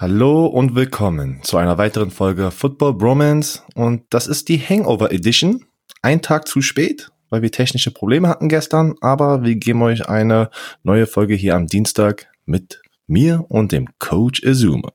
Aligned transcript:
Hallo 0.00 0.46
und 0.46 0.76
willkommen 0.76 1.40
zu 1.42 1.56
einer 1.56 1.76
weiteren 1.76 2.12
Folge 2.12 2.52
Football 2.52 2.94
Bromance 2.94 3.62
und 3.74 4.04
das 4.10 4.28
ist 4.28 4.48
die 4.48 4.56
Hangover 4.56 5.10
Edition. 5.10 5.64
Ein 6.02 6.22
Tag 6.22 6.46
zu 6.46 6.62
spät, 6.62 7.10
weil 7.30 7.42
wir 7.42 7.50
technische 7.50 7.90
Probleme 7.90 8.28
hatten 8.28 8.48
gestern, 8.48 8.94
aber 9.00 9.42
wir 9.42 9.56
geben 9.56 9.82
euch 9.82 10.08
eine 10.08 10.50
neue 10.84 11.08
Folge 11.08 11.34
hier 11.34 11.56
am 11.56 11.66
Dienstag 11.66 12.28
mit 12.46 12.80
mir 13.08 13.44
und 13.48 13.72
dem 13.72 13.88
Coach 13.98 14.46
Azuma. 14.46 14.92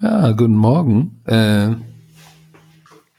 Ja, 0.00 0.30
guten 0.30 0.54
Morgen. 0.54 1.20
Äh, 1.24 1.70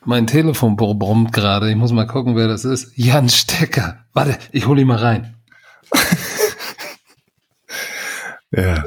mein 0.05 0.25
Telefon 0.25 0.77
brummt 0.77 1.33
gerade. 1.33 1.69
Ich 1.69 1.75
muss 1.75 1.91
mal 1.91 2.07
gucken, 2.07 2.37
wer 2.37 2.47
das 2.47 2.63
ist. 2.63 2.93
Jan 2.95 3.27
Stecker. 3.27 4.05
Warte, 4.13 4.37
ich 4.53 4.67
hole 4.67 4.79
ihn 4.79 4.87
mal 4.87 4.95
rein. 4.95 5.35
ja, 8.51 8.85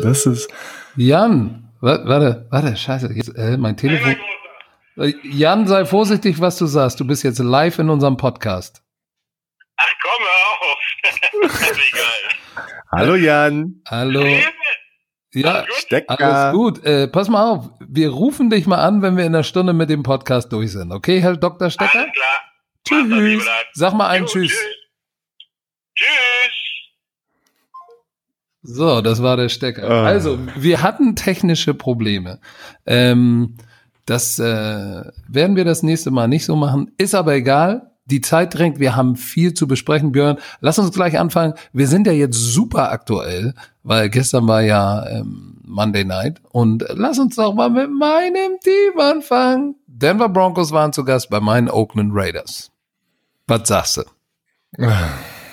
das 0.00 0.26
ist. 0.26 0.48
Jan, 0.94 1.62
warte, 1.82 2.46
warte, 2.50 2.76
scheiße. 2.76 3.12
Jetzt, 3.12 3.36
äh, 3.36 3.56
mein 3.56 3.76
Telefon. 3.76 4.16
Äh, 4.96 5.12
Jan, 5.24 5.66
sei 5.66 5.84
vorsichtig, 5.84 6.40
was 6.40 6.56
du 6.56 6.66
sagst. 6.66 7.00
Du 7.00 7.06
bist 7.06 7.22
jetzt 7.24 7.38
live 7.38 7.78
in 7.78 7.90
unserem 7.90 8.16
Podcast. 8.16 8.82
Ach 9.76 9.92
komm, 10.02 10.22
hör 10.24 11.50
auf. 11.50 11.70
egal. 11.92 12.72
Hallo 12.90 13.14
Jan. 13.16 13.82
Hallo. 13.88 14.24
Ja, 15.34 15.64
Stecker. 15.78 16.20
alles 16.20 16.54
gut. 16.54 16.84
Äh, 16.84 17.08
pass 17.08 17.28
mal 17.28 17.50
auf, 17.50 17.70
wir 17.80 18.10
rufen 18.10 18.50
dich 18.50 18.66
mal 18.66 18.78
an, 18.78 19.00
wenn 19.00 19.16
wir 19.16 19.24
in 19.24 19.34
einer 19.34 19.44
Stunde 19.44 19.72
mit 19.72 19.88
dem 19.88 20.02
Podcast 20.02 20.52
durch 20.52 20.72
sind. 20.72 20.92
Okay, 20.92 21.20
Herr 21.20 21.36
Dr. 21.36 21.70
Stecker? 21.70 22.00
Alles 22.00 22.12
klar. 22.12 23.08
Tschüss. 23.08 23.48
Sag 23.72 23.94
mal 23.94 24.08
einen. 24.08 24.26
Tschüss. 24.26 24.52
Tschüss. 24.52 24.81
So, 28.62 29.00
das 29.00 29.22
war 29.22 29.36
der 29.36 29.48
Stecker. 29.48 29.88
Ah. 29.88 30.04
Also, 30.04 30.38
wir 30.56 30.82
hatten 30.82 31.16
technische 31.16 31.74
Probleme. 31.74 32.38
Ähm, 32.86 33.56
das 34.06 34.38
äh, 34.38 35.02
werden 35.28 35.56
wir 35.56 35.64
das 35.64 35.82
nächste 35.82 36.10
Mal 36.10 36.28
nicht 36.28 36.44
so 36.44 36.56
machen. 36.56 36.90
Ist 36.98 37.14
aber 37.14 37.34
egal. 37.34 37.90
Die 38.04 38.20
Zeit 38.20 38.54
drängt. 38.54 38.80
Wir 38.80 38.96
haben 38.96 39.16
viel 39.16 39.54
zu 39.54 39.68
besprechen, 39.68 40.12
Björn. 40.12 40.38
Lass 40.60 40.78
uns 40.78 40.92
gleich 40.92 41.18
anfangen. 41.18 41.54
Wir 41.72 41.86
sind 41.86 42.06
ja 42.06 42.12
jetzt 42.12 42.36
super 42.36 42.90
aktuell, 42.90 43.54
weil 43.84 44.10
gestern 44.10 44.48
war 44.48 44.60
ja 44.60 45.06
ähm, 45.08 45.60
Monday 45.64 46.04
Night. 46.04 46.40
Und 46.50 46.84
lass 46.90 47.18
uns 47.18 47.36
doch 47.36 47.54
mal 47.54 47.70
mit 47.70 47.90
meinem 47.90 48.58
Team 48.62 49.00
anfangen. 49.00 49.76
Denver 49.86 50.28
Broncos 50.28 50.72
waren 50.72 50.92
zu 50.92 51.04
Gast 51.04 51.30
bei 51.30 51.40
meinen 51.40 51.68
Oakland 51.68 52.10
Raiders. 52.12 52.70
Was 53.46 53.68
sagst 53.68 53.98
du? 53.98 54.02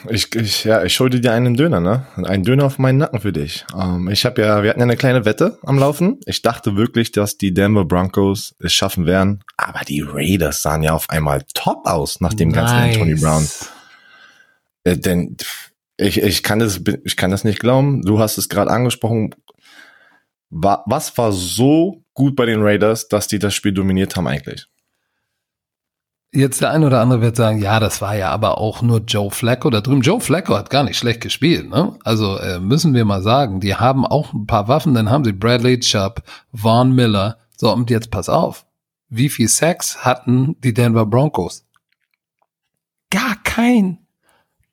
Ich, 0.08 0.34
ich, 0.36 0.64
ja, 0.64 0.84
ich 0.84 0.94
schulde 0.94 1.20
dir 1.20 1.34
einen 1.34 1.56
Döner, 1.56 1.80
ne? 1.82 2.06
Einen 2.16 2.44
Döner 2.44 2.66
auf 2.66 2.78
meinen 2.80 3.00
Nacken 3.00 3.20
für 3.20 3.34
dich. 3.34 3.66
Ähm, 3.78 4.10
ich 4.10 4.26
habe 4.26 4.42
ja, 4.42 4.64
wir 4.64 4.70
hatten 4.70 4.80
ja 4.80 4.86
eine 4.86 4.96
kleine 4.96 5.26
Wette 5.26 5.58
am 5.64 5.78
Laufen. 5.78 6.20
Ich 6.26 6.42
dachte 6.42 6.78
wirklich, 6.78 7.12
dass 7.12 7.38
die 7.38 7.54
Denver 7.54 7.86
Broncos 7.86 8.56
es 8.60 8.74
schaffen 8.74 9.06
werden, 9.06 9.44
aber 9.58 9.82
die 9.86 10.02
Raiders 10.02 10.62
sahen 10.62 10.84
ja 10.84 10.94
auf 10.94 11.10
einmal 11.10 11.44
top 11.54 11.86
aus 11.86 12.22
nach 12.22 12.34
dem 12.34 12.52
ganzen 12.54 12.78
Nice. 12.78 12.96
Anthony 12.96 13.16
Brown. 13.16 13.48
Äh, 14.86 14.98
denn 14.98 15.36
ich, 15.98 16.22
ich 16.22 16.44
kann 16.44 16.60
das, 16.60 16.80
ich 17.04 17.18
kann 17.18 17.32
das 17.32 17.44
nicht 17.44 17.60
glauben. 17.60 18.02
Du 18.04 18.20
hast 18.20 18.38
es 18.38 18.48
gerade 18.48 18.72
angesprochen. 18.72 19.36
Wa- 20.50 20.84
Was 20.88 21.18
war 21.18 21.32
so 21.34 22.04
gut 22.14 22.36
bei 22.36 22.46
den 22.46 22.62
Raiders, 22.62 23.08
dass 23.10 23.28
die 23.28 23.40
das 23.40 23.54
Spiel 23.54 23.74
dominiert 23.74 24.16
haben 24.16 24.28
eigentlich? 24.28 24.68
Jetzt 26.32 26.62
der 26.62 26.70
ein 26.72 26.84
oder 26.84 27.02
andere 27.02 27.22
wird 27.22 27.36
sagen, 27.36 27.58
ja, 27.60 27.80
das 27.80 28.02
war 28.02 28.16
ja 28.16 28.30
aber 28.30 28.60
auch 28.60 28.84
nur 28.84 29.00
Joe 29.00 29.32
Flacco 29.32 29.72
da 29.72 29.82
drüben. 29.82 30.02
Joe 30.02 30.22
Flacco 30.22 30.56
hat 30.56 30.70
gar 30.70 30.84
nicht 30.84 30.98
schlecht 30.98 31.22
gespielt, 31.22 31.68
ne? 31.70 31.98
Also 32.04 32.38
äh, 32.38 32.60
müssen 32.60 32.94
wir 32.94 33.04
mal 33.04 33.24
sagen, 33.24 33.60
die 33.60 33.76
haben 33.76 34.06
auch 34.06 34.32
ein 34.34 34.46
paar 34.46 34.68
Waffen, 34.68 34.94
dann 34.94 35.10
haben 35.10 35.24
sie 35.24 35.32
Bradley 35.34 35.80
Chubb, 35.80 36.22
Vaughn 36.54 36.94
Miller. 36.94 37.38
So, 37.58 37.74
und 37.74 37.90
jetzt 37.90 38.12
pass 38.12 38.30
auf. 38.30 38.68
Wie 39.10 39.30
viel 39.30 39.48
Sex 39.48 40.06
hatten 40.06 40.56
die 40.64 40.74
Denver 40.74 41.08
Broncos? 41.08 41.66
Gar 43.10 43.36
kein. 43.44 43.98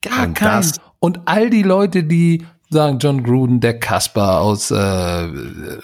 Gar 0.02 0.26
Und 0.26 0.34
kein. 0.34 0.58
das- 0.60 0.78
Und 0.98 1.20
all 1.24 1.48
die 1.48 1.62
Leute, 1.62 2.04
die 2.04 2.44
sagen, 2.70 2.98
John 2.98 3.22
Gruden, 3.22 3.60
der 3.60 3.78
Kasper 3.78 4.40
aus 4.40 4.70
äh, 4.70 4.74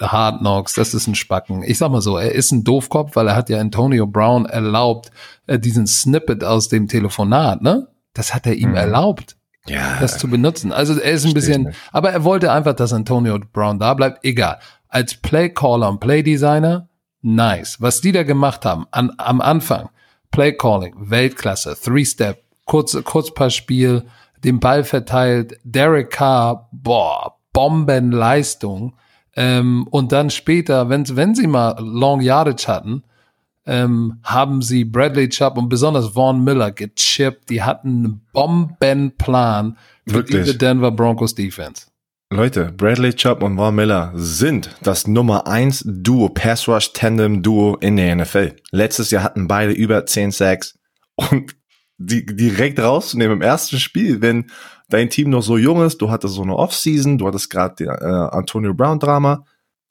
Hard 0.01 0.39
Knocks, 0.39 0.73
das 0.73 0.93
ist 0.93 1.07
ein 1.07 1.15
Spacken. 1.15 1.63
Ich 1.63 1.77
sag 1.77 1.91
mal 1.91 2.01
so, 2.01 2.17
er 2.17 2.33
ist 2.33 2.51
ein 2.51 2.63
Doofkopf, 2.63 3.15
weil 3.15 3.27
er 3.27 3.35
hat 3.35 3.49
ja 3.49 3.59
Antonio 3.59 4.05
Brown 4.07 4.45
erlaubt, 4.45 5.11
äh, 5.47 5.57
diesen 5.59 5.87
Snippet 5.87 6.43
aus 6.43 6.67
dem 6.67 6.87
Telefonat, 6.87 7.61
ne? 7.61 7.87
Das 8.13 8.33
hat 8.35 8.45
er 8.45 8.53
ihm 8.55 8.69
Mhm. 8.71 8.75
erlaubt, 8.75 9.35
Ja, 9.65 9.97
das 9.99 10.17
zu 10.17 10.27
benutzen. 10.27 10.71
Also 10.73 10.99
er 10.99 11.13
ist 11.13 11.25
ein 11.25 11.33
bisschen, 11.33 11.73
aber 11.91 12.11
er 12.11 12.23
wollte 12.25 12.51
einfach, 12.51 12.73
dass 12.73 12.91
Antonio 12.93 13.39
Brown 13.53 13.79
da 13.79 13.93
bleibt. 13.93 14.23
Egal. 14.25 14.59
Als 14.89 15.15
Playcaller 15.15 15.89
und 15.89 15.99
Playdesigner, 15.99 16.89
nice. 17.21 17.77
Was 17.79 18.01
die 18.01 18.11
da 18.11 18.23
gemacht 18.23 18.65
haben 18.65 18.85
an, 18.91 19.11
am 19.17 19.39
Anfang, 19.41 19.89
Playcalling, 20.31 20.93
Weltklasse, 20.97 21.75
Three-Step, 21.81 22.43
kurz, 22.65 22.97
Kurzpassspiel, 23.03 24.03
den 24.43 24.59
Ball 24.59 24.83
verteilt, 24.83 25.59
Derek 25.63 26.11
Carr, 26.11 26.69
boah, 26.71 27.37
Bombenleistung. 27.53 28.95
Ähm, 29.35 29.87
und 29.89 30.11
dann 30.11 30.29
später, 30.29 30.89
wenn, 30.89 31.03
wenn 31.15 31.35
sie 31.35 31.47
mal 31.47 31.75
Long 31.79 32.21
Yardage 32.21 32.67
hatten, 32.67 33.03
ähm, 33.65 34.19
haben 34.23 34.61
sie 34.61 34.83
Bradley 34.83 35.29
Chubb 35.29 35.57
und 35.57 35.69
besonders 35.69 36.09
Vaughn 36.09 36.43
Miller 36.43 36.71
gechippt. 36.71 37.49
Die 37.49 37.63
hatten 37.63 37.87
einen 37.87 38.21
Bombenplan 38.33 39.77
für 40.05 40.15
Wirklich? 40.15 40.43
diese 40.43 40.57
Denver 40.57 40.91
Broncos 40.91 41.33
Defense. 41.33 41.87
Leute, 42.29 42.73
Bradley 42.75 43.13
Chubb 43.13 43.43
und 43.43 43.57
Von 43.57 43.75
Miller 43.75 44.11
sind 44.15 44.75
das 44.81 45.07
Nummer 45.07 45.45
1 45.45 45.83
Duo, 45.85 46.29
Pass 46.29 46.67
Rush 46.67 46.91
Tandem 46.93 47.43
Duo 47.43 47.75
in 47.75 47.95
der 47.95 48.15
NFL. 48.15 48.55
Letztes 48.71 49.11
Jahr 49.11 49.23
hatten 49.23 49.47
beide 49.47 49.71
über 49.71 50.05
10 50.05 50.31
Sacks 50.31 50.77
und 51.15 51.55
die 52.05 52.25
direkt 52.25 52.79
rauszunehmen 52.79 53.37
im 53.37 53.41
ersten 53.41 53.77
Spiel, 53.79 54.21
wenn 54.21 54.49
dein 54.89 55.09
Team 55.09 55.29
noch 55.29 55.41
so 55.41 55.57
jung 55.57 55.83
ist, 55.83 56.01
du 56.01 56.09
hattest 56.11 56.35
so 56.35 56.43
eine 56.43 56.55
Offseason, 56.55 57.17
du 57.17 57.27
hattest 57.27 57.49
gerade 57.49 57.85
äh, 57.85 58.35
Antonio 58.35 58.73
Brown 58.73 58.99
Drama. 58.99 59.45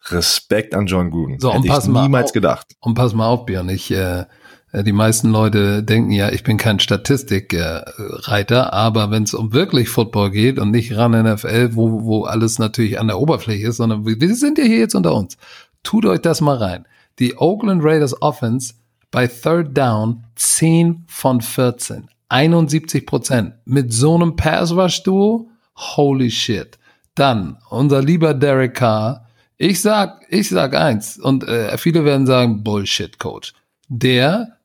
Respekt 0.07 0.75
an 0.75 0.87
John 0.87 1.11
Gruden. 1.11 1.39
So, 1.39 1.51
und 1.51 1.59
Hätte 1.59 1.69
pass 1.69 1.85
ich 1.85 1.91
mal 1.91 2.03
niemals 2.03 2.31
auf. 2.31 2.33
gedacht. 2.33 2.67
Und 2.81 2.95
pass 2.95 3.15
mal 3.15 3.29
auf, 3.29 3.47
Björn, 3.47 3.69
ich, 3.69 3.91
äh, 3.93 4.25
äh, 4.73 4.83
die 4.83 4.93
meisten 4.93 5.31
Leute 5.31 5.83
denken 5.83 6.11
ja, 6.11 6.31
ich 6.31 6.43
bin 6.43 6.57
kein 6.57 6.81
Statistikreiter, 6.81 7.87
äh, 7.87 8.21
Reiter, 8.29 8.73
aber 8.73 9.11
wenn 9.11 9.23
es 9.23 9.35
um 9.35 9.53
wirklich 9.53 9.89
Football 9.89 10.31
geht 10.31 10.59
und 10.59 10.71
nicht 10.71 10.97
ran 10.97 11.13
NFL, 11.13 11.71
wo, 11.75 12.05
wo 12.05 12.25
alles 12.25 12.59
natürlich 12.59 12.99
an 12.99 13.07
der 13.07 13.21
Oberfläche 13.21 13.69
ist, 13.69 13.77
sondern 13.77 14.05
wir 14.05 14.21
wir 14.21 14.35
sind 14.35 14.59
ja 14.59 14.65
hier 14.65 14.79
jetzt 14.79 14.95
unter 14.95 15.15
uns. 15.15 15.37
Tut 15.83 16.05
euch 16.07 16.21
das 16.21 16.41
mal 16.41 16.57
rein. 16.57 16.87
Die 17.19 17.37
Oakland 17.37 17.85
Raiders 17.85 18.21
Offense 18.23 18.75
bei 19.13 19.29
Third 19.29 19.77
Down 19.79 20.25
10 20.35 21.05
von 21.07 21.41
14. 21.41 22.09
71 22.29 23.07
Prozent. 23.07 23.53
Mit 23.65 23.93
so 23.93 24.15
einem 24.17 24.35
Pass-Rush-Duo, 24.37 25.49
holy 25.77 26.31
shit. 26.31 26.79
Dann, 27.15 27.59
unser 27.69 28.03
lieber 28.03 28.35
Derek 28.35 28.75
Carr, 28.75 29.27
ich 29.59 29.81
sag, 29.81 30.23
ich 30.31 30.49
sag 30.49 30.75
eins, 30.75 31.19
und 31.19 31.47
äh, 31.47 31.77
viele 31.79 32.05
werden 32.05 32.27
sagen, 32.27 32.65
Bullshit, 32.65 33.19
Coach. 33.19 33.53
Der 33.89 34.57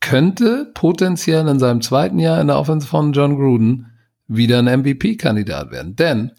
könnte 0.00 0.70
potenziell 0.72 1.46
in 1.48 1.58
seinem 1.58 1.80
zweiten 1.82 2.18
Jahr 2.20 2.40
in 2.40 2.46
der 2.46 2.58
Offense 2.58 2.86
von 2.86 3.12
John 3.12 3.36
Gruden 3.36 3.92
wieder 4.28 4.60
ein 4.60 4.80
MVP-Kandidat 4.80 5.72
werden. 5.72 5.96
Denn 5.96 6.30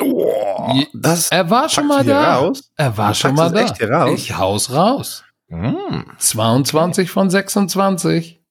Je- 0.74 0.88
das 0.94 1.30
er 1.32 1.50
war 1.50 1.68
schon 1.70 1.88
mal 1.88 2.04
da. 2.06 2.36
raus? 2.38 2.72
Er 2.78 2.98
war 2.98 3.10
Du 3.10 3.16
schon 3.16 3.36
mal 3.36 3.52
da. 3.52 3.60
echt 3.62 3.78
hier 3.78 3.92
raus? 3.92 4.12
Ich 4.14 4.38
haus 4.38 4.72
raus. 4.74 5.24
Hm, 5.50 6.06
22 6.18 7.10
von 7.10 7.30
26. 7.30 8.42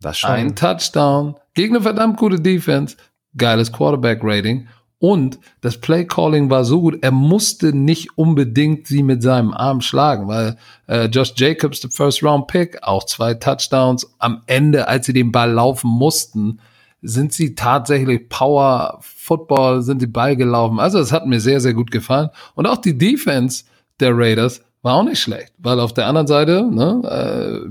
das 0.00 0.18
schon. 0.18 0.30
Ein 0.30 0.56
Touchdown. 0.56 1.36
Gegen 1.54 1.74
eine 1.76 1.82
verdammt 1.82 2.18
gute 2.18 2.40
Defense. 2.40 2.96
Geiles 3.36 3.72
Quarterback-Rating. 3.72 4.68
Und 4.98 5.40
das 5.62 5.80
Play-Calling 5.80 6.48
war 6.48 6.64
so 6.64 6.80
gut, 6.80 6.98
er 7.02 7.10
musste 7.10 7.72
nicht 7.76 8.16
unbedingt 8.16 8.86
sie 8.86 9.02
mit 9.02 9.20
seinem 9.20 9.52
Arm 9.52 9.80
schlagen, 9.80 10.28
weil 10.28 10.56
äh, 10.86 11.06
Josh 11.06 11.32
Jacobs, 11.34 11.80
der 11.80 11.90
First-Round-Pick, 11.90 12.84
auch 12.84 13.04
zwei 13.04 13.34
Touchdowns. 13.34 14.14
Am 14.20 14.42
Ende, 14.46 14.86
als 14.86 15.06
sie 15.06 15.12
den 15.12 15.32
Ball 15.32 15.50
laufen 15.50 15.90
mussten, 15.90 16.60
sind 17.00 17.32
sie 17.32 17.56
tatsächlich 17.56 18.28
Power 18.28 18.98
Football, 19.00 19.82
sind 19.82 20.00
die 20.00 20.06
Ball 20.06 20.36
gelaufen. 20.36 20.78
Also 20.78 21.00
es 21.00 21.10
hat 21.10 21.26
mir 21.26 21.40
sehr, 21.40 21.60
sehr 21.60 21.74
gut 21.74 21.90
gefallen. 21.90 22.30
Und 22.54 22.66
auch 22.66 22.78
die 22.78 22.96
Defense 22.96 23.64
der 23.98 24.16
Raiders 24.16 24.62
war 24.82 24.94
auch 24.94 25.04
nicht 25.04 25.20
schlecht, 25.20 25.52
weil 25.58 25.80
auf 25.80 25.94
der 25.94 26.06
anderen 26.06 26.26
Seite, 26.26 26.68
ne, 26.70 27.02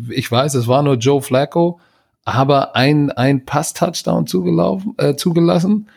äh, 0.09 0.13
ich 0.13 0.31
weiß, 0.31 0.53
es 0.55 0.67
war 0.67 0.81
nur 0.81 0.95
Joe 0.95 1.21
Flacco, 1.21 1.79
aber 2.23 2.75
ein, 2.75 3.11
ein 3.11 3.45
Pass-Touchdown 3.45 4.27
zugelaufen, 4.27 4.93
äh, 4.97 5.15
zugelassen. 5.15 5.89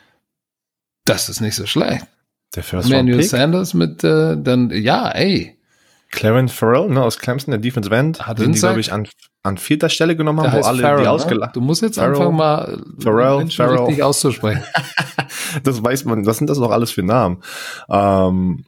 Das 1.04 1.28
ist 1.28 1.40
nicht 1.40 1.54
so 1.54 1.66
schlecht. 1.66 2.06
Der 2.54 2.62
First 2.62 2.88
Manuel. 2.90 3.22
Sanders 3.22 3.74
mit, 3.74 4.02
äh, 4.04 4.36
dann, 4.40 4.70
ja, 4.70 5.08
ey, 5.10 5.58
Clarence 6.10 6.52
Farrell, 6.52 6.88
ne, 6.88 7.02
aus 7.02 7.18
Clemson, 7.18 7.50
der 7.50 7.58
Defensive 7.60 7.94
End, 7.94 8.24
Hat 8.26 8.38
den 8.38 8.52
die, 8.52 8.58
glaube 8.58 8.78
ich, 8.80 8.92
an, 8.92 9.08
an 9.42 9.58
vierter 9.58 9.88
Stelle 9.88 10.14
genommen 10.16 10.40
haben, 10.40 10.52
wo 10.52 10.64
alle 10.64 10.82
Farrell, 10.82 10.98
die 10.98 11.04
ne? 11.04 11.10
ausgelacht 11.10 11.56
Du 11.56 11.60
musst 11.60 11.82
jetzt 11.82 11.96
Farrell. 11.96 12.14
anfangen, 12.16 12.36
mal 12.36 12.82
Farrell, 13.00 13.38
Menschen 13.38 13.56
Farrell. 13.64 13.78
richtig 13.80 14.02
auszusprechen. 14.02 14.64
Das 15.62 15.82
weiß 15.82 16.04
man, 16.04 16.26
was 16.26 16.38
sind 16.38 16.50
das 16.50 16.58
noch 16.58 16.70
alles 16.70 16.90
für 16.90 17.02
Namen? 17.02 17.42
Ähm, 17.88 18.64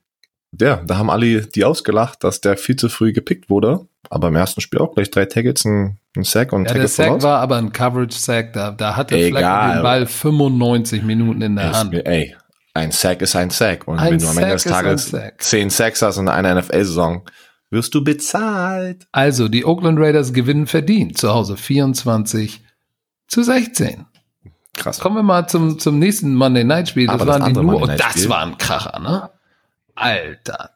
der, 0.57 0.79
da 0.85 0.99
haben 0.99 1.11
alle 1.11 1.43
die 1.43 1.65
ausgelacht, 1.65 2.25
dass 2.25 2.41
der 2.41 2.57
viel 2.57 2.77
zu 2.77 2.89
früh 2.89 3.13
gepickt 3.13 3.49
wurde. 3.51 3.87
Aber 4.11 4.29
im 4.29 4.37
ersten 4.37 4.61
Spiel 4.61 4.79
auch 4.81 4.95
gleich 4.95 5.11
drei 5.11 5.25
Tackles, 5.27 5.65
ein, 5.65 5.99
ein 6.17 6.23
Sack 6.25 6.53
und 6.53 6.61
ein 6.61 6.65
Ja, 6.65 6.69
Tackle 6.69 6.81
der 6.83 6.89
Sack 6.89 7.07
voraus. 7.09 7.23
war 7.25 7.41
aber 7.41 7.57
ein 7.57 7.73
Coverage-Sack, 7.73 8.53
da, 8.53 8.71
da 8.71 8.97
hatte 8.97 9.17
Egal. 9.17 9.75
Den 9.77 9.83
Ball 9.83 10.07
95 10.07 11.03
Minuten 11.03 11.43
in 11.43 11.57
der 11.57 11.73
Hand. 11.73 11.91
mir- 11.93 12.07
Ey, 12.07 12.37
ein 12.75 12.93
Sack 12.93 13.23
ist 13.23 13.35
ein 13.35 13.51
Sack. 13.51 13.89
Und 13.89 13.99
Ein 13.99 14.13
wenn 14.13 14.19
du 14.21 14.29
am 14.29 14.39
Ende 14.39 14.53
des 14.53 14.63
Tages 14.65 15.07
Sack. 15.11 15.43
zehn 15.43 15.71
Sacks 15.71 16.03
hast 16.03 16.19
in 16.19 16.29
einer 16.29 16.55
NFL-Saison, 16.55 17.23
wirst 17.71 17.95
du 17.95 18.05
bezahlt. 18.05 19.07
Also, 19.13 19.49
die 19.49 19.65
Oakland 19.65 19.99
Raiders 19.99 20.33
gewinnen 20.33 20.67
verdient 20.69 21.19
zu 21.19 21.33
Hause 21.35 21.57
24 21.57 22.63
zu 23.29 23.43
16. 23.43 24.07
Krass. 24.77 25.01
Kommen 25.01 25.17
wir 25.17 25.23
mal 25.23 25.49
zum, 25.49 25.79
zum 25.81 25.99
nächsten 25.99 26.35
Monday 26.35 26.63
Night 26.63 26.91
Spiel. 26.91 27.07
Das 27.09 27.19
das 27.19 27.27
waren 27.27 27.53
die 27.53 27.61
nur, 27.61 27.81
und 27.83 27.89
das 27.99 28.29
war 28.29 28.43
ein 28.47 28.57
Kracher, 28.59 29.01
ne? 29.01 29.31
Alter. 29.97 30.71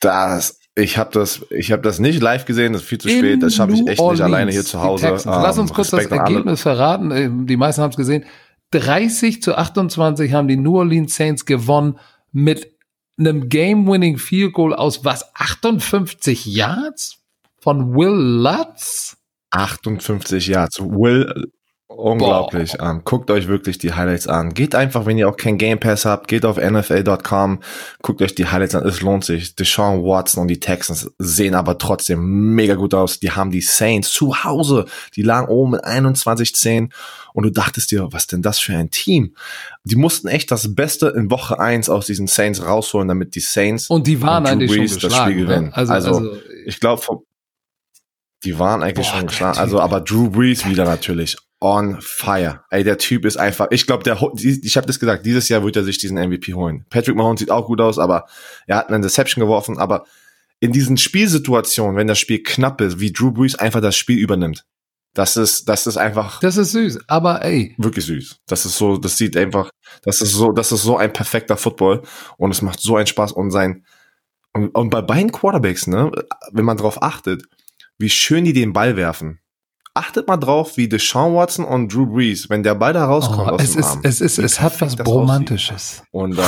Das, 0.00 0.58
ich 0.74 0.98
habe 0.98 1.10
das, 1.12 1.44
ich 1.50 1.72
habe 1.72 1.82
das 1.82 1.98
nicht 1.98 2.20
live 2.22 2.44
gesehen, 2.46 2.72
das 2.72 2.82
ist 2.82 2.88
viel 2.88 2.98
zu 2.98 3.08
In 3.08 3.18
spät, 3.18 3.42
das 3.42 3.54
schaffe 3.54 3.72
ich 3.74 3.86
echt 3.86 4.00
Orleans, 4.00 4.18
nicht 4.20 4.24
alleine 4.24 4.50
hier 4.52 4.64
zu 4.64 4.80
Hause. 4.80 5.06
Texans. 5.08 5.24
Lass 5.42 5.56
Ähm, 5.56 5.62
uns 5.62 5.72
kurz 5.72 5.92
Respekt 5.92 6.12
das. 6.12 6.18
Ergebnis 6.18 6.62
verraten. 6.62 7.10
Äh, 7.10 7.30
Die 7.46 7.56
meisten 7.56 7.82
haben 7.82 7.90
es 7.90 7.96
gesehen. 7.96 8.24
30 8.72 9.42
zu 9.42 9.56
28 9.56 10.32
haben 10.32 10.48
die 10.48 10.56
New 10.56 10.78
Orleans 10.78 11.14
Saints 11.14 11.44
gewonnen 11.44 11.98
mit 12.32 12.76
einem 13.18 13.48
Game-Winning 13.48 14.16
Field 14.16 14.54
Goal 14.54 14.72
aus 14.74 15.04
was? 15.04 15.34
58 15.34 16.46
Yards 16.46 17.18
von 17.60 17.94
Will 17.94 18.08
Lutz? 18.42 19.16
58 19.50 20.46
Yards. 20.46 20.78
Will, 20.80 21.50
unglaublich. 21.96 22.76
Ähm, 22.80 23.02
guckt 23.04 23.30
euch 23.30 23.48
wirklich 23.48 23.78
die 23.78 23.92
Highlights 23.92 24.26
an. 24.26 24.54
Geht 24.54 24.74
einfach, 24.74 25.06
wenn 25.06 25.18
ihr 25.18 25.28
auch 25.28 25.36
kein 25.36 25.58
Game 25.58 25.80
Pass 25.80 26.04
habt, 26.04 26.28
geht 26.28 26.44
auf 26.44 26.56
NFL.com, 26.56 27.60
guckt 28.02 28.22
euch 28.22 28.34
die 28.34 28.46
Highlights 28.46 28.74
an. 28.74 28.86
Es 28.86 29.00
lohnt 29.00 29.24
sich. 29.24 29.54
Deshaun 29.56 30.02
Watson 30.02 30.42
und 30.42 30.48
die 30.48 30.60
Texans 30.60 31.10
sehen 31.18 31.54
aber 31.54 31.78
trotzdem 31.78 32.54
mega 32.54 32.74
gut 32.74 32.94
aus. 32.94 33.20
Die 33.20 33.32
haben 33.32 33.50
die 33.50 33.60
Saints 33.60 34.12
zu 34.12 34.44
Hause. 34.44 34.86
Die 35.16 35.22
lagen 35.22 35.48
oben 35.48 35.72
mit 35.72 35.84
21-10 35.84 36.90
und 37.34 37.42
du 37.44 37.50
dachtest 37.50 37.90
dir, 37.90 38.12
was 38.12 38.26
denn 38.26 38.42
das 38.42 38.58
für 38.58 38.76
ein 38.76 38.90
Team? 38.90 39.34
Die 39.84 39.96
mussten 39.96 40.28
echt 40.28 40.50
das 40.50 40.74
Beste 40.74 41.08
in 41.08 41.30
Woche 41.30 41.58
1 41.58 41.90
aus 41.90 42.06
diesen 42.06 42.28
Saints 42.28 42.64
rausholen, 42.64 43.08
damit 43.08 43.34
die 43.34 43.40
Saints 43.40 43.88
Und 43.88 44.06
die 44.06 44.22
waren 44.22 44.44
Und 44.44 44.50
eigentlich 44.50 44.70
schon 44.70 44.80
Brees 44.80 44.92
das 44.92 45.02
geschlagen. 45.02 45.30
Spiel 45.32 45.42
ne? 45.42 45.48
gewinnen. 45.48 45.72
Also, 45.72 45.92
Also, 45.92 46.08
also, 46.10 46.36
ich 46.66 46.80
glaube, 46.80 47.02
die 48.44 48.58
waren 48.58 48.82
eigentlich 48.82 49.08
Boah, 49.08 49.18
schon 49.18 49.26
geschlagen. 49.26 49.58
Also, 49.58 49.80
aber 49.80 50.00
Drew 50.00 50.30
Brees 50.30 50.66
wieder 50.66 50.84
natürlich 50.84 51.36
on 51.60 52.00
fire. 52.00 52.64
Ey, 52.70 52.84
der 52.84 52.98
Typ 52.98 53.24
ist 53.24 53.36
einfach. 53.36 53.68
Ich 53.70 53.86
glaube, 53.86 54.02
der, 54.02 54.18
ich 54.34 54.76
habe 54.76 54.86
das 54.86 54.98
gesagt. 54.98 55.26
Dieses 55.26 55.48
Jahr 55.48 55.62
wird 55.64 55.76
er 55.76 55.84
sich 55.84 55.98
diesen 55.98 56.18
MVP 56.18 56.54
holen. 56.54 56.86
Patrick 56.90 57.16
Mahomes 57.16 57.40
sieht 57.40 57.50
auch 57.50 57.66
gut 57.66 57.80
aus, 57.80 57.98
aber 57.98 58.26
er 58.66 58.76
hat 58.78 58.88
eine 58.88 59.00
Deception 59.00 59.42
geworfen. 59.42 59.78
Aber 59.78 60.04
in 60.58 60.72
diesen 60.72 60.96
Spielsituationen, 60.96 61.96
wenn 61.96 62.06
das 62.06 62.18
Spiel 62.18 62.42
knapp 62.42 62.80
ist, 62.80 63.00
wie 63.00 63.12
Drew 63.12 63.30
Brees 63.30 63.54
einfach 63.54 63.80
das 63.80 63.96
Spiel 63.96 64.18
übernimmt, 64.18 64.64
das 65.14 65.36
ist, 65.36 65.68
das 65.68 65.86
ist 65.86 65.96
einfach 65.96 66.40
das 66.40 66.56
ist 66.56 66.72
süß. 66.72 67.00
Aber 67.08 67.44
ey, 67.44 67.74
wirklich 67.78 68.06
süß. 68.06 68.40
Das 68.46 68.64
ist 68.64 68.78
so, 68.78 68.96
das 68.96 69.16
sieht 69.16 69.36
einfach, 69.36 69.70
das 70.02 70.20
ist 70.20 70.32
so, 70.32 70.52
das 70.52 70.70
ist 70.72 70.82
so 70.82 70.96
ein 70.96 71.12
perfekter 71.12 71.56
Football 71.56 72.02
und 72.36 72.52
es 72.52 72.62
macht 72.62 72.80
so 72.80 72.96
einen 72.96 73.08
Spaß 73.08 73.32
und 73.32 73.50
sein 73.50 73.84
und, 74.52 74.68
und 74.74 74.90
bei 74.90 75.02
beiden 75.02 75.32
Quarterbacks, 75.32 75.86
ne, 75.86 76.10
wenn 76.52 76.64
man 76.64 76.76
drauf 76.76 77.02
achtet, 77.02 77.44
wie 77.98 78.10
schön 78.10 78.44
die 78.44 78.52
den 78.52 78.72
Ball 78.72 78.96
werfen. 78.96 79.39
Achtet 79.92 80.28
mal 80.28 80.36
drauf, 80.36 80.76
wie 80.76 80.88
Deshaun 80.88 81.34
Watson 81.34 81.64
und 81.64 81.92
Drew 81.92 82.06
Brees, 82.06 82.48
wenn 82.48 82.62
der 82.62 82.76
da 82.76 83.04
rauskommt 83.06 83.50
oh, 83.50 83.54
aus 83.54 83.62
es 83.62 83.72
dem 83.72 83.80
ist, 83.80 83.86
Arm. 83.86 84.00
es 84.04 84.20
ist, 84.20 84.38
es 84.38 84.60
hat 84.60 84.80
was 84.80 84.98
Romantisches. 85.04 86.02
Und 86.12 86.38
äh, 86.38 86.42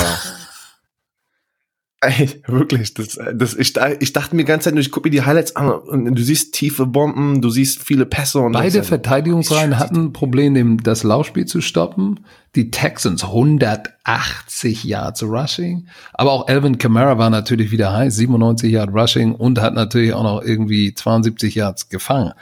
ey, 2.03 2.41
wirklich, 2.47 2.93
das, 2.93 3.19
das, 3.33 3.55
ich, 3.55 3.73
ich 3.99 4.13
dachte 4.13 4.35
mir 4.35 4.43
die 4.43 4.47
ganze 4.47 4.69
Zeit, 4.69 4.79
ich 4.79 4.91
gucke 4.91 5.07
mir 5.07 5.11
die 5.11 5.23
Highlights 5.23 5.55
an 5.55 5.69
und 5.69 6.15
du 6.15 6.23
siehst 6.23 6.53
tiefe 6.53 6.85
Bomben, 6.85 7.41
du 7.41 7.49
siehst 7.49 7.83
viele 7.83 8.05
Pässe 8.05 8.39
und 8.39 8.53
Beide 8.53 8.83
Verteidigungsreihen 8.83 9.77
hatten 9.77 10.05
ein 10.05 10.13
Problem, 10.13 10.81
das 10.81 11.03
Laufspiel 11.03 11.45
zu 11.45 11.61
stoppen. 11.61 12.21
Die 12.55 12.71
Texans 12.71 13.23
180 13.23 14.83
Yards 14.83 15.23
Rushing. 15.23 15.87
Aber 16.13 16.31
auch 16.31 16.47
Alvin 16.47 16.77
Kamara 16.77 17.17
war 17.17 17.29
natürlich 17.29 17.71
wieder 17.71 17.91
heiß, 17.93 18.15
97 18.15 18.71
Yards 18.71 18.93
Rushing 18.93 19.33
und 19.33 19.59
hat 19.59 19.73
natürlich 19.73 20.13
auch 20.13 20.23
noch 20.23 20.41
irgendwie 20.43 20.93
72 20.93 21.55
Yards 21.55 21.89
gefangen. 21.89 22.33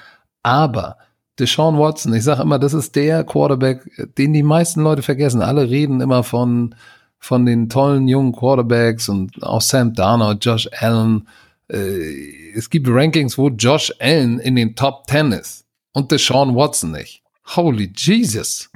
Aber 0.44 0.98
Deshaun 1.40 1.78
Watson, 1.78 2.14
ich 2.14 2.24
sage 2.24 2.42
immer, 2.42 2.60
das 2.60 2.74
ist 2.74 2.96
der 2.96 3.24
Quarterback, 3.24 3.90
den 4.18 4.34
die 4.34 4.44
meisten 4.44 4.82
Leute 4.82 5.02
vergessen. 5.02 5.42
Alle 5.42 5.70
reden 5.70 6.02
immer 6.02 6.24
von, 6.24 6.76
von 7.20 7.46
den 7.46 7.70
tollen 7.70 8.08
jungen 8.08 8.34
Quarterbacks 8.34 9.10
und 9.10 9.42
auch 9.44 9.62
Sam 9.62 9.94
Darnold, 9.94 10.44
Josh 10.46 10.70
Allen. 10.80 11.28
Äh, 11.68 12.54
es 12.54 12.70
gibt 12.70 12.88
Rankings, 12.90 13.38
wo 13.38 13.50
Josh 13.50 13.94
Allen 14.00 14.40
in 14.40 14.56
den 14.56 14.76
Top 14.76 15.06
10 15.10 15.32
ist 15.32 15.66
und 15.94 16.12
Deshaun 16.12 16.56
Watson 16.56 16.92
nicht. 16.92 17.24
Holy 17.56 17.92
Jesus. 17.96 18.70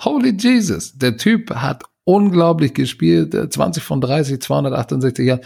Holy 0.00 0.36
Jesus. 0.38 0.96
Der 0.96 1.16
Typ 1.16 1.54
hat 1.54 1.82
unglaublich 2.04 2.74
gespielt, 2.74 3.34
äh, 3.34 3.48
20 3.48 3.82
von 3.82 4.00
30, 4.00 4.40
268 4.40 5.26
Jahre. 5.26 5.40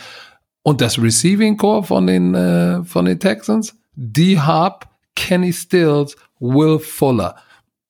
Und 0.62 0.80
das 0.80 1.00
Receiving 1.00 1.56
Core 1.56 1.84
von 1.84 2.06
den, 2.06 2.34
äh, 2.34 2.84
von 2.84 3.04
den 3.04 3.20
Texans, 3.20 3.76
D-Hop, 3.94 4.86
Kenny 5.16 5.52
Stills, 5.52 6.16
Will 6.38 6.78
Fuller. 6.78 7.34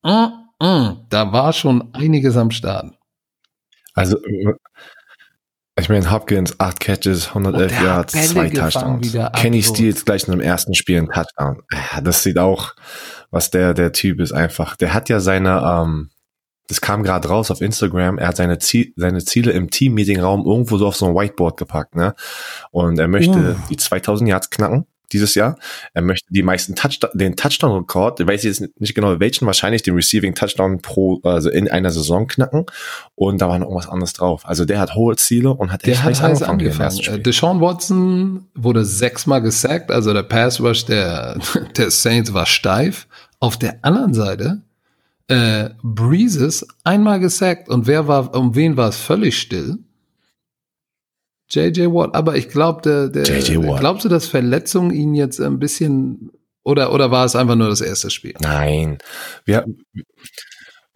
Mm, 0.03 0.27
mm, 0.63 1.07
da 1.11 1.33
war 1.33 1.53
schon 1.53 1.93
einiges 1.93 2.37
am 2.37 2.51
Start. 2.51 2.95
Also, 3.95 4.17
äh, 4.25 4.55
ich 5.79 5.89
meine, 5.91 6.11
Hopkins, 6.11 6.59
8 6.59 6.81
Catches, 6.81 7.29
111 7.29 7.65
Und 7.65 7.71
der 7.71 7.79
hat 7.79 7.85
Yards, 7.85 8.13
Bälle 8.15 8.27
zwei 8.27 8.49
gefangen 8.49 8.71
Touchdowns. 8.73 9.07
wieder 9.13 9.31
Kenny. 9.31 9.63
Steele 9.63 9.93
gleich 9.93 10.25
in 10.27 10.31
dem 10.31 10.41
ersten 10.41 10.75
Spiel 10.75 10.99
ein 10.99 11.09
Touchdown. 11.09 11.63
Ja, 11.73 12.01
Das 12.01 12.23
sieht 12.23 12.39
auch, 12.39 12.75
was 13.31 13.51
der, 13.51 13.75
der 13.75 13.93
Typ 13.93 14.21
ist 14.21 14.33
einfach. 14.33 14.77
Der 14.77 14.95
hat 14.95 15.09
ja 15.11 15.21
seine, 15.21 15.61
ähm, 15.63 16.11
das 16.69 16.81
kam 16.81 17.03
gerade 17.03 17.29
raus 17.29 17.51
auf 17.51 17.61
Instagram, 17.61 18.17
er 18.19 18.29
hat 18.29 18.37
seine, 18.37 18.59
Ziel, 18.59 18.93
seine 18.97 19.23
Ziele 19.23 19.53
im 19.53 19.71
Team-Meeting-Raum 19.71 20.47
irgendwo 20.47 20.79
so 20.79 20.87
auf 20.87 20.97
so 20.97 21.07
ein 21.07 21.15
Whiteboard 21.15 21.59
gepackt, 21.59 21.95
ne? 21.95 22.15
Und 22.71 22.99
er 22.99 23.07
möchte 23.09 23.57
Uh. 23.57 23.69
die 23.69 23.77
2000 23.77 24.29
Yards 24.31 24.49
knacken 24.51 24.87
dieses 25.13 25.35
Jahr. 25.35 25.59
Er 25.95 26.03
möchte 26.03 26.27
die 26.31 26.43
meisten 26.43 26.75
Touchdown, 26.75 27.11
den 27.15 27.37
Touchdown-Rekord, 27.37 28.21
ich 28.21 28.27
weiß 28.27 28.43
jetzt 28.45 28.65
nicht 28.79 28.95
genau 28.95 29.19
welchen, 29.19 29.47
wahrscheinlich 29.47 29.83
den 29.83 29.95
Receiving 29.95 30.35
Touchdown 30.35 30.83
pro, 30.83 31.21
also 31.23 31.51
in 31.51 31.71
einer 31.71 31.91
Saison 31.91 32.27
knacken. 32.27 32.67
Und 33.15 33.41
da 33.41 33.49
war 33.49 33.59
noch 33.59 33.67
irgendwas 33.67 33.89
anderes 33.89 34.13
drauf. 34.13 34.47
Also 34.47 34.65
der 34.65 34.79
hat 34.81 34.95
hohe 34.95 35.17
Ziele 35.17 35.51
und 35.51 35.73
hat 35.73 35.87
Der 35.87 35.95
echt 35.95 36.03
hat 36.03 36.23
heiß 36.23 36.43
angefangen 36.43 36.67
angefangen. 36.67 37.19
Äh. 37.19 37.23
Deshaun 37.23 37.61
Watson 37.61 38.47
wurde 38.55 38.85
sechsmal 38.85 39.43
gesackt, 39.43 39.91
also 39.91 40.13
der 40.13 40.23
Pass 40.23 40.61
Rush 40.61 40.85
der, 40.85 41.39
der 41.77 41.91
Saints 41.91 42.33
war 42.33 42.47
steif. 42.47 43.07
Auf 43.39 43.59
der 43.59 43.79
anderen 43.83 44.15
Seite, 44.15 44.63
äh, 45.29 45.71
Breezes 45.83 46.67
einmal 46.85 47.21
gesackt 47.21 47.69
und 47.69 47.87
wer 47.87 48.09
war, 48.09 48.35
um 48.35 48.55
wen 48.55 48.77
war 48.77 48.89
es 48.89 48.97
völlig 48.97 49.39
still? 49.39 49.79
JJ 51.49 51.87
Watt, 51.87 52.15
aber 52.15 52.37
ich 52.37 52.49
glaube, 52.49 52.83
der, 52.83 53.09
der, 53.09 53.25
JJ 53.25 53.67
Watt. 53.67 53.81
glaubst 53.81 54.05
du, 54.05 54.09
dass 54.09 54.27
Verletzungen 54.27 54.91
ihn 54.91 55.15
jetzt 55.15 55.41
ein 55.41 55.59
bisschen, 55.59 56.31
oder, 56.65 56.93
oder 56.93 57.11
war 57.11 57.25
es 57.25 57.37
einfach 57.37 57.55
nur 57.55 57.69
das 57.69 57.81
erste 57.81 58.11
Spiel? 58.11 58.35
Nein. 58.41 58.99
Wir, 59.45 59.65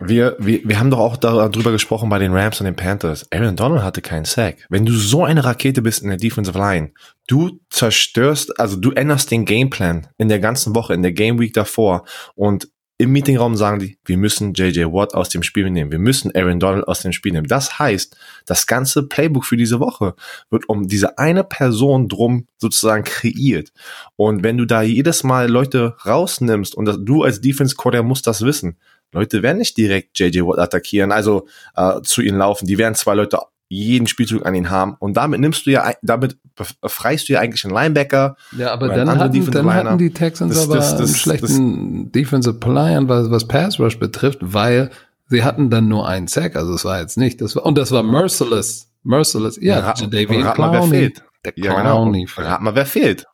wir, 0.00 0.36
wir, 0.38 0.60
wir 0.64 0.80
haben 0.80 0.90
doch 0.90 0.98
auch 0.98 1.16
darüber 1.16 1.72
gesprochen 1.72 2.08
bei 2.08 2.18
den 2.18 2.32
Rams 2.32 2.58
und 2.60 2.64
den 2.64 2.74
Panthers. 2.74 3.26
Aaron 3.30 3.54
Donald 3.54 3.82
hatte 3.82 4.00
keinen 4.00 4.24
Sack. 4.24 4.66
Wenn 4.70 4.86
du 4.86 4.92
so 4.92 5.24
eine 5.24 5.44
Rakete 5.44 5.82
bist 5.82 6.02
in 6.02 6.08
der 6.08 6.16
Defensive 6.16 6.58
Line, 6.58 6.92
du 7.28 7.60
zerstörst, 7.68 8.58
also 8.58 8.76
du 8.76 8.92
änderst 8.92 9.30
den 9.30 9.44
Gameplan 9.44 10.08
in 10.16 10.28
der 10.28 10.40
ganzen 10.40 10.74
Woche, 10.74 10.94
in 10.94 11.02
der 11.02 11.12
Game 11.12 11.38
Week 11.38 11.52
davor 11.52 12.04
und 12.34 12.68
im 13.00 13.12
Meetingraum 13.12 13.56
sagen 13.56 13.78
die, 13.78 13.96
wir 14.04 14.18
müssen 14.18 14.52
JJ 14.52 14.84
Watt 14.92 15.14
aus 15.14 15.30
dem 15.30 15.42
Spiel 15.42 15.70
nehmen. 15.70 15.90
Wir 15.90 15.98
müssen 15.98 16.34
Aaron 16.34 16.60
Donald 16.60 16.86
aus 16.86 17.00
dem 17.00 17.12
Spiel 17.12 17.32
nehmen. 17.32 17.46
Das 17.46 17.78
heißt, 17.78 18.14
das 18.44 18.66
ganze 18.66 19.04
Playbook 19.04 19.46
für 19.46 19.56
diese 19.56 19.80
Woche 19.80 20.14
wird 20.50 20.68
um 20.68 20.86
diese 20.86 21.16
eine 21.16 21.42
Person 21.42 22.08
drum 22.08 22.46
sozusagen 22.58 23.04
kreiert. 23.04 23.72
Und 24.16 24.42
wenn 24.42 24.58
du 24.58 24.66
da 24.66 24.82
jedes 24.82 25.24
Mal 25.24 25.48
Leute 25.48 25.96
rausnimmst 26.04 26.74
und 26.74 26.84
das, 26.84 26.98
du 27.00 27.22
als 27.22 27.40
Defense 27.40 27.74
Coordinator 27.74 28.06
musst 28.06 28.26
das 28.26 28.42
wissen. 28.42 28.76
Leute 29.12 29.42
werden 29.42 29.58
nicht 29.58 29.78
direkt 29.78 30.18
JJ 30.18 30.42
Watt 30.42 30.58
attackieren, 30.58 31.10
also 31.10 31.48
äh, 31.76 32.02
zu 32.02 32.20
ihnen 32.20 32.38
laufen. 32.38 32.66
Die 32.66 32.76
werden 32.76 32.94
zwei 32.94 33.14
Leute 33.14 33.40
jeden 33.72 34.06
Spielzug 34.08 34.44
an 34.44 34.54
ihn 34.54 34.68
haben. 34.68 34.96
Und 34.98 35.16
damit 35.16 35.40
nimmst 35.40 35.64
du 35.64 35.70
ja, 35.70 35.92
damit 36.02 36.36
befreist 36.82 37.28
du 37.28 37.34
ja 37.34 37.40
eigentlich 37.40 37.64
einen 37.64 37.72
Linebacker. 37.72 38.36
Ja, 38.58 38.72
aber 38.72 38.88
dann, 38.88 39.08
hatten, 39.18 39.50
dann 39.52 39.72
hatten 39.74 39.96
die 39.98 40.10
Texans 40.10 40.54
Das- 40.56 40.64
aber 40.64 40.74
das- 40.76 40.90
das- 40.96 41.00
einen 41.08 41.14
schlechten 41.16 42.12
Defensive 42.12 42.54
Plan, 42.58 43.08
was, 43.08 43.30
was 43.30 43.46
Pass 43.46 43.78
Rush 43.78 43.98
betrifft, 43.98 44.38
weil 44.42 44.90
sie 45.28 45.44
hatten 45.44 45.70
dann 45.70 45.86
nur 45.88 46.08
einen 46.08 46.26
Sack, 46.26 46.56
also 46.56 46.74
es 46.74 46.84
war 46.84 47.00
jetzt 47.00 47.16
nicht, 47.16 47.40
das 47.40 47.54
war, 47.54 47.64
und 47.64 47.78
das 47.78 47.92
war 47.92 48.02
merciless, 48.02 48.88
merciless, 49.04 49.56
ja, 49.62 49.78
Rat- 49.78 50.00
Jadavian 50.00 50.42
rat 50.42 50.58
mal, 50.58 50.72
wer 50.72 50.80
Clowney, 50.80 50.96
fehlt. 50.98 51.22
der 51.44 51.52
Ja, 51.56 51.80
Clowney. 51.80 52.26
genau. 52.36 52.48
Rat 52.48 52.60
mal, 52.62 52.74
wer 52.74 52.86
fehlt. 52.86 53.24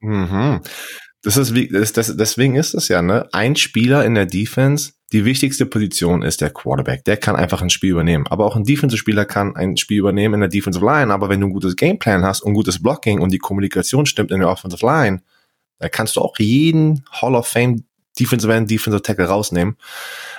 Mhm. 0.00 0.60
Das 1.22 1.36
ist 1.36 1.54
wie, 1.54 1.68
das, 1.68 1.92
das, 1.92 2.16
deswegen 2.16 2.56
ist 2.56 2.74
es 2.74 2.88
ja, 2.88 3.02
ne? 3.02 3.28
Ein 3.32 3.54
Spieler 3.56 4.04
in 4.06 4.14
der 4.14 4.26
Defense, 4.26 4.92
die 5.12 5.26
wichtigste 5.26 5.66
Position 5.66 6.22
ist 6.22 6.40
der 6.40 6.50
Quarterback. 6.50 7.04
Der 7.04 7.18
kann 7.18 7.36
einfach 7.36 7.60
ein 7.60 7.70
Spiel 7.70 7.90
übernehmen. 7.90 8.26
Aber 8.28 8.46
auch 8.46 8.56
ein 8.56 8.64
Defensive-Spieler 8.64 9.26
kann 9.26 9.54
ein 9.56 9.76
Spiel 9.76 9.98
übernehmen 9.98 10.34
in 10.34 10.40
der 10.40 10.48
Defensive 10.48 10.84
Line. 10.84 11.12
Aber 11.12 11.28
wenn 11.28 11.40
du 11.40 11.48
ein 11.48 11.52
gutes 11.52 11.76
Gameplan 11.76 12.24
hast 12.24 12.40
und 12.40 12.54
gutes 12.54 12.82
Blocking 12.82 13.20
und 13.20 13.30
die 13.30 13.38
Kommunikation 13.38 14.06
stimmt 14.06 14.30
in 14.30 14.40
der 14.40 14.48
Offensive 14.48 14.84
Line, 14.84 15.20
dann 15.78 15.90
kannst 15.90 16.16
du 16.16 16.20
auch 16.20 16.38
jeden 16.38 17.04
Hall 17.10 17.34
of 17.34 17.46
Fame 17.46 17.84
Defensive 18.18 18.52
End, 18.52 18.70
Defensive 18.70 19.02
Tackle 19.02 19.26
rausnehmen. 19.26 19.76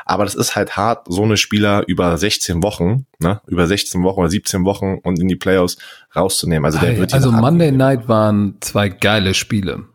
Aber 0.06 0.26
das 0.26 0.36
ist 0.36 0.56
halt 0.56 0.76
hart, 0.76 1.06
so 1.08 1.24
eine 1.24 1.38
Spieler 1.38 1.84
über 1.88 2.18
16 2.18 2.62
Wochen, 2.62 3.06
ne, 3.20 3.42
über 3.48 3.68
16 3.68 4.04
Wochen 4.04 4.20
oder 4.20 4.30
17 4.30 4.66
Wochen 4.66 5.00
und 5.04 5.20
in 5.20 5.28
die 5.28 5.36
Playoffs 5.36 5.78
rauszunehmen. 6.16 6.66
Also 6.66 6.80
der 6.80 6.90
Hey, 6.90 7.00
wird 7.00 7.14
also 7.14 7.32
Monday 7.32 7.70
gehen. 7.70 7.78
Night 7.78 8.08
waren 8.08 8.58
zwei 8.60 8.90
geile 8.90 9.34
Spiele. 9.34 9.86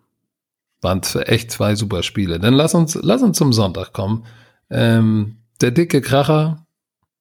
Waren 0.81 1.03
echt 1.25 1.51
zwei 1.51 1.75
super 1.75 2.03
Spiele. 2.03 2.39
Dann 2.39 2.55
lass 2.55 2.75
uns, 2.75 2.99
lass 3.01 3.23
uns 3.23 3.37
zum 3.37 3.53
Sonntag 3.53 3.93
kommen. 3.93 4.25
Ähm, 4.71 5.37
der 5.61 5.71
dicke 5.71 6.01
Kracher, 6.01 6.67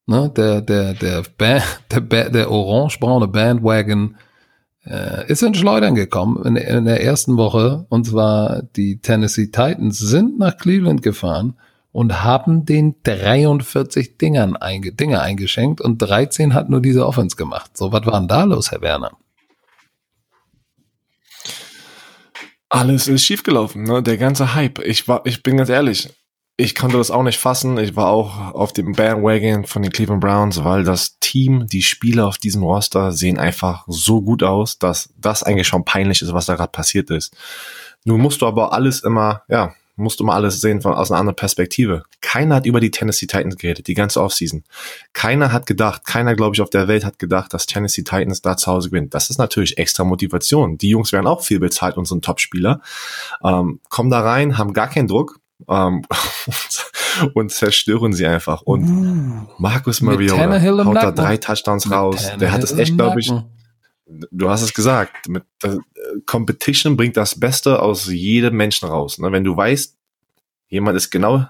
ne, 0.06 0.32
der, 0.36 0.62
der, 0.62 0.94
der, 0.94 1.24
Ba- 1.38 1.64
der, 1.92 2.00
Ba- 2.02 2.30
der 2.30 2.52
orange-braune 2.52 3.28
Bandwagon, 3.28 4.18
äh, 4.86 5.30
ist 5.32 5.44
in 5.44 5.54
Schleudern 5.54 5.96
gekommen 5.96 6.44
in, 6.46 6.56
in 6.56 6.86
der 6.86 7.04
ersten 7.04 7.38
Woche. 7.38 7.86
Und 7.90 8.06
zwar 8.06 8.64
die 8.76 9.00
Tennessee 9.00 9.48
Titans 9.48 9.98
sind 10.00 10.40
nach 10.40 10.58
Cleveland 10.58 11.02
gefahren 11.02 11.58
und 11.92 12.24
haben 12.24 12.66
den 12.66 12.96
43 13.04 14.18
Dingern 14.18 14.56
einge, 14.56 14.92
Dinger 14.94 15.22
eingeschenkt 15.22 15.82
und 15.82 15.98
13 16.00 16.54
hat 16.54 16.70
nur 16.70 16.82
diese 16.82 17.06
Offense 17.08 17.36
gemacht. 17.36 17.76
So, 17.76 17.92
was 17.92 18.06
war 18.06 18.20
denn 18.20 18.28
da 18.28 18.44
los, 18.44 18.72
Herr 18.72 18.82
Werner? 18.82 19.12
Alles 22.70 23.08
ist 23.08 23.24
schiefgelaufen, 23.24 23.84
ne? 23.84 24.04
Der 24.04 24.18
ganze 24.18 24.54
Hype. 24.54 24.80
Ich 24.80 25.08
war, 25.08 25.26
ich 25.26 25.42
bin 25.42 25.58
ganz 25.58 25.70
ehrlich, 25.70 26.10
ich 26.60 26.74
konnte 26.74 26.98
das 26.98 27.12
auch 27.12 27.22
nicht 27.22 27.38
fassen. 27.38 27.78
Ich 27.78 27.96
war 27.96 28.08
auch 28.08 28.54
auf 28.54 28.74
dem 28.74 28.94
Bandwagon 28.94 29.66
von 29.66 29.84
den 29.84 29.92
Cleveland 29.92 30.22
Browns, 30.22 30.64
weil 30.64 30.84
das 30.84 31.20
Team, 31.20 31.68
die 31.68 31.84
Spieler 31.84 32.28
auf 32.28 32.40
diesem 32.40 32.64
Roster 32.64 33.12
sehen 33.12 33.38
einfach 33.38 33.84
so 33.88 34.22
gut 34.24 34.42
aus, 34.42 34.80
dass 34.80 35.14
das 35.18 35.44
eigentlich 35.44 35.68
schon 35.68 35.86
peinlich 35.86 36.24
ist, 36.24 36.34
was 36.34 36.48
da 36.48 36.56
gerade 36.56 36.72
passiert 36.72 37.12
ist. 37.12 37.38
Nun 38.06 38.22
musst 38.22 38.42
du 38.42 38.48
aber 38.48 38.74
alles 38.74 39.02
immer, 39.02 39.44
ja, 39.48 39.76
musst 39.98 40.20
du 40.20 40.24
mal 40.24 40.34
alles 40.34 40.60
sehen 40.60 40.82
von 40.82 40.94
aus 40.94 41.12
einer 41.12 41.20
anderen 41.20 41.36
Perspektive. 41.36 42.04
Keiner 42.22 42.56
hat 42.56 42.66
über 42.66 42.80
die 42.80 42.92
Tennessee 42.92 43.28
Titans 43.28 43.58
geredet, 43.58 43.86
die 43.86 43.94
ganze 43.94 44.22
Offseason. 44.22 44.64
Keiner 45.14 45.52
hat 45.52 45.68
gedacht, 45.68 46.06
keiner, 46.06 46.36
glaube 46.36 46.56
ich, 46.56 46.62
auf 46.62 46.72
der 46.72 46.88
Welt 46.88 47.06
hat 47.06 47.20
gedacht, 47.20 47.54
dass 47.54 47.68
Tennessee 47.68 48.04
Titans 48.04 48.42
da 48.42 48.58
zu 48.58 48.72
Hause 48.72 48.90
gewinnt. 48.90 49.14
Das 49.14 49.30
ist 49.30 49.38
natürlich 49.38 49.78
extra 49.78 50.04
Motivation. 50.04 50.80
Die 50.80 50.90
Jungs 50.90 51.12
werden 51.12 51.28
auch 51.28 51.44
viel 51.44 51.60
bezahlt 51.60 51.96
sind 52.08 52.26
Top-Spieler. 52.26 52.82
Ähm, 53.44 53.80
kommen 53.90 54.10
da 54.10 54.22
rein, 54.22 54.58
haben 54.58 54.74
gar 54.74 54.90
keinen 54.90 55.08
Druck 55.08 55.40
ähm, 55.68 56.04
und, 57.34 57.52
zerstören 57.52 58.14
sie 58.14 58.26
einfach. 58.26 58.62
Und 58.62 59.48
Marcus 59.58 60.02
Mit 60.02 60.14
Mariota 60.14 60.38
Tannehill 60.38 60.80
im 60.80 60.86
haut 60.86 60.96
da 60.96 61.12
drei 61.12 61.38
Touchdowns 61.38 61.90
raus. 61.90 62.32
Der 62.40 62.52
hat 62.52 62.64
es 62.64 62.72
Tannehill 62.72 62.90
echt, 62.90 62.98
glaube 62.98 63.20
ich, 63.20 63.32
du 64.32 64.50
hast 64.50 64.62
es 64.62 64.74
gesagt, 64.74 65.28
mit 65.28 65.44
äh, 65.64 65.78
Competition 66.26 66.98
bringt 66.98 67.18
das 67.18 67.40
Beste 67.40 67.82
aus 67.82 68.08
jedem 68.08 68.56
Menschen 68.56 68.88
raus. 68.88 69.18
Ne? 69.18 69.32
Wenn 69.32 69.44
du 69.44 69.56
weißt, 69.56 69.96
jemand 70.70 70.98
ist 70.98 71.10
genau 71.10 71.46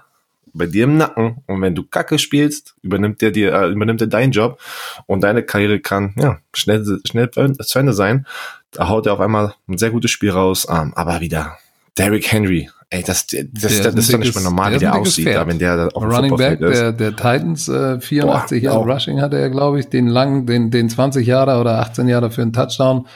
bei 0.54 0.66
dir 0.66 0.84
im 0.84 0.96
Nacken 0.96 1.42
und 1.46 1.60
wenn 1.60 1.74
du 1.74 1.84
Kacke 1.84 2.18
spielst, 2.18 2.74
übernimmt 2.82 3.20
der 3.20 3.30
dir, 3.30 3.52
äh, 3.52 3.70
übernimmt 3.70 4.00
er 4.00 4.06
deinen 4.06 4.32
Job 4.32 4.60
und 5.06 5.22
deine 5.22 5.42
Karriere 5.42 5.80
kann 5.80 6.14
ja 6.16 6.38
schnell 6.54 7.00
schnell 7.06 7.30
zu 7.30 7.78
Ende 7.78 7.92
sein. 7.92 8.26
Da 8.72 8.88
haut 8.88 9.06
er 9.06 9.14
auf 9.14 9.20
einmal 9.20 9.54
ein 9.68 9.78
sehr 9.78 9.90
gutes 9.90 10.10
Spiel 10.10 10.30
raus, 10.30 10.66
ähm, 10.68 10.92
aber 10.94 11.20
wieder 11.20 11.58
Derrick 11.96 12.30
Henry. 12.30 12.70
Ey, 12.90 13.02
das, 13.02 13.26
das, 13.26 13.44
das, 13.52 13.82
Der 13.82 13.94
ist 13.94 14.12
doch 14.12 14.18
nicht 14.18 14.34
mehr 14.34 14.44
normal, 14.44 14.74
wie 14.74 14.78
der 14.78 14.94
aussieht, 14.94 15.26
da, 15.26 15.46
wenn 15.46 15.58
der 15.58 15.76
da 15.76 15.86
auf 15.88 16.02
dem 16.02 16.10
Running 16.10 16.36
Back 16.36 16.60
ist. 16.60 16.78
der, 16.78 16.92
der 16.92 17.10
Titans, 17.16 17.68
äh, 17.68 18.00
84 18.00 18.62
Boah, 18.62 18.64
Jahre 18.64 18.78
auch. 18.78 18.86
Rushing 18.86 19.20
hatte 19.20 19.36
er, 19.38 19.50
glaube 19.50 19.78
ich, 19.78 19.88
den 19.88 20.06
langen, 20.06 20.46
den, 20.46 20.70
den 20.70 20.88
20 20.88 21.26
Jahre 21.26 21.60
oder 21.60 21.80
18 21.80 22.08
Jahre 22.08 22.30
für 22.30 22.40
einen 22.40 22.54
Touchdown. 22.54 23.06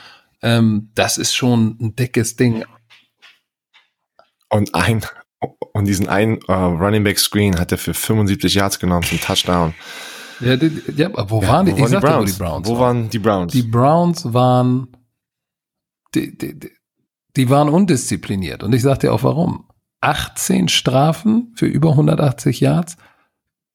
Ähm, 0.42 0.90
das 0.94 1.16
ist 1.16 1.34
schon 1.34 1.78
ein 1.80 1.96
dickes 1.96 2.36
Ding. 2.36 2.64
Und 4.50 4.74
ein 4.74 5.02
und 5.72 5.86
diesen 5.86 6.08
einen 6.08 6.38
äh, 6.48 6.52
Running 6.52 7.02
Back 7.04 7.18
Screen 7.18 7.58
hat 7.58 7.72
er 7.72 7.78
für 7.78 7.94
75 7.94 8.54
Yards 8.54 8.78
genommen 8.78 9.04
zum 9.04 9.20
Touchdown. 9.20 9.72
Ja, 10.40 10.56
die, 10.56 10.70
ja 10.94 11.06
aber 11.06 11.30
wo 11.30 11.40
Ja, 11.40 11.48
waren 11.48 11.66
die? 11.66 11.72
wo 11.72 11.78
waren 11.78 11.86
die 11.86 11.92
sagte, 11.92 12.08
wo 12.08 12.12
Browns? 12.12 12.32
die 12.32 12.38
Browns 12.38 12.68
Wo 12.68 12.78
waren 12.78 13.08
die 13.10 13.18
Browns? 13.18 13.52
Die 13.52 13.62
Browns 13.62 14.32
waren, 14.34 14.88
die, 16.14 16.36
die, 16.36 16.58
die, 16.58 16.70
die 17.36 17.48
waren 17.50 17.68
undiszipliniert. 17.68 18.62
Und 18.62 18.74
ich 18.74 18.82
sagte 18.82 19.06
dir 19.06 19.12
auch 19.12 19.22
warum. 19.22 19.64
18 20.00 20.68
Strafen 20.68 21.52
für 21.54 21.66
über 21.66 21.90
180 21.90 22.60
Yards. 22.60 22.96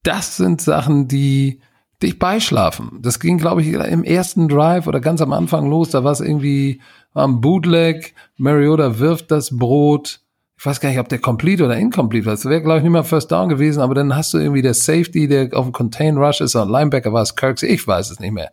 Das 0.04 0.38
sind 0.38 0.62
Sachen, 0.62 1.08
die 1.08 1.62
dich 2.04 2.20
beischlafen. 2.20 3.00
Das 3.02 3.20
ging, 3.20 3.38
glaube 3.38 3.62
ich, 3.62 3.70
im 3.70 4.04
ersten 4.04 4.48
Drive 4.48 4.88
oder 4.88 5.00
ganz 5.00 5.22
am 5.22 5.34
Anfang 5.34 5.70
los. 5.70 5.90
Da 5.90 6.04
war 6.04 6.12
es 6.12 6.20
irgendwie 6.20 6.82
am 7.14 7.42
Bootleg. 7.42 8.14
Mariota 8.38 9.00
wirft 9.00 9.32
das 9.32 9.58
Brot. 9.58 10.22
Ich 10.60 10.66
weiß 10.66 10.80
gar 10.80 10.90
nicht, 10.90 11.00
ob 11.00 11.10
der 11.10 11.20
complete 11.20 11.66
oder 11.66 11.78
incomplete 11.78 12.26
war. 12.26 12.34
Das 12.34 12.46
wäre, 12.46 12.62
glaube 12.62 12.80
ich, 12.80 12.84
nicht 12.84 12.92
mal 12.92 13.04
First 13.04 13.32
Down 13.32 13.50
gewesen. 13.50 13.82
Aber 13.82 13.96
dann 13.96 14.16
hast 14.16 14.34
du 14.34 14.38
irgendwie 14.38 14.62
der 14.62 14.74
Safety, 14.74 15.28
der 15.28 15.50
auf 15.54 15.66
dem 15.66 15.72
Contain 15.72 16.18
Rush 16.18 16.42
ist. 16.42 16.56
Oder 16.56 16.66
Linebacker 16.66 17.14
war 17.14 17.24
es 17.24 17.36
Kirksey. 17.36 17.68
Ich 17.68 17.88
weiß 17.88 18.12
es 18.12 18.20
nicht 18.20 18.34
mehr. 18.34 18.52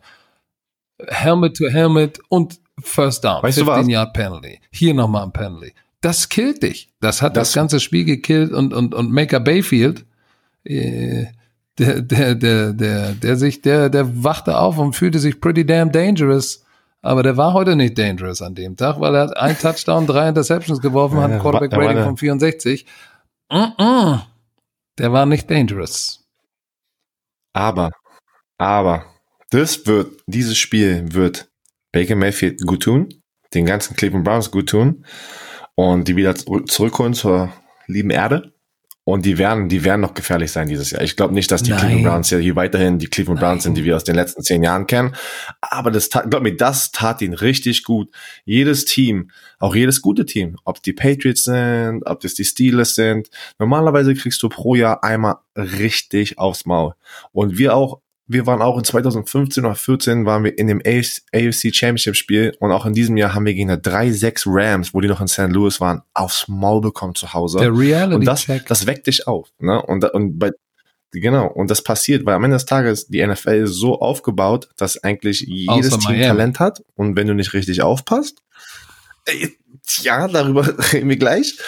Helmet 1.07 1.57
to 1.57 1.67
Helmet 1.67 2.19
und 2.29 2.59
First 2.79 3.23
Down. 3.23 3.41
Weißt 3.43 3.57
du 3.59 3.65
was? 3.65 3.75
15 3.77 3.89
Yard 3.89 4.13
Penalty. 4.13 4.59
Hier 4.71 4.93
nochmal 4.93 5.23
ein 5.23 5.31
Penalty. 5.31 5.73
Das 6.01 6.29
killt 6.29 6.61
dich. 6.61 6.93
Das 6.99 7.21
hat 7.21 7.35
das, 7.35 7.49
Das- 7.49 7.55
ganze 7.55 7.79
Spiel 7.79 8.05
gekillt 8.05 8.51
und, 8.51 8.73
und, 8.73 8.93
und 8.93 9.11
Maker 9.11 9.39
Bayfield, 9.39 10.05
äh, 10.63 11.25
der, 11.77 12.01
der, 12.01 12.35
der, 12.35 12.73
der, 12.73 13.11
der 13.13 13.35
sich, 13.35 13.61
der, 13.61 13.89
der 13.89 14.23
wachte 14.23 14.57
auf 14.57 14.77
und 14.77 14.93
fühlte 14.93 15.19
sich 15.19 15.41
pretty 15.41 15.65
damn 15.65 15.91
dangerous. 15.91 16.63
Aber 17.01 17.21
der 17.21 17.37
war 17.37 17.53
heute 17.53 17.75
nicht 17.75 17.97
dangerous 17.97 18.41
an 18.41 18.55
dem 18.55 18.77
Tag, 18.77 18.99
weil 18.99 19.13
er 19.15 19.23
hat 19.23 19.37
ein 19.37 19.57
Touchdown, 19.57 20.07
drei 20.07 20.29
Interceptions 20.29 20.81
geworfen, 20.81 21.19
hat 21.19 21.31
ein 21.31 21.39
Quarterback 21.39 21.73
Rating 21.73 22.03
von 22.03 22.17
64. 22.17 22.85
Mm 23.51 23.55
-mm. 23.55 24.21
Der 24.97 25.11
war 25.11 25.25
nicht 25.25 25.49
dangerous. 25.51 26.23
Aber, 27.53 27.91
aber, 28.57 29.05
das 29.51 29.85
wird, 29.85 30.21
dieses 30.25 30.57
Spiel 30.57 31.13
wird 31.13 31.47
Baker 31.95 32.15
Mayfield 32.17 32.61
gut 32.67 32.83
tun, 32.83 33.07
den 33.53 33.65
ganzen 33.65 33.95
Cleveland 33.95 34.25
Browns 34.25 34.51
gut 34.51 34.67
tun 34.67 35.05
und 35.75 36.09
die 36.09 36.17
wieder 36.17 36.35
zurück- 36.35 36.69
zurückholen 36.69 37.13
zur 37.13 37.53
lieben 37.87 38.09
Erde. 38.09 38.51
Und 39.07 39.23
die 39.23 39.37
werden, 39.37 39.69
die 39.69 39.83
werden 39.83 40.01
noch 40.01 40.15
gefährlich 40.15 40.51
sein 40.51 40.67
dieses 40.67 40.89
Jahr. 40.89 41.03
Ich 41.03 41.15
glaube 41.15 41.35
nicht, 41.35 41.51
dass 41.51 41.61
die 41.61 41.69
Nein. 41.69 41.79
Cleveland 41.79 42.05
Browns 42.05 42.31
ja 42.31 42.39
hier 42.39 42.55
weiterhin 42.55 42.97
die 42.97 43.05
Cleveland 43.07 43.39
Browns 43.39 43.61
sind, 43.63 43.73
Nein. 43.73 43.83
die 43.83 43.85
wir 43.85 43.95
aus 43.95 44.03
den 44.03 44.15
letzten 44.15 44.41
zehn 44.41 44.63
Jahren 44.63 44.87
kennen. 44.87 45.15
Aber 45.61 45.91
das 45.91 46.09
tat, 46.09 46.29
glaub 46.31 46.41
mir, 46.41 46.57
das 46.57 46.91
tat 46.91 47.21
ihnen 47.21 47.35
richtig 47.35 47.83
gut. 47.83 48.09
Jedes 48.45 48.83
Team, 48.85 49.29
auch 49.59 49.75
jedes 49.75 50.01
gute 50.01 50.25
Team, 50.25 50.57
ob 50.65 50.81
die 50.81 50.91
Patriots 50.93 51.43
sind, 51.43 52.01
ob 52.07 52.19
das 52.21 52.33
die 52.33 52.45
Steelers 52.45 52.95
sind, 52.95 53.29
normalerweise 53.59 54.15
kriegst 54.15 54.41
du 54.41 54.49
pro 54.49 54.73
Jahr 54.73 55.03
einmal 55.03 55.35
richtig 55.55 56.39
aufs 56.39 56.65
Maul. 56.65 56.95
Und 57.31 57.59
wir 57.59 57.75
auch, 57.75 58.01
wir 58.27 58.47
waren 58.47 58.61
auch 58.61 58.77
in 58.77 58.83
2015 58.83 59.65
oder 59.65 59.75
14 59.75 60.25
waren 60.25 60.43
wir 60.43 60.57
in 60.57 60.67
dem 60.67 60.79
AFC 60.79 61.73
Championship 61.73 62.15
Spiel 62.15 62.55
und 62.59 62.71
auch 62.71 62.85
in 62.85 62.93
diesem 62.93 63.17
Jahr 63.17 63.35
haben 63.35 63.45
wir 63.45 63.53
gegen 63.53 63.69
eine 63.69 63.81
3-6 63.81 64.43
Rams, 64.47 64.93
wo 64.93 65.01
die 65.01 65.07
noch 65.07 65.21
in 65.21 65.27
St. 65.27 65.49
Louis 65.49 65.79
waren, 65.79 66.01
aufs 66.13 66.47
Maul 66.47 66.81
bekommen 66.81 67.13
zu 67.13 67.33
Hause. 67.33 67.59
Der 67.59 67.77
Reality 67.77 68.15
und 68.15 68.25
das, 68.25 68.45
Check. 68.45 68.65
das 68.67 68.87
weckt 68.87 69.07
dich 69.07 69.27
auf, 69.27 69.49
ne? 69.59 69.79
Und, 69.81 70.03
und 70.13 70.39
bei, 70.39 70.51
genau, 71.11 71.47
und 71.47 71.69
das 71.69 71.83
passiert, 71.83 72.25
weil 72.25 72.33
am 72.35 72.43
Ende 72.43 72.55
des 72.55 72.65
Tages 72.65 73.07
die 73.07 73.25
NFL 73.25 73.63
ist 73.63 73.73
so 73.73 73.99
aufgebaut, 73.99 74.69
dass 74.77 75.03
eigentlich 75.03 75.41
jedes 75.41 75.93
Außer 75.93 75.99
Team 75.99 76.17
Miami. 76.17 76.25
Talent 76.25 76.59
hat 76.59 76.83
und 76.95 77.15
wenn 77.15 77.27
du 77.27 77.35
nicht 77.35 77.53
richtig 77.53 77.83
aufpasst, 77.83 78.41
äh, 79.25 79.49
ja, 80.01 80.27
darüber 80.27 80.67
reden 80.93 81.09
wir 81.09 81.17
gleich. 81.17 81.59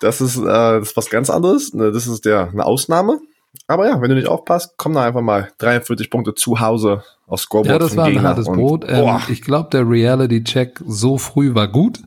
Das 0.00 0.20
ist, 0.20 0.36
äh, 0.36 0.42
das 0.42 0.88
ist 0.88 0.96
was 0.96 1.08
ganz 1.08 1.30
anderes. 1.30 1.72
Ne, 1.72 1.90
Das 1.92 2.06
ist 2.06 2.24
der 2.24 2.48
eine 2.48 2.66
Ausnahme. 2.66 3.20
Aber 3.66 3.86
ja, 3.86 4.00
wenn 4.00 4.08
du 4.08 4.14
nicht 4.14 4.28
aufpasst, 4.28 4.74
komm 4.76 4.94
da 4.94 5.04
einfach 5.04 5.20
mal 5.20 5.50
43 5.58 6.10
Punkte 6.10 6.34
zu 6.34 6.60
Hause 6.60 7.04
aufs 7.26 7.44
Scoreboard 7.44 7.72
Ja, 7.72 7.78
das 7.78 7.96
war 7.96 8.06
ein 8.06 8.22
hartes 8.22 8.46
Brot. 8.46 8.84
Ähm, 8.88 9.18
ich 9.28 9.42
glaube, 9.42 9.70
der 9.70 9.88
Reality-Check 9.88 10.80
so 10.86 11.18
früh 11.18 11.54
war 11.54 11.68
gut. 11.68 12.00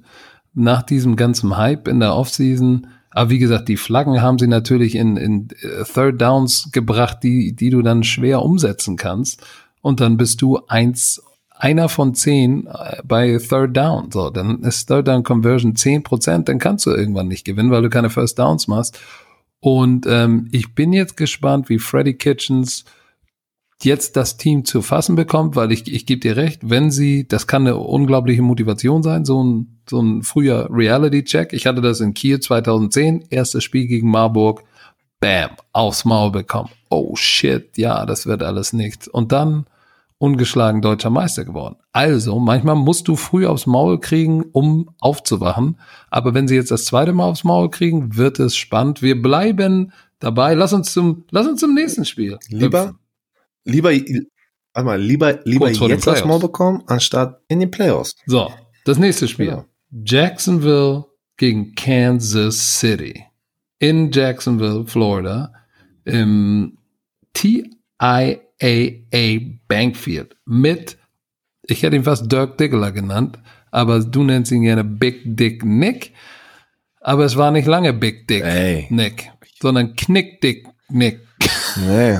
Nach 0.53 0.83
diesem 0.83 1.15
ganzen 1.15 1.57
Hype 1.57 1.87
in 1.87 1.99
der 1.99 2.15
Offseason. 2.15 2.87
Aber 3.11 3.29
wie 3.29 3.39
gesagt, 3.39 3.67
die 3.69 3.77
Flaggen 3.77 4.21
haben 4.21 4.39
sie 4.39 4.47
natürlich 4.47 4.95
in, 4.95 5.17
in 5.17 5.47
äh, 5.61 5.83
Third 5.83 6.21
Downs 6.21 6.69
gebracht, 6.71 7.19
die, 7.23 7.55
die 7.55 7.69
du 7.69 7.81
dann 7.81 8.03
schwer 8.03 8.41
umsetzen 8.41 8.97
kannst. 8.97 9.41
Und 9.81 10.01
dann 10.01 10.17
bist 10.17 10.41
du 10.41 10.59
eins, 10.67 11.21
einer 11.51 11.89
von 11.89 12.15
zehn 12.15 12.67
äh, 12.67 13.01
bei 13.03 13.37
Third 13.37 13.75
Down. 13.77 14.11
So, 14.11 14.29
dann 14.29 14.63
ist 14.63 14.87
Third 14.87 15.07
Down 15.07 15.23
Conversion 15.23 15.75
zehn 15.75 16.03
Prozent, 16.03 16.49
dann 16.49 16.59
kannst 16.59 16.85
du 16.85 16.91
irgendwann 16.91 17.27
nicht 17.27 17.45
gewinnen, 17.45 17.71
weil 17.71 17.83
du 17.83 17.89
keine 17.89 18.09
First 18.09 18.39
Downs 18.39 18.67
machst. 18.67 18.99
Und 19.59 20.05
ähm, 20.07 20.47
ich 20.51 20.75
bin 20.75 20.93
jetzt 20.93 21.17
gespannt, 21.17 21.69
wie 21.69 21.79
Freddy 21.79 22.13
Kitchens 22.13 22.85
jetzt 23.83 24.15
das 24.15 24.37
Team 24.37 24.63
zu 24.65 24.81
fassen 24.81 25.15
bekommt, 25.15 25.55
weil 25.55 25.71
ich, 25.71 25.91
ich 25.91 26.05
gebe 26.05 26.21
dir 26.21 26.37
recht, 26.37 26.61
wenn 26.69 26.91
sie, 26.91 27.27
das 27.27 27.47
kann 27.47 27.67
eine 27.67 27.77
unglaubliche 27.77 28.41
Motivation 28.41 29.03
sein, 29.03 29.25
so 29.25 29.43
ein, 29.43 29.79
so 29.89 30.01
ein 30.01 30.23
früher 30.23 30.67
Reality-Check. 30.71 31.53
Ich 31.53 31.65
hatte 31.65 31.81
das 31.81 31.99
in 31.99 32.13
Kiel 32.13 32.39
2010, 32.39 33.25
erstes 33.29 33.63
Spiel 33.63 33.87
gegen 33.87 34.09
Marburg, 34.09 34.63
bam, 35.19 35.51
aufs 35.73 36.05
Maul 36.05 36.31
bekommen. 36.31 36.69
Oh 36.89 37.15
shit, 37.15 37.77
ja, 37.77 38.05
das 38.05 38.25
wird 38.25 38.43
alles 38.43 38.73
nichts. 38.73 39.07
Und 39.07 39.31
dann 39.31 39.65
ungeschlagen 40.25 40.81
deutscher 40.81 41.11
Meister 41.11 41.45
geworden. 41.45 41.75
Also, 41.91 42.39
manchmal 42.39 42.75
musst 42.75 43.07
du 43.07 43.15
früh 43.15 43.45
aufs 43.45 43.67
Maul 43.67 43.99
kriegen, 43.99 44.43
um 44.51 44.89
aufzuwachen. 44.99 45.79
Aber 46.09 46.33
wenn 46.33 46.47
sie 46.47 46.55
jetzt 46.55 46.71
das 46.71 46.85
zweite 46.85 47.13
Mal 47.13 47.25
aufs 47.25 47.43
Maul 47.43 47.69
kriegen, 47.69 48.17
wird 48.17 48.39
es 48.39 48.57
spannend. 48.57 49.03
Wir 49.03 49.21
bleiben 49.21 49.93
dabei. 50.19 50.55
Lass 50.55 50.73
uns 50.73 50.91
zum, 50.91 51.25
lass 51.29 51.47
uns 51.47 51.59
zum 51.59 51.75
nächsten 51.75 52.05
Spiel. 52.05 52.39
Lieber, 52.49 52.95
lieber, 53.65 53.91
warte 53.91 54.85
mal, 54.85 54.99
lieber, 54.99 55.39
lieber 55.43 55.69
jetzt 55.69 56.07
das. 56.07 56.25
Maul 56.25 56.39
bekommen, 56.39 56.81
anstatt 56.87 57.41
in 57.47 57.59
den 57.59 57.69
Playoffs. 57.69 58.15
So, 58.25 58.51
das 58.85 58.97
nächste 58.97 59.27
Spiel. 59.27 59.47
Ja. 59.47 59.65
Jacksonville 59.91 61.05
gegen 61.37 61.75
Kansas 61.75 62.79
City. 62.79 63.25
In 63.77 64.11
Jacksonville, 64.11 64.85
Florida. 64.87 65.53
Im 66.03 66.79
TIAA 68.59 69.59
Bankfield. 69.67 70.35
Mit, 70.45 70.97
ich 71.63 71.83
hätte 71.83 71.95
ihn 71.95 72.03
fast 72.03 72.31
Dirk 72.31 72.57
Diggler 72.57 72.91
genannt, 72.91 73.39
aber 73.71 73.99
du 73.99 74.23
nennst 74.23 74.51
ihn 74.51 74.63
gerne 74.63 74.83
Big 74.83 75.21
Dick 75.25 75.63
Nick. 75.63 76.13
Aber 77.01 77.25
es 77.25 77.37
war 77.37 77.51
nicht 77.51 77.67
lange 77.67 77.93
Big 77.93 78.27
Dick 78.27 78.43
Ey. 78.43 78.87
Nick, 78.89 79.31
sondern 79.61 79.95
Knick 79.95 80.41
Dick 80.41 80.67
Nick. 80.89 81.19
Nee. 81.77 82.19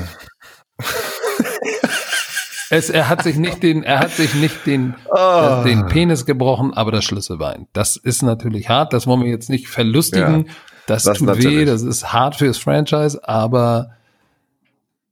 Es, 2.69 2.89
er 2.89 3.09
hat 3.09 3.23
sich 3.23 3.37
nicht 3.37 3.61
den, 3.61 3.83
er 3.83 3.99
hat 3.99 4.11
sich 4.11 4.33
nicht 4.33 4.65
den, 4.65 4.95
äh, 5.15 5.63
den 5.63 5.85
Penis 5.85 6.25
gebrochen, 6.25 6.73
aber 6.73 6.91
das 6.91 7.05
Schlüsselbein. 7.05 7.67
Das 7.73 7.95
ist 7.95 8.23
natürlich 8.23 8.69
hart. 8.69 8.91
Das 8.91 9.05
wollen 9.05 9.21
wir 9.21 9.29
jetzt 9.29 9.49
nicht 9.49 9.67
verlustigen. 9.67 10.49
Das, 10.87 11.03
das 11.03 11.19
tut 11.19 11.27
weh. 11.27 11.33
natürlich. 11.33 11.65
Das 11.67 11.83
ist 11.83 12.11
hart 12.11 12.35
fürs 12.35 12.57
Franchise, 12.57 13.27
aber 13.27 13.91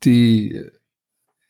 die, 0.03 0.63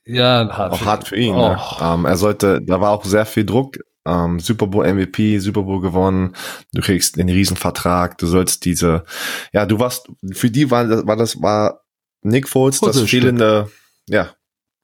ja, 0.06 0.48
hart 0.52 0.74
Auch 0.74 0.86
hart 0.86 1.08
für 1.08 1.16
ihn. 1.16 1.34
Oh. 1.36 1.50
Ne? 1.50 1.62
Ähm, 1.82 2.06
er 2.06 2.18
sollte, 2.18 2.62
da 2.62 2.82
war 2.82 2.92
auch 2.92 3.06
sehr 3.06 3.26
viel 3.26 3.46
Druck. 3.46 3.78
Ähm, 4.06 4.40
Super 4.40 4.68
Bowl 4.68 4.86
MVP, 4.86 5.40
Super 5.40 5.64
Bowl 5.64 5.80
gewonnen. 5.80 6.36
Du 6.74 6.82
kriegst 6.82 7.16
den 7.18 7.30
Riesenvertrag. 7.30 8.18
Du 8.18 8.28
sollst 8.28 8.66
diese, 8.66 9.06
ja, 9.54 9.66
du 9.66 9.80
warst, 9.80 10.10
für 10.34 10.50
die 10.52 10.70
war, 10.72 10.86
das- 10.86 11.08
war 11.08 11.16
das, 11.16 11.42
war 11.42 11.82
Nick 12.22 12.50
Foles 12.50 12.80
das 12.82 13.00
fehlende, 13.02 13.70
ja, 14.10 14.32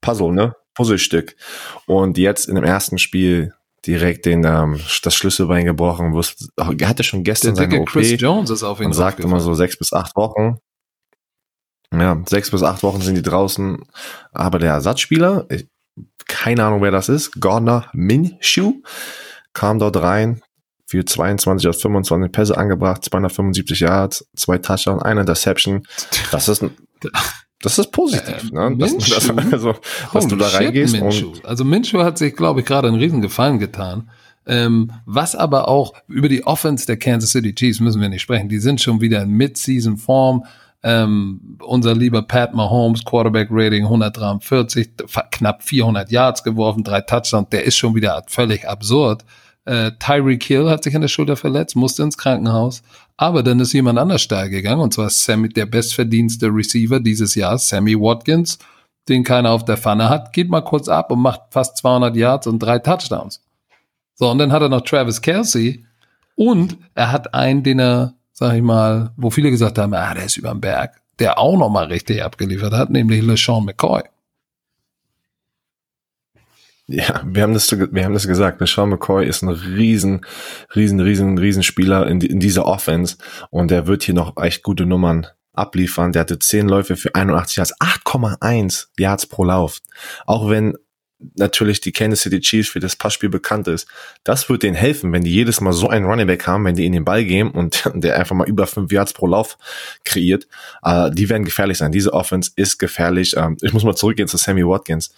Puzzle, 0.01 0.31
ne? 0.31 0.55
Puzzlestück. 0.73 1.35
Und 1.85 2.17
jetzt 2.17 2.47
in 2.47 2.55
dem 2.55 2.63
ersten 2.63 2.97
Spiel 2.97 3.53
direkt 3.85 4.25
den, 4.25 4.45
ähm, 4.45 4.79
das 5.03 5.15
Schlüsselbein 5.15 5.65
gebrochen. 5.65 6.13
Wusste, 6.13 6.45
er 6.55 6.87
hatte 6.87 7.03
schon 7.03 7.23
Der 7.23 7.33
gestern 7.33 7.55
seine 7.55 7.69
dicke 7.69 7.81
OP 7.81 7.89
Chris 7.89 8.15
Jones 8.19 8.49
ist 8.49 8.63
auf 8.63 8.79
ihn 8.79 8.87
und 8.87 8.93
sagt 8.93 9.19
immer 9.19 9.39
so 9.41 9.53
sechs 9.53 9.77
bis 9.77 9.91
acht 9.91 10.15
Wochen. 10.15 10.57
Ja, 11.93 12.21
sechs 12.27 12.51
bis 12.51 12.61
acht 12.63 12.83
Wochen 12.83 13.01
sind 13.01 13.15
die 13.15 13.21
draußen. 13.23 13.79
Aber 14.31 14.59
der 14.59 14.73
Ersatzspieler, 14.73 15.45
ich, 15.49 15.67
keine 16.27 16.63
Ahnung, 16.65 16.81
wer 16.81 16.91
das 16.91 17.09
ist, 17.09 17.39
Gardner 17.41 17.87
Minshew, 17.93 18.73
kam 19.53 19.79
dort 19.79 19.97
rein, 19.97 20.41
für 20.85 21.05
22 21.05 21.67
aus 21.67 21.81
25 21.81 22.31
Pässe 22.31 22.57
angebracht, 22.57 23.03
275 23.05 23.79
Yards, 23.79 24.27
zwei 24.35 24.57
Touchdowns, 24.57 25.03
eine 25.03 25.21
Interception. 25.21 25.83
Das 26.31 26.47
ist, 26.47 26.63
ein- 26.63 26.71
das 27.61 27.77
ist 27.77 27.91
positiv, 27.91 28.51
Äh, 28.51 28.69
ne? 28.69 28.77
Dass, 28.77 28.97
dass, 28.97 29.27
Minshew? 29.33 29.49
also, 29.51 29.75
dass 30.13 30.27
du 30.27 30.35
da 30.35 30.45
Holy 30.45 30.51
shit, 30.51 30.61
reingehst 30.61 30.93
Minshew. 30.99 31.27
und 31.29 31.45
Also 31.45 31.63
Minshew 31.65 31.99
hat 32.03 32.17
sich, 32.17 32.35
glaube 32.35 32.61
ich, 32.61 32.65
gerade 32.65 32.87
einen 32.87 32.97
riesen 32.97 33.21
Gefallen 33.21 33.59
getan. 33.59 34.09
Ähm, 34.47 34.91
was 35.05 35.35
aber 35.35 35.67
auch 35.67 35.93
über 36.07 36.27
die 36.29 36.45
Offense 36.47 36.85
der 36.87 36.97
Kansas 36.97 37.31
City 37.31 37.53
Chiefs 37.53 37.79
müssen 37.79 38.01
wir 38.01 38.09
nicht 38.09 38.21
sprechen. 38.21 38.49
Die 38.49 38.57
sind 38.59 38.81
schon 38.81 38.99
wieder 39.01 39.21
in 39.21 39.31
Mid-Season-Form. 39.31 40.45
Ähm, 40.81 41.57
unser 41.61 41.93
lieber 41.93 42.21
Pat 42.21 42.53
Mahomes, 42.53 43.03
Quarterback-Rating 43.03 43.83
143, 43.83 44.89
fa- 45.07 45.27
knapp 45.31 45.63
400 45.63 46.09
Yards 46.09 46.43
geworfen, 46.43 46.83
drei 46.83 47.01
Touchdowns. 47.01 47.49
Der 47.49 47.65
ist 47.65 47.75
schon 47.77 47.95
wieder 47.95 48.23
völlig 48.27 48.67
absurd. 48.67 49.25
Äh, 49.65 49.91
Tyreek 49.99 50.43
Hill 50.43 50.69
hat 50.69 50.83
sich 50.83 50.95
an 50.95 51.01
der 51.01 51.09
Schulter 51.09 51.35
verletzt, 51.35 51.75
musste 51.75 52.03
ins 52.03 52.17
Krankenhaus. 52.17 52.81
Aber 53.17 53.43
dann 53.43 53.59
ist 53.59 53.73
jemand 53.73 53.99
anders 53.99 54.21
steil 54.21 54.49
gegangen, 54.49 54.79
und 54.81 54.93
zwar 54.93 55.09
Sammy, 55.09 55.49
der 55.49 55.65
bestverdienste 55.65 56.47
Receiver 56.47 57.01
dieses 57.01 57.35
Jahr, 57.35 57.57
Sammy 57.57 57.99
Watkins, 57.99 58.57
den 59.09 59.25
keiner 59.25 59.51
auf 59.51 59.65
der 59.65 59.75
Pfanne 59.75 60.07
hat, 60.07 60.31
geht 60.31 60.49
mal 60.49 60.61
kurz 60.61 60.87
ab 60.87 61.11
und 61.11 61.19
macht 61.19 61.41
fast 61.49 61.75
200 61.77 62.15
Yards 62.15 62.47
und 62.47 62.59
drei 62.59 62.79
Touchdowns. 62.79 63.41
So, 64.15 64.29
und 64.29 64.37
dann 64.37 64.51
hat 64.53 64.61
er 64.61 64.69
noch 64.69 64.81
Travis 64.81 65.21
Kelsey 65.21 65.85
und 66.35 66.77
er 66.95 67.11
hat 67.11 67.33
einen, 67.33 67.63
den 67.63 67.79
er, 67.79 68.13
sag 68.39 68.55
ich 68.55 68.61
mal, 68.61 69.11
wo 69.17 69.29
viele 69.29 69.51
gesagt 69.51 69.77
haben, 69.77 69.93
ah, 69.93 70.13
der 70.13 70.23
ist 70.23 70.37
überm 70.37 70.61
Berg, 70.61 71.01
der 71.19 71.37
auch 71.37 71.57
noch 71.57 71.69
mal 71.69 71.87
richtig 71.87 72.23
abgeliefert 72.23 72.71
hat, 72.71 72.89
nämlich 72.89 73.21
LeSean 73.21 73.65
McCoy. 73.65 74.01
Ja, 76.87 77.21
wir 77.25 77.43
haben 77.43 77.53
das, 77.53 77.69
wir 77.69 78.05
haben 78.05 78.13
das 78.13 78.27
gesagt. 78.27 78.65
Sean 78.65 78.89
McCoy 78.89 79.27
ist 79.27 79.41
ein 79.41 79.49
riesen, 79.49 80.25
riesen, 80.73 81.01
riesen, 81.01 81.37
riesen 81.37 81.63
Spieler 81.63 82.07
in, 82.07 82.21
in 82.21 82.39
dieser 82.39 82.65
Offense 82.65 83.17
und 83.49 83.71
der 83.71 83.87
wird 83.87 84.03
hier 84.03 84.15
noch 84.15 84.41
echt 84.41 84.63
gute 84.63 84.85
Nummern 84.85 85.27
abliefern. 85.51 86.13
Der 86.13 86.21
hatte 86.21 86.39
10 86.39 86.69
Läufe 86.69 86.95
für 86.95 87.13
81 87.13 87.57
Yards, 87.57 87.75
8,1 87.81 88.87
Yards 88.97 89.27
pro 89.27 89.43
Lauf. 89.43 89.79
Auch 90.25 90.49
wenn 90.49 90.77
natürlich 91.35 91.81
die 91.81 91.91
Kansas 91.91 92.21
City 92.21 92.39
Chiefs 92.39 92.69
für 92.69 92.79
das 92.79 92.95
Passspiel 92.95 93.29
bekannt 93.29 93.67
ist. 93.67 93.87
Das 94.23 94.49
wird 94.49 94.63
denen 94.63 94.75
helfen, 94.75 95.11
wenn 95.11 95.23
die 95.23 95.33
jedes 95.33 95.61
Mal 95.61 95.73
so 95.73 95.89
einen 95.89 96.05
Running 96.05 96.27
Back 96.27 96.47
haben, 96.47 96.65
wenn 96.65 96.75
die 96.75 96.85
in 96.85 96.93
den 96.93 97.05
Ball 97.05 97.25
geben 97.25 97.51
und 97.51 97.89
der 97.93 98.17
einfach 98.17 98.35
mal 98.35 98.47
über 98.47 98.67
5 98.67 98.91
Yards 98.91 99.13
pro 99.13 99.27
Lauf 99.27 99.57
kreiert. 100.05 100.47
Äh, 100.83 101.11
die 101.11 101.29
werden 101.29 101.45
gefährlich 101.45 101.77
sein. 101.77 101.91
Diese 101.91 102.13
Offense 102.13 102.51
ist 102.55 102.77
gefährlich. 102.77 103.35
Ähm, 103.37 103.57
ich 103.61 103.73
muss 103.73 103.83
mal 103.83 103.95
zurückgehen 103.95 104.27
zu 104.27 104.37
Sammy 104.37 104.65
Watkins 104.65 105.13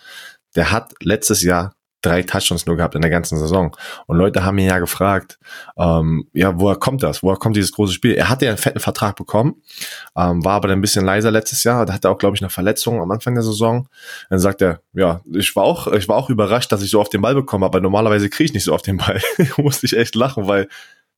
der 0.55 0.71
hat 0.71 0.93
letztes 1.01 1.41
Jahr 1.41 1.75
drei 2.01 2.23
Touchdowns 2.23 2.65
nur 2.65 2.77
gehabt 2.77 2.95
in 2.95 3.01
der 3.01 3.11
ganzen 3.11 3.37
Saison. 3.37 3.75
Und 4.07 4.17
Leute 4.17 4.43
haben 4.43 4.57
ihn 4.57 4.67
ja 4.67 4.79
gefragt, 4.79 5.39
ähm, 5.77 6.27
ja, 6.33 6.59
woher 6.59 6.75
kommt 6.75 7.03
das? 7.03 7.23
Woher 7.23 7.37
kommt 7.37 7.55
dieses 7.55 7.71
große 7.71 7.93
Spiel? 7.93 8.13
Er 8.15 8.29
hatte 8.29 8.45
ja 8.45 8.51
einen 8.51 8.57
fetten 8.57 8.79
Vertrag 8.79 9.15
bekommen, 9.15 9.61
ähm, 10.15 10.43
war 10.43 10.53
aber 10.53 10.67
dann 10.67 10.79
ein 10.79 10.81
bisschen 10.81 11.05
leiser 11.05 11.31
letztes 11.31 11.63
Jahr. 11.63 11.85
Da 11.85 11.93
hatte 11.93 12.07
er 12.07 12.11
auch, 12.11 12.17
glaube 12.17 12.35
ich, 12.35 12.41
eine 12.41 12.49
Verletzung 12.49 13.01
am 13.01 13.11
Anfang 13.11 13.33
der 13.33 13.43
Saison. 13.43 13.87
Dann 14.29 14.39
sagt 14.39 14.61
er, 14.61 14.81
ja, 14.93 15.21
ich 15.33 15.55
war 15.55 15.63
auch, 15.63 15.87
ich 15.87 16.07
war 16.07 16.17
auch 16.17 16.29
überrascht, 16.29 16.71
dass 16.71 16.81
ich 16.81 16.91
so 16.91 16.99
auf 16.99 17.09
den 17.09 17.21
Ball 17.21 17.35
bekomme, 17.35 17.65
aber 17.65 17.79
normalerweise 17.79 18.29
kriege 18.29 18.45
ich 18.45 18.53
nicht 18.53 18.63
so 18.63 18.73
auf 18.73 18.81
den 18.81 18.97
Ball. 18.97 19.21
Musste 19.57 19.85
ich 19.85 19.97
echt 19.97 20.15
lachen, 20.15 20.47
weil 20.47 20.67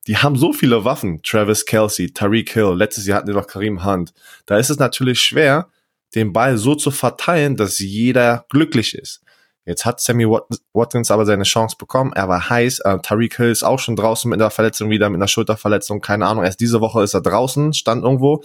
die 0.08 0.18
haben 0.18 0.36
so 0.36 0.52
viele 0.52 0.84
Waffen. 0.84 1.22
Travis 1.24 1.66
Kelsey, 1.66 2.12
Tariq 2.12 2.52
Hill, 2.52 2.74
letztes 2.76 3.08
Jahr 3.08 3.20
hatten 3.20 3.28
die 3.28 3.34
noch 3.34 3.48
Kareem 3.48 3.86
Hunt. 3.86 4.14
Da 4.46 4.58
ist 4.58 4.70
es 4.70 4.80
natürlich 4.80 5.20
schwer, 5.20 5.70
den 6.16 6.34
Ball 6.34 6.58
so 6.58 6.76
zu 6.76 6.92
verteilen, 6.92 7.56
dass 7.56 7.80
jeder 7.80 8.46
glücklich 8.50 8.96
ist. 8.96 9.23
Jetzt 9.66 9.86
hat 9.86 10.02
Sammy 10.02 10.30
Wat- 10.30 10.46
Watkins 10.74 11.10
aber 11.12 11.26
seine 11.26 11.44
Chance 11.44 11.76
bekommen. 11.80 12.12
Er 12.14 12.28
war 12.28 12.50
heiß. 12.50 12.80
Äh, 12.80 13.00
Tariq 13.02 13.38
Hill 13.38 13.50
ist 13.52 13.64
auch 13.64 13.80
schon 13.80 13.96
draußen 13.96 14.30
mit 14.30 14.42
einer 14.42 14.50
Verletzung 14.50 14.90
wieder, 14.90 15.10
mit 15.10 15.18
einer 15.20 15.28
Schulterverletzung. 15.28 16.02
Keine 16.02 16.26
Ahnung. 16.28 16.44
Erst 16.44 16.60
diese 16.60 16.82
Woche 16.82 17.02
ist 17.04 17.14
er 17.14 17.22
draußen, 17.22 17.74
stand 17.74 18.04
irgendwo. 18.04 18.44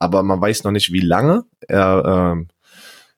Aber 0.00 0.22
man 0.22 0.40
weiß 0.40 0.64
noch 0.64 0.72
nicht, 0.72 0.92
wie 0.92 1.00
lange 1.00 1.44
er 1.68 2.32
ähm, 2.34 2.48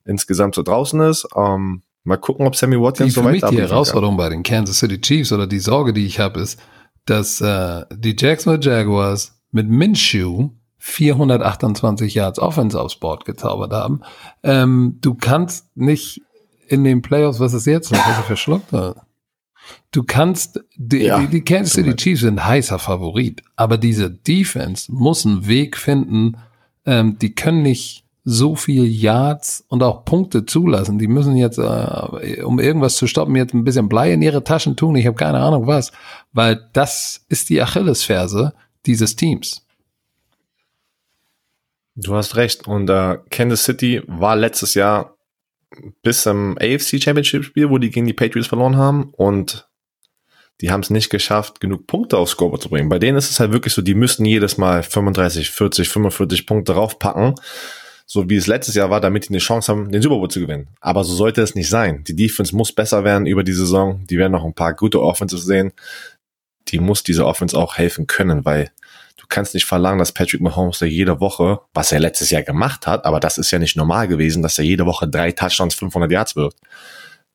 insgesamt 0.05 0.55
so 0.55 0.63
draußen 0.63 1.01
ist. 1.03 1.27
Ähm, 1.37 1.83
mal 2.05 2.17
gucken, 2.19 2.47
ob 2.47 2.57
Sammy 2.57 2.81
Watkins 2.81 3.15
so 3.15 3.23
mich 3.23 3.29
weit 3.29 3.35
die 3.37 3.45
abliefern 3.45 3.67
kann. 3.67 3.71
Herausforderung 3.71 4.17
bei 4.17 4.29
den 4.29 4.43
Kansas 4.43 4.79
City 4.79 5.01
Chiefs 5.01 5.33
oder 5.33 5.47
die 5.47 5.59
Sorge, 5.61 5.93
die 5.93 6.07
ich 6.07 6.19
habe, 6.21 6.41
ist, 6.41 6.61
dass 7.07 7.41
äh, 7.41 7.85
die 7.93 8.17
Jacksonville 8.19 8.63
Jaguars 8.63 9.41
mit 9.51 9.69
Minshew 9.69 10.51
428 10.79 12.15
Yards 12.15 12.39
Offense 12.39 12.81
aufs 12.81 12.97
Board 12.97 13.25
gezaubert 13.25 13.73
haben. 13.73 14.01
Ähm, 14.43 14.99
du 15.01 15.15
kannst 15.15 15.75
nicht 15.77 16.23
in 16.71 16.85
den 16.85 17.03
Playoffs, 17.03 17.41
was 17.41 17.53
ist 17.53 17.67
jetzt 17.67 17.91
noch, 17.91 17.99
was 17.99 18.17
er 18.17 18.23
verschluckt? 18.23 18.73
Du 19.91 20.05
kannst, 20.05 20.61
die, 20.77 21.05
Ja, 21.05 21.19
die, 21.19 21.27
die 21.27 21.43
Kansas 21.43 21.75
City. 21.75 21.95
Chiefs 21.97 22.21
sind 22.21 22.45
heißer 22.45 22.79
Favorit, 22.79 23.43
aber 23.57 23.77
diese 23.77 24.11
Defense 24.11 24.91
muss 24.93 25.27
einen 25.27 25.49
Weg 25.49 25.77
finden, 25.77 26.37
ähm, 26.87 27.19
die 27.19 27.35
können 27.35 27.63
nicht 27.63 28.05
so 28.25 28.55
viel 28.55 28.87
Yards 28.87 29.65
und 29.69 29.83
auch 29.83 30.05
Punkte 30.05 30.47
zulassen. 30.47 30.99
Die 30.99 31.09
müssen 31.09 31.37
jetzt, 31.37 31.59
äh, 31.59 32.43
um 32.43 32.61
irgendwas 32.61 32.95
zu 32.97 33.09
stoppen, 33.09 33.35
jetzt 33.35 33.55
ein 33.55 33.65
bisschen 33.65 33.89
Blei 33.89 34.13
in 34.13 34.23
ihre 34.23 34.45
Taschen 34.45 34.77
tun. 34.77 34.95
Ich 34.95 35.07
habe 35.07 35.17
keine 35.17 35.41
Ahnung 35.41 35.67
was, 35.67 35.91
weil 36.33 36.69
das 36.73 37.25
ist 37.29 37.49
die 37.49 37.61
Achillesferse 37.61 38.53
dieses 38.87 39.17
Teams. 39.17 39.67
Du 41.97 42.15
hast 42.15 42.37
recht. 42.37 42.69
Und 42.69 42.89
äh, 42.89 43.19
Kansas 43.31 43.65
City 43.65 44.03
war 44.07 44.37
letztes 44.37 44.75
Jahr 44.75 45.17
bis 46.03 46.23
zum 46.23 46.57
AFC 46.59 47.03
Championship 47.03 47.45
Spiel, 47.45 47.71
wo 47.71 47.79
die 47.79 47.91
gegen 47.91 48.07
die 48.07 48.13
Patriots 48.13 48.49
verloren 48.49 48.77
haben 48.77 49.13
und 49.13 49.69
die 50.61 50.71
haben 50.71 50.81
es 50.81 50.91
nicht 50.91 51.11
geschafft, 51.11 51.61
genug 51.61 51.87
Punkte 51.87 52.19
aufs 52.19 52.33
Scoreboard 52.33 52.63
zu 52.63 52.69
bringen. 52.69 52.89
Bei 52.89 52.99
denen 52.99 53.17
ist 53.17 53.31
es 53.31 53.41
halt 53.41 53.53
wirklich 53.53 53.73
so, 53.73 53.81
die 53.81 53.95
müssen 53.95 54.27
jedes 54.27 54.59
Mal 54.59 54.83
35, 54.83 55.51
40, 55.51 55.89
45 55.89 56.47
Punkte 56.47 56.75
draufpacken, 56.75 57.35
so 58.05 58.29
wie 58.29 58.37
es 58.37 58.47
letztes 58.47 58.75
Jahr 58.75 58.91
war, 58.91 59.01
damit 59.01 59.25
die 59.25 59.31
eine 59.31 59.39
Chance 59.39 59.73
haben, 59.73 59.91
den 59.91 60.03
Super 60.03 60.17
Bowl 60.17 60.29
zu 60.29 60.41
gewinnen. 60.41 60.69
Aber 60.81 61.05
so 61.05 61.15
sollte 61.15 61.41
es 61.43 61.55
nicht 61.55 61.69
sein. 61.69 62.05
Die 62.05 62.17
Defense 62.17 62.55
muss 62.55 62.73
besser 62.73 63.05
werden 63.05 63.27
über 63.27 63.45
die 63.45 63.53
Saison. 63.53 64.05
Die 64.07 64.19
werden 64.19 64.33
noch 64.33 64.45
ein 64.45 64.55
paar 64.55 64.75
gute 64.75 65.01
Offenses 65.01 65.45
sehen. 65.45 65.73
Die 66.69 66.79
muss 66.79 67.05
diese 67.05 67.25
Offense 67.25 67.57
auch 67.57 67.79
helfen 67.79 68.07
können, 68.07 68.45
weil 68.45 68.71
kannst 69.31 69.55
nicht 69.55 69.65
verlangen, 69.65 69.99
dass 69.99 70.13
Patrick 70.13 70.41
Mahomes 70.41 70.79
da 70.79 70.87
jede 70.87 71.21
Woche, 71.21 71.61
was 71.73 71.93
er 71.93 72.01
letztes 72.01 72.31
Jahr 72.31 72.43
gemacht 72.43 72.87
hat, 72.87 73.05
aber 73.05 73.21
das 73.21 73.39
ist 73.39 73.51
ja 73.51 73.59
nicht 73.59 73.77
normal 73.77 74.09
gewesen, 74.09 74.43
dass 74.43 74.59
er 74.59 74.65
jede 74.65 74.85
Woche 74.87 75.09
drei 75.09 75.33
Touchdowns, 75.33 75.75
500 75.75 76.11
Yards 76.11 76.37
wirft. 76.37 76.59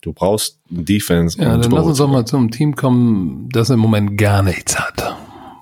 Du 0.01 0.13
brauchst 0.13 0.59
Defense. 0.69 1.41
Ja, 1.41 1.55
und 1.55 1.63
dann 1.63 1.71
Tore 1.71 1.81
lass 1.81 1.87
uns 1.87 1.97
doch 1.97 2.07
mal 2.07 2.25
zum 2.25 2.51
Team 2.51 2.75
kommen, 2.75 3.49
das 3.49 3.71
im 3.71 3.79
Moment 3.79 4.17
gar 4.17 4.43
nichts 4.43 4.79
hat. 4.79 5.17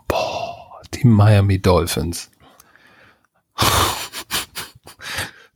Boah, 0.08 0.82
die 0.94 1.08
Miami 1.08 1.62
Dolphins. 1.62 2.30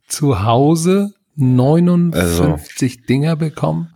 Zu 0.08 0.44
Hause 0.44 1.14
59 1.36 3.06
Dinger 3.06 3.36
bekommen, 3.36 3.94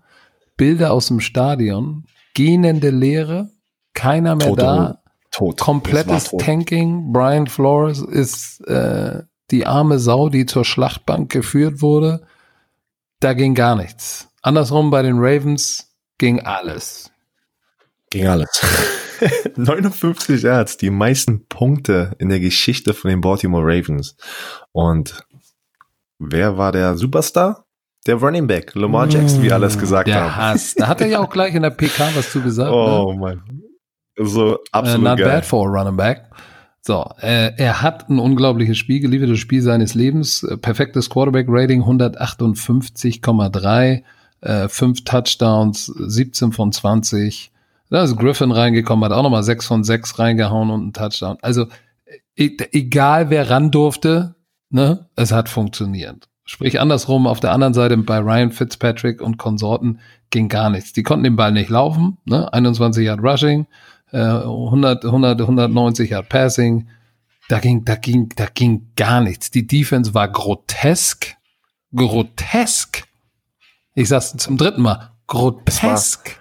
Bilder 0.57 0.91
aus 0.91 1.07
dem 1.07 1.19
Stadion, 1.19 2.05
gähnende 2.33 2.89
Leere, 2.89 3.49
keiner 3.93 4.35
mehr 4.35 4.47
Tote 4.49 4.61
da. 4.61 5.00
Tot. 5.31 5.59
komplettes 5.59 6.25
tot. 6.25 6.41
Tanking. 6.41 7.11
Brian 7.11 7.47
Flores 7.47 8.01
ist 8.01 8.61
äh, 8.67 9.23
die 9.49 9.65
arme 9.65 9.99
Sau, 9.99 10.29
die 10.29 10.45
zur 10.45 10.65
Schlachtbank 10.65 11.31
geführt 11.31 11.81
wurde. 11.81 12.25
Da 13.19 13.33
ging 13.33 13.55
gar 13.55 13.75
nichts. 13.75 14.29
Andersrum 14.41 14.89
bei 14.89 15.01
den 15.01 15.17
Ravens 15.19 15.93
ging 16.17 16.39
alles. 16.41 17.11
Ging 18.09 18.27
alles. 18.27 18.61
59 19.55 20.41
Yards, 20.41 20.77
die 20.77 20.89
meisten 20.89 21.45
Punkte 21.47 22.15
in 22.17 22.29
der 22.29 22.39
Geschichte 22.39 22.93
von 22.93 23.09
den 23.09 23.21
Baltimore 23.21 23.63
Ravens. 23.63 24.15
Und 24.71 25.23
wer 26.17 26.57
war 26.57 26.71
der 26.71 26.97
Superstar? 26.97 27.65
Der 28.07 28.15
Running 28.15 28.47
Back, 28.47 28.73
Lamar 28.73 29.07
Jackson, 29.07 29.43
wie 29.43 29.51
alles 29.51 29.77
gesagt 29.77 30.07
Der 30.07 30.21
haben. 30.23 30.35
Hass. 30.35 30.73
Da 30.73 30.87
hat 30.87 31.01
er 31.01 31.07
ja 31.07 31.19
auch 31.19 31.29
gleich 31.29 31.53
in 31.53 31.61
der 31.61 31.69
PK 31.69 32.09
was 32.15 32.31
zu 32.31 32.41
gesagt. 32.41 32.71
Oh 32.71 33.13
ne? 33.13 33.19
Mann. 33.19 33.60
So 34.23 34.55
äh, 34.55 34.59
absolut 34.71 35.03
not 35.03 35.17
geil. 35.17 35.27
bad 35.27 35.45
for 35.45 35.67
a 35.67 35.71
running 35.71 35.97
back. 35.97 36.31
So, 36.83 37.07
äh, 37.21 37.51
er 37.57 37.83
hat 37.83 38.09
ein 38.09 38.17
unglaubliches 38.17 38.75
Spiel 38.77 39.01
geliefert, 39.01 39.29
das 39.29 39.37
Spiel 39.37 39.61
seines 39.61 39.93
Lebens. 39.93 40.41
Äh, 40.43 40.57
perfektes 40.57 41.11
Quarterback-Rating, 41.11 41.83
158,3, 41.83 44.01
äh, 44.41 44.67
fünf 44.67 45.03
Touchdowns, 45.03 45.85
17 45.85 46.51
von 46.51 46.71
20. 46.71 47.51
Da 47.91 48.03
ist 48.03 48.17
Griffin 48.17 48.51
reingekommen, 48.51 49.05
hat 49.05 49.11
auch 49.11 49.21
nochmal 49.21 49.43
6 49.43 49.67
von 49.67 49.83
6 49.83 50.17
reingehauen 50.17 50.71
und 50.71 50.81
einen 50.81 50.93
Touchdown. 50.93 51.37
Also, 51.41 51.67
e 52.35 52.57
egal 52.71 53.29
wer 53.29 53.51
ran 53.51 53.69
durfte, 53.69 54.33
ne, 54.71 55.07
es 55.15 55.31
hat 55.31 55.49
funktioniert. 55.49 56.29
Sprich 56.45 56.81
andersrum, 56.81 57.27
auf 57.27 57.39
der 57.39 57.51
anderen 57.51 57.75
Seite 57.75 57.95
bei 57.97 58.17
Ryan 58.17 58.51
Fitzpatrick 58.51 59.21
und 59.21 59.37
Konsorten 59.37 59.99
ging 60.31 60.49
gar 60.49 60.71
nichts. 60.71 60.93
Die 60.93 61.03
konnten 61.03 61.25
den 61.25 61.35
Ball 61.35 61.51
nicht 61.51 61.69
laufen, 61.69 62.17
ne, 62.25 62.51
21 62.51 63.05
Yard 63.05 63.21
Rushing, 63.21 63.67
äh, 64.11 64.17
100, 64.17 65.05
100, 65.05 65.41
190 65.41 66.09
Yard 66.09 66.29
Passing. 66.29 66.87
Da 67.49 67.59
ging, 67.59 67.83
da 67.83 67.95
ging, 67.95 68.29
da 68.35 68.45
ging 68.45 68.91
gar 68.95 69.21
nichts. 69.21 69.51
Die 69.51 69.67
Defense 69.67 70.13
war 70.13 70.29
grotesk, 70.29 71.35
grotesk. 71.93 73.03
Ich 73.93 74.07
sag's 74.07 74.35
zum 74.37 74.57
dritten 74.57 74.81
Mal, 74.81 75.11
grotesk. 75.27 76.39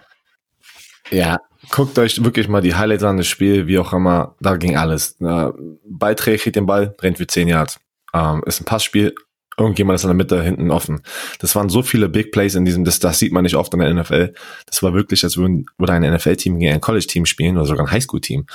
Ja, 1.10 1.40
guckt 1.70 1.98
euch 1.98 2.22
wirklich 2.22 2.48
mal 2.48 2.60
die 2.60 2.74
Highlights 2.74 3.02
an, 3.02 3.16
das 3.16 3.26
Spiel, 3.26 3.66
wie 3.66 3.78
auch 3.78 3.92
immer, 3.92 4.36
da 4.40 4.56
ging 4.56 4.76
alles. 4.76 5.20
Äh, 5.20 5.50
Ballträger 5.84 6.38
kriegt 6.38 6.56
den 6.56 6.66
Ball, 6.66 6.94
rennt 7.00 7.18
für 7.18 7.26
10 7.26 7.48
Yards. 7.48 7.80
Ähm, 8.14 8.42
ist 8.46 8.60
ein 8.60 8.64
Passspiel, 8.64 9.14
irgendjemand 9.60 9.96
ist 9.98 10.04
in 10.04 10.08
der 10.08 10.16
Mitte 10.16 10.42
hinten 10.42 10.70
offen. 10.70 11.02
Das 11.38 11.54
waren 11.54 11.68
so 11.68 11.82
viele 11.82 12.08
Big 12.08 12.32
Plays 12.32 12.54
in 12.54 12.64
diesem, 12.64 12.84
das, 12.84 12.98
das 12.98 13.18
sieht 13.18 13.32
man 13.32 13.44
nicht 13.44 13.54
oft 13.54 13.72
in 13.74 13.80
der 13.80 13.92
NFL. 13.92 14.32
Das 14.66 14.82
war 14.82 14.94
wirklich, 14.94 15.22
als 15.22 15.36
würden, 15.36 15.66
würde 15.78 15.92
ein 15.92 16.02
NFL-Team 16.02 16.58
gegen 16.58 16.72
ein 16.72 16.80
College-Team 16.80 17.26
spielen 17.26 17.56
oder 17.56 17.66
sogar 17.66 17.86
ein 17.86 17.92
Highschool-Team. 17.92 18.46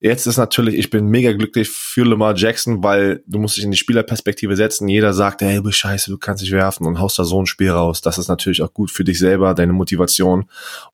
Jetzt 0.00 0.26
ist 0.26 0.36
natürlich, 0.36 0.76
ich 0.76 0.90
bin 0.90 1.06
mega 1.06 1.32
glücklich 1.32 1.70
für 1.70 2.04
Lamar 2.04 2.36
Jackson, 2.36 2.84
weil 2.84 3.22
du 3.26 3.38
musst 3.38 3.56
dich 3.56 3.64
in 3.64 3.70
die 3.70 3.76
Spielerperspektive 3.76 4.54
setzen. 4.54 4.88
Jeder 4.88 5.14
sagt, 5.14 5.42
ey, 5.42 5.62
du 5.62 5.72
scheiße, 5.72 6.10
du 6.10 6.18
kannst 6.18 6.42
dich 6.42 6.52
werfen 6.52 6.86
und 6.86 7.00
haust 7.00 7.18
da 7.18 7.24
so 7.24 7.40
ein 7.40 7.46
Spiel 7.46 7.70
raus. 7.70 8.02
Das 8.02 8.18
ist 8.18 8.28
natürlich 8.28 8.62
auch 8.62 8.74
gut 8.74 8.90
für 8.90 9.04
dich 9.04 9.18
selber, 9.18 9.54
deine 9.54 9.72
Motivation 9.72 10.44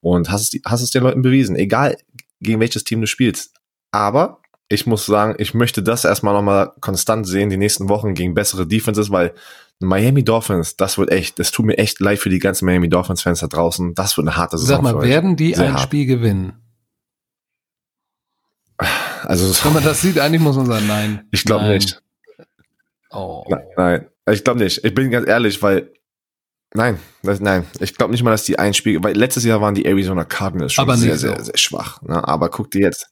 und 0.00 0.30
hast 0.30 0.54
es, 0.54 0.60
hast 0.64 0.82
es 0.82 0.90
den 0.90 1.02
Leuten 1.02 1.22
bewiesen, 1.22 1.56
egal 1.56 1.96
gegen 2.40 2.60
welches 2.60 2.84
Team 2.84 3.00
du 3.00 3.06
spielst. 3.06 3.54
Aber 3.90 4.40
ich 4.68 4.86
muss 4.86 5.06
sagen, 5.06 5.34
ich 5.38 5.54
möchte 5.54 5.82
das 5.82 6.04
erstmal 6.04 6.34
nochmal 6.34 6.72
konstant 6.80 7.26
sehen, 7.26 7.48
die 7.48 7.56
nächsten 7.56 7.88
Wochen 7.88 8.14
gegen 8.14 8.34
bessere 8.34 8.66
Defenses, 8.66 9.10
weil 9.10 9.34
Miami 9.80 10.24
Dolphins, 10.24 10.76
das 10.76 10.98
wird 10.98 11.10
echt, 11.10 11.38
das 11.38 11.52
tut 11.52 11.64
mir 11.64 11.78
echt 11.78 12.00
leid 12.00 12.18
für 12.18 12.28
die 12.28 12.38
ganzen 12.38 12.66
Miami 12.66 12.88
Dolphins 12.88 13.22
Fans 13.22 13.40
da 13.40 13.46
draußen. 13.46 13.94
Das 13.94 14.16
wird 14.16 14.26
eine 14.26 14.36
harte 14.36 14.58
Saison 14.58 14.84
Sag 14.84 14.94
mal, 14.94 15.02
werden 15.02 15.36
die 15.36 15.54
Sehr 15.54 15.66
ein 15.66 15.72
hart. 15.74 15.82
Spiel 15.82 16.06
gewinnen? 16.06 16.52
Also, 19.22 19.64
Wenn 19.64 19.72
man 19.72 19.84
das 19.84 20.00
sieht, 20.00 20.18
eigentlich 20.18 20.40
muss 20.40 20.56
man 20.56 20.66
sagen, 20.66 20.86
nein. 20.86 21.26
ich 21.30 21.44
glaube 21.44 21.68
nicht. 21.68 22.00
Oh. 23.10 23.44
Nein, 23.48 23.62
nein. 23.76 24.06
ich 24.30 24.44
glaube 24.44 24.60
nicht. 24.60 24.84
Ich 24.84 24.94
bin 24.94 25.10
ganz 25.10 25.26
ehrlich, 25.26 25.62
weil 25.62 25.92
nein, 26.74 26.98
das, 27.22 27.40
nein, 27.40 27.66
ich 27.80 27.94
glaube 27.94 28.12
nicht 28.12 28.22
mal, 28.22 28.30
dass 28.30 28.44
die 28.44 28.58
ein 28.58 28.74
Spiel, 28.74 29.02
weil 29.02 29.16
letztes 29.16 29.44
Jahr 29.44 29.60
waren 29.60 29.74
die 29.74 29.86
Arizona 29.86 30.24
Cardinals 30.24 30.72
schon 30.74 30.96
sehr, 30.96 31.16
so. 31.16 31.28
sehr, 31.28 31.42
sehr 31.42 31.56
schwach. 31.56 32.02
Ne? 32.02 32.26
Aber 32.26 32.50
guck 32.50 32.70
dir 32.70 32.82
jetzt, 32.82 33.10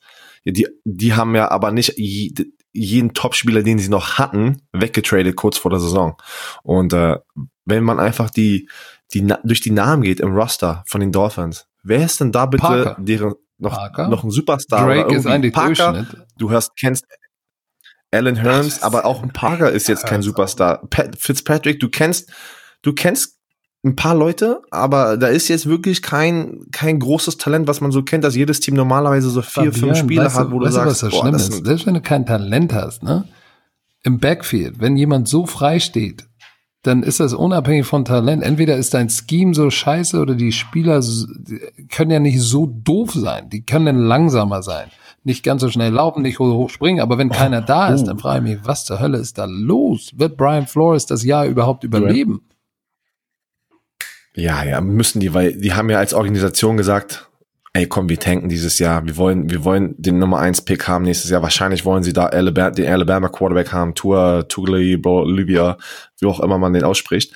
die, 0.52 0.68
die 0.84 1.14
haben 1.14 1.34
ja 1.34 1.50
aber 1.50 1.72
nicht 1.72 1.94
je- 1.96 2.32
jeden 2.72 3.14
Topspieler, 3.14 3.62
den 3.62 3.78
sie 3.78 3.88
noch 3.88 4.18
hatten, 4.18 4.62
weggetradet 4.72 5.34
kurz 5.36 5.58
vor 5.58 5.70
der 5.70 5.80
Saison. 5.80 6.16
Und 6.62 6.92
äh, 6.92 7.16
wenn 7.64 7.84
man 7.84 7.98
einfach 7.98 8.30
die, 8.30 8.68
die 9.14 9.26
durch 9.44 9.60
die 9.60 9.70
Namen 9.70 10.02
geht 10.02 10.20
im 10.20 10.34
Roster 10.34 10.84
von 10.86 11.00
den 11.00 11.10
Dolphins, 11.12 11.66
wer 11.82 12.04
ist 12.04 12.20
denn 12.20 12.32
da 12.32 12.46
bitte 12.46 12.62
Parker. 12.62 12.96
deren 12.98 13.34
noch 13.58 13.74
Parker? 13.74 14.08
noch 14.08 14.22
ein 14.24 14.30
Superstar 14.30 14.86
Drake 14.86 15.14
ist 15.14 15.26
eigentlich 15.26 15.54
Parker? 15.54 15.92
Durchschnitt. 15.92 16.26
Du 16.38 16.50
hörst, 16.50 16.72
kennst 16.78 17.06
Alan 18.12 18.36
Hearns, 18.36 18.82
aber 18.82 19.04
auch 19.04 19.22
ein 19.22 19.32
Parker 19.32 19.70
ist 19.72 19.88
jetzt 19.88 20.06
kein. 20.06 20.22
Superstar. 20.22 20.86
Pat, 20.88 21.16
Fitzpatrick, 21.18 21.80
du 21.80 21.88
kennst, 21.88 22.30
du 22.82 22.92
kennst 22.92 23.35
ein 23.86 23.94
paar 23.94 24.14
Leute, 24.14 24.62
aber 24.70 25.16
da 25.16 25.28
ist 25.28 25.48
jetzt 25.48 25.66
wirklich 25.66 26.02
kein, 26.02 26.66
kein 26.72 26.98
großes 26.98 27.38
Talent, 27.38 27.68
was 27.68 27.80
man 27.80 27.92
so 27.92 28.02
kennt, 28.02 28.24
dass 28.24 28.34
jedes 28.34 28.58
Team 28.60 28.74
normalerweise 28.74 29.30
so 29.30 29.42
vier, 29.42 29.72
Fabian, 29.72 29.72
fünf 29.72 29.98
Spieler 29.98 30.34
hat, 30.34 30.50
wo 30.50 30.58
du 30.58 30.66
weißt 30.66 30.74
sagst, 30.74 30.90
was 30.90 31.00
das 31.00 31.10
boah, 31.10 31.20
schlimm 31.20 31.32
das 31.32 31.48
ist? 31.48 31.64
Selbst 31.64 31.86
wenn 31.86 31.94
du 31.94 32.00
kein 32.00 32.26
Talent 32.26 32.74
hast, 32.74 33.02
ne? 33.02 33.24
Im 34.02 34.18
Backfield, 34.18 34.80
wenn 34.80 34.96
jemand 34.96 35.28
so 35.28 35.46
frei 35.46 35.78
steht, 35.78 36.26
dann 36.82 37.02
ist 37.02 37.20
das 37.20 37.34
unabhängig 37.34 37.86
von 37.86 38.04
Talent. 38.04 38.42
Entweder 38.42 38.76
ist 38.76 38.94
dein 38.94 39.08
Scheme 39.08 39.54
so 39.54 39.70
scheiße 39.70 40.20
oder 40.20 40.34
die 40.34 40.52
Spieler 40.52 41.02
können 41.90 42.10
ja 42.12 42.20
nicht 42.20 42.40
so 42.40 42.66
doof 42.66 43.12
sein. 43.14 43.50
Die 43.50 43.64
können 43.64 43.86
dann 43.86 43.98
langsamer 43.98 44.62
sein. 44.62 44.88
Nicht 45.24 45.42
ganz 45.42 45.62
so 45.62 45.68
schnell 45.68 45.92
laufen, 45.92 46.22
nicht 46.22 46.38
hoch 46.38 46.70
springen. 46.70 47.00
Aber 47.00 47.18
wenn 47.18 47.30
keiner 47.30 47.60
da 47.60 47.88
ist, 47.88 48.02
oh. 48.02 48.06
dann 48.06 48.18
frage 48.18 48.44
ich 48.44 48.56
mich, 48.56 48.66
was 48.66 48.84
zur 48.84 49.00
Hölle 49.00 49.18
ist 49.18 49.38
da 49.38 49.46
los? 49.46 50.12
Wird 50.16 50.36
Brian 50.36 50.68
Flores 50.68 51.06
das 51.06 51.24
Jahr 51.24 51.46
überhaupt 51.46 51.82
überleben? 51.82 52.42
ja, 52.44 52.55
ja, 54.36 54.80
müssen 54.80 55.20
die, 55.20 55.34
weil 55.34 55.54
die 55.54 55.72
haben 55.74 55.90
ja 55.90 55.98
als 55.98 56.14
Organisation 56.14 56.76
gesagt, 56.76 57.28
ey, 57.72 57.86
komm, 57.86 58.08
wir 58.08 58.18
tanken 58.18 58.48
dieses 58.48 58.78
Jahr, 58.78 59.04
wir 59.06 59.16
wollen, 59.16 59.50
wir 59.50 59.64
wollen 59.64 59.94
den 59.98 60.18
Nummer 60.18 60.38
1 60.38 60.62
Pick 60.62 60.88
haben 60.88 61.04
nächstes 61.04 61.30
Jahr, 61.30 61.42
wahrscheinlich 61.42 61.84
wollen 61.84 62.02
sie 62.02 62.12
da 62.14 62.26
Alabama, 62.26 62.70
den 62.70 62.90
Alabama 62.90 63.28
Quarterback 63.28 63.72
haben, 63.72 63.94
Tua, 63.94 64.44
Tugli, 64.44 64.94
Libya, 64.94 65.76
wie 66.18 66.26
auch 66.26 66.40
immer 66.40 66.56
man 66.58 66.72
den 66.72 66.84
ausspricht, 66.84 67.34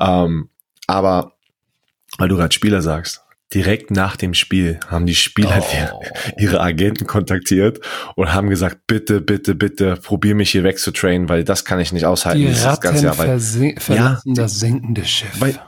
ähm, 0.00 0.48
aber, 0.86 1.32
weil 2.18 2.28
du 2.28 2.36
gerade 2.36 2.54
Spieler 2.54 2.80
sagst, 2.80 3.22
direkt 3.52 3.90
nach 3.90 4.16
dem 4.16 4.32
Spiel 4.32 4.80
haben 4.88 5.04
die 5.04 5.14
Spieler 5.14 5.62
Oh. 5.92 6.00
ihre 6.38 6.60
Agenten 6.60 7.06
kontaktiert 7.06 7.80
und 8.16 8.32
haben 8.32 8.48
gesagt, 8.48 8.86
bitte, 8.86 9.20
bitte, 9.20 9.54
bitte, 9.54 9.96
probier 9.96 10.34
mich 10.34 10.50
hier 10.50 10.64
wegzutrainen, 10.64 11.28
weil 11.28 11.44
das 11.44 11.66
kann 11.66 11.78
ich 11.80 11.92
nicht 11.92 12.06
aushalten. 12.06 12.40
Die 12.40 12.46
Ratten 12.46 12.80
ganze 12.80 13.04
Jahr, 13.04 13.18
weil 13.18 13.38
verlassen 13.78 14.34
das 14.34 14.58
sinkende 14.58 15.04
Schiff. 15.04 15.38
weil- 15.38 15.58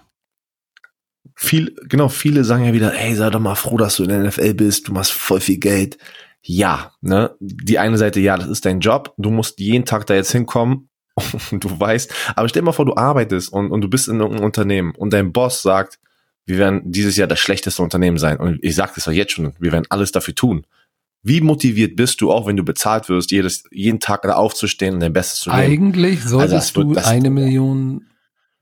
viel, 1.35 1.75
genau, 1.89 2.09
viele 2.09 2.45
sagen 2.45 2.65
ja 2.65 2.73
wieder, 2.73 2.95
ey, 2.99 3.15
sei 3.15 3.31
doch 3.31 3.41
mal 3.41 3.55
froh, 3.55 3.77
dass 3.77 3.97
du 3.97 4.05
in 4.05 4.09
der 4.11 4.21
NFL 4.25 4.55
bist, 4.55 4.89
du 4.89 4.93
machst 4.93 5.13
voll 5.13 5.41
viel 5.41 5.59
Geld. 5.59 5.99
Ja, 6.43 6.93
ne, 7.01 7.35
die 7.41 7.79
eine 7.79 7.97
Seite, 7.99 8.21
ja, 8.21 8.37
das 8.37 8.49
ist 8.49 8.65
dein 8.67 8.81
Job, 8.81 9.15
du 9.17 9.31
musst 9.31 9.59
jeden 9.61 9.85
Tag 9.87 10.07
da 10.07 10.15
jetzt 10.15 10.31
hinkommen 10.33 10.89
und 11.51 11.65
du 11.65 11.81
weißt, 11.81 12.13
aber 12.37 12.49
stell 12.49 12.63
dir 12.63 12.67
mal 12.67 12.73
vor, 12.73 12.85
du 12.87 12.97
arbeitest 12.97 13.53
und, 13.53 13.71
und 13.71 13.81
du 13.81 13.89
bist 13.89 14.09
in 14.09 14.21
irgendeinem 14.21 14.45
Unternehmen 14.45 14.95
und 14.95 15.13
dein 15.13 15.33
Boss 15.33 15.63
sagt, 15.63 15.99
wir 16.47 16.59
werden 16.59 16.83
dieses 16.85 17.17
Jahr 17.17 17.29
das 17.29 17.39
schlechteste 17.41 17.83
Unternehmen 17.83 18.19
sein 18.19 18.37
und 18.39 18.59
ich 18.63 18.75
sag 18.75 18.95
das 18.95 19.05
doch 19.05 19.13
jetzt 19.13 19.33
schon, 19.33 19.55
wir 19.59 19.73
werden 19.73 19.87
alles 19.89 20.13
dafür 20.13 20.35
tun. 20.35 20.67
Wie 21.23 21.41
motiviert 21.41 21.97
bist 21.97 22.21
du 22.21 22.31
auch, 22.31 22.47
wenn 22.47 22.57
du 22.59 22.65
bezahlt 22.65 23.09
wirst, 23.09 23.31
jedes, 23.31 23.65
jeden 23.71 23.99
Tag 23.99 24.21
da 24.23 24.35
aufzustehen 24.35 24.93
und 24.93 25.01
dein 25.01 25.15
Bestes 25.15 25.41
zu 25.41 25.49
geben? 25.51 25.63
Eigentlich 25.63 26.23
solltest 26.23 26.43
Also 26.43 26.55
das 26.57 26.77
wird- 26.77 27.07
du 27.07 27.09
eine 27.09 27.31
Million 27.31 28.05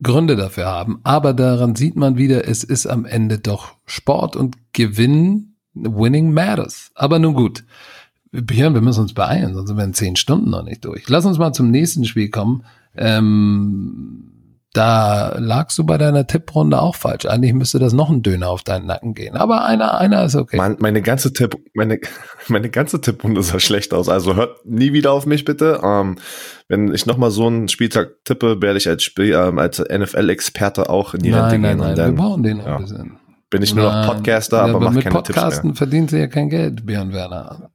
Gründe 0.02 0.36
dafür 0.36 0.66
haben. 0.66 1.00
Aber 1.04 1.32
daran 1.34 1.76
sieht 1.76 1.96
man 1.96 2.16
wieder, 2.16 2.48
es 2.48 2.64
ist 2.64 2.86
am 2.86 3.04
Ende 3.04 3.38
doch 3.38 3.76
Sport 3.86 4.36
und 4.36 4.56
Gewinn, 4.72 5.54
winning 5.74 6.32
matters. 6.32 6.90
Aber 6.94 7.18
nun 7.18 7.34
gut. 7.34 7.64
Björn, 8.32 8.74
wir 8.74 8.80
müssen 8.80 9.02
uns 9.02 9.12
beeilen, 9.12 9.54
sonst 9.54 9.68
sind 9.68 9.76
wir 9.76 9.84
in 9.84 9.94
zehn 9.94 10.16
Stunden 10.16 10.50
noch 10.50 10.62
nicht 10.62 10.84
durch. 10.84 11.08
Lass 11.08 11.26
uns 11.26 11.38
mal 11.38 11.52
zum 11.52 11.70
nächsten 11.70 12.06
Spiel 12.06 12.30
kommen. 12.30 12.64
Ähm, 12.96 14.31
da 14.72 15.36
lagst 15.38 15.76
du 15.76 15.84
bei 15.84 15.98
deiner 15.98 16.26
Tipprunde 16.26 16.80
auch 16.80 16.94
falsch. 16.94 17.26
Eigentlich 17.26 17.52
müsste 17.52 17.78
das 17.78 17.92
noch 17.92 18.08
ein 18.08 18.22
Döner 18.22 18.48
auf 18.48 18.62
deinen 18.62 18.86
Nacken 18.86 19.12
gehen. 19.12 19.36
Aber 19.36 19.64
einer, 19.66 19.98
einer 19.98 20.24
ist 20.24 20.34
okay. 20.34 20.56
Mein, 20.56 20.76
meine 20.78 21.02
ganze 21.02 21.34
Tipp, 21.34 21.56
meine, 21.74 22.00
meine 22.48 22.70
ganze 22.70 23.00
Tipprunde 23.00 23.42
sah 23.42 23.60
schlecht 23.60 23.92
aus. 23.92 24.08
Also 24.08 24.34
hört 24.34 24.64
nie 24.64 24.94
wieder 24.94 25.12
auf 25.12 25.26
mich 25.26 25.44
bitte. 25.44 25.80
Ähm, 25.84 26.16
wenn 26.68 26.94
ich 26.94 27.04
nochmal 27.04 27.30
so 27.30 27.46
einen 27.46 27.68
Spieltag 27.68 28.24
tippe, 28.24 28.62
werde 28.62 28.78
ich 28.78 28.88
als, 28.88 29.02
Spiel, 29.02 29.34
ähm, 29.34 29.58
als 29.58 29.78
NFL-Experte 29.78 30.88
auch 30.88 31.12
in 31.12 31.20
die 31.20 31.32
Rente 31.32 31.58
nein, 31.58 31.60
nein, 31.60 31.70
gehen. 31.76 31.78
nein, 31.78 31.96
wir 31.96 32.04
dann 32.04 32.14
brauchen 32.14 32.42
den 32.42 32.56
noch 32.58 32.66
ja. 32.66 32.76
ein 32.76 32.82
bisschen. 32.82 33.18
bin 33.50 33.62
ich 33.62 33.74
nur 33.74 33.84
noch 33.84 33.92
Nein. 33.92 34.06
Podcaster, 34.06 34.56
Ja, 34.56 34.64
aber 34.64 34.80
mach 34.80 34.92
mit 34.92 35.04
keine 35.04 35.16
Tipps 35.16 35.28
Podcasten 35.36 35.70
mehr. 35.70 35.76
verdient 35.76 36.10
sie 36.10 36.18
ja 36.18 36.28
kein 36.28 36.48
Geld, 36.48 36.86
Björn 36.86 37.12
Werner. 37.12 37.71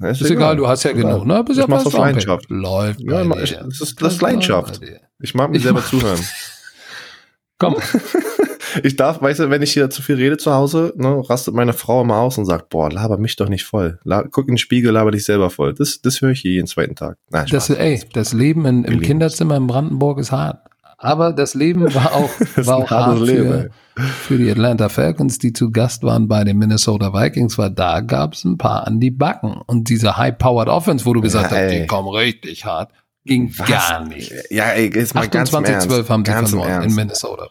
Ja, 0.00 0.08
Ist 0.08 0.22
egal, 0.30 0.56
du 0.56 0.66
hast 0.66 0.82
ja 0.84 0.90
Egal. 0.92 1.12
genug, 1.12 1.26
ne? 1.26 1.44
Bist 1.44 1.58
Ich 1.58 1.64
ja 1.64 1.68
mach's 1.68 1.86
aus. 1.86 1.92
Leidenschaft. 1.92 2.46
Läuft. 2.48 3.00
Ja, 3.00 3.22
ich- 3.42 3.52
das 3.56 3.66
ist- 3.66 3.80
das 3.80 3.90
ist 3.90 4.00
läuft 4.00 4.20
Leidenschaft. 4.22 4.80
Ich 5.20 5.34
mag 5.34 5.50
mir 5.50 5.58
Ich 5.58 5.62
selber 5.62 5.80
mach- 5.80 5.88
zuhören. 5.90 6.20
Komm, 7.58 7.76
Ich 8.84 8.94
darf, 8.94 9.20
weißt 9.20 9.40
du, 9.40 9.50
wenn 9.50 9.62
ich 9.62 9.72
hier 9.72 9.90
zu 9.90 10.00
viel 10.00 10.14
rede 10.14 10.36
zu 10.36 10.54
Hause, 10.54 10.92
ne, 10.96 11.28
rastet 11.28 11.54
meine 11.54 11.72
Frau 11.72 12.02
immer 12.02 12.18
aus 12.18 12.38
und 12.38 12.44
sagt, 12.44 12.68
boah, 12.68 12.88
laber 12.90 13.18
mich 13.18 13.34
doch 13.34 13.48
nicht 13.48 13.64
voll. 13.64 13.98
La 14.04 14.22
guck 14.22 14.46
in 14.46 14.52
den 14.52 14.58
Spiegel, 14.58 14.92
laber 14.92 15.10
dich 15.10 15.24
selber 15.24 15.50
voll. 15.50 15.74
Das, 15.74 16.00
das 16.00 16.20
höre 16.20 16.30
ich 16.30 16.40
hier 16.40 16.52
jeden 16.52 16.68
zweiten 16.68 16.94
Tag. 16.94 17.16
Nein, 17.30 17.46
das, 17.50 17.68
ey, 17.68 18.00
das 18.12 18.32
Leben 18.32 18.64
in, 18.66 18.84
im 18.84 19.00
Kinderzimmer 19.00 19.56
in 19.56 19.66
Brandenburg 19.66 20.20
ist 20.20 20.30
hart. 20.30 20.60
Aber 20.98 21.32
das 21.32 21.54
Leben 21.54 21.92
war 21.94 22.12
auch, 22.14 22.30
ist 22.56 22.66
war 22.68 22.76
auch 22.76 22.90
hart 22.90 23.18
Leben, 23.20 23.48
für, 23.48 23.70
für 24.00 24.38
die 24.38 24.50
Atlanta 24.50 24.88
Falcons, 24.88 25.38
die 25.38 25.52
zu 25.52 25.70
Gast 25.70 26.02
waren 26.02 26.28
bei 26.28 26.44
den 26.44 26.58
Minnesota 26.58 27.12
Vikings, 27.12 27.58
weil 27.58 27.70
da 27.70 28.00
gab 28.00 28.34
es 28.34 28.44
ein 28.44 28.58
paar 28.58 28.86
an 28.86 29.00
die 29.00 29.10
Backen. 29.10 29.60
Und 29.66 29.88
diese 29.88 30.16
High-Powered 30.16 30.68
Offense, 30.68 31.04
wo 31.06 31.12
du 31.12 31.20
gesagt 31.20 31.50
Ja, 31.52 31.56
hast, 31.56 31.62
ey. 31.64 31.80
die 31.82 31.86
kommen 31.86 32.08
richtig 32.08 32.64
hart, 32.64 32.92
ging 33.24 33.52
Was? 33.58 33.68
gar 33.68 34.04
nicht. 34.06 34.32
Ja, 34.50 34.70
ey, 34.70 34.90
jetzt 34.94 35.14
mal 35.14 35.28
ganz 35.28 35.52
im 35.52 35.64
Ernst. 35.64 35.88
28-12 35.90 36.08
haben 36.08 36.24
sie 36.24 36.32
ganz 36.32 36.50
verloren 36.50 36.82
in. 36.82 36.94
Minnesota. 36.94 37.48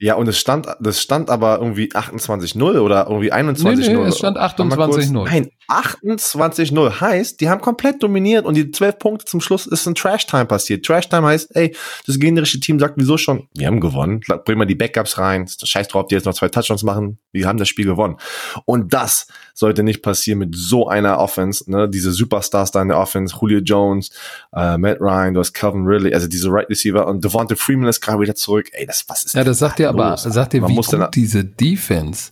Ja, 0.00 0.14
und 0.14 0.28
es 0.28 0.38
stand, 0.38 0.68
das 0.78 1.02
stand 1.02 1.28
aber 1.28 1.58
irgendwie 1.58 1.90
28-0 1.90 2.78
oder 2.78 3.08
irgendwie 3.08 3.32
21-0. 3.32 3.64
Nee, 3.64 3.96
nee, 3.96 4.02
es 4.04 4.18
stand 4.18 4.36
Warte 4.36 4.64
mal 4.64 4.76
kurz. 4.76 5.06
28-0. 5.06 5.24
Nein, 5.24 5.50
28-0 5.68 7.00
heißt, 7.00 7.40
die 7.40 7.48
haben 7.48 7.60
komplett 7.60 8.00
dominiert 8.02 8.46
und 8.46 8.54
die 8.54 8.70
12 8.70 8.98
Punkte 8.98 9.24
zum 9.24 9.40
Schluss 9.40 9.66
ist 9.66 9.86
ein 9.86 9.96
Trash-Time 9.96 10.46
passiert. 10.46 10.86
Trash-Time 10.86 11.26
heißt, 11.26 11.56
ey, 11.56 11.74
das 12.06 12.20
gegnerische 12.20 12.60
Team 12.60 12.78
sagt 12.78 12.94
wieso 12.96 13.18
schon, 13.18 13.48
wir 13.54 13.66
haben 13.66 13.80
gewonnen, 13.80 14.20
bringen 14.44 14.60
wir 14.60 14.66
die 14.66 14.76
Backups 14.76 15.18
rein, 15.18 15.48
scheiß 15.48 15.88
drauf, 15.88 16.06
die 16.06 16.14
jetzt 16.14 16.26
noch 16.26 16.34
zwei 16.34 16.48
Touchdowns 16.48 16.84
machen, 16.84 17.18
wir 17.32 17.48
haben 17.48 17.58
das 17.58 17.68
Spiel 17.68 17.84
gewonnen. 17.84 18.18
Und 18.66 18.92
das 18.94 19.26
sollte 19.58 19.82
nicht 19.82 20.02
passieren 20.02 20.38
mit 20.38 20.54
so 20.54 20.88
einer 20.88 21.18
Offense, 21.18 21.68
ne, 21.68 21.88
diese 21.88 22.12
Superstars 22.12 22.70
da 22.70 22.80
in 22.80 22.88
der 22.88 22.98
Offense, 22.98 23.34
Julio 23.40 23.58
Jones, 23.58 24.10
äh, 24.54 24.78
Matt 24.78 25.00
Ryan, 25.00 25.34
du 25.34 25.40
hast 25.40 25.52
Calvin 25.52 25.84
Ridley, 25.84 26.14
also 26.14 26.28
diese 26.28 26.48
Right 26.48 26.70
Receiver 26.70 27.04
und 27.08 27.24
Devonta 27.24 27.56
Freeman 27.56 27.88
ist 27.88 28.00
gerade 28.00 28.20
wieder 28.20 28.36
zurück, 28.36 28.68
ey, 28.72 28.86
das, 28.86 29.04
was 29.08 29.24
ist 29.24 29.34
Ja, 29.34 29.42
das 29.42 29.58
sagt 29.58 29.80
dir 29.80 29.88
aber, 29.88 30.16
sagt 30.16 30.52
dir, 30.52 30.66
wie 30.68 30.72
muss 30.72 30.92
gut 30.92 31.08
diese 31.12 31.44
Defense 31.44 32.30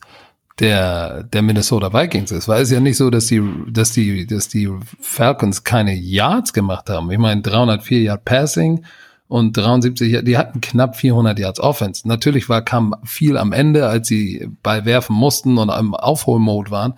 der, 0.61 1.25
der 1.25 1.43
Minnesota 1.43 1.93
Vikings 1.93 2.31
ist. 2.31 2.47
Weil 2.49 2.62
es 2.62 2.69
ist 2.69 2.75
ja 2.75 2.81
nicht 2.81 2.97
so, 2.97 3.11
dass 3.11 3.27
die, 3.27 3.43
dass 3.69 3.91
die, 3.91 4.27
dass 4.27 4.49
die 4.49 4.71
Falcons 5.01 5.65
keine 5.65 5.95
Yards 5.95 6.53
gemacht 6.53 6.89
haben. 6.89 7.11
Ich 7.11 7.19
meine, 7.19 7.43
304 7.43 8.03
Yard 8.03 8.25
Passing 8.25 8.85
und 9.29 9.57
73 9.57 10.12
Yard, 10.12 10.29
die 10.29 10.39
hatten 10.39 10.61
knapp 10.61 10.97
400 10.97 11.39
Yards 11.39 11.61
Offense. 11.61 12.07
Natürlich 12.07 12.49
war, 12.49 12.62
kam 12.62 12.95
viel 13.05 13.37
am 13.37 13.53
Ende, 13.53 13.89
als 13.89 14.09
sie 14.09 14.49
Ball 14.62 14.85
werfen 14.85 15.15
mussten 15.17 15.59
und 15.59 15.69
im 15.69 15.95
Aufholmode 15.95 16.71
waren. 16.71 16.95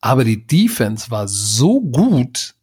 Aber 0.00 0.24
die 0.24 0.46
Defense 0.46 1.10
war 1.10 1.28
so 1.28 1.80
gut. 1.80 2.54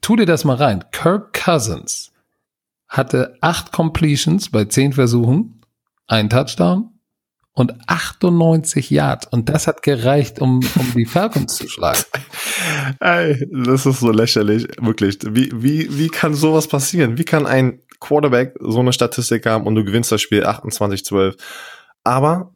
Tu 0.00 0.16
dir 0.16 0.26
das 0.26 0.44
mal 0.44 0.56
rein. 0.56 0.84
Kirk 0.92 1.32
Cousins 1.32 2.12
hatte 2.88 3.36
acht 3.40 3.72
Completions 3.72 4.50
bei 4.50 4.66
zehn 4.66 4.92
Versuchen, 4.92 5.62
ein 6.06 6.28
Touchdown 6.28 6.90
und 7.54 7.74
98 7.86 8.90
Yards. 8.90 9.26
Und 9.26 9.48
das 9.48 9.66
hat 9.66 9.82
gereicht, 9.82 10.40
um, 10.40 10.60
um 10.76 10.92
die 10.94 11.06
Falcons 11.06 11.56
zu 11.56 11.68
schlagen. 11.68 12.02
Ey, 13.00 13.48
das 13.50 13.86
ist 13.86 14.00
so 14.00 14.10
lächerlich, 14.10 14.68
wirklich. 14.80 15.18
Wie, 15.22 15.50
wie, 15.54 15.98
wie 15.98 16.08
kann 16.08 16.34
sowas 16.34 16.68
passieren? 16.68 17.18
Wie 17.18 17.24
kann 17.24 17.46
ein 17.46 17.80
Quarterback 18.00 18.54
so 18.60 18.80
eine 18.80 18.92
Statistik 18.92 19.46
haben 19.46 19.66
und 19.66 19.74
du 19.74 19.84
gewinnst 19.84 20.12
das 20.12 20.20
Spiel 20.20 20.44
28-12? 20.44 21.38
Aber 22.04 22.54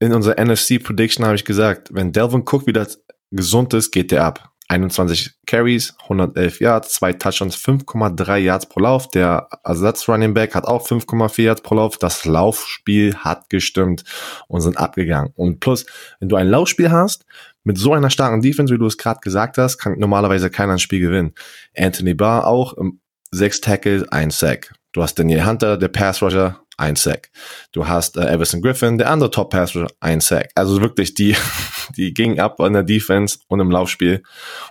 in 0.00 0.12
unserer 0.12 0.42
NFC 0.42 0.82
Prediction 0.82 1.24
habe 1.24 1.36
ich 1.36 1.44
gesagt, 1.44 1.88
wenn 1.92 2.12
Delvin 2.12 2.42
Cook 2.42 2.66
wieder 2.66 2.86
gesund 3.30 3.72
ist, 3.74 3.92
geht 3.92 4.10
der 4.10 4.24
ab. 4.24 4.50
21 4.68 5.32
Carries, 5.46 5.96
111 6.02 6.60
Yards, 6.60 6.94
zwei 6.94 7.12
Touchdowns, 7.12 7.56
5,3 7.56 8.36
Yards 8.36 8.66
pro 8.66 8.80
Lauf. 8.80 9.08
Der 9.08 9.48
Ersatz 9.64 10.08
Running 10.08 10.32
Back 10.32 10.54
hat 10.54 10.64
auch 10.64 10.86
5,4 10.86 11.42
Yards 11.42 11.62
pro 11.62 11.74
Lauf. 11.74 11.98
Das 11.98 12.24
Laufspiel 12.24 13.16
hat 13.16 13.50
gestimmt 13.50 14.04
und 14.46 14.60
sind 14.60 14.78
abgegangen. 14.78 15.32
Und 15.34 15.58
plus, 15.58 15.86
wenn 16.20 16.28
du 16.28 16.36
ein 16.36 16.46
Laufspiel 16.46 16.92
hast, 16.92 17.26
mit 17.64 17.78
so 17.78 17.92
einer 17.92 18.10
starken 18.10 18.42
Defense, 18.42 18.72
wie 18.72 18.78
du 18.78 18.86
es 18.86 18.96
gerade 18.96 19.20
gesagt 19.20 19.58
hast, 19.58 19.78
kann 19.78 19.98
normalerweise 19.98 20.50
keiner 20.50 20.74
ein 20.74 20.78
Spiel 20.78 21.00
gewinnen. 21.00 21.34
Anthony 21.76 22.14
Barr 22.14 22.46
auch, 22.46 22.78
ähm, 22.78 23.00
sechs 23.32 23.60
Tackles, 23.60 24.08
ein 24.10 24.30
Sack. 24.30 24.72
Du 24.92 25.02
hast 25.02 25.18
Daniel 25.18 25.46
Hunter, 25.46 25.76
der 25.76 25.88
Pass 25.88 26.20
Rusher, 26.22 26.60
ein 26.76 26.96
Sack. 26.96 27.30
Du 27.72 27.86
hast 27.86 28.16
äh, 28.16 28.26
Everson 28.32 28.62
Griffin, 28.62 28.98
der 28.98 29.10
andere 29.10 29.30
Top 29.30 29.50
Pass 29.50 29.74
Rusher, 29.76 29.88
ein 30.00 30.20
Sack. 30.20 30.50
Also 30.54 30.80
wirklich, 30.80 31.14
die, 31.14 31.36
die 31.96 32.12
gingen 32.14 32.40
ab 32.40 32.60
an 32.60 32.72
der 32.72 32.82
Defense 32.82 33.38
und 33.48 33.60
im 33.60 33.70
Laufspiel. 33.70 34.22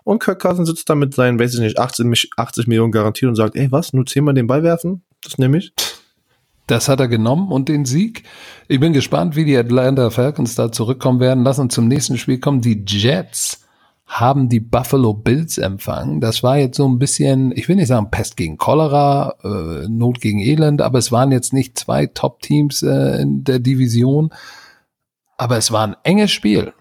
Und 0.03 0.21
Kirk 0.21 0.41
Cousins 0.41 0.67
sitzt 0.67 0.89
da 0.89 0.95
mit 0.95 1.13
seinen, 1.13 1.39
weiß 1.39 1.53
ich 1.53 1.59
nicht, 1.61 1.79
80, 1.79 2.05
Mi- 2.05 2.29
80 2.35 2.67
Millionen 2.67 2.91
garantiert 2.91 3.29
und 3.29 3.35
sagt, 3.35 3.55
ey, 3.55 3.71
was, 3.71 3.93
nur 3.93 4.05
zehnmal 4.05 4.33
den 4.33 4.47
Ball 4.47 4.63
werfen? 4.63 5.03
Das 5.23 5.37
nehme 5.37 5.57
ich. 5.57 5.71
Das 6.67 6.87
hat 6.87 6.99
er 6.99 7.07
genommen 7.07 7.51
und 7.51 7.67
den 7.67 7.85
Sieg. 7.85 8.23
Ich 8.67 8.79
bin 8.79 8.93
gespannt, 8.93 9.35
wie 9.35 9.45
die 9.45 9.57
Atlanta 9.57 10.09
Falcons 10.11 10.53
da 10.55 10.71
zurückkommen 10.71 11.19
werden. 11.19 11.43
Lass 11.43 11.57
uns 11.59 11.73
zum 11.73 11.87
nächsten 11.87 12.17
Spiel 12.17 12.39
kommen. 12.39 12.61
Die 12.61 12.83
Jets 12.87 13.65
haben 14.09 14.49
die 14.49 14.59
Buffalo 14.59 15.13
Bills 15.13 15.59
empfangen. 15.59 16.19
Das 16.19 16.41
war 16.41 16.57
jetzt 16.57 16.77
so 16.77 16.87
ein 16.87 16.97
bisschen, 16.97 17.51
ich 17.55 17.69
will 17.69 17.75
nicht 17.75 17.87
sagen 17.87 18.09
Pest 18.09 18.35
gegen 18.37 18.57
Cholera, 18.57 19.35
äh, 19.43 19.87
Not 19.87 20.19
gegen 20.19 20.39
Elend, 20.39 20.81
aber 20.81 20.97
es 20.97 21.11
waren 21.11 21.31
jetzt 21.31 21.53
nicht 21.53 21.77
zwei 21.77 22.07
Top-Teams 22.07 22.81
äh, 22.81 23.21
in 23.21 23.43
der 23.43 23.59
Division. 23.59 24.33
Aber 25.37 25.57
es 25.57 25.71
war 25.71 25.85
ein 25.87 25.95
enges 26.03 26.31
Spiel. 26.31 26.73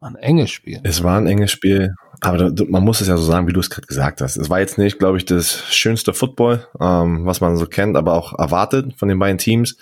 Ein 0.00 0.14
enges 0.14 0.50
Spiel. 0.52 0.78
Es 0.84 1.02
war 1.02 1.18
ein 1.18 1.26
enges 1.26 1.50
Spiel, 1.50 1.92
aber 2.20 2.52
man 2.68 2.84
muss 2.84 3.00
es 3.00 3.08
ja 3.08 3.16
so 3.16 3.24
sagen, 3.24 3.48
wie 3.48 3.52
du 3.52 3.58
es 3.58 3.68
gerade 3.68 3.88
gesagt 3.88 4.20
hast. 4.20 4.36
Es 4.36 4.48
war 4.48 4.60
jetzt 4.60 4.78
nicht, 4.78 5.00
glaube 5.00 5.18
ich, 5.18 5.24
das 5.24 5.64
schönste 5.74 6.14
Football, 6.14 6.64
ähm, 6.80 7.26
was 7.26 7.40
man 7.40 7.56
so 7.56 7.66
kennt, 7.66 7.96
aber 7.96 8.14
auch 8.14 8.38
erwartet 8.38 8.94
von 8.96 9.08
den 9.08 9.18
beiden 9.18 9.38
Teams. 9.38 9.76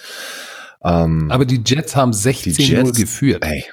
Ähm, 0.82 1.30
Aber 1.30 1.44
die 1.44 1.60
Jets 1.64 1.94
haben 1.96 2.12
16-0 2.12 2.62
Jets- 2.62 2.98
geführt. 2.98 3.44
ey, 3.44 3.64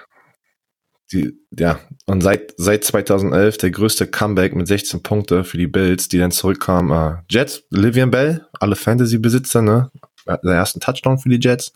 die, 1.13 1.34
ja, 1.58 1.80
und 2.06 2.21
seit, 2.21 2.54
seit 2.58 2.84
2011 2.84 3.58
der 3.58 3.71
größte 3.71 4.08
Comeback 4.08 4.56
mit 4.56 4.67
16 4.67 5.04
Punkte 5.04 5.43
für 5.43 5.58
die 5.58 5.67
Bills, 5.67 6.08
die 6.10 6.17
dann 6.17 6.32
zurückkamen. 6.32 6.91
Äh, 6.91 7.21
Jets, 7.30 7.63
Livian 7.69 8.12
Bell, 8.12 8.45
alle 8.60 8.76
Fantasy-Besitzer, 8.76 9.62
ne? 9.62 9.91
Der 10.26 10.54
ersten 10.54 10.80
Touchdown 10.80 11.19
für 11.19 11.30
die 11.30 11.39
Jets. 11.39 11.73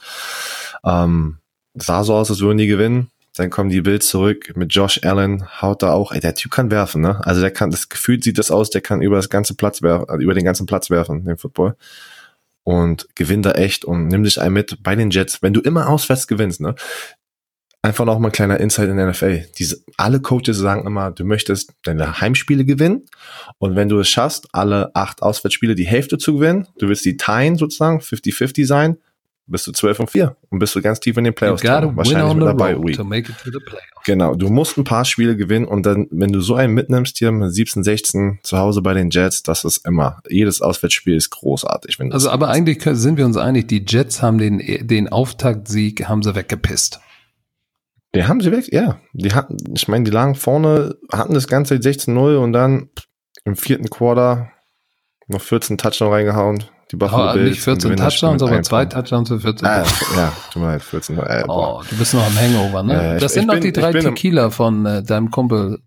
Ähm, 0.83 1.37
sah 1.75 2.03
so 2.03 2.15
aus, 2.15 2.29
als 2.29 2.39
würden 2.39 2.57
die 2.57 2.67
gewinnen. 2.67 3.11
Dann 3.35 3.49
kommen 3.49 3.69
die 3.69 3.81
Bills 3.81 4.07
zurück 4.07 4.53
mit 4.55 4.73
Josh 4.73 5.01
Allen, 5.03 5.47
haut 5.61 5.83
da 5.83 5.93
auch, 5.93 6.11
ey, 6.11 6.19
der 6.19 6.33
Typ 6.33 6.51
kann 6.51 6.71
werfen, 6.71 7.01
ne? 7.01 7.23
Also 7.25 7.41
der 7.41 7.51
kann, 7.51 7.69
das 7.69 7.87
Gefühl 7.87 8.21
sieht 8.21 8.39
das 8.39 8.49
aus, 8.49 8.71
der 8.71 8.81
kann 8.81 9.01
über 9.01 9.17
das 9.17 9.29
ganze 9.29 9.53
Platz 9.53 9.83
werfen, 9.83 10.19
über 10.19 10.33
den 10.33 10.43
ganzen 10.43 10.65
Platz 10.65 10.89
werfen, 10.89 11.23
den 11.23 11.37
Football. 11.37 11.75
Und 12.63 13.07
gewinnt 13.15 13.45
da 13.45 13.51
echt 13.51 13.85
und 13.85 14.07
nimm 14.07 14.23
dich 14.23 14.41
ein 14.41 14.51
mit 14.53 14.81
bei 14.81 14.95
den 14.95 15.11
Jets. 15.11 15.41
Wenn 15.41 15.53
du 15.53 15.61
immer 15.61 15.87
auswärts 15.87 16.27
gewinnst, 16.27 16.61
ne? 16.61 16.75
Einfach 17.87 18.03
noch 18.03 18.19
mal 18.19 18.27
ein 18.27 18.31
kleiner 18.33 18.59
Insight 18.59 18.89
in 18.89 18.97
der 18.97 19.07
NFL. 19.07 19.45
Diese, 19.57 19.77
alle 19.95 20.19
Coaches 20.19 20.57
sagen 20.57 20.85
immer, 20.85 21.09
du 21.09 21.23
möchtest 21.23 21.71
deine 21.83 22.19
Heimspiele 22.19 22.65
gewinnen. 22.65 23.05
Und 23.59 23.77
wenn 23.77 23.87
du 23.87 23.97
es 23.99 24.09
schaffst, 24.09 24.49
alle 24.51 24.93
acht 24.93 25.21
Auswärtsspiele 25.21 25.73
die 25.73 25.87
Hälfte 25.87 26.17
zu 26.17 26.33
gewinnen, 26.33 26.67
du 26.79 26.89
willst 26.89 27.05
die 27.05 27.15
teilen 27.15 27.55
sozusagen, 27.55 27.99
50-50 27.99 28.65
sein, 28.65 28.97
bist 29.45 29.67
du 29.67 29.71
12 29.71 30.01
und 30.01 30.09
4 30.09 30.35
und 30.49 30.59
bist 30.59 30.75
du 30.75 30.81
ganz 30.81 30.99
tief 30.99 31.15
in 31.15 31.23
den 31.23 31.33
Playoffs 31.33 31.61
drin. 31.61 31.95
Wahrscheinlich 31.95 32.33
mit 32.33 32.45
dabei. 32.45 32.75
Genau, 34.03 34.35
du 34.35 34.49
musst 34.49 34.77
ein 34.77 34.83
paar 34.83 35.05
Spiele 35.05 35.37
gewinnen 35.37 35.63
und 35.63 35.85
dann, 35.85 36.07
wenn 36.11 36.33
du 36.33 36.41
so 36.41 36.55
einen 36.55 36.73
mitnimmst 36.73 37.17
hier 37.17 37.31
mit 37.31 37.53
17, 37.53 37.83
16 37.83 38.39
zu 38.43 38.57
Hause 38.57 38.81
bei 38.81 38.95
den 38.95 39.11
Jets, 39.11 39.43
das 39.43 39.63
ist 39.63 39.85
immer, 39.87 40.21
jedes 40.27 40.61
Auswärtsspiel 40.61 41.15
ist 41.15 41.29
großartig. 41.29 41.97
Also, 42.11 42.29
aber 42.31 42.49
eigentlich 42.49 42.83
sind 42.83 43.17
wir 43.17 43.25
uns 43.25 43.37
einig, 43.37 43.69
die 43.69 43.85
Jets 43.87 44.21
haben 44.21 44.39
den, 44.39 44.61
den 44.85 45.07
Auftaktsieg, 45.07 46.09
haben 46.09 46.21
sie 46.21 46.35
weggepisst. 46.35 46.99
Die 48.15 48.23
haben 48.25 48.41
sie 48.41 48.51
weg, 48.51 48.65
ja. 48.71 48.99
Die 49.13 49.33
hatten, 49.33 49.57
ich 49.75 49.87
meine, 49.87 50.03
die 50.05 50.11
lagen 50.11 50.35
vorne, 50.35 50.95
hatten 51.11 51.33
das 51.33 51.47
Ganze 51.47 51.75
16-0 51.75 52.37
und 52.37 52.53
dann 52.53 52.89
im 53.45 53.55
vierten 53.55 53.89
Quarter 53.89 54.49
noch 55.27 55.41
14 55.41 55.77
Touchdown 55.77 56.11
reingehauen. 56.13 56.63
Die 56.91 56.95
Buffalo 56.95 57.23
Aber 57.23 57.33
Bills. 57.33 57.49
nicht 57.51 57.61
14 57.61 57.73
und 57.73 57.81
gewinnen 57.97 57.97
das 58.05 58.13
Spiel 58.13 58.29
Touchdowns, 58.29 58.43
aber 58.51 58.61
zwei. 58.63 58.85
Touchdowns 58.85 59.27
für 59.29 59.39
14 59.41 59.67
Ah, 59.67 59.83
ja, 60.15 60.33
tut 60.53 60.61
mir 60.61 60.69
leid, 60.69 60.81
14. 60.81 61.17
Äh. 61.17 61.43
Oh, 61.47 61.81
du 61.89 61.97
bist 61.97 62.13
noch 62.13 62.25
am 62.25 62.39
Hangover, 62.39 62.81
ne? 62.83 63.15
Ich- 63.15 63.21
das 63.21 63.33
sind 63.33 63.47
noch 63.47 63.55
bin- 63.55 63.63
die 63.63 63.71
drei 63.73 63.91
Tequila 63.91 64.49
von 64.51 64.85
äh, 64.85 65.03
deinem 65.03 65.29
Kumpel 65.29 65.79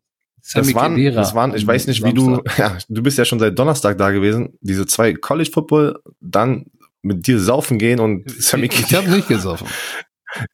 Sammy 0.43 0.67
Das 0.67 0.75
waren, 0.75 0.95
Khedira 0.97 1.15
das 1.21 1.35
waren, 1.35 1.55
ich 1.55 1.67
weiß 1.67 1.87
nicht, 1.87 2.05
wie 2.05 2.13
du, 2.13 2.35
Samstag. 2.37 2.59
ja, 2.59 2.79
du 2.89 3.03
bist 3.03 3.17
ja 3.19 3.25
schon 3.25 3.39
seit 3.39 3.59
Donnerstag 3.59 3.97
da 3.97 4.11
gewesen. 4.11 4.59
Diese 4.61 4.85
zwei 4.87 5.15
College 5.15 5.51
Football, 5.53 5.99
dann 6.21 6.67
mit 7.03 7.27
dir 7.27 7.39
saufen 7.41 7.79
gehen 7.79 7.99
und 7.99 8.31
Sammy 8.31 8.67
Ich, 8.67 8.79
ich 8.81 8.95
habe 8.95 9.09
nicht 9.11 9.27
gesoffen. 9.29 9.67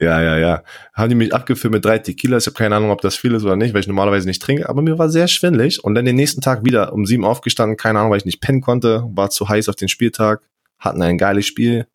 Ja, 0.01 0.21
ja, 0.23 0.39
ja. 0.39 0.63
Haben 0.95 1.09
die 1.11 1.15
mich 1.15 1.35
abgefüllt 1.35 1.73
mit 1.73 1.85
drei 1.85 1.99
Tequilas. 1.99 2.45
Ich 2.45 2.47
habe 2.49 2.57
keine 2.57 2.77
Ahnung, 2.77 2.91
ob 2.91 3.01
das 3.01 3.17
viel 3.17 3.35
ist 3.35 3.45
oder 3.45 3.57
nicht, 3.57 3.75
weil 3.75 3.81
ich 3.81 3.87
normalerweise 3.89 4.27
nicht 4.27 4.43
trinke. 4.43 4.69
Aber 4.69 4.83
mir 4.83 4.99
war 4.99 5.09
sehr 5.11 5.29
schwindelig. 5.29 5.83
Und 5.85 5.95
dann 5.95 6.05
den 6.05 6.17
nächsten 6.17 6.41
Tag 6.41 6.65
wieder 6.65 6.93
um 6.93 7.05
sieben 7.07 7.25
aufgestanden. 7.25 7.77
Keine 7.77 7.99
Ahnung, 7.99 8.11
weil 8.11 8.19
ich 8.19 8.25
nicht 8.25 8.41
pennen 8.41 8.61
konnte. 8.61 9.05
War 9.15 9.31
zu 9.31 9.49
heiß 9.49 9.69
auf 9.69 9.77
den 9.77 9.89
Spieltag. 9.89 10.41
Hatten 10.79 11.03
ein 11.03 11.19
geiles 11.19 11.47
Spiel 11.47 11.87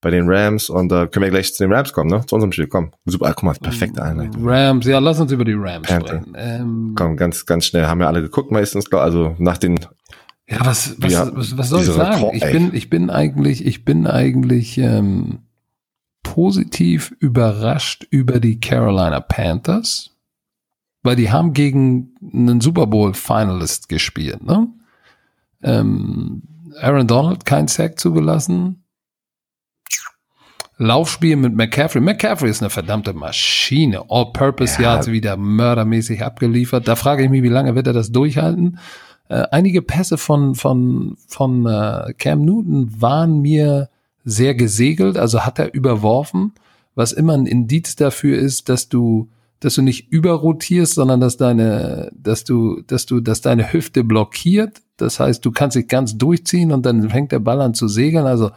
bei 0.00 0.10
den 0.10 0.28
Rams. 0.30 0.68
Und 0.68 0.92
äh, 0.92 1.06
können 1.06 1.24
wir 1.24 1.30
gleich 1.30 1.54
zu 1.54 1.64
den 1.64 1.72
Rams 1.72 1.92
kommen, 1.92 2.10
ne? 2.10 2.24
Zu 2.26 2.34
unserem 2.34 2.52
Spiel. 2.52 2.66
Komm. 2.66 2.92
Super. 3.06 3.32
Guck 3.34 3.42
mal, 3.42 3.54
perfekte 3.54 4.02
Einleitung. 4.02 4.46
Rams, 4.46 4.86
ja, 4.86 4.98
lass 4.98 5.18
uns 5.18 5.32
über 5.32 5.44
die 5.44 5.54
Rams 5.54 5.88
Panther. 5.88 6.18
sprechen. 6.18 6.34
Ähm, 6.36 6.94
Komm, 6.96 7.16
ganz, 7.16 7.46
ganz 7.46 7.66
schnell. 7.66 7.86
Haben 7.86 8.00
wir 8.00 8.06
alle 8.08 8.20
geguckt 8.22 8.50
meistens. 8.50 8.88
glaub- 8.90 9.02
Also 9.02 9.34
nach 9.38 9.56
den 9.58 9.78
Ja, 10.46 10.58
was, 10.60 10.94
was, 10.98 11.12
Ja, 11.12 11.30
was, 11.34 11.56
was 11.56 11.68
soll 11.70 11.80
ich 11.80 11.86
sagen? 11.86 12.16
Rekord- 12.22 12.34
Ich 12.34 12.42
bin, 12.52 12.74
ich 12.74 12.90
bin 12.90 13.08
eigentlich, 13.10 13.64
ich 13.66 13.84
bin 13.86 14.06
eigentlich 14.06 14.76
ähm, 14.76 15.38
positiv 16.34 17.14
überrascht 17.20 18.08
über 18.10 18.40
die 18.40 18.58
Carolina 18.58 19.20
Panthers, 19.20 20.10
weil 21.04 21.14
die 21.14 21.30
haben 21.30 21.52
gegen 21.52 22.16
einen 22.20 22.60
Super 22.60 22.88
Bowl 22.88 23.14
Finalist 23.14 23.88
gespielt. 23.88 24.42
Ne? 24.42 24.66
Ähm, 25.62 26.42
Aaron 26.80 27.06
Donald 27.06 27.44
kein 27.44 27.68
Sack 27.68 28.00
zugelassen. 28.00 28.82
Laufspiel 30.76 31.36
mit 31.36 31.54
McCaffrey. 31.54 32.00
McCaffrey 32.00 32.50
ist 32.50 32.62
eine 32.62 32.70
verdammte 32.70 33.12
Maschine. 33.12 34.02
All-Purpose 34.08 34.82
Ja. 34.82 34.94
Yards 34.94 35.06
wieder 35.06 35.36
mördermäßig 35.36 36.24
abgeliefert. 36.24 36.88
Da 36.88 36.96
frage 36.96 37.22
ich 37.22 37.30
mich, 37.30 37.44
wie 37.44 37.48
lange 37.48 37.76
wird 37.76 37.86
er 37.86 37.92
das 37.92 38.10
durchhalten? 38.10 38.80
Äh, 39.28 39.44
einige 39.52 39.82
Pässe 39.82 40.18
von, 40.18 40.56
von, 40.56 41.16
von 41.28 41.64
äh, 41.64 42.12
Cam 42.14 42.44
Newton 42.44 43.00
waren 43.00 43.40
mir 43.40 43.88
sehr 44.24 44.54
gesegelt, 44.54 45.16
also 45.18 45.40
hat 45.40 45.58
er 45.58 45.74
überworfen, 45.74 46.52
was 46.94 47.12
immer 47.12 47.34
ein 47.34 47.46
Indiz 47.46 47.96
dafür 47.96 48.38
ist, 48.38 48.68
dass 48.68 48.88
du, 48.88 49.28
dass 49.60 49.74
du 49.74 49.82
nicht 49.82 50.10
überrotierst, 50.10 50.94
sondern 50.94 51.20
dass 51.20 51.36
deine, 51.36 52.10
dass 52.14 52.44
du, 52.44 52.82
dass 52.86 53.06
du, 53.06 53.20
dass 53.20 53.40
deine 53.40 53.72
Hüfte 53.72 54.04
blockiert. 54.04 54.80
Das 54.96 55.18
heißt, 55.20 55.44
du 55.44 55.50
kannst 55.50 55.76
dich 55.76 55.88
ganz 55.88 56.16
durchziehen 56.16 56.70
und 56.72 56.86
dann 56.86 57.10
fängt 57.10 57.32
der 57.32 57.40
Ball 57.40 57.60
an 57.60 57.74
zu 57.74 57.88
segeln. 57.88 58.26
Also 58.26 58.50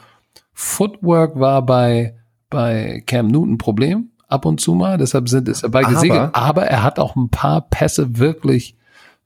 Footwork 0.54 1.40
war 1.40 1.66
bei, 1.66 2.16
bei 2.50 3.04
Cam 3.06 3.28
Newton 3.28 3.54
ein 3.54 3.58
Problem, 3.58 4.12
ab 4.28 4.46
und 4.46 4.62
zu 4.62 4.74
mal. 4.76 4.98
Deshalb 4.98 5.30
sind 5.30 5.48
es 5.50 5.62
dabei 5.62 5.84
Aber- 5.84 5.94
gesegelt. 5.94 6.30
Aber 6.34 6.66
er 6.66 6.84
hat 6.84 7.00
auch 7.00 7.16
ein 7.16 7.30
paar 7.30 7.62
Pässe 7.62 8.18
wirklich, 8.20 8.76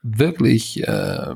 wirklich 0.04 0.88
äh, 0.88 1.36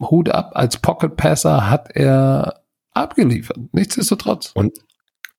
Hut 0.00 0.30
ab. 0.30 0.52
Als 0.54 0.78
Pocket 0.78 1.16
Passer 1.16 1.68
hat 1.70 1.90
er 1.94 2.59
abgeliefert. 2.92 3.58
Nichtsdestotrotz. 3.72 4.50
Und, 4.54 4.78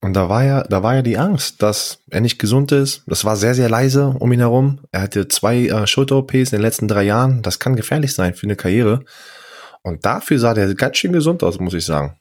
und 0.01 0.13
da 0.13 0.29
war 0.29 0.43
ja, 0.43 0.63
da 0.63 0.83
war 0.83 0.95
ja 0.95 1.01
die 1.01 1.17
Angst, 1.17 1.61
dass 1.61 1.99
er 2.09 2.21
nicht 2.21 2.39
gesund 2.39 2.71
ist. 2.71 3.03
Das 3.07 3.25
war 3.25 3.35
sehr, 3.35 3.55
sehr 3.55 3.69
leise 3.69 4.15
um 4.19 4.31
ihn 4.31 4.39
herum. 4.39 4.79
Er 4.91 5.01
hatte 5.01 5.27
zwei 5.27 5.67
äh, 5.67 5.87
Schulter-OPs 5.87 6.33
in 6.33 6.45
den 6.57 6.61
letzten 6.61 6.87
drei 6.87 7.03
Jahren. 7.03 7.41
Das 7.41 7.59
kann 7.59 7.75
gefährlich 7.75 8.13
sein 8.13 8.33
für 8.33 8.47
eine 8.47 8.55
Karriere. 8.55 9.03
Und 9.83 10.05
dafür 10.05 10.39
sah 10.39 10.53
der 10.53 10.73
ganz 10.75 10.97
schön 10.97 11.13
gesund 11.13 11.43
aus, 11.43 11.59
muss 11.59 11.73
ich 11.73 11.85
sagen. 11.85 12.17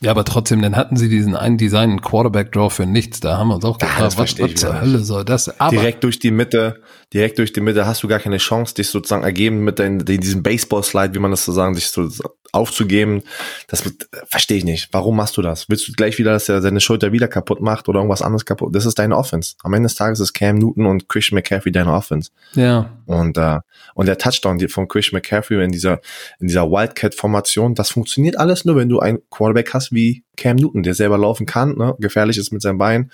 Ja, 0.00 0.10
aber 0.10 0.24
trotzdem, 0.24 0.60
dann 0.60 0.76
hatten 0.76 0.96
sie 0.96 1.08
diesen 1.08 1.34
einen 1.34 1.56
Design 1.56 2.02
Quarterback 2.02 2.52
Draw 2.52 2.68
für 2.68 2.84
nichts. 2.84 3.20
Da 3.20 3.38
haben 3.38 3.48
wir 3.48 3.54
uns 3.54 3.64
auch 3.64 3.80
Ja, 3.80 3.86
gefragt, 3.86 4.02
das 4.02 4.18
was, 4.18 4.38
was 4.38 4.54
zur 4.54 4.80
Hölle 4.80 4.98
soll 4.98 5.24
das? 5.24 5.58
Aber 5.58 5.70
direkt 5.70 6.04
durch 6.04 6.18
die 6.18 6.30
Mitte, 6.30 6.82
direkt 7.12 7.38
durch 7.38 7.52
die 7.52 7.60
Mitte 7.60 7.86
hast 7.86 8.02
du 8.02 8.08
gar 8.08 8.18
keine 8.18 8.38
Chance, 8.38 8.74
dich 8.74 8.88
sozusagen 8.88 9.22
ergeben 9.22 9.64
mit 9.64 9.78
dein, 9.78 10.04
diesem 10.04 10.42
Baseball-Slide, 10.42 11.14
wie 11.14 11.20
man 11.20 11.30
das 11.30 11.44
so 11.44 11.52
sagen, 11.52 11.74
sich 11.74 11.86
so 11.88 12.08
aufzugeben. 12.52 13.22
Das 13.68 13.86
äh, 13.86 13.90
verstehe 14.26 14.58
ich 14.58 14.64
nicht. 14.64 14.88
Warum 14.92 15.16
machst 15.16 15.36
du 15.36 15.42
das? 15.42 15.68
Willst 15.68 15.86
du 15.86 15.92
gleich 15.92 16.18
wieder, 16.18 16.32
dass 16.32 16.48
er 16.48 16.62
seine 16.62 16.80
Schulter 16.80 17.12
wieder 17.12 17.28
kaputt 17.28 17.60
macht 17.60 17.88
oder 17.88 18.00
irgendwas 18.00 18.22
anderes 18.22 18.44
kaputt? 18.44 18.74
Das 18.74 18.86
ist 18.86 18.98
deine 18.98 19.16
Offense. 19.16 19.54
Am 19.62 19.72
Ende 19.72 19.86
des 19.86 19.94
Tages 19.94 20.20
ist 20.20 20.32
Cam 20.32 20.58
Newton 20.58 20.86
und 20.86 21.08
Christian 21.08 21.36
McCaffrey 21.36 21.70
deine 21.70 21.92
Offense. 21.92 22.30
ja, 22.54 22.90
Und, 23.06 23.38
äh, 23.38 23.60
und 23.94 24.06
der 24.06 24.18
Touchdown 24.18 24.58
von 24.68 24.88
Christian 24.88 25.18
McCaffrey 25.18 25.62
in 25.62 25.70
dieser, 25.70 26.00
in 26.40 26.48
dieser 26.48 26.68
Wildcat-Formation, 26.70 27.74
das 27.74 27.90
funktioniert 27.90 28.38
alles 28.38 28.64
nur, 28.64 28.76
wenn 28.76 28.88
du 28.88 28.98
einen 28.98 29.18
Quarterback 29.30 29.72
hast 29.74 29.92
wie 29.92 30.24
Cam 30.36 30.56
Newton, 30.56 30.82
der 30.82 30.94
selber 30.94 31.18
laufen 31.18 31.46
kann, 31.46 31.76
ne? 31.76 31.94
gefährlich 31.98 32.36
ist 32.38 32.52
mit 32.52 32.62
seinem 32.62 32.78
Bein. 32.78 33.10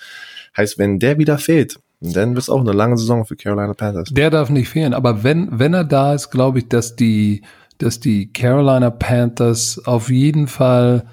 Heißt, 0.57 0.77
wenn 0.77 0.99
der 0.99 1.17
wieder 1.17 1.37
fehlt, 1.37 1.79
dann 2.03 2.31
wird 2.31 2.43
es 2.43 2.49
auch 2.49 2.59
eine 2.61 2.73
lange 2.73 2.97
Saison 2.97 3.25
für 3.25 3.35
Carolina 3.35 3.73
Panthers. 3.73 4.09
der 4.11 4.29
darf 4.29 4.49
nicht 4.49 4.69
fehlen. 4.69 4.93
Aber 4.93 5.23
wenn, 5.23 5.47
wenn 5.57 5.73
er 5.73 5.83
da 5.85 6.13
ist, 6.13 6.29
glaube 6.31 6.59
ich, 6.59 6.67
dass 6.67 6.95
die, 6.95 7.41
dass 7.77 7.99
die 7.99 8.31
Carolina 8.31 8.89
Panthers 8.89 9.81
auf 9.85 10.09
jeden 10.09 10.47
Fall 10.47 11.05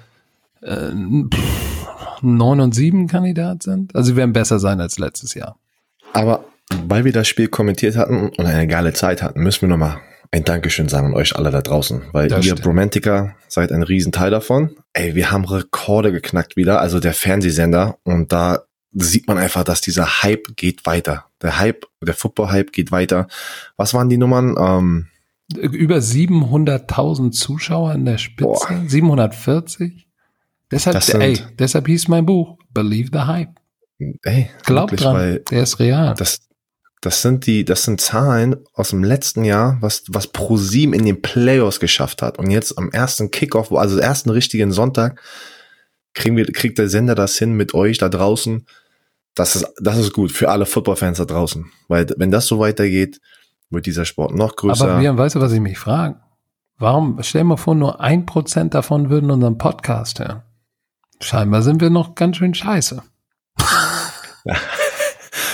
äh, 0.61 0.89
pff, 1.33 1.87
9 2.21 2.59
und 2.59 2.75
7 2.75 3.07
Kandidat 3.07 3.63
sind. 3.63 3.95
Also 3.95 4.11
sie 4.11 4.15
werden 4.15 4.33
besser 4.33 4.59
sein 4.59 4.79
als 4.79 4.99
letztes 4.99 5.33
Jahr. 5.33 5.55
Aber 6.13 6.45
weil 6.87 7.03
wir 7.05 7.11
das 7.13 7.27
Spiel 7.27 7.47
kommentiert 7.47 7.95
hatten 7.97 8.29
und 8.29 8.39
eine 8.39 8.67
geile 8.67 8.93
Zeit 8.93 9.21
hatten, 9.23 9.41
müssen 9.41 9.61
wir 9.61 9.69
nochmal 9.69 9.97
ein 10.33 10.43
Dankeschön 10.45 10.87
sagen 10.87 11.07
an 11.07 11.13
euch 11.13 11.35
alle 11.35 11.51
da 11.51 11.61
draußen, 11.61 12.03
weil 12.13 12.29
Das 12.29 12.39
ihr 12.45 12.51
stimmt. 12.51 12.61
Bromantiker 12.61 13.35
seid 13.49 13.71
ein 13.71 13.83
Riesenteil 13.83 14.29
davon. 14.31 14.75
Ey, 14.93 15.13
wir 15.15 15.31
haben 15.31 15.43
Rekorde 15.45 16.11
geknackt 16.13 16.55
wieder, 16.55 16.79
also 16.79 16.99
der 17.01 17.13
Fernsehsender 17.13 17.97
und 18.03 18.31
da 18.31 18.61
sieht 18.93 19.27
man 19.27 19.37
einfach, 19.37 19.63
dass 19.63 19.81
dieser 19.81 20.21
Hype 20.23 20.55
geht 20.55 20.85
weiter. 20.85 21.25
Der 21.41 21.59
Hype, 21.59 21.85
der 22.01 22.13
Football-Hype 22.13 22.71
geht 22.73 22.91
weiter. 22.91 23.27
Was 23.77 23.93
waren 23.93 24.09
die 24.09 24.17
Nummern? 24.17 24.55
Ähm, 24.59 25.07
Über 25.55 25.97
700.000 25.97 27.31
Zuschauer 27.31 27.93
in 27.93 28.05
der 28.05 28.17
Spitze. 28.17 28.43
Boah. 28.67 28.83
740. 28.87 30.07
Deshalb, 30.71 30.93
Das 30.95 31.07
sind- 31.07 31.21
ey, 31.21 31.37
deshalb 31.59 31.87
hieß 31.87 32.07
mein 32.07 32.25
Buch 32.25 32.57
Believe 32.73 33.09
the 33.11 33.19
Hype. 33.21 33.49
ey, 34.23 34.49
Glaubt 34.65 34.91
wirklich, 34.91 35.01
dran, 35.01 35.15
weil 35.15 35.39
der 35.39 35.63
ist 35.63 35.79
real. 35.79 36.13
das, 36.15 36.41
das 37.01 37.21
sind 37.21 37.45
die, 37.45 37.65
das 37.65 37.83
sind 37.83 37.99
Zahlen 37.99 38.55
aus 38.73 38.89
dem 38.89 39.03
letzten 39.03 39.43
Jahr, 39.43 39.77
was, 39.81 40.03
was 40.07 40.27
ProSieben 40.27 40.93
in 40.93 41.05
den 41.05 41.21
Playoffs 41.21 41.79
geschafft 41.79 42.21
hat. 42.21 42.37
Und 42.39 42.49
jetzt 42.51 42.77
am 42.77 42.89
ersten 42.91 43.31
Kickoff, 43.31 43.71
also 43.73 43.97
ersten 43.97 44.29
richtigen 44.29 44.71
Sonntag, 44.71 45.21
kriegen 46.13 46.37
wir, 46.37 46.45
kriegt 46.45 46.77
der 46.77 46.89
Sender 46.89 47.15
das 47.15 47.37
hin 47.37 47.53
mit 47.53 47.73
euch 47.73 47.97
da 47.97 48.07
draußen. 48.09 48.65
Das 49.35 49.55
ist, 49.55 49.65
das 49.81 49.97
ist 49.97 50.13
gut 50.13 50.31
für 50.31 50.49
alle 50.49 50.65
Footballfans 50.65 51.17
da 51.17 51.25
draußen. 51.25 51.71
Weil, 51.87 52.07
wenn 52.17 52.31
das 52.31 52.47
so 52.47 52.59
weitergeht, 52.59 53.19
wird 53.69 53.85
dieser 53.85 54.05
Sport 54.05 54.35
noch 54.35 54.55
größer. 54.55 54.83
Aber 54.83 54.99
Björn, 54.99 55.17
weißt 55.17 55.35
du, 55.35 55.39
was 55.39 55.53
ich 55.53 55.61
mich 55.61 55.79
frage? 55.79 56.19
Warum, 56.77 57.19
stell 57.21 57.43
mal 57.43 57.57
vor, 57.57 57.75
nur 57.75 58.01
ein 58.01 58.25
Prozent 58.25 58.73
davon 58.73 59.09
würden 59.09 59.31
unseren 59.31 59.57
Podcast 59.57 60.19
hören. 60.19 60.41
Scheinbar 61.21 61.61
sind 61.61 61.79
wir 61.79 61.89
noch 61.89 62.15
ganz 62.15 62.37
schön 62.37 62.53
scheiße. 62.53 63.03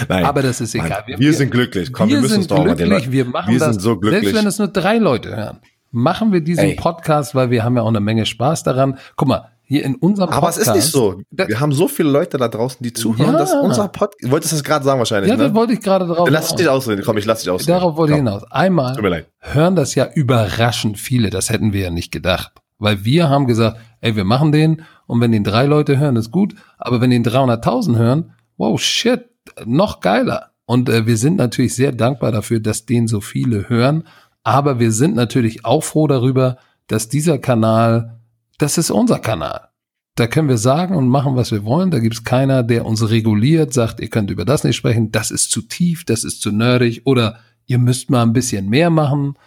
Nein, 0.07 0.25
Aber 0.25 0.41
das 0.41 0.61
ist 0.61 0.73
egal. 0.75 1.03
Mann, 1.07 1.19
wir, 1.19 1.33
sind 1.33 1.51
glücklich. 1.51 1.91
Komm, 1.91 2.09
wir, 2.09 2.15
wir 2.17 2.21
müssen 2.21 2.37
uns 2.37 2.47
sind 2.47 2.51
doch 2.51 2.65
mal 2.65 2.75
den 2.75 2.87
glücklich, 2.87 2.99
Leuten. 2.99 3.11
wir 3.11 3.25
machen 3.25 3.51
wir 3.51 3.59
das. 3.59 3.71
sind 3.71 3.81
so 3.81 3.97
glücklich. 3.97 4.23
Selbst 4.23 4.39
wenn 4.39 4.47
es 4.47 4.59
nur 4.59 4.67
drei 4.69 4.97
Leute 4.97 5.35
hören, 5.35 5.59
machen 5.91 6.31
wir 6.31 6.41
diesen 6.41 6.63
Ey. 6.63 6.75
Podcast, 6.75 7.35
weil 7.35 7.49
wir 7.51 7.63
haben 7.63 7.75
ja 7.75 7.81
auch 7.81 7.87
eine 7.87 7.99
Menge 7.99 8.25
Spaß 8.25 8.63
daran. 8.63 8.97
Guck 9.15 9.27
mal, 9.27 9.51
hier 9.67 9.83
in 9.83 9.95
unserem 9.95 10.29
Aber 10.29 10.49
es 10.49 10.55
Podcast. 10.55 10.77
ist 10.77 10.83
nicht 10.83 10.91
so. 10.91 11.21
Wir 11.29 11.59
haben 11.59 11.73
so 11.73 11.87
viele 11.87 12.09
Leute 12.09 12.37
da 12.37 12.47
draußen, 12.47 12.77
die 12.81 12.93
zuhören, 12.93 13.33
Ja. 13.33 13.37
dass 13.37 13.53
unser 13.53 13.87
Podcast, 13.89 14.23
du 14.23 14.31
wolltest 14.31 14.53
das 14.53 14.63
gerade 14.63 14.85
sagen 14.85 14.97
wahrscheinlich, 14.99 15.29
Ja, 15.29 15.37
ne? 15.37 15.43
das 15.43 15.53
wollte 15.53 15.73
ich 15.73 15.81
gerade 15.81 16.07
drauf 16.07 16.25
Dann 16.25 16.33
lass 16.33 16.55
dich 16.55 16.67
ausreden. 16.69 17.01
Komm, 17.05 17.17
ich 17.17 17.25
lass 17.25 17.41
dich 17.41 17.49
ausreden. 17.49 17.77
Darauf 17.77 17.97
wollte 17.97 18.13
ich 18.13 18.17
hinaus. 18.17 18.43
Einmal 18.49 18.93
Tut 18.95 19.03
mir 19.03 19.09
leid. 19.09 19.27
hören 19.39 19.75
das 19.75 19.93
ja 19.95 20.07
überraschend 20.15 20.97
viele. 20.97 21.29
Das 21.29 21.49
hätten 21.49 21.73
wir 21.73 21.81
ja 21.81 21.89
nicht 21.89 22.11
gedacht. 22.11 22.53
Weil 22.79 23.03
wir 23.03 23.27
haben 23.29 23.47
gesagt, 23.47 23.77
ey, 24.01 24.15
wir 24.15 24.23
machen 24.23 24.51
den 24.51 24.83
und 25.07 25.19
wenn 25.19 25.31
den 25.31 25.43
drei 25.43 25.65
Leute 25.65 25.97
hören, 25.97 26.15
ist 26.15 26.31
gut. 26.31 26.55
Aber 26.77 27.01
wenn 27.01 27.09
den 27.09 27.23
300.000 27.25 27.97
hören, 27.97 28.31
wow, 28.57 28.79
shit, 28.79 29.25
noch 29.65 29.99
geiler. 29.99 30.51
Und 30.65 30.87
äh, 30.89 31.05
wir 31.07 31.17
sind 31.17 31.37
natürlich 31.37 31.75
sehr 31.75 31.91
dankbar 31.91 32.31
dafür, 32.31 32.59
dass 32.59 32.85
den 32.85 33.07
so 33.07 33.19
viele 33.21 33.67
hören. 33.69 34.03
Aber 34.43 34.79
wir 34.79 34.91
sind 34.91 35.15
natürlich 35.15 35.65
auch 35.65 35.83
froh 35.83 36.07
darüber, 36.07 36.57
dass 36.87 37.09
dieser 37.09 37.37
Kanal, 37.37 38.16
das 38.57 38.77
ist 38.77 38.91
unser 38.91 39.19
Kanal. 39.19 39.69
Da 40.15 40.25
können 40.25 40.49
wir 40.49 40.57
sagen 40.57 40.95
und 40.95 41.07
machen, 41.07 41.35
was 41.35 41.51
wir 41.51 41.63
wollen. 41.63 41.91
Da 41.91 41.99
gibt's 41.99 42.23
keiner, 42.23 42.63
der 42.63 42.85
uns 42.85 43.07
reguliert, 43.07 43.71
sagt, 43.73 43.99
ihr 43.99 44.09
könnt 44.09 44.31
über 44.31 44.45
das 44.45 44.63
nicht 44.63 44.75
sprechen, 44.75 45.11
das 45.11 45.29
ist 45.29 45.51
zu 45.51 45.61
tief, 45.61 46.05
das 46.05 46.23
ist 46.23 46.41
zu 46.41 46.51
nerdig 46.51 47.03
oder 47.05 47.39
ihr 47.67 47.77
müsst 47.77 48.09
mal 48.09 48.23
ein 48.23 48.33
bisschen 48.33 48.67
mehr 48.67 48.89
machen. 48.89 49.37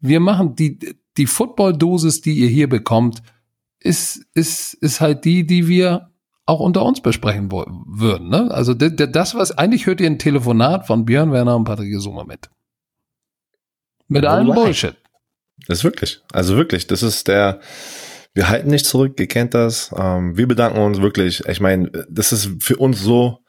Wir 0.00 0.20
machen 0.20 0.54
die, 0.54 0.78
die 1.16 1.26
Football-Dosis, 1.26 2.20
die 2.20 2.34
ihr 2.34 2.48
hier 2.48 2.68
bekommt, 2.68 3.22
ist, 3.80 4.26
ist, 4.34 4.74
ist 4.74 5.00
halt 5.00 5.24
die, 5.24 5.46
die 5.46 5.66
wir 5.66 6.10
auch 6.44 6.60
unter 6.60 6.84
uns 6.84 7.00
besprechen 7.00 7.50
würden. 7.50 8.28
Ne? 8.28 8.50
Also 8.50 8.74
das, 8.74 9.34
was 9.34 9.56
eigentlich 9.56 9.86
hört 9.86 10.00
ihr 10.00 10.06
ein 10.06 10.18
Telefonat 10.18 10.86
von 10.86 11.04
Björn 11.04 11.32
Werner 11.32 11.56
und 11.56 11.64
Patrick 11.64 11.90
Gesuma 11.90 12.24
mit. 12.24 12.50
Mit 14.08 14.24
allem. 14.24 14.54
Bullshit. 14.54 14.96
Das 15.66 15.78
ist 15.78 15.84
wirklich. 15.84 16.22
Also 16.32 16.56
wirklich, 16.56 16.86
das 16.86 17.02
ist 17.02 17.28
der, 17.28 17.60
wir 18.38 18.48
halten 18.48 18.70
nicht 18.70 18.86
zurück, 18.86 19.18
ihr 19.18 19.26
kennt 19.26 19.52
das. 19.52 19.90
Ähm, 19.98 20.36
wir 20.36 20.46
bedanken 20.46 20.78
uns 20.78 21.00
wirklich. 21.00 21.44
Ich 21.48 21.58
meine, 21.58 21.90
das 22.08 22.30
ist 22.30 22.48
für 22.60 22.76
uns 22.76 23.00
so 23.00 23.40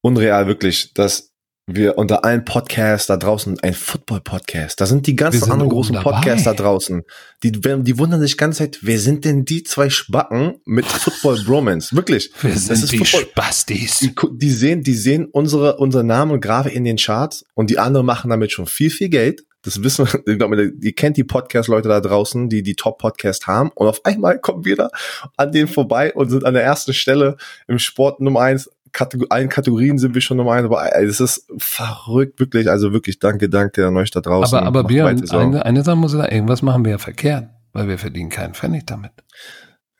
unreal 0.00 0.46
wirklich, 0.46 0.94
dass 0.94 1.32
wir 1.66 1.98
unter 1.98 2.24
allen 2.24 2.44
Podcasts 2.44 3.08
da 3.08 3.16
draußen 3.16 3.58
ein 3.64 3.74
Football-Podcast. 3.74 4.80
Da 4.80 4.86
sind 4.86 5.08
die 5.08 5.16
ganzen 5.16 5.40
sind 5.40 5.50
anderen 5.50 5.72
großen 5.72 5.96
dabei. 5.96 6.12
Podcasts 6.12 6.44
da 6.44 6.54
draußen. 6.54 7.02
Die, 7.42 7.50
die 7.50 7.98
wundern 7.98 8.20
sich 8.20 8.32
die 8.32 8.36
ganze 8.36 8.58
Zeit, 8.58 8.78
wer 8.82 9.00
sind 9.00 9.24
denn 9.24 9.44
die 9.44 9.64
zwei 9.64 9.90
Spacken 9.90 10.60
mit 10.66 10.86
Football-Bromance? 10.86 11.96
Wirklich. 11.96 12.30
Wir 12.42 12.52
Das 12.52 12.66
sind 12.66 12.84
ist 12.84 12.92
die 12.92 12.98
Football. 12.98 13.22
Spastis. 13.22 13.98
Die, 13.98 14.14
die 14.34 14.50
sehen, 14.50 14.84
die 14.84 14.94
sehen 14.94 15.26
unsere, 15.32 15.78
unsere 15.78 16.04
Namen 16.04 16.30
und 16.30 16.40
Grafik 16.40 16.76
in 16.76 16.84
den 16.84 16.96
Charts 16.96 17.44
und 17.54 17.70
die 17.70 17.80
anderen 17.80 18.06
machen 18.06 18.30
damit 18.30 18.52
schon 18.52 18.66
viel, 18.66 18.90
viel 18.90 19.08
Geld. 19.08 19.42
Das 19.62 19.82
wissen, 19.82 20.06
ich 20.26 20.38
glaube, 20.38 20.72
ihr 20.80 20.92
kennt 20.94 21.16
die 21.16 21.24
Podcast-Leute 21.24 21.88
da 21.88 22.00
draußen, 22.00 22.48
die 22.48 22.62
die 22.62 22.74
Top-Podcast 22.74 23.46
haben. 23.46 23.70
Und 23.74 23.86
auf 23.86 24.04
einmal 24.04 24.38
kommen 24.40 24.64
wir 24.64 24.76
da 24.76 24.90
an 25.36 25.52
denen 25.52 25.68
vorbei 25.68 26.12
und 26.12 26.30
sind 26.30 26.44
an 26.44 26.54
der 26.54 26.64
ersten 26.64 26.92
Stelle 26.92 27.36
im 27.68 27.78
Sport 27.78 28.20
Nummer 28.20 28.40
eins. 28.40 28.70
Kategor 28.92 29.28
allen 29.30 29.48
Kategorien 29.48 29.96
sind 29.96 30.14
wir 30.14 30.20
schon 30.20 30.36
Nummer 30.36 30.52
eins. 30.52 30.66
Aber 30.66 30.86
das 31.06 31.20
ist 31.20 31.46
verrückt, 31.56 32.38
wirklich. 32.40 32.68
Also 32.68 32.92
wirklich 32.92 33.18
danke, 33.20 33.48
danke 33.48 33.86
an 33.86 33.96
euch 33.96 34.10
da 34.10 34.20
draußen. 34.20 34.58
Aber, 34.58 34.66
aber 34.66 34.84
Björn, 34.84 35.22
eine, 35.30 35.64
eine 35.64 35.82
Sache 35.82 35.96
muss 35.96 36.12
ich 36.12 36.18
sagen, 36.18 36.32
irgendwas 36.34 36.60
machen 36.60 36.84
wir 36.84 36.92
ja 36.92 36.98
verkehrt, 36.98 37.48
weil 37.72 37.88
wir 37.88 37.96
verdienen 37.98 38.28
keinen 38.30 38.52
Pfennig 38.54 38.86
damit. 38.86 39.12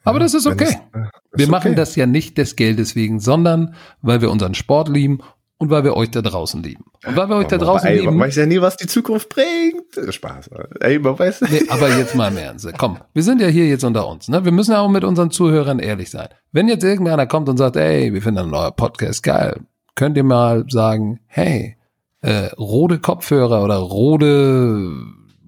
Aber 0.04 0.18
das 0.18 0.34
ist 0.34 0.46
okay. 0.46 0.64
es- 0.64 0.74
äh, 0.74 1.04
Wir 1.32 1.44
ist 1.44 1.50
machen 1.50 1.68
okay. 1.68 1.76
das 1.76 1.96
ja 1.96 2.04
nicht 2.06 2.36
des 2.36 2.56
Geldes 2.56 2.94
wegen, 2.96 3.20
sondern 3.20 3.74
weil 4.02 4.20
wir 4.20 4.30
unseren 4.30 4.54
Sport 4.54 4.88
lieben 4.88 5.20
und 5.62 5.70
weil 5.70 5.84
wir 5.84 5.96
euch 5.96 6.10
da 6.10 6.22
draußen 6.22 6.60
lieben. 6.60 6.86
Und 7.06 7.14
weil 7.14 7.28
wir 7.28 7.36
euch 7.36 7.46
da 7.46 7.56
draußen 7.56 7.88
ey, 7.88 8.00
lieben. 8.00 8.16
Man 8.16 8.26
weiß 8.26 8.34
ja 8.34 8.46
nie, 8.46 8.60
was 8.60 8.76
die 8.76 8.88
Zukunft 8.88 9.28
bringt. 9.28 10.12
Spaß. 10.12 10.50
Ey, 10.80 10.98
man 10.98 11.16
weiß 11.16 11.42
Nee, 11.42 11.62
aber 11.68 11.88
jetzt 11.96 12.16
mal 12.16 12.32
im 12.32 12.36
Ernst. 12.36 12.68
Komm, 12.78 12.98
wir 13.14 13.22
sind 13.22 13.40
ja 13.40 13.46
hier 13.46 13.68
jetzt 13.68 13.84
unter 13.84 14.08
uns. 14.08 14.26
Ne? 14.26 14.44
Wir 14.44 14.50
müssen 14.50 14.72
ja 14.72 14.80
auch 14.80 14.88
mit 14.88 15.04
unseren 15.04 15.30
Zuhörern 15.30 15.78
ehrlich 15.78 16.10
sein. 16.10 16.30
Wenn 16.50 16.66
jetzt 16.66 16.82
irgendeiner 16.82 17.28
kommt 17.28 17.48
und 17.48 17.58
sagt, 17.58 17.76
ey, 17.76 18.12
wir 18.12 18.20
finden 18.20 18.52
euer 18.52 18.72
Podcast 18.72 19.22
geil, 19.22 19.60
könnt 19.94 20.16
ihr 20.16 20.24
mal 20.24 20.64
sagen, 20.68 21.20
hey, 21.26 21.76
äh, 22.22 22.46
rote 22.58 22.98
Kopfhörer 22.98 23.62
oder 23.62 23.76
rote 23.76 24.90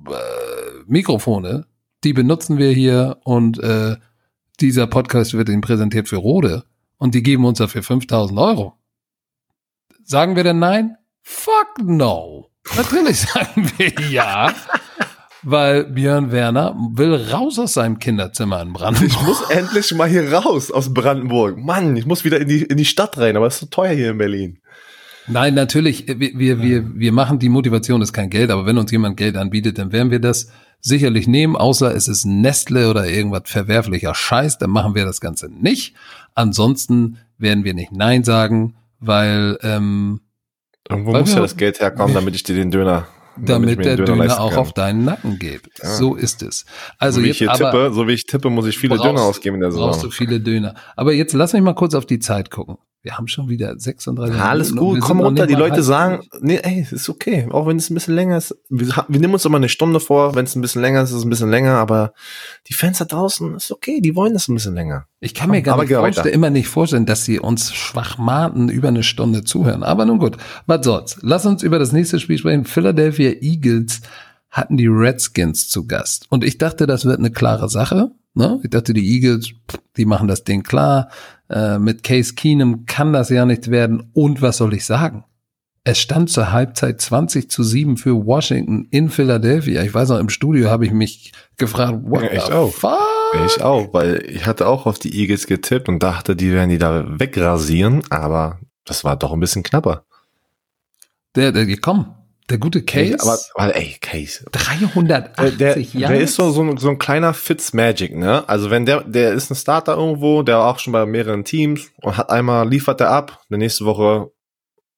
äh, 0.07 0.12
Mikrofone, 0.87 1.67
die 2.05 2.12
benutzen 2.12 2.57
wir 2.59 2.71
hier 2.71 3.17
und 3.25 3.59
äh, 3.59 3.97
dieser 4.61 4.87
Podcast 4.87 5.35
wird 5.35 5.49
Ihnen 5.49 5.61
präsentiert 5.61 6.09
für 6.09 6.19
Rode 6.19 6.62
und 6.99 7.17
die 7.17 7.25
geben 7.25 7.45
uns 7.45 7.59
dafür 7.59 7.83
5000 7.83 8.39
Euro. 8.39 8.75
Sagen 10.05 10.37
wir 10.37 10.45
denn 10.45 10.59
nein? 10.59 10.97
Fuck 11.23 11.83
no. 11.83 12.51
Natürlich 12.77 13.21
sagen 13.33 13.71
wir 13.77 13.93
ja, 14.11 14.53
weil 15.43 15.85
Björn 15.85 16.31
Werner 16.31 16.75
will 16.93 17.15
raus 17.15 17.59
aus 17.59 17.75
seinem 17.75 17.99
Kinderzimmer 17.99 18.61
in 18.63 18.69
Ich 18.69 18.75
Brandenburg. 18.75 19.23
muss 19.25 19.51
endlich 19.51 19.95
mal 19.95 20.09
hier 20.09 20.33
raus 20.33 20.71
aus 20.71 20.93
Brandenburg. 20.93 21.59
Mann, 21.59 21.97
ich 21.97 22.07
muss 22.07 22.25
wieder 22.25 22.41
in 22.41 22.49
die, 22.49 22.63
in 22.63 22.77
die 22.77 22.85
Stadt 22.85 23.17
rein, 23.19 23.37
aber 23.37 23.47
es 23.47 23.55
ist 23.55 23.61
so 23.61 23.67
teuer 23.67 23.95
hier 23.95 24.11
in 24.11 24.19
Berlin. 24.19 24.59
Nein, 25.27 25.55
natürlich, 25.55 26.07
wir, 26.07 26.39
wir, 26.39 26.61
wir, 26.61 26.85
wir 26.95 27.13
machen 27.13 27.39
die 27.39 27.49
Motivation 27.49 28.03
ist 28.03 28.13
kein 28.13 28.29
Geld, 28.29 28.51
aber 28.51 28.67
wenn 28.67 28.77
uns 28.77 28.91
jemand 28.91 29.17
Geld 29.17 29.37
anbietet, 29.37 29.79
dann 29.79 29.91
werden 29.91 30.11
wir 30.11 30.21
das 30.21 30.49
sicherlich 30.81 31.27
nehmen, 31.27 31.57
außer 31.57 31.95
es 31.95 32.09
ist 32.09 32.27
Nestle 32.27 32.91
oder 32.91 33.07
irgendwas 33.09 33.45
verwerflicher 33.47 34.15
Scheiß, 34.15 34.59
dann 34.59 34.69
machen 34.69 34.95
wir 34.95 35.07
das 35.07 35.23
Ganze 35.23 35.49
nicht. 35.49 35.95
Ansonsten 36.35 37.17
werden 37.39 37.65
wir 37.65 37.73
nicht 37.73 37.91
Nein 37.91 38.23
sagen, 38.23 38.75
weil 39.07 39.59
ähm, 39.63 40.21
Irgendwo 40.89 41.13
Weil 41.13 41.23
muss 41.23 41.35
ja 41.35 41.41
das 41.41 41.57
Geld 41.57 41.81
herkommen, 41.81 42.15
damit 42.15 42.35
ich 42.35 42.43
dir 42.43 42.55
den 42.57 42.71
Döner, 42.71 43.07
damit 43.37 43.79
mir 43.79 43.85
der 43.85 43.97
Döner 43.97 44.17
leisten 44.17 44.39
auch 44.39 44.57
auf 44.57 44.73
deinen 44.75 45.05
Nacken 45.05 45.39
geht. 45.39 45.63
Ja. 45.83 45.89
So 45.95 46.15
ist 46.15 46.43
es. 46.43 46.67
Also 46.99 47.19
so 47.21 47.23
wie 47.25 47.29
jetzt 47.29 47.37
ich 47.37 47.39
hier 47.39 47.51
aber 47.53 47.71
tippe, 47.71 47.93
so 47.95 48.07
wie 48.07 48.13
ich 48.13 48.27
tippe, 48.27 48.51
muss 48.51 48.67
ich 48.67 48.77
viele 48.79 48.97
brauchst- 48.97 49.09
Döner 49.09 49.23
ausgeben 49.23 49.55
in 49.57 49.61
der 49.63 49.69
brauchst 49.71 50.03
du 50.03 50.11
Saison. 50.11 50.13
viele 50.13 50.41
Döner. 50.41 50.75
Aber 50.97 51.13
jetzt 51.13 51.33
lass 51.33 51.53
mich 51.55 51.63
mal 51.63 51.75
kurz 51.75 51.95
auf 51.95 52.05
die 52.07 52.19
Zeit 52.19 52.51
gucken. 52.51 52.77
Wir 53.05 53.19
haben 53.19 53.29
schon 53.29 53.51
wieder 53.51 53.79
36 53.79 54.41
Alles 54.41 54.71
Minuten 54.71 54.95
gut, 54.95 55.01
komm 55.03 55.21
runter. 55.21 55.47
Die 55.47 55.55
Leute 55.55 55.83
sagen, 55.83 56.27
nee, 56.41 56.57
ey, 56.63 56.87
ist 56.91 57.11
okay. 57.11 57.47
Auch 57.51 57.67
wenn 57.67 57.77
es 57.77 57.91
ein 57.91 57.95
bisschen 57.95 58.15
länger 58.15 58.39
ist. 58.39 58.57
Wir, 58.71 58.89
wir 59.09 59.21
nehmen 59.21 59.35
uns 59.35 59.45
immer 59.45 59.59
eine 59.59 59.69
Stunde 59.69 60.01
vor. 60.01 60.35
Wenn 60.35 60.47
es 60.47 60.57
ein 60.57 60.63
bisschen 60.63 60.81
länger 60.81 61.03
ist, 61.03 61.11
ist 61.11 61.17
es 61.17 61.25
ein 61.25 61.29
bisschen 61.29 61.51
länger. 61.51 61.77
Aber 61.77 62.15
die 62.67 62.73
Fans 62.73 62.97
da 62.97 63.05
draußen, 63.05 63.57
ist 63.57 63.71
okay. 63.71 64.01
Die 64.01 64.17
wollen 64.17 64.33
das 64.33 64.49
ein 64.49 64.55
bisschen 64.55 64.73
länger. 64.73 65.07
Ich 65.21 65.35
kann 65.35 65.51
mir 65.51 65.61
gar 65.61 65.75
Aber 65.75 65.83
nicht 65.83 65.93
vorstellen, 65.93 66.35
immer 66.35 66.49
nicht 66.49 66.69
vorstellen, 66.69 67.05
dass 67.05 67.27
sie 67.27 67.39
uns 67.39 67.75
Schwachmaten 67.75 68.71
über 68.71 68.89
eine 68.89 69.03
Stunde 69.03 69.45
zuhören. 69.45 69.83
Aber 69.83 70.07
nun 70.07 70.19
gut, 70.19 70.39
was 70.65 70.83
soll's. 70.87 71.19
Lass 71.21 71.45
uns 71.45 71.63
über 71.63 71.79
das 71.79 71.93
nächste 71.93 72.19
Spiel 72.19 72.39
sprechen. 72.39 72.65
Philadelphia 72.65 73.33
Eagles 73.43 74.01
hatten 74.49 74.79
die 74.79 74.87
Redskins 74.87 75.69
zu 75.69 75.87
Gast. 75.87 76.25
Und 76.31 76.43
ich 76.43 76.57
dachte, 76.57 76.87
das 76.87 77.05
wird 77.05 77.19
eine 77.19 77.33
klare 77.33 77.69
Sache. 77.69 78.13
Ne? 78.35 78.61
Ich 78.64 78.70
dachte, 78.70 78.93
die 78.95 79.07
Eagles, 79.14 79.51
die 79.97 80.05
machen 80.07 80.26
das 80.28 80.45
Ding 80.45 80.62
klar. 80.62 81.09
Äh, 81.49 81.78
mit 81.78 82.03
Case 82.03 82.35
Keenum 82.35 82.85
kann 82.87 83.12
das 83.12 83.30
ja 83.30 83.47
nicht 83.47 83.70
werden. 83.70 84.11
Und 84.12 84.43
was 84.43 84.57
soll 84.57 84.74
ich 84.74 84.85
sagen? 84.85 85.24
Es 85.85 85.99
stand 85.99 86.30
zur 86.30 86.51
Halbzeit 86.51 87.01
20 87.01 87.51
zu 87.51 87.62
7 87.62 87.97
für 87.99 88.24
Washington 88.26 88.89
in 88.91 89.11
Philadelphia. 89.11 89.82
Ich 89.82 89.93
weiß 89.93 90.09
noch, 90.09 90.18
im 90.18 90.30
Studio 90.30 90.70
habe 90.70 90.87
ich 90.87 90.93
mich 90.93 91.32
gefragt, 91.59 91.99
what 92.07 92.22
Ja, 92.22 92.32
ich 92.32 92.43
the 92.45 92.53
auch. 92.53 92.72
fuck? 92.72 92.99
Ich 93.47 93.62
auch, 93.62 93.93
weil 93.93 94.24
ich 94.28 94.47
hatte 94.47 94.66
auch 94.66 94.87
auf 94.87 94.99
die 94.99 95.14
Eagles 95.20 95.47
getippt 95.47 95.89
und 95.89 96.03
dachte, 96.03 96.35
die 96.37 96.53
werden 96.53 96.70
die 96.70 96.78
da 96.78 97.05
wegrasieren. 97.20 98.03
Aber 98.11 98.59
das 98.85 99.05
war 99.05 99.16
doch 99.16 99.32
ein 99.32 99.41
bisschen 99.41 99.62
knapper. 99.62 100.05
Der, 101.37 101.53
der, 101.53 101.76
komm, 101.78 102.14
der 102.51 102.59
gute 102.59 102.82
Case. 102.82 103.16
Aber, 103.20 103.38
aber 103.55 103.76
ey, 103.76 103.97
Case. 104.01 104.45
380 104.53 105.57
Der, 105.59 105.74
der, 105.74 105.82
Jahre. 105.82 106.12
der 106.14 106.22
ist 106.22 106.34
so, 106.34 106.51
so, 106.51 106.62
ein- 106.62 106.76
so 106.76 106.90
ein 106.90 106.99
kleiner 106.99 107.32
Fitzmagic, 107.34 108.14
ne? 108.16 108.47
Also 108.49 108.70
wenn 108.70 108.84
der, 108.86 109.03
der 109.05 109.32
ist 109.32 109.51
ein 109.51 109.55
Starter 109.57 109.97
irgendwo, 109.97 110.42
der 110.42 110.59
war 110.59 110.74
auch 110.74 110.78
schon 110.78 110.92
bei 110.92 111.07
mehreren 111.07 111.45
Teams 111.45 111.90
und 112.03 112.16
hat 112.16 112.30
einmal 112.30 112.68
liefert 112.68 113.01
er 113.01 113.11
ab, 113.11 113.40
die 113.51 113.57
nächste 113.57 113.84
Woche 113.86 114.30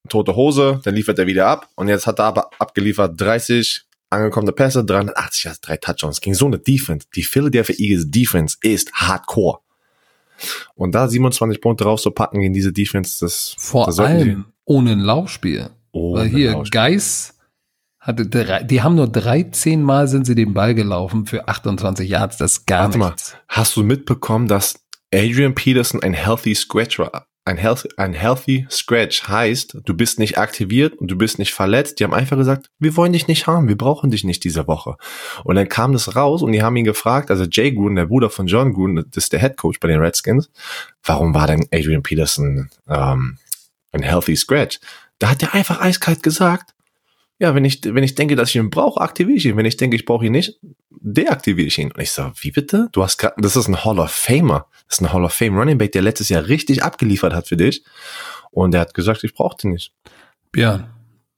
tote 0.09 0.35
Hose, 0.37 0.81
dann 0.85 0.95
liefert 0.95 1.19
er 1.19 1.27
wieder 1.27 1.47
ab 1.47 1.69
und 1.77 1.89
jetzt 1.89 2.07
hat 2.07 2.19
er 2.21 2.27
aber 2.27 2.51
abgeliefert 2.59 3.21
30 3.21 3.83
angekommene 4.11 4.53
Pässe, 4.53 4.85
380 4.85 5.45
Yards, 5.45 5.61
drei 5.61 5.77
Touchdowns. 5.77 6.21
Gegen 6.21 6.35
so 6.35 6.47
eine 6.47 6.59
Defense. 6.61 7.07
Die 7.17 7.25
Philadelphia 7.25 7.75
Eagles 7.79 8.09
Defense 8.11 8.57
ist 8.63 8.93
hardcore. 8.93 9.59
Und 10.75 10.95
da 10.95 11.09
27 11.09 11.61
Punkte 11.61 11.85
rauszupacken 11.85 12.41
gegen 12.41 12.55
diese 12.55 12.73
Defense, 12.73 13.19
das 13.21 13.55
Vor 13.59 13.87
das 13.87 13.99
allem 13.99 14.47
ohne 14.65 14.93
ein 14.93 15.01
Laufspiel. 15.01 15.71
Oh, 15.93 16.15
Weil 16.15 16.29
hier 16.29 16.51
genau. 16.53 16.65
Geis 16.71 17.35
hatte 18.07 18.27
drei, 18.27 18.63
die 18.63 18.83
haben 18.83 18.95
nur 18.95 19.09
13 19.09 19.83
Mal 19.83 20.07
sind 20.07 20.27
sie 20.27 20.35
den 20.35 20.55
Ball 20.55 20.75
gelaufen 20.75 21.27
für 21.27 21.49
28 21.49 22.09
Yards. 22.09 22.37
Das 22.37 22.53
ist 22.53 22.67
gar 22.67 22.85
Warte 22.85 22.99
mal, 22.99 23.07
nichts. 23.09 23.37
hast 23.49 23.77
du 23.77 23.83
mitbekommen, 23.83 24.47
dass 24.47 24.85
Adrian 25.13 25.55
Peterson 25.55 26.03
ein 26.03 26.15
healthy 26.15 26.55
scratch 26.55 26.99
war? 26.99 27.27
Ein 27.45 27.59
healthy, 27.59 27.89
ein 27.97 28.13
healthy 28.13 28.67
scratch 28.71 29.29
heißt, 29.29 29.79
du 29.85 29.95
bist 29.95 30.19
nicht 30.19 30.37
aktiviert 30.37 30.95
und 30.95 31.11
du 31.11 31.17
bist 31.17 31.39
nicht 31.39 31.55
verletzt. 31.55 32.01
Die 32.01 32.05
haben 32.05 32.15
einfach 32.15 32.37
gesagt, 32.37 32.71
wir 32.81 32.97
wollen 32.97 33.13
dich 33.13 33.29
nicht 33.29 33.47
haben, 33.47 33.69
wir 33.69 33.77
brauchen 33.79 34.11
dich 34.11 34.25
nicht 34.25 34.43
diese 34.43 34.67
Woche. 34.67 34.97
Und 35.45 35.55
dann 35.55 35.69
kam 35.69 35.93
das 35.93 36.17
raus 36.17 36.43
und 36.43 36.51
die 36.51 36.63
haben 36.63 36.75
ihn 36.75 36.85
gefragt, 36.85 37.31
also 37.31 37.45
Jay 37.45 37.73
Gruden, 37.73 37.95
der 37.95 38.07
Bruder 38.07 38.31
von 38.31 38.49
John 38.49 38.73
Gruden, 38.73 38.97
das 38.97 39.25
ist 39.25 39.33
der 39.33 39.41
Head 39.41 39.57
Coach 39.57 39.79
bei 39.79 39.87
den 39.87 40.01
Redskins, 40.01 40.51
warum 41.05 41.35
war 41.35 41.47
denn 41.47 41.67
Adrian 41.73 42.03
Peterson 42.03 42.69
ähm, 42.89 43.39
ein 43.93 44.03
healthy 44.03 44.35
scratch? 44.35 44.81
Da 45.21 45.31
hat 45.31 45.43
er 45.43 45.55
einfach 45.55 45.81
eiskalt 45.81 46.25
gesagt, 46.25 46.75
ja, 47.39 47.55
wenn 47.55 47.65
ich, 47.65 47.83
wenn 47.85 48.05
ich 48.05 48.15
denke, 48.15 48.35
dass 48.37 48.51
ich 48.51 48.57
ihn 48.57 48.71
brauche, 48.71 49.01
aktiviere 49.01 49.37
ich 49.37 49.47
ihn. 49.47 49.57
Wenn 49.57 49.67
ich 49.67 49.77
denke, 49.77 49.97
ich 49.97 50.05
brauche 50.05 50.27
ihn 50.27 50.33
nicht, 50.33 50.59
deaktiviere 50.91 51.69
ich 51.69 51.79
ihn. 51.79 51.93
Und 51.93 52.01
ich 52.01 52.11
so, 52.11 52.31
wie 52.41 52.51
bitte? 52.51 52.89
Du 52.93 53.03
hast 53.03 53.19
gerade, 53.19 53.35
das 53.39 53.57
ist 53.57 53.69
ein 53.69 53.85
Hall 53.85 53.99
of 53.99 54.11
Famer. 54.11 54.67
Das 54.89 54.99
ist 54.99 55.03
ein 55.03 55.13
Hall 55.13 55.25
of 55.25 55.35
Fame 55.35 55.59
Running 55.59 55.79
Back, 55.79 55.93
der 55.93 56.03
letztes 56.03 56.31
Jahr 56.31 56.49
richtig 56.49 56.83
abgeliefert 56.83 57.35
hat 57.35 57.49
für 57.49 57.57
dich. 57.57 57.85
Und 58.51 58.73
der 58.73 58.81
hat 58.81 58.95
gesagt, 58.95 59.23
ich 59.25 59.35
brauche 59.35 59.57
den 59.59 59.73
nicht. 59.73 59.93
Björn. 60.51 60.87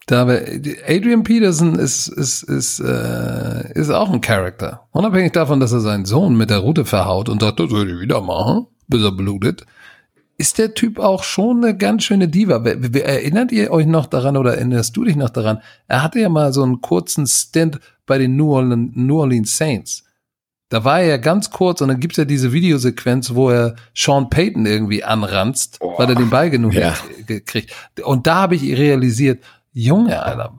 Da 0.06 0.22
Adrian 0.22 1.22
Peterson 1.22 1.78
ist, 1.78 2.08
ist, 2.08 2.42
ist, 2.44 2.80
äh, 2.80 3.72
ist 3.74 3.90
auch 3.90 4.10
ein 4.10 4.22
Charakter. 4.22 4.86
Unabhängig 4.92 5.32
davon, 5.32 5.60
dass 5.60 5.72
er 5.72 5.80
seinen 5.80 6.06
Sohn 6.06 6.34
mit 6.34 6.48
der 6.48 6.58
Route 6.58 6.86
verhaut 6.86 7.28
und 7.28 7.42
sagt, 7.42 7.60
das 7.60 7.68
soll 7.68 7.90
ich 7.90 8.00
wieder 8.00 8.22
machen, 8.22 8.68
bis 8.86 9.02
er 9.02 9.12
blutet, 9.12 9.66
ist 10.38 10.58
der 10.58 10.72
Typ 10.72 11.00
auch 11.00 11.24
schon 11.24 11.64
eine 11.64 11.76
ganz 11.76 12.04
schöne 12.04 12.28
Diva. 12.28 12.64
Erinnert 12.64 13.50
ihr 13.50 13.72
euch 13.72 13.86
noch 13.86 14.06
daran 14.06 14.36
oder 14.36 14.54
erinnerst 14.54 14.96
du 14.96 15.04
dich 15.04 15.16
noch 15.16 15.30
daran? 15.30 15.60
Er 15.88 16.02
hatte 16.04 16.20
ja 16.20 16.28
mal 16.28 16.52
so 16.52 16.62
einen 16.62 16.80
kurzen 16.80 17.26
Stint 17.26 17.80
bei 18.06 18.18
den 18.18 18.36
New 18.36 18.54
Orleans, 18.54 18.92
New 18.94 19.18
Orleans 19.18 19.56
Saints. 19.56 20.04
Da 20.68 20.84
war 20.84 21.00
er 21.00 21.06
ja 21.06 21.16
ganz 21.16 21.50
kurz 21.50 21.80
und 21.80 21.88
dann 21.88 21.98
gibt's 21.98 22.18
ja 22.18 22.24
diese 22.24 22.52
Videosequenz, 22.52 23.34
wo 23.34 23.50
er 23.50 23.74
Sean 23.94 24.30
Payton 24.30 24.64
irgendwie 24.66 25.02
anranzt, 25.02 25.78
Oh, 25.80 25.98
weil 25.98 26.08
er 26.10 26.14
den 26.14 26.30
Ball 26.30 26.50
genug 26.50 26.74
ja. 26.74 26.94
gekriegt. 27.26 27.74
Und 28.04 28.26
da 28.26 28.36
habe 28.42 28.54
ich 28.54 28.62
realisiert, 28.62 29.42
Junge, 29.72 30.22
Alter, 30.22 30.54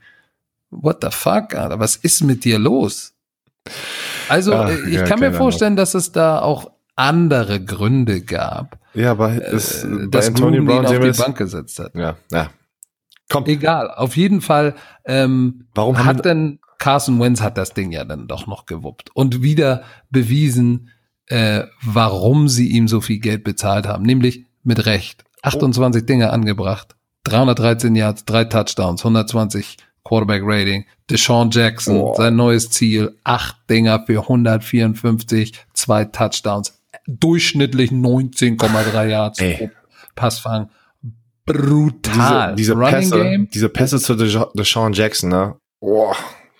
what 0.70 0.98
the 1.02 1.10
fuck, 1.10 1.54
Alter, 1.54 1.78
was 1.78 1.96
ist 1.96 2.22
mit 2.22 2.44
dir 2.44 2.58
los? 2.58 3.12
Also, 4.28 4.54
Ach, 4.54 4.68
äh, 4.68 4.88
ich 4.88 4.94
ja, 4.94 5.04
kann 5.04 5.20
mir 5.20 5.32
vorstellen, 5.32 5.76
dass 5.76 5.94
es 5.94 6.12
da 6.12 6.40
auch 6.40 6.70
andere 6.96 7.62
Gründe 7.62 8.22
gab, 8.22 8.78
Ja, 8.94 9.12
aber 9.12 9.30
das, 9.36 9.84
äh, 9.84 9.88
bei 9.88 10.06
dass 10.06 10.28
Antonio 10.28 10.60
Gruden 10.60 10.76
ihn 10.76 10.82
Brown 10.82 10.86
auf 10.86 11.16
die. 11.16 11.22
Bank 11.22 11.36
gesetzt 11.38 11.78
hat. 11.78 11.94
Ja, 11.94 12.16
ja. 12.32 12.50
Komm, 13.28 13.44
Egal, 13.46 13.90
auf 13.90 14.16
jeden 14.16 14.40
Fall 14.40 14.74
ähm, 15.04 15.66
warum 15.74 16.04
hat 16.04 16.24
denn 16.24 16.58
Carson 16.78 17.20
Wentz 17.20 17.40
hat 17.40 17.58
das 17.58 17.74
Ding 17.74 17.90
ja 17.92 18.04
dann 18.04 18.28
doch 18.28 18.46
noch 18.46 18.66
gewuppt 18.66 19.10
und 19.14 19.42
wieder 19.42 19.82
bewiesen, 20.10 20.90
äh, 21.26 21.64
warum 21.82 22.48
sie 22.48 22.68
ihm 22.68 22.88
so 22.88 23.00
viel 23.00 23.18
Geld 23.18 23.44
bezahlt 23.44 23.86
haben, 23.86 24.04
nämlich 24.04 24.44
mit 24.62 24.86
Recht. 24.86 25.24
28 25.42 26.06
Dinge 26.06 26.30
angebracht, 26.30 26.96
313 27.24 27.94
Yards, 27.94 28.24
drei 28.24 28.44
Touchdowns, 28.44 29.02
120 29.02 29.76
Quarterback 30.04 30.42
Rating. 30.44 30.84
Deshaun 31.10 31.50
Jackson, 31.50 31.98
Boah. 31.98 32.16
sein 32.16 32.36
neues 32.36 32.70
Ziel, 32.70 33.16
acht 33.24 33.56
Dinger 33.70 34.04
für 34.06 34.22
154, 34.22 35.52
zwei 35.72 36.04
Touchdowns, 36.04 36.75
durchschnittlich 37.06 37.90
19,3 37.90 39.06
Yards 39.06 39.38
pro 39.38 39.70
Passfang. 40.14 40.70
Brutal. 41.44 42.54
Diese, 42.56 42.72
diese 42.72 42.72
Running 42.74 42.90
Pässe, 43.10 43.22
Game. 43.22 43.48
diese 43.52 43.68
Pässe 43.68 44.00
zu 44.00 44.14
Desha- 44.14 44.50
Deshaun 44.56 44.92
Jackson, 44.92 45.30
ne? 45.30 45.54
Boah, 45.80 46.16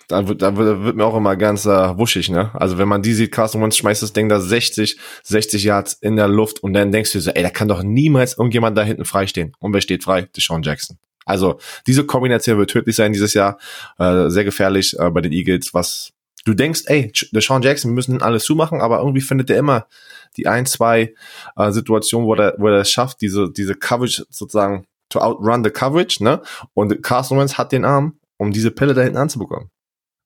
da 0.07 0.25
wird, 0.27 0.41
da 0.41 0.55
wird, 0.55 0.67
da 0.69 0.83
wird 0.85 0.95
mir 0.95 1.03
auch 1.05 1.17
immer 1.17 1.35
ganz 1.35 1.65
äh, 1.65 1.97
wuschig, 1.97 2.29
ne? 2.29 2.51
Also 2.53 2.77
wenn 2.77 2.87
man 2.87 3.01
die 3.01 3.13
sieht, 3.13 3.33
Carson 3.33 3.61
Wentz 3.61 3.75
schmeißt 3.75 4.01
das 4.01 4.13
Ding 4.13 4.29
da 4.29 4.39
60, 4.39 4.97
60 5.23 5.63
Yards 5.65 5.93
in 5.93 6.15
der 6.15 6.29
Luft 6.29 6.63
und 6.63 6.71
dann 6.73 6.91
denkst 6.93 7.11
du 7.11 7.19
so, 7.19 7.31
ey, 7.31 7.43
da 7.43 7.49
kann 7.49 7.67
doch 7.67 7.83
niemals 7.83 8.37
irgendjemand 8.37 8.77
da 8.77 8.83
hinten 8.83 9.03
freistehen. 9.03 9.51
Und 9.59 9.73
wer 9.73 9.81
steht 9.81 10.05
frei? 10.05 10.21
Deshaun 10.35 10.63
Jackson. 10.63 10.97
Also 11.25 11.59
diese 11.85 12.05
Kombination 12.05 12.57
wird 12.57 12.69
tödlich 12.69 12.95
sein 12.95 13.11
dieses 13.11 13.33
Jahr, 13.33 13.57
äh, 13.99 14.29
sehr 14.29 14.45
gefährlich 14.45 14.97
äh, 14.97 15.09
bei 15.09 15.19
den 15.19 15.33
Eagles, 15.33 15.73
was 15.73 16.13
du 16.45 16.53
denkst, 16.53 16.83
ey, 16.85 17.11
Deshaun 17.33 17.61
Jackson 17.61 17.91
wir 17.91 17.95
müssen 17.95 18.21
alles 18.21 18.45
zumachen, 18.45 18.79
aber 18.79 18.99
irgendwie 18.99 19.19
findet 19.19 19.49
er 19.49 19.57
immer 19.57 19.87
die 20.35 20.47
ein, 20.47 20.65
zwei 20.65 21.13
äh, 21.55 21.71
Situationen, 21.71 22.27
wo 22.27 22.35
er, 22.35 22.55
wo 22.57 22.67
er 22.67 22.81
es 22.81 22.91
schafft, 22.91 23.21
diese, 23.21 23.51
diese 23.51 23.75
Coverage 23.75 24.25
sozusagen 24.29 24.85
to 25.09 25.19
outrun 25.19 25.63
the 25.63 25.69
coverage, 25.69 26.23
ne? 26.23 26.41
Und 26.73 27.01
Carson 27.01 27.39
Wentz 27.39 27.57
hat 27.57 27.71
den 27.71 27.85
Arm, 27.85 28.19
um 28.37 28.51
diese 28.51 28.71
Pille 28.71 28.93
da 28.93 29.01
hinten 29.01 29.17
anzubekommen. 29.17 29.69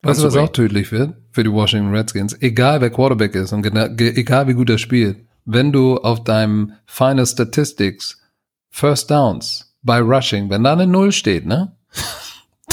Weißt 0.03 0.21
du, 0.21 0.25
was 0.25 0.35
auch 0.35 0.49
tödlich 0.49 0.91
wird 0.91 1.13
für 1.31 1.43
die 1.43 1.51
Washington 1.51 1.93
Redskins? 1.93 2.35
Egal 2.41 2.81
wer 2.81 2.89
Quarterback 2.89 3.35
ist 3.35 3.53
und 3.53 3.63
egal 3.65 4.47
wie 4.47 4.55
gut 4.55 4.69
er 4.69 4.79
spielt, 4.79 5.23
wenn 5.45 5.71
du 5.71 5.97
auf 5.97 6.23
deinem 6.23 6.73
Final 6.85 7.25
Statistics 7.27 8.19
First 8.71 9.11
Downs 9.11 9.75
bei 9.83 9.99
Rushing, 9.99 10.49
wenn 10.49 10.63
da 10.63 10.73
eine 10.73 10.87
Null 10.87 11.11
steht, 11.11 11.45
ne? 11.45 11.75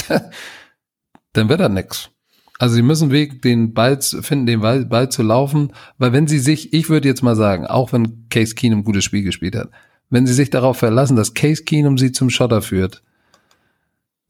dann 1.33 1.49
wird 1.49 1.61
da 1.61 1.69
nix. 1.69 2.11
Also 2.59 2.75
sie 2.75 2.83
müssen 2.83 3.13
Weg, 3.13 3.41
den 3.43 3.73
Ball 3.73 4.01
finden, 4.01 4.47
den 4.47 4.61
Ball, 4.61 4.85
Ball 4.85 5.09
zu 5.09 5.23
laufen, 5.23 5.73
weil 5.97 6.13
wenn 6.13 6.27
sie 6.27 6.41
sich, 6.41 6.73
ich 6.73 6.89
würde 6.89 7.07
jetzt 7.07 7.23
mal 7.23 7.37
sagen, 7.37 7.67
auch 7.67 7.93
wenn 7.93 8.29
Case 8.31 8.55
Keenum 8.55 8.81
ein 8.81 8.85
gutes 8.85 9.05
Spiel 9.05 9.23
gespielt 9.23 9.55
hat, 9.55 9.71
wenn 10.11 10.27
sie 10.27 10.35
sich 10.35 10.51
darauf 10.51 10.77
verlassen, 10.77 11.17
dass 11.17 11.35
Case 11.35 11.63
Keenum 11.63 11.99
sie 11.99 12.11
zum 12.11 12.31
Schotter 12.31 12.61
führt, 12.61 13.03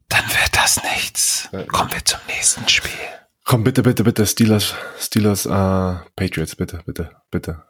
dann 0.09 0.23
wird 0.25 0.55
das 0.55 0.79
nichts. 0.95 1.49
Kommen 1.67 1.91
wir 1.91 2.05
zum 2.05 2.19
nächsten 2.27 2.67
Spiel. 2.69 2.91
Komm, 3.45 3.63
bitte, 3.63 3.81
bitte, 3.81 4.03
bitte, 4.03 4.27
Steelers, 4.27 4.75
Steelers, 4.99 5.47
äh, 5.47 5.95
Patriots, 6.15 6.55
bitte, 6.55 6.81
bitte, 6.85 7.09
bitte. 7.31 7.63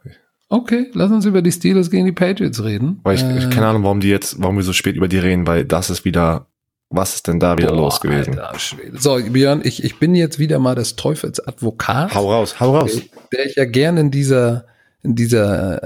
Okay, 0.49 0.89
lass 0.93 1.09
uns 1.09 1.25
über 1.25 1.41
die 1.41 1.53
Steelers 1.53 1.89
gegen 1.89 2.05
die 2.05 2.11
Patriots 2.11 2.61
reden. 2.61 2.99
Weil 3.03 3.15
ich, 3.15 3.23
Äh, 3.23 3.37
ich 3.37 3.49
keine 3.49 3.67
Ahnung, 3.67 3.83
warum 3.83 4.01
die 4.01 4.09
jetzt, 4.09 4.41
warum 4.41 4.57
wir 4.57 4.63
so 4.63 4.73
spät 4.73 4.97
über 4.97 5.07
die 5.07 5.19
reden, 5.19 5.47
weil 5.47 5.63
das 5.63 5.89
ist 5.89 6.03
wieder, 6.03 6.47
was 6.89 7.15
ist 7.15 7.27
denn 7.27 7.39
da 7.39 7.57
wieder 7.57 7.69
boah, 7.69 7.77
los 7.77 8.01
gewesen? 8.01 8.39
Alter. 8.39 8.57
So, 8.93 9.15
Björn, 9.21 9.61
ich, 9.63 9.83
ich 9.83 9.99
bin 9.99 10.15
jetzt 10.15 10.39
wieder 10.39 10.59
mal 10.59 10.75
des 10.75 10.95
Teufels 10.95 11.39
Advokat, 11.39 12.13
Hau 12.15 12.31
raus, 12.31 12.59
hau 12.59 12.75
raus. 12.77 12.99
der 13.31 13.45
ich 13.45 13.55
ja 13.55 13.65
gerne 13.65 14.01
in 14.01 14.11
dieser, 14.11 14.65
in 15.03 15.15
dieser, 15.15 15.83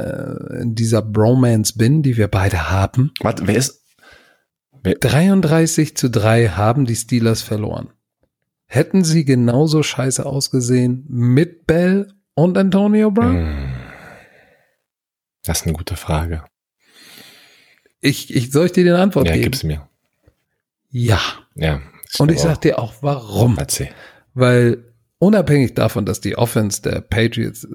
äh, 0.56 0.62
in 0.62 0.76
dieser 0.76 1.01
Bromance 1.01 1.74
bin, 1.78 2.04
die 2.04 2.16
wir 2.18 2.28
beide 2.30 2.72
haben. 2.72 3.12
Warte, 3.22 3.45
wer 3.47 3.56
ist, 3.56 3.82
33 4.84 5.95
zu 5.95 6.10
3 6.10 6.49
haben 6.49 6.86
die 6.86 6.95
Steelers 6.95 7.41
verloren. 7.41 7.89
Hätten 8.66 9.04
sie 9.04 9.24
genauso 9.24 9.84
scheiße 9.84 10.26
ausgesehen 10.26 11.06
mit 11.08 11.68
Bell 11.68 12.12
und 12.34 12.58
Antonio 12.58 13.12
Brown? 13.12 13.38
Hm. 13.38 13.74
Das 15.45 15.60
ist 15.60 15.68
eine 15.68 15.74
gute 15.76 15.95
Frage. 15.95 16.43
Ich, 17.99 18.34
ich 18.34 18.51
soll 18.51 18.66
ich 18.68 18.72
dir 18.72 18.84
den 18.84 18.95
Antwort 18.95 19.28
Ja, 19.28 19.34
geben? 19.34 19.43
gib's 19.43 19.64
mir. 19.64 19.88
Ja. 20.94 21.20
Ja. 21.56 21.82
Und 22.20 22.32
ich 22.32 22.39
sag 22.39 22.62
dir 22.62 22.80
auch 22.80 22.94
warum. 23.02 23.58
Erzähl. 23.58 23.89
Weil 24.36 24.94
unabhängig 25.18 25.74
davon, 25.74 26.06
dass 26.06 26.22
die 26.22 26.38
Offense 26.38 26.82
der 26.84 27.02
Patriots, 27.02 27.68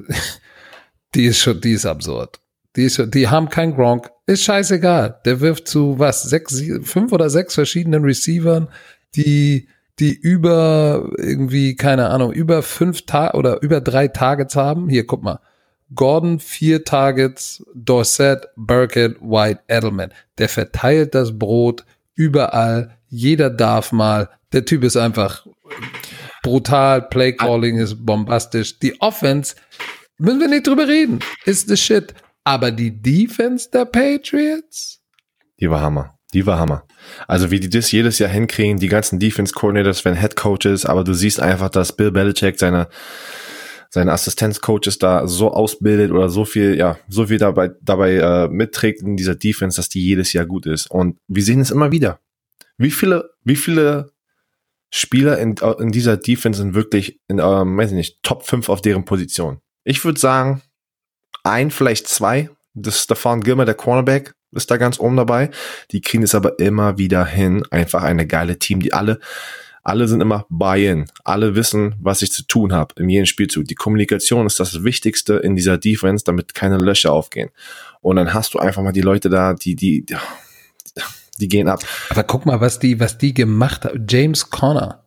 die 1.14 1.26
ist 1.26 1.40
schon, 1.40 1.60
die 1.60 1.72
ist 1.72 1.84
absurd. 1.84 2.40
Die, 2.76 2.84
ist 2.84 2.94
schon, 2.94 3.10
die 3.10 3.28
haben 3.28 3.48
kein 3.48 3.74
Gronk, 3.74 4.10
ist 4.26 4.44
scheißegal. 4.44 5.20
Der 5.24 5.40
wirft 5.40 5.66
zu 5.66 5.98
was, 5.98 6.22
sechs, 6.22 6.62
fünf 6.82 7.12
oder 7.12 7.28
sechs 7.28 7.54
verschiedenen 7.54 8.04
Receivern, 8.04 8.68
die, 9.16 9.68
die 9.98 10.14
über 10.14 11.10
irgendwie, 11.18 11.74
keine 11.74 12.10
Ahnung, 12.10 12.32
über 12.32 12.62
fünf 12.62 13.04
Tage 13.04 13.36
oder 13.36 13.62
über 13.62 13.80
drei 13.80 14.06
Targets 14.06 14.54
haben. 14.54 14.88
Hier, 14.88 15.06
guck 15.06 15.24
mal. 15.24 15.40
Gordon 15.92 16.38
vier 16.38 16.84
Targets, 16.84 17.64
Dorset, 17.74 18.46
Burkett, 18.54 19.16
White, 19.20 19.62
Edelman. 19.66 20.12
Der 20.36 20.48
verteilt 20.48 21.14
das 21.16 21.36
Brot 21.36 21.84
überall. 22.14 22.97
Jeder 23.08 23.50
darf 23.50 23.92
mal. 23.92 24.30
Der 24.52 24.64
Typ 24.64 24.84
ist 24.84 24.96
einfach 24.96 25.46
brutal. 26.42 27.02
Playcalling 27.02 27.78
ist 27.78 28.04
bombastisch. 28.04 28.78
Die 28.78 29.00
Offense, 29.00 29.54
müssen 30.18 30.40
wir 30.40 30.48
nicht 30.48 30.66
drüber 30.66 30.88
reden, 30.88 31.20
ist 31.44 31.68
the 31.68 31.76
shit. 31.76 32.14
Aber 32.44 32.70
die 32.70 33.02
Defense 33.02 33.68
der 33.70 33.84
Patriots? 33.84 35.00
Die 35.60 35.70
war 35.70 35.80
Hammer. 35.80 36.14
Die 36.32 36.46
war 36.46 36.58
Hammer. 36.58 36.84
Also 37.26 37.50
wie 37.50 37.60
die 37.60 37.70
das 37.70 37.90
jedes 37.90 38.18
Jahr 38.18 38.30
hinkriegen, 38.30 38.78
die 38.78 38.88
ganzen 38.88 39.18
Defense 39.18 39.52
Coordinators 39.54 40.04
werden 40.04 40.18
Head 40.18 40.36
Coaches, 40.36 40.84
aber 40.84 41.04
du 41.04 41.14
siehst 41.14 41.40
einfach, 41.40 41.70
dass 41.70 41.96
Bill 41.96 42.10
Belichick 42.10 42.58
seine 42.58 42.88
seine 43.90 44.12
Assistenzcoaches 44.12 44.98
da 44.98 45.26
so 45.26 45.50
ausbildet 45.50 46.10
oder 46.10 46.28
so 46.28 46.44
viel, 46.44 46.76
ja, 46.76 46.98
so 47.08 47.26
viel 47.26 47.38
dabei 47.38 47.70
dabei 47.80 48.16
äh, 48.16 48.48
mitträgt 48.48 49.00
in 49.00 49.16
dieser 49.16 49.34
Defense, 49.34 49.76
dass 49.76 49.88
die 49.88 50.04
jedes 50.04 50.34
Jahr 50.34 50.44
gut 50.44 50.66
ist. 50.66 50.90
Und 50.90 51.16
wir 51.26 51.42
sehen 51.42 51.60
es 51.60 51.70
immer 51.70 51.90
wieder. 51.90 52.20
Wie 52.78 52.90
viele, 52.90 53.30
wie 53.44 53.56
viele 53.56 54.12
Spieler 54.90 55.38
in, 55.38 55.56
in 55.80 55.92
dieser 55.92 56.16
Defense 56.16 56.62
sind 56.62 56.74
wirklich 56.74 57.20
in, 57.28 57.38
ähm, 57.38 57.76
weiß 57.76 57.90
ich 57.90 57.96
nicht, 57.96 58.22
Top 58.22 58.44
5 58.46 58.68
auf 58.68 58.80
deren 58.80 59.04
Position? 59.04 59.60
Ich 59.84 60.04
würde 60.04 60.18
sagen, 60.18 60.62
ein, 61.42 61.70
vielleicht 61.70 62.08
zwei. 62.08 62.50
Das 62.74 62.96
ist 62.96 63.04
Stefan 63.04 63.42
Gilmer, 63.42 63.64
der 63.64 63.74
Cornerback, 63.74 64.34
ist 64.52 64.70
da 64.70 64.76
ganz 64.76 65.00
oben 65.00 65.16
dabei. 65.16 65.50
Die 65.90 66.00
kriegen 66.00 66.22
es 66.22 66.34
aber 66.34 66.58
immer 66.58 66.98
wieder 66.98 67.24
hin. 67.24 67.64
Einfach 67.70 68.02
eine 68.02 68.26
geile 68.26 68.58
Team, 68.58 68.80
die 68.80 68.92
alle, 68.92 69.18
alle 69.82 70.06
sind 70.06 70.20
immer 70.20 70.46
buy-in. 70.48 71.06
Alle 71.24 71.54
wissen, 71.54 71.96
was 72.00 72.22
ich 72.22 72.30
zu 72.30 72.46
tun 72.46 72.72
habe 72.72 72.94
in 72.98 73.08
jedem 73.08 73.26
Spielzug. 73.26 73.64
Die 73.66 73.74
Kommunikation 73.74 74.46
ist 74.46 74.60
das 74.60 74.84
Wichtigste 74.84 75.34
in 75.34 75.56
dieser 75.56 75.78
Defense, 75.78 76.24
damit 76.24 76.54
keine 76.54 76.78
Löcher 76.78 77.12
aufgehen. 77.12 77.50
Und 78.00 78.16
dann 78.16 78.32
hast 78.32 78.54
du 78.54 78.58
einfach 78.58 78.82
mal 78.82 78.92
die 78.92 79.00
Leute 79.00 79.28
da, 79.28 79.54
die, 79.54 79.74
die, 79.74 80.04
die 80.04 80.16
gehen 81.46 81.68
ab. 81.68 81.80
Aber 82.10 82.24
guck 82.24 82.44
mal, 82.44 82.60
was 82.60 82.80
die, 82.80 82.98
was 82.98 83.18
die 83.18 83.32
gemacht 83.34 83.84
haben. 83.84 84.06
James 84.08 84.50
Conner. 84.50 85.04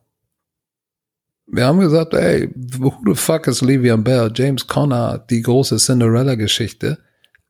Wir 1.47 1.65
haben 1.65 1.81
gesagt, 1.81 2.13
ey, 2.13 2.49
who 2.79 2.93
the 3.05 3.15
fuck 3.15 3.47
is 3.47 3.61
Le'Veon 3.61 4.03
Bell? 4.03 4.31
James 4.33 4.67
Conner, 4.67 5.19
die 5.29 5.41
große 5.41 5.75
Cinderella-Geschichte. 5.77 6.99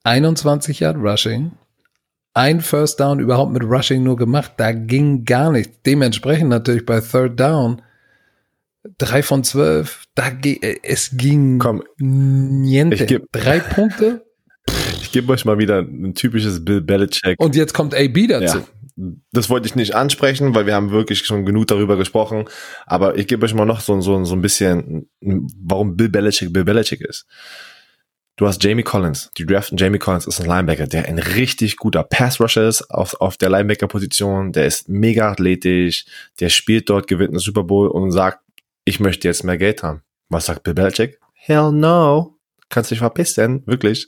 21 0.04 0.80
Yard 0.80 0.98
Rushing. 0.98 1.52
Ein 2.34 2.62
First 2.62 3.00
Down 3.00 3.20
überhaupt 3.20 3.52
mit 3.52 3.64
Rushing 3.64 4.04
nur 4.04 4.16
gemacht. 4.16 4.54
Da 4.58 4.72
ging 4.72 5.26
gar 5.26 5.52
nichts. 5.52 5.82
Dementsprechend 5.86 6.50
natürlich 6.50 6.86
bei 6.86 7.00
Third 7.02 7.40
Down. 7.40 7.82
Drei 8.98 9.22
von 9.22 9.44
zwölf. 9.44 10.06
Da 10.16 10.30
ge 10.30 10.60
es 10.82 11.12
ging 11.14 11.60
Komm, 11.60 11.84
niente. 11.98 13.22
Drei 13.32 13.60
Punkte. 13.60 14.26
Ich 15.12 15.14
gebe 15.14 15.34
euch 15.34 15.44
mal 15.44 15.58
wieder 15.58 15.80
ein 15.80 16.16
typisches 16.16 16.64
Bill 16.64 16.80
Belichick. 16.80 17.38
Und 17.38 17.54
jetzt 17.54 17.74
kommt 17.74 17.94
AB 17.94 18.30
dazu. 18.30 18.60
Ja, 18.60 19.12
das 19.34 19.50
wollte 19.50 19.68
ich 19.68 19.76
nicht 19.76 19.94
ansprechen, 19.94 20.56
weil 20.56 20.66
wir 20.68 20.74
haben 20.74 20.92
wirklich 20.92 21.26
schon 21.26 21.46
genug 21.46 21.68
darüber 21.68 21.98
gesprochen. 21.98 22.46
Aber 22.86 23.18
ich 23.18 23.28
gebe 23.28 23.46
euch 23.46 23.54
mal 23.54 23.66
noch 23.66 23.82
so, 23.82 24.00
so, 24.00 24.24
so 24.24 24.36
ein 24.36 24.42
bisschen, 24.42 25.10
warum 25.20 25.98
Bill 25.98 26.08
Belichick 26.08 26.54
Bill 26.54 26.64
Belichick 26.64 27.02
ist. 27.02 27.26
Du 28.38 28.48
hast 28.48 28.64
Jamie 28.64 28.84
Collins. 28.84 29.32
Die 29.38 29.46
draften 29.46 29.78
Jamie 29.78 30.00
Collins 30.00 30.28
ist 30.28 30.40
ein 30.40 30.48
Linebacker, 30.48 30.88
der 30.88 31.10
ein 31.10 31.20
richtig 31.20 31.76
guter 31.76 32.04
Pass-Rusher 32.04 32.70
ist 32.70 32.90
auf, 32.90 33.20
auf 33.20 33.36
der 33.36 33.50
Linebacker-Position. 33.50 34.54
Der 34.54 34.66
ist 34.66 34.88
mega 34.88 35.30
athletisch. 35.30 36.06
Der 36.40 36.48
spielt 36.48 36.90
dort, 36.90 37.08
gewinnt 37.08 37.32
einen 37.32 37.40
Super 37.40 37.66
Bowl 37.66 37.90
und 37.90 38.12
sagt, 38.12 38.40
ich 38.86 39.02
möchte 39.02 39.28
jetzt 39.28 39.44
mehr 39.44 39.58
Geld 39.58 39.84
haben. 39.84 40.04
Was 40.30 40.46
sagt 40.46 40.64
Bill 40.64 40.74
Belichick? 40.74 41.20
Hell 41.34 41.74
no. 41.74 42.38
Kannst 42.70 42.90
dich 42.90 43.00
verpissen, 43.00 43.64
wirklich. 43.66 44.08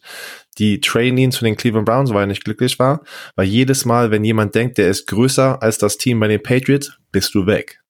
Die 0.60 0.82
Trainee 0.82 1.30
zu 1.30 1.44
den 1.44 1.56
Cleveland 1.56 1.86
Browns, 1.86 2.14
weil 2.14 2.24
er 2.24 2.28
nicht 2.28 2.44
glücklich 2.44 2.78
war, 2.80 3.02
weil 3.36 3.48
jedes 3.48 3.86
Mal, 3.86 4.12
wenn 4.12 4.24
jemand 4.24 4.56
denkt, 4.56 4.78
der 4.78 4.90
ist 4.90 5.08
größer 5.08 5.62
als 5.62 5.78
das 5.78 5.98
Team 5.98 6.20
bei 6.20 6.28
den 6.28 6.44
Patriots, 6.44 6.98
bist 7.12 7.34
du 7.34 7.46
weg. 7.46 7.84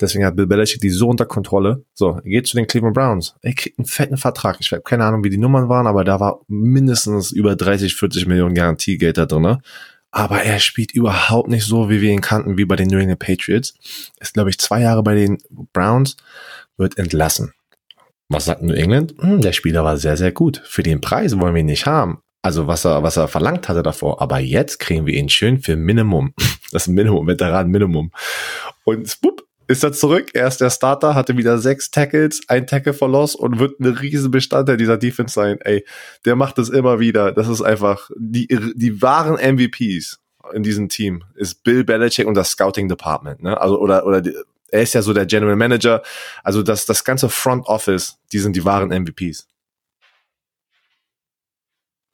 Deswegen 0.00 0.26
hat 0.26 0.36
Bill 0.36 0.46
Belichick 0.46 0.80
die 0.80 0.90
so 0.90 1.08
unter 1.08 1.24
Kontrolle. 1.24 1.84
So, 1.94 2.16
er 2.16 2.30
geht 2.30 2.46
zu 2.46 2.56
den 2.56 2.66
Cleveland 2.66 2.94
Browns. 2.94 3.34
Er 3.40 3.54
kriegt 3.54 3.78
einen 3.78 3.86
fetten 3.86 4.18
Vertrag. 4.18 4.58
Ich 4.60 4.70
habe 4.72 4.82
keine 4.82 5.04
Ahnung, 5.04 5.24
wie 5.24 5.30
die 5.30 5.38
Nummern 5.38 5.68
waren, 5.68 5.86
aber 5.86 6.04
da 6.04 6.20
war 6.20 6.40
mindestens 6.48 7.32
über 7.32 7.56
30, 7.56 7.94
40 7.94 8.26
Millionen 8.26 8.54
Garantiegeld 8.54 9.16
da 9.16 9.24
drin. 9.24 9.58
Aber 10.10 10.42
er 10.42 10.60
spielt 10.60 10.92
überhaupt 10.92 11.48
nicht 11.48 11.64
so, 11.64 11.88
wie 11.88 12.00
wir 12.00 12.10
ihn 12.10 12.20
kannten, 12.20 12.58
wie 12.58 12.64
bei 12.64 12.76
den 12.76 12.88
New 12.88 12.98
England 12.98 13.20
Patriots. 13.20 13.74
Ist, 14.20 14.34
glaube 14.34 14.50
ich, 14.50 14.58
zwei 14.58 14.82
Jahre 14.82 15.02
bei 15.02 15.14
den 15.14 15.38
Browns, 15.72 16.16
wird 16.76 16.98
entlassen. 16.98 17.52
Was 18.28 18.46
sagt 18.46 18.62
New 18.62 18.74
England? 18.74 19.14
Hm, 19.18 19.40
der 19.40 19.52
Spieler 19.52 19.84
war 19.84 19.96
sehr, 19.96 20.16
sehr 20.16 20.32
gut. 20.32 20.62
Für 20.64 20.82
den 20.82 21.00
Preis 21.00 21.38
wollen 21.38 21.54
wir 21.54 21.60
ihn 21.60 21.66
nicht 21.66 21.86
haben. 21.86 22.18
Also 22.42 22.66
was 22.66 22.84
er, 22.84 23.02
was 23.02 23.16
er 23.16 23.28
verlangt 23.28 23.68
hatte 23.68 23.82
davor. 23.82 24.20
Aber 24.20 24.38
jetzt 24.38 24.78
kriegen 24.78 25.06
wir 25.06 25.14
ihn 25.14 25.28
schön 25.28 25.58
für 25.58 25.76
Minimum. 25.76 26.34
Das 26.72 26.88
Minimum, 26.88 27.28
Veteran 27.28 27.70
Minimum. 27.70 28.10
Und 28.82 29.08
spupp, 29.08 29.46
ist 29.68 29.84
er 29.84 29.92
zurück. 29.92 30.30
Er 30.34 30.48
ist 30.48 30.60
der 30.60 30.70
Starter, 30.70 31.14
hatte 31.14 31.36
wieder 31.36 31.58
sechs 31.58 31.92
Tackles, 31.92 32.40
ein 32.48 32.66
Tackle 32.66 32.92
verlost 32.92 33.36
und 33.36 33.60
wird 33.60 33.78
ein 33.78 33.86
riesen 33.86 34.32
Bestandteil 34.32 34.76
dieser 34.76 34.98
Defense 34.98 35.32
sein. 35.32 35.58
Ey, 35.60 35.84
der 36.24 36.34
macht 36.34 36.58
das 36.58 36.68
immer 36.68 36.98
wieder. 36.98 37.30
Das 37.30 37.48
ist 37.48 37.62
einfach 37.62 38.10
die, 38.16 38.48
die 38.74 39.00
wahren 39.00 39.36
MVPs 39.36 40.18
in 40.52 40.62
diesem 40.62 40.88
Team 40.88 41.24
ist 41.34 41.64
Bill 41.64 41.84
Belichick 41.84 42.26
und 42.26 42.34
das 42.34 42.50
Scouting 42.50 42.88
Department. 42.88 43.42
Ne? 43.42 43.60
Also 43.60 43.80
oder 43.80 44.06
oder 44.06 44.20
die, 44.20 44.34
er 44.68 44.82
ist 44.82 44.94
ja 44.94 45.02
so 45.02 45.12
der 45.12 45.26
General 45.26 45.56
Manager. 45.56 46.02
Also 46.42 46.62
das 46.62 46.86
das 46.86 47.04
ganze 47.04 47.28
Front 47.28 47.66
Office, 47.66 48.18
die 48.32 48.38
sind 48.38 48.56
die 48.56 48.64
wahren 48.64 48.90
MVPs. 48.90 49.46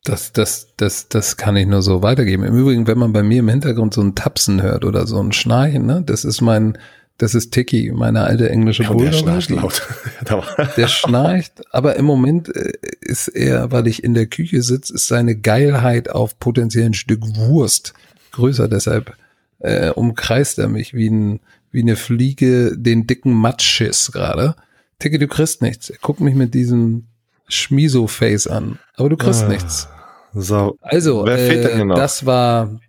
Das, 0.05 0.33
das, 0.33 0.75
das, 0.77 1.09
das 1.09 1.37
kann 1.37 1.55
ich 1.55 1.67
nur 1.67 1.81
so 1.81 2.03
weitergeben. 2.03 2.43
Im 2.43 2.59
Übrigen, 2.59 2.89
wenn 2.89 2.99
man 2.99 3.13
bei 3.13 3.23
mir 3.23 3.39
im 3.39 3.49
Hintergrund 3.49 3.95
so 3.95 4.01
ein 4.01 4.17
Tapsen 4.17 4.61
hört 4.61 4.85
oder 4.85 5.07
so 5.07 5.23
ein 5.23 5.31
Schnarchen, 5.31 5.87
ne, 5.87 6.03
das 6.05 6.25
ist 6.25 6.41
mein, 6.41 6.77
das 7.19 7.37
ist 7.37 7.53
Tiki, 7.53 7.93
meine 7.95 8.23
alte 8.23 8.51
englische 8.51 8.83
Ja, 8.83 8.95
der 8.95 9.13
schnarcht 9.13 9.51
laut. 9.51 9.83
der 10.77 10.89
schnarcht, 10.89 11.63
aber 11.71 11.95
im 11.95 12.05
Moment 12.05 12.49
äh, 12.49 12.73
ist 13.01 13.29
er, 13.29 13.71
weil 13.71 13.87
ich 13.87 14.03
in 14.03 14.15
der 14.15 14.27
Küche 14.27 14.63
sitze, 14.63 14.93
ist 14.93 15.07
seine 15.07 15.37
Geilheit 15.37 16.11
auf 16.11 16.37
potenziell 16.41 16.87
ein 16.87 16.95
Stück 16.95 17.21
Wurst 17.37 17.95
größer. 18.33 18.67
Deshalb 18.67 19.17
äh, 19.61 19.91
umkreist 19.91 20.59
er 20.59 20.69
mich 20.69 20.95
wie, 20.95 21.11
ein, 21.11 21.41
wie 21.73 21.81
eine 21.81 21.97
Fliege 21.97 22.77
den 22.77 23.07
dicken 23.07 23.33
Matschschiss 23.33 24.12
gerade. 24.12 24.55
Tiki, 24.99 25.18
du 25.18 25.27
kriegst 25.27 25.62
nichts. 25.62 25.91
Er 25.91 25.99
guckt 26.01 26.20
mich 26.20 26.35
mit 26.35 26.55
diesem 26.55 27.09
Schmiso-Face 27.49 28.47
an. 28.47 28.79
Aber 28.97 29.09
du 29.09 29.16
kriegst 29.16 29.45
Ah, 29.45 29.49
nichts. 29.49 29.89
So, 30.35 30.77
Also, 30.81 31.27
äh, 31.27 31.87
das 31.95 32.25
war, 32.25 32.81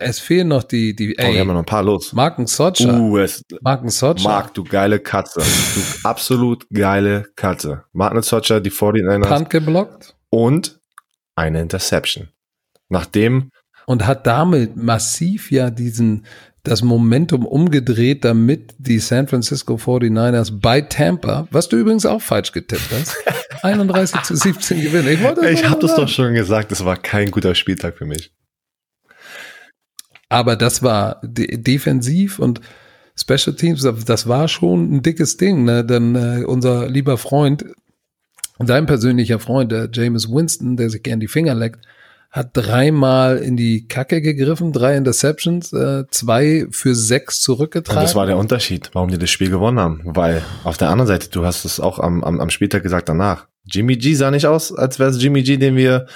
es 0.00 0.18
fehlen 0.18 0.48
noch 0.48 0.62
die, 0.62 0.96
die, 0.96 1.14
oh, 1.18 1.22
wir 1.22 1.26
haben 1.26 1.36
ey, 1.36 1.44
noch 1.44 1.58
ein 1.58 1.64
paar 1.64 1.82
los. 1.82 2.12
Marken 2.12 2.46
Socha. 2.46 2.98
Uh, 2.98 3.18
es, 3.18 3.42
Marken 3.60 3.90
Socha. 3.90 4.22
Mark, 4.22 4.54
du 4.54 4.64
geile 4.64 4.98
Katze. 4.98 5.40
Du 5.40 6.08
absolut 6.08 6.66
geile 6.72 7.26
Katze. 7.36 7.84
Martin 7.92 8.22
Socha, 8.22 8.60
die 8.60 8.70
49ers 8.70 9.28
Punt 9.28 9.50
geblockt 9.50 10.16
und 10.30 10.80
eine 11.36 11.60
Interception. 11.60 12.28
Nachdem, 12.88 13.50
und 13.86 14.06
hat 14.06 14.26
damit 14.26 14.76
massiv 14.76 15.50
ja 15.50 15.70
diesen, 15.70 16.26
das 16.64 16.82
Momentum 16.82 17.46
umgedreht, 17.46 18.24
damit 18.24 18.74
die 18.78 18.98
San 18.98 19.28
Francisco 19.28 19.74
49ers 19.74 20.60
bei 20.60 20.80
Tampa, 20.80 21.46
was 21.50 21.68
du 21.68 21.76
übrigens 21.76 22.06
auch 22.06 22.22
falsch 22.22 22.52
getippt 22.52 22.90
hast, 22.90 23.14
31 23.62 24.22
zu 24.22 24.34
17 24.34 24.80
gewinnen. 24.80 25.08
Ich, 25.08 25.22
wollte 25.22 25.48
ich 25.48 25.68
habe 25.68 25.80
das 25.80 25.94
doch 25.94 26.08
schon 26.08 26.32
gesagt, 26.32 26.72
das 26.72 26.84
war 26.84 26.96
kein 26.96 27.30
guter 27.30 27.54
Spieltag 27.54 27.98
für 27.98 28.06
mich. 28.06 28.32
Aber 30.30 30.56
das 30.56 30.82
war 30.82 31.20
de 31.22 31.58
defensiv 31.58 32.38
und 32.38 32.60
Special 33.16 33.54
Teams, 33.54 33.86
das 34.06 34.26
war 34.26 34.48
schon 34.48 34.96
ein 34.96 35.02
dickes 35.02 35.36
Ding. 35.36 35.64
Ne? 35.64 35.84
Denn 35.84 36.16
äh, 36.16 36.44
unser 36.44 36.88
lieber 36.88 37.18
Freund, 37.18 37.64
dein 38.58 38.86
persönlicher 38.86 39.38
Freund, 39.38 39.70
der 39.70 39.88
James 39.92 40.28
Winston, 40.28 40.76
der 40.76 40.90
sich 40.90 41.02
gern 41.02 41.20
die 41.20 41.28
Finger 41.28 41.54
leckt, 41.54 41.86
hat 42.34 42.50
dreimal 42.52 43.38
in 43.38 43.56
die 43.56 43.86
Kacke 43.86 44.20
gegriffen, 44.20 44.72
drei 44.72 44.96
Interceptions, 44.96 45.72
äh, 45.72 46.02
zwei 46.10 46.66
für 46.72 46.96
sechs 46.96 47.38
Und 47.38 47.42
zurückgetragen. 47.44 48.02
das 48.02 48.16
war 48.16 48.26
der 48.26 48.38
Unterschied, 48.38 48.90
warum 48.92 49.08
die 49.08 49.18
das 49.18 49.30
Spiel 49.30 49.50
gewonnen 49.50 49.78
haben. 49.78 50.00
Weil 50.02 50.42
auf 50.64 50.76
der 50.76 50.88
anderen 50.90 51.06
Seite, 51.06 51.28
du 51.30 51.46
hast 51.46 51.64
es 51.64 51.78
auch 51.78 52.00
am, 52.00 52.24
am, 52.24 52.40
am 52.40 52.50
Spieltag 52.50 52.82
gesagt 52.82 53.08
danach. 53.08 53.46
Jimmy 53.62 53.94
G 53.96 54.14
sah 54.14 54.32
nicht 54.32 54.46
aus, 54.48 54.74
als 54.76 54.98
wäre 54.98 55.10
es 55.10 55.22
Jimmy 55.22 55.44
G, 55.44 55.58
den 55.58 55.76
wir, 55.76 56.06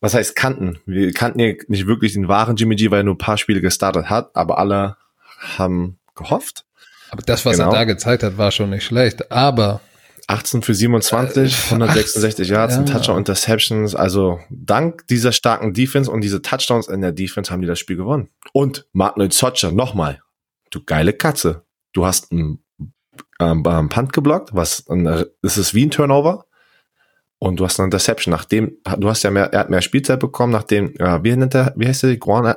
was 0.00 0.12
heißt 0.12 0.36
kannten. 0.36 0.80
Wir 0.84 1.10
kannten 1.14 1.38
ja 1.40 1.54
nicht 1.66 1.86
wirklich 1.86 2.12
den 2.12 2.28
wahren 2.28 2.56
Jimmy 2.56 2.76
G, 2.76 2.90
weil 2.90 3.00
er 3.00 3.04
nur 3.04 3.14
ein 3.14 3.18
paar 3.18 3.38
Spiele 3.38 3.62
gestartet 3.62 4.10
hat, 4.10 4.36
aber 4.36 4.58
alle 4.58 4.98
haben 5.56 5.98
gehofft. 6.14 6.66
Aber 7.10 7.22
das, 7.22 7.46
was 7.46 7.56
Genau. 7.56 7.70
er 7.70 7.78
da 7.78 7.84
gezeigt 7.84 8.22
hat, 8.22 8.36
war 8.36 8.50
schon 8.50 8.68
nicht 8.68 8.84
schlecht. 8.84 9.32
Aber 9.32 9.80
18 10.32 10.62
für 10.62 10.74
27, 10.74 11.70
Äh, 11.70 11.74
166 11.74 12.48
Yards, 12.48 12.76
ein 12.76 12.86
ja. 12.86 12.94
Touchdown 12.94 13.18
Interceptions. 13.18 13.94
Also 13.94 14.40
dank 14.50 15.06
dieser 15.08 15.32
starken 15.32 15.74
Defense 15.74 16.10
und 16.10 16.22
diese 16.22 16.42
Touchdowns 16.42 16.88
in 16.88 17.00
der 17.00 17.12
Defense 17.12 17.50
haben 17.50 17.60
die 17.60 17.68
das 17.68 17.78
Spiel 17.78 17.96
gewonnen. 17.96 18.28
Und 18.52 18.86
Martin 18.92 19.30
Zotcher, 19.30 19.72
nochmal, 19.72 20.20
du 20.70 20.80
geile 20.84 21.12
Katze. 21.12 21.62
Du 21.92 22.06
hast 22.06 22.32
einen 22.32 22.58
ähm, 23.40 23.62
ähm, 23.66 23.88
Punt 23.88 24.12
geblockt, 24.12 24.54
was 24.54 24.88
ein, 24.88 25.04
das 25.42 25.58
ist 25.58 25.74
wie 25.74 25.86
ein 25.86 25.90
Turnover. 25.90 26.46
Und 27.38 27.58
du 27.58 27.64
hast 27.64 27.80
eine 27.80 27.86
Interception, 27.86 28.30
nachdem, 28.30 28.78
du 28.98 29.08
hast 29.08 29.24
ja 29.24 29.30
mehr, 29.32 29.52
er 29.52 29.60
hat 29.60 29.68
mehr 29.68 29.82
Spielzeit 29.82 30.20
bekommen, 30.20 30.52
nachdem, 30.52 30.94
ja, 31.00 31.24
wie 31.24 31.34
nennt 31.34 31.56
er, 31.56 31.72
wie 31.74 31.88
heißt 31.88 32.04
der, 32.04 32.16
Quan, 32.16 32.54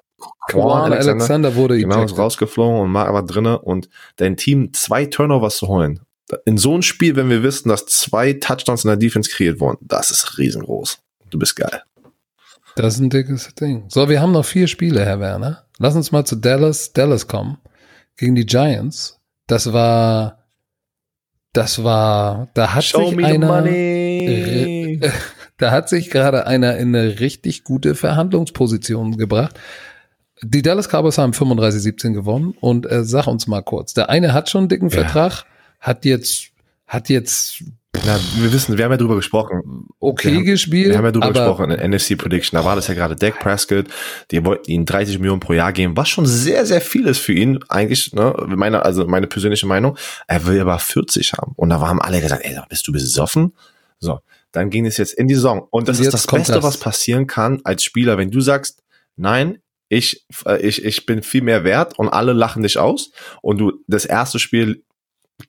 Quan 0.47 0.93
Alexander, 0.93 1.55
wurde 1.55 1.79
Genau, 1.79 2.03
ist 2.03 2.15
rausgeflogen 2.15 2.81
und 2.81 2.91
Mark 2.91 3.11
war 3.11 3.25
drinne 3.25 3.57
und 3.57 3.89
dein 4.17 4.37
Team 4.37 4.73
zwei 4.73 5.07
Turnovers 5.07 5.57
zu 5.57 5.67
holen. 5.69 6.01
In 6.45 6.57
so 6.57 6.73
einem 6.73 6.81
Spiel, 6.81 7.15
wenn 7.15 7.29
wir 7.29 7.43
wissen, 7.43 7.69
dass 7.69 7.85
zwei 7.85 8.33
Touchdowns 8.33 8.83
in 8.83 8.87
der 8.87 8.97
Defense 8.97 9.29
kreiert 9.29 9.59
wurden, 9.59 9.77
das 9.81 10.09
ist 10.09 10.37
riesengroß. 10.37 10.99
Du 11.29 11.37
bist 11.37 11.55
geil. 11.55 11.83
Das 12.75 12.95
ist 12.95 12.99
ein 12.99 13.09
dickes 13.09 13.53
Ding. 13.55 13.85
So, 13.89 14.09
wir 14.09 14.21
haben 14.21 14.31
noch 14.33 14.45
vier 14.45 14.67
Spiele, 14.67 15.05
Herr 15.05 15.19
Werner. 15.19 15.65
Lass 15.77 15.95
uns 15.95 16.11
mal 16.11 16.25
zu 16.25 16.35
Dallas, 16.35 16.93
Dallas 16.93 17.27
kommen. 17.27 17.57
Gegen 18.17 18.35
die 18.35 18.45
Giants. 18.45 19.19
Das 19.47 19.71
war, 19.71 20.39
das 21.53 21.83
war, 21.83 22.49
da 22.53 22.73
hat 22.73 22.83
sich 22.83 23.17
einer, 23.17 23.63
da 25.57 25.71
hat 25.71 25.89
sich 25.89 26.09
gerade 26.09 26.47
einer 26.47 26.77
in 26.77 26.95
eine 26.95 27.19
richtig 27.19 27.63
gute 27.63 27.95
Verhandlungsposition 27.95 29.17
gebracht. 29.17 29.59
Die 30.41 30.61
Dallas 30.61 30.89
Cowboys 30.89 31.17
haben 31.17 31.31
35-17 31.31 32.13
gewonnen 32.13 32.55
und 32.59 32.89
äh, 32.91 33.03
sag 33.05 33.27
uns 33.27 33.47
mal 33.47 33.61
kurz. 33.61 33.93
Der 33.93 34.09
eine 34.09 34.33
hat 34.33 34.49
schon 34.49 34.61
einen 34.61 34.69
dicken 34.69 34.89
Ja. 34.89 35.01
Vertrag, 35.01 35.45
hat 35.85 36.05
jetzt, 36.05 36.47
hat 36.87 37.09
jetzt 37.09 37.63
Na, 38.05 38.19
wir 38.37 38.51
wissen, 38.51 38.77
wir 38.77 38.83
haben 38.85 38.91
ja 38.91 38.97
drüber 38.97 39.15
gesprochen. 39.15 39.87
okay 39.99 40.29
Wir 40.31 40.35
haben- 40.37 40.45
gespielt. 40.45 40.89
Wir 40.89 40.97
haben 40.97 41.05
ja 41.05 41.11
drüber 41.11 41.31
gesprochen 41.31 41.71
in 41.71 41.91
NFC 41.91 42.17
Prediction. 42.17 42.57
Da 42.59 42.65
war 42.65 42.75
das 42.75 42.87
ja 42.87 42.93
gerade 42.93 43.15
Dak 43.15 43.39
Prescott. 43.39 43.85
Die 44.31 44.43
wollten 44.45 44.69
ihn 44.69 44.85
30 44.85 45.19
Millionen 45.19 45.39
pro 45.39 45.53
Jahr 45.53 45.71
geben, 45.71 45.95
was 45.95 46.09
schon 46.09 46.25
sehr, 46.25 46.65
sehr 46.65 46.81
viel 46.81 47.07
ist 47.07 47.19
für 47.19 47.33
ihn. 47.33 47.59
Eigentlich, 47.69 48.11
ne, 48.13 48.33
meine, 48.47 48.83
also 48.83 49.05
meine 49.07 49.27
persönliche 49.27 49.65
Meinung. 49.67 49.97
Er 50.27 50.45
will 50.45 50.59
aber 50.59 50.77
40 50.79 51.33
haben. 51.33 51.53
Und 51.55 51.69
da 51.69 51.79
haben 51.79 52.01
alle 52.01 52.19
gesagt, 52.19 52.43
ey, 52.43 52.59
bist 52.69 52.87
du 52.87 52.91
besoffen? 52.91 53.53
So. 53.99 54.19
Dann 54.51 54.69
ging 54.69 54.85
es 54.85 54.97
jetzt 54.97 55.13
in 55.13 55.27
die 55.27 55.35
Saison. 55.35 55.67
Und 55.69 55.87
das 55.87 55.99
Und 55.99 56.05
ist 56.05 56.13
das 56.13 56.27
Beste, 56.27 56.53
das. 56.53 56.63
was 56.63 56.77
passieren 56.77 57.27
kann 57.27 57.61
als 57.63 57.83
Spieler, 57.83 58.17
wenn 58.17 58.31
du 58.31 58.41
sagst, 58.41 58.83
nein, 59.15 59.59
ich, 59.87 60.25
äh, 60.45 60.59
ich, 60.61 60.83
ich 60.83 61.05
bin 61.05 61.21
viel 61.23 61.41
mehr 61.43 61.63
wert 61.63 61.97
und 61.99 62.09
alle 62.09 62.33
lachen 62.33 62.63
dich 62.63 62.77
aus 62.77 63.11
und 63.41 63.57
du, 63.59 63.71
das 63.87 64.03
erste 64.05 64.39
Spiel 64.39 64.83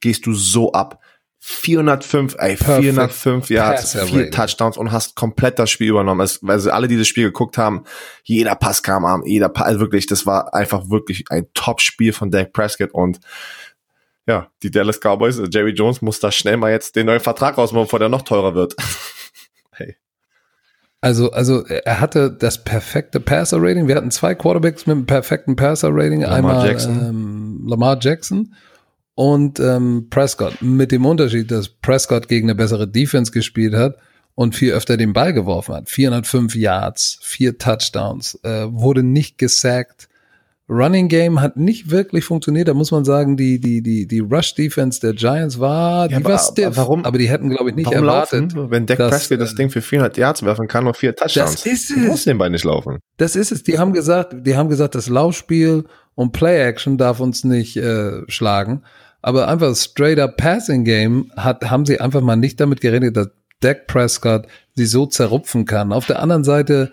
gehst 0.01 0.27
du 0.27 0.35
so 0.35 0.73
ab. 0.73 1.01
405, 1.39 2.35
ey, 2.39 2.57
Perfect 2.57 2.83
405 2.83 3.51
Yards, 3.51 3.93
Passer 3.93 4.07
vier. 4.07 4.31
Touchdowns 4.33 4.77
und 4.77 4.91
hast 4.91 5.15
komplett 5.15 5.61
das 5.61 5.71
Spiel 5.71 5.91
übernommen. 5.91 6.21
Es, 6.23 6.41
weil 6.43 6.59
sie 6.59 6.75
alle 6.75 6.89
dieses 6.89 7.07
Spiel 7.07 7.27
geguckt 7.27 7.57
haben, 7.57 7.85
jeder 8.25 8.57
Pass 8.57 8.83
kam 8.83 9.05
an, 9.05 9.23
jeder 9.25 9.49
Pass, 9.49 9.67
also 9.67 9.79
wirklich, 9.79 10.07
das 10.07 10.27
war 10.27 10.55
einfach 10.55 10.91
wirklich 10.91 11.27
ein 11.31 11.47
Top-Spiel 11.55 12.13
von 12.13 12.33
Dak 12.33 12.53
Prescott 12.53 12.91
und 12.93 13.21
ja, 14.27 14.49
die 14.65 14.73
Dallas 14.73 14.99
Cowboys, 14.99 15.39
äh, 15.39 15.47
Jerry 15.49 15.71
Jones 15.71 16.03
muss 16.03 16.19
da 16.19 16.33
schnell 16.33 16.57
mal 16.57 16.73
jetzt 16.73 16.97
den 16.97 17.07
neuen 17.07 17.21
Vertrag 17.21 17.57
rausmachen, 17.57 17.87
bevor 17.87 18.01
der 18.01 18.09
noch 18.09 18.23
teurer 18.23 18.57
wird. 18.57 18.75
hey. 19.71 19.97
Also, 21.01 21.31
also 21.31 21.65
er 21.65 22.01
hatte 22.01 22.33
das 22.33 22.65
perfekte 22.65 23.21
Passer-Rating. 23.21 23.87
Wir 23.87 23.95
hatten 23.95 24.11
zwei 24.11 24.35
Quarterbacks 24.35 24.87
mit 24.87 24.97
einem 24.97 25.07
perfekten 25.07 25.55
Passer-Rating. 25.55 26.23
Lamar 26.23 26.37
Einmal 26.37 26.67
Jackson. 26.67 27.09
Ähm, 27.09 27.63
Lamar 27.69 27.99
Jackson 28.01 28.55
und 29.17 29.59
ähm, 29.59 30.07
Prescott. 30.11 30.63
Mit 30.63 30.93
dem 30.93 31.05
Unterschied, 31.05 31.51
dass 31.51 31.69
Prescott 31.69 32.29
gegen 32.29 32.47
eine 32.49 32.55
bessere 32.55 32.87
Defense 32.87 33.33
gespielt 33.33 33.75
hat 33.75 33.97
und 34.37 34.55
viel 34.55 34.73
öfter 34.73 34.97
den 34.97 35.13
Ball 35.15 35.33
geworfen 35.33 35.75
hat. 35.75 35.89
405 35.89 36.55
Yards, 36.55 37.19
vier 37.23 37.59
Touchdowns, 37.59 38.39
äh, 38.45 38.67
wurde 38.71 39.03
nicht 39.03 39.39
gesackt. 39.39 40.09
Running 40.69 41.07
Game 41.09 41.41
hat 41.41 41.57
nicht 41.57 41.91
wirklich 41.93 42.25
funktioniert. 42.25 42.67
Da 42.67 42.75
muss 42.75 42.91
man 42.91 43.05
sagen, 43.05 43.37
die, 43.37 43.61
die, 43.61 43.83
die, 43.83 44.07
die 44.09 44.19
Rush 44.19 44.55
Defense 44.57 45.01
der 45.01 45.13
Giants 45.15 45.61
war, 45.61 46.09
die 46.09 46.13
Ja, 46.15 46.19
aber- 46.21 46.31
war 46.33 46.39
stiff. 46.41 46.77
warum- 46.77 47.05
aber 47.05 47.19
die 47.19 47.29
hätten, 47.29 47.49
glaube 47.51 47.71
ich, 47.71 47.77
nicht 47.77 47.87
Warum 47.87 48.01
erwartet. 48.01 48.53
laufen, 48.53 48.71
wenn 48.73 48.85
Dak 48.85 48.99
dass, 48.99 49.11
Prescott 49.11 49.41
das 49.41 49.53
äh, 49.53 49.57
Ding 49.57 49.71
für 49.71 49.81
400 49.81 50.17
Yards 50.19 50.43
werfen 50.43 50.67
kann 50.67 50.87
und 50.89 50.97
vier 50.97 51.15
Touchdowns? 51.15 51.53
Das 51.63 51.67
ist 51.67 51.91
Du 51.91 52.01
es. 52.01 52.07
musst 52.09 52.27
den 52.27 52.37
Ball 52.37 52.51
nicht 52.51 52.65
laufen. 52.65 52.99
Das 53.17 53.37
ist 53.37 53.53
es. 53.53 53.63
Die 53.63 53.79
haben 53.79 53.93
gesagt, 53.93 54.35
die 54.45 54.57
haben 54.57 54.69
gesagt, 54.69 54.97
das 54.97 55.09
Laufspiel 55.09 55.85
und 56.17 56.33
Play-Action 56.33 56.99
darf 56.99 57.21
uns 57.21 57.45
nicht 57.45 57.77
äh, 57.77 58.23
schlagen. 58.29 58.83
Aber 59.27 59.49
einfach 59.49 59.75
straight 59.75 60.21
up 60.21 60.37
Passing 60.37 60.85
Game 60.85 61.33
hat, 61.37 61.69
haben 61.69 61.85
sie 61.85 62.01
einfach 62.01 62.21
mal 62.21 62.37
nicht 62.37 62.61
damit 62.61 62.81
geredet, 62.81 63.17
dass 63.17 63.27
Dak 63.59 63.89
Prescott 63.89 64.47
sie 64.77 64.87
so 64.87 65.05
zerrupfen 65.07 65.65
kann. 65.65 65.93
Auf 65.93 66.07
der 66.07 66.21
anderen 66.23 66.45
Seite, 66.45 66.93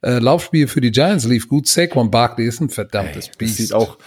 äh, 0.00 0.18
Laufspiel 0.18 0.66
für 0.66 0.80
die 0.80 0.92
Giants 0.92 1.26
lief 1.26 1.46
gut. 1.46 1.68
Saquon 1.68 2.10
Barkley 2.10 2.46
ist 2.46 2.62
ein 2.62 2.70
verdammtes 2.70 3.26
Das 3.26 3.36
Biest. 3.36 3.56
sieht 3.58 3.74
auch 3.74 3.98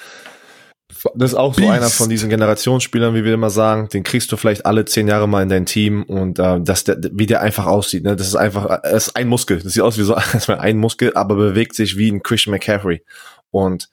Das 1.13 1.33
ist 1.33 1.37
auch 1.37 1.53
so 1.53 1.61
Beast. 1.61 1.71
einer 1.71 1.89
von 1.89 2.09
diesen 2.09 2.31
Generationsspielern, 2.31 3.13
wie 3.13 3.23
wir 3.23 3.35
immer 3.35 3.51
sagen. 3.51 3.89
Den 3.89 4.01
kriegst 4.01 4.31
du 4.31 4.37
vielleicht 4.37 4.65
alle 4.65 4.85
zehn 4.85 5.07
Jahre 5.07 5.27
mal 5.27 5.43
in 5.43 5.49
dein 5.49 5.67
Team 5.67 6.01
und 6.01 6.39
äh, 6.39 6.59
dass 6.59 6.83
der, 6.83 6.97
wie 7.11 7.27
der 7.27 7.41
einfach 7.41 7.67
aussieht. 7.67 8.03
Ne? 8.03 8.15
Das 8.15 8.25
ist 8.27 8.35
einfach, 8.35 8.79
es 8.85 9.09
ist 9.09 9.15
ein 9.15 9.27
Muskel. 9.27 9.59
Das 9.61 9.73
sieht 9.73 9.83
aus 9.83 9.99
wie 9.99 10.03
so 10.03 10.15
ein 10.47 10.77
Muskel, 10.77 11.11
aber 11.13 11.35
bewegt 11.35 11.75
sich 11.75 11.95
wie 11.95 12.11
ein 12.11 12.23
Christian 12.23 12.53
McCaffrey. 12.53 13.03
Und 13.51 13.89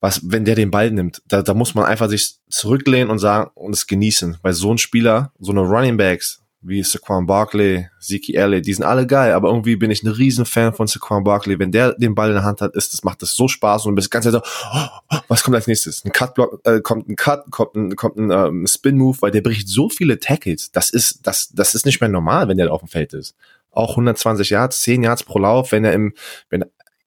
was, 0.00 0.20
wenn 0.24 0.44
der 0.44 0.54
den 0.54 0.70
Ball 0.70 0.90
nimmt, 0.90 1.22
da, 1.26 1.42
da 1.42 1.54
muss 1.54 1.74
man 1.74 1.84
einfach 1.84 2.08
sich 2.08 2.36
zurücklehnen 2.48 3.10
und 3.10 3.18
sagen 3.18 3.50
und 3.54 3.72
es 3.72 3.86
genießen. 3.86 4.38
Weil 4.42 4.52
so 4.52 4.70
ein 4.72 4.78
Spieler, 4.78 5.32
so 5.38 5.52
eine 5.52 5.62
Running 5.62 5.96
Backs 5.96 6.42
wie 6.66 6.82
Saquon 6.82 7.26
Barkley, 7.26 7.88
Zeke 8.00 8.34
Elliott, 8.34 8.66
die 8.66 8.74
sind 8.74 8.84
alle 8.84 9.06
geil, 9.06 9.32
aber 9.32 9.48
irgendwie 9.48 9.76
bin 9.76 9.90
ich 9.90 10.02
ein 10.02 10.08
riesen 10.08 10.44
Fan 10.44 10.72
von 10.72 10.86
Saquon 10.86 11.22
Barkley. 11.22 11.58
Wenn 11.58 11.70
der 11.70 11.94
den 11.94 12.14
Ball 12.14 12.28
in 12.28 12.34
der 12.34 12.44
Hand 12.44 12.60
hat, 12.60 12.74
ist 12.74 12.92
das 12.92 13.04
macht 13.04 13.22
das 13.22 13.34
so 13.34 13.46
Spaß 13.46 13.86
und 13.86 13.92
du 13.92 13.96
bist 13.96 14.10
ganz 14.10 14.24
so, 14.24 14.40
oh, 14.40 15.18
was 15.28 15.44
kommt 15.44 15.54
als 15.54 15.66
nächstes? 15.66 16.04
Ein 16.04 16.12
Cut 16.12 16.34
Block, 16.34 16.60
äh, 16.64 16.80
kommt 16.80 17.08
ein 17.08 17.16
Cut, 17.16 17.50
kommt 17.50 17.74
ein, 17.76 17.94
kommt 17.94 18.16
ein 18.16 18.30
ähm, 18.30 18.66
Spin 18.66 18.98
Move, 18.98 19.18
weil 19.20 19.30
der 19.30 19.42
bricht 19.42 19.68
so 19.68 19.88
viele 19.88 20.18
Tackles. 20.18 20.72
Das 20.72 20.90
ist 20.90 21.26
das 21.26 21.50
das 21.50 21.74
ist 21.74 21.86
nicht 21.86 22.00
mehr 22.00 22.10
normal, 22.10 22.48
wenn 22.48 22.56
der 22.56 22.72
auf 22.72 22.80
dem 22.80 22.88
Feld 22.88 23.14
ist. 23.14 23.34
Auch 23.70 23.90
120 23.90 24.50
Yards, 24.50 24.80
10 24.82 25.02
Yards 25.02 25.22
pro 25.22 25.38
Lauf, 25.38 25.70
wenn 25.72 25.84
er 25.84 25.92
im 25.92 26.14
wenn 26.50 26.64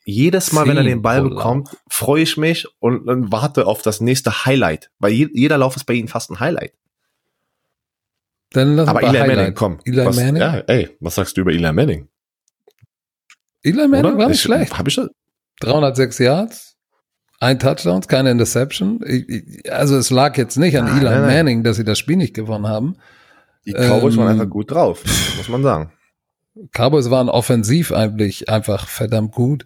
jedes 0.09 0.51
Mal, 0.53 0.63
wenn 0.67 0.77
er 0.77 0.83
10 0.83 0.89
den 0.89 1.01
Ball 1.01 1.21
bekommt, 1.21 1.69
freue 1.89 2.23
ich 2.23 2.37
mich 2.37 2.67
und, 2.79 3.07
und 3.07 3.31
warte 3.31 3.67
auf 3.67 3.81
das 3.81 4.01
nächste 4.01 4.45
Highlight, 4.45 4.89
weil 4.99 5.11
je, 5.11 5.29
jeder 5.33 5.57
Lauf 5.57 5.75
ist 5.75 5.85
bei 5.85 5.93
ihm 5.93 6.07
fast 6.07 6.29
ein 6.31 6.39
Highlight. 6.39 6.73
Dann 8.51 8.75
lass 8.75 8.87
Aber 8.87 9.01
Eli 9.03 9.11
mal 9.11 9.19
Manning, 9.19 9.37
Highlight. 9.37 9.55
komm. 9.55 9.79
Eli 9.85 10.05
was, 10.05 10.15
Manning? 10.15 10.41
Ja, 10.41 10.57
ey, 10.67 10.89
was 10.99 11.15
sagst 11.15 11.37
du 11.37 11.41
über 11.41 11.51
Eli 11.51 11.71
Manning? 11.71 12.07
Eli 13.63 13.87
Manning 13.87 14.17
war 14.17 14.27
nicht 14.27 14.37
ich, 14.37 14.41
schlecht. 14.41 14.77
Hab 14.77 14.87
ich 14.87 14.95
das? 14.95 15.09
306 15.61 16.19
Yards, 16.19 16.77
ein 17.39 17.59
Touchdown, 17.59 18.01
keine 18.01 18.31
Interception. 18.31 19.01
Ich, 19.05 19.27
ich, 19.29 19.71
also 19.73 19.97
es 19.97 20.09
lag 20.09 20.37
jetzt 20.37 20.57
nicht 20.57 20.77
an 20.77 20.85
Nein, 20.85 20.97
Eli 20.97 21.05
nein, 21.05 21.21
nein. 21.21 21.35
Manning, 21.35 21.63
dass 21.63 21.77
sie 21.77 21.83
das 21.83 21.99
Spiel 21.99 22.15
nicht 22.15 22.33
gewonnen 22.33 22.67
haben. 22.67 22.95
Die 23.65 23.73
Cowboys 23.73 24.13
Ähm, 24.13 24.19
waren 24.21 24.27
einfach 24.29 24.49
gut 24.49 24.71
drauf, 24.71 25.03
muss 25.37 25.49
man 25.49 25.63
sagen. 25.63 25.91
Cowboys 26.75 27.09
waren 27.09 27.29
offensiv 27.29 27.91
eigentlich 27.91 28.49
einfach 28.49 28.87
verdammt 28.87 29.33
gut. 29.33 29.65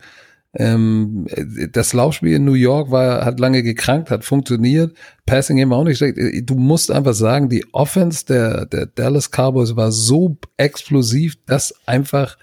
Ähm, 0.55 1.25
das 1.71 1.93
Laufspiel 1.93 2.35
in 2.35 2.45
New 2.45 2.53
York 2.53 2.91
war, 2.91 3.25
hat 3.25 3.39
lange 3.39 3.63
gekrankt, 3.63 4.11
hat 4.11 4.23
funktioniert. 4.23 4.95
Passing 5.25 5.57
Game 5.57 5.73
auch 5.73 5.83
nicht 5.83 5.97
schlecht. 5.97 6.17
Du 6.47 6.55
musst 6.55 6.91
einfach 6.91 7.15
sagen, 7.15 7.49
die 7.49 7.65
Offense 7.73 8.25
der, 8.25 8.65
der 8.67 8.85
Dallas 8.85 9.31
Cowboys 9.31 9.75
war 9.75 9.91
so 9.91 10.37
explosiv, 10.57 11.37
dass 11.45 11.73
einfach 11.87 12.37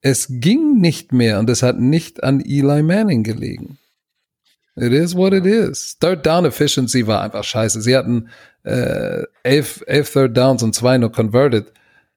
es 0.00 0.26
ging 0.28 0.80
nicht 0.80 1.12
mehr 1.12 1.38
und 1.38 1.48
es 1.48 1.62
hat 1.62 1.78
nicht 1.78 2.22
an 2.22 2.40
Eli 2.40 2.82
Manning 2.82 3.22
gelegen. 3.22 3.78
It 4.76 4.92
is 4.92 5.14
what 5.14 5.32
it 5.32 5.46
is. 5.46 5.98
Third 5.98 6.26
Down 6.26 6.44
Efficiency 6.44 7.06
war 7.06 7.22
einfach 7.22 7.44
scheiße. 7.44 7.80
Sie 7.80 7.96
hatten 7.96 8.28
äh, 8.64 9.22
elf, 9.42 9.84
elf 9.86 10.12
Third 10.12 10.36
Downs 10.36 10.62
und 10.62 10.74
zwei 10.74 10.98
nur 10.98 11.12
converted. 11.12 11.72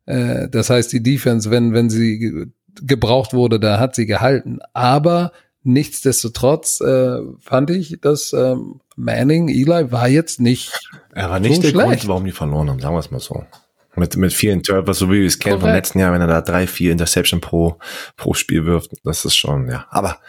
Äh, 0.06 0.50
das 0.50 0.70
heißt, 0.70 0.92
die 0.92 1.04
Defense, 1.04 1.52
wenn, 1.52 1.74
wenn 1.74 1.90
sie 1.90 2.52
gebraucht 2.86 3.34
wurde, 3.34 3.60
da 3.60 3.80
hat 3.80 3.96
sie 3.96 4.06
gehalten. 4.06 4.60
Aber 4.74 5.32
nichtsdestotrotz 5.64 6.82
äh, 6.82 7.20
fand 7.40 7.70
ich, 7.70 8.00
dass 8.02 8.34
ähm, 8.34 8.82
Manning, 8.96 9.50
Eli 9.50 9.92
war 9.92 10.08
jetzt 10.08 10.40
nicht. 10.40 10.72
Er 11.14 11.30
war 11.30 11.40
nicht 11.40 11.56
So 11.56 11.62
der 11.62 11.70
schlecht. 11.70 11.88
Grund, 11.90 12.08
warum 12.08 12.26
die 12.26 12.32
verloren 12.32 12.70
haben, 12.70 12.80
sagen 12.80 12.96
wir 12.96 13.00
es 13.00 13.12
mal 13.12 13.20
so. 13.20 13.44
Mit, 13.96 14.16
mit 14.16 14.32
vielen 14.32 14.62
Turnovers, 14.62 15.00
so 15.00 15.10
wie 15.10 15.22
wir 15.22 15.26
es 15.28 15.40
kennen 15.40 15.60
vom 15.60 15.72
letzten 15.72 15.98
Jahr, 16.00 16.14
wenn 16.14 16.22
er 16.22 16.28
da 16.28 16.42
drei, 16.42 16.68
vier 16.68 16.92
Interception 16.92 17.42
pro, 17.42 17.78
pro 18.16 18.36
Spiel 18.36 18.64
wirft, 18.66 18.92
das 19.04 19.26
ist 19.26 19.36
schon, 19.36 19.68
ja. 19.70 19.88
Aber 19.90 20.20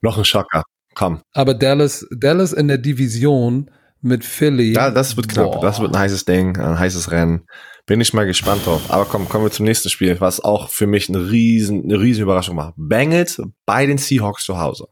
noch 0.00 0.16
ein 0.16 0.24
Schocker. 0.24 0.62
Komm. 0.94 1.20
Aber 1.34 1.52
Dallas, 1.54 2.06
Dallas 2.10 2.52
in 2.54 2.68
der 2.68 2.78
Division 2.78 3.70
mit 4.00 4.24
Philly. 4.24 4.72
Ja, 4.72 4.90
das 4.90 5.16
wird 5.16 5.28
knapp. 5.28 5.52
boah. 5.52 5.60
Das 5.60 5.78
wird 5.80 5.94
ein 5.94 5.98
heißes 6.00 6.24
Ding, 6.24 6.56
ein 6.58 6.78
heißes 6.78 7.10
Rennen. 7.10 7.46
Bin 7.86 8.00
ich 8.00 8.14
mal 8.14 8.26
gespannt 8.26 8.66
drauf. 8.66 8.90
Aber 8.90 9.04
komm, 9.04 9.28
kommen 9.28 9.44
wir 9.44 9.50
zum 9.50 9.66
nächsten 9.66 9.90
Spiel, 9.90 10.20
was 10.20 10.40
auch 10.40 10.68
für 10.68 10.86
mich 10.86 11.08
eine 11.08 11.30
riesen, 11.30 11.84
eine 11.84 12.00
riesen 12.00 12.22
Überraschung 12.22 12.56
war. 12.56 12.74
Bengals 12.76 13.42
bei 13.66 13.86
den 13.86 13.98
Seahawks 13.98 14.44
zu 14.44 14.58
Hause. 14.58 14.88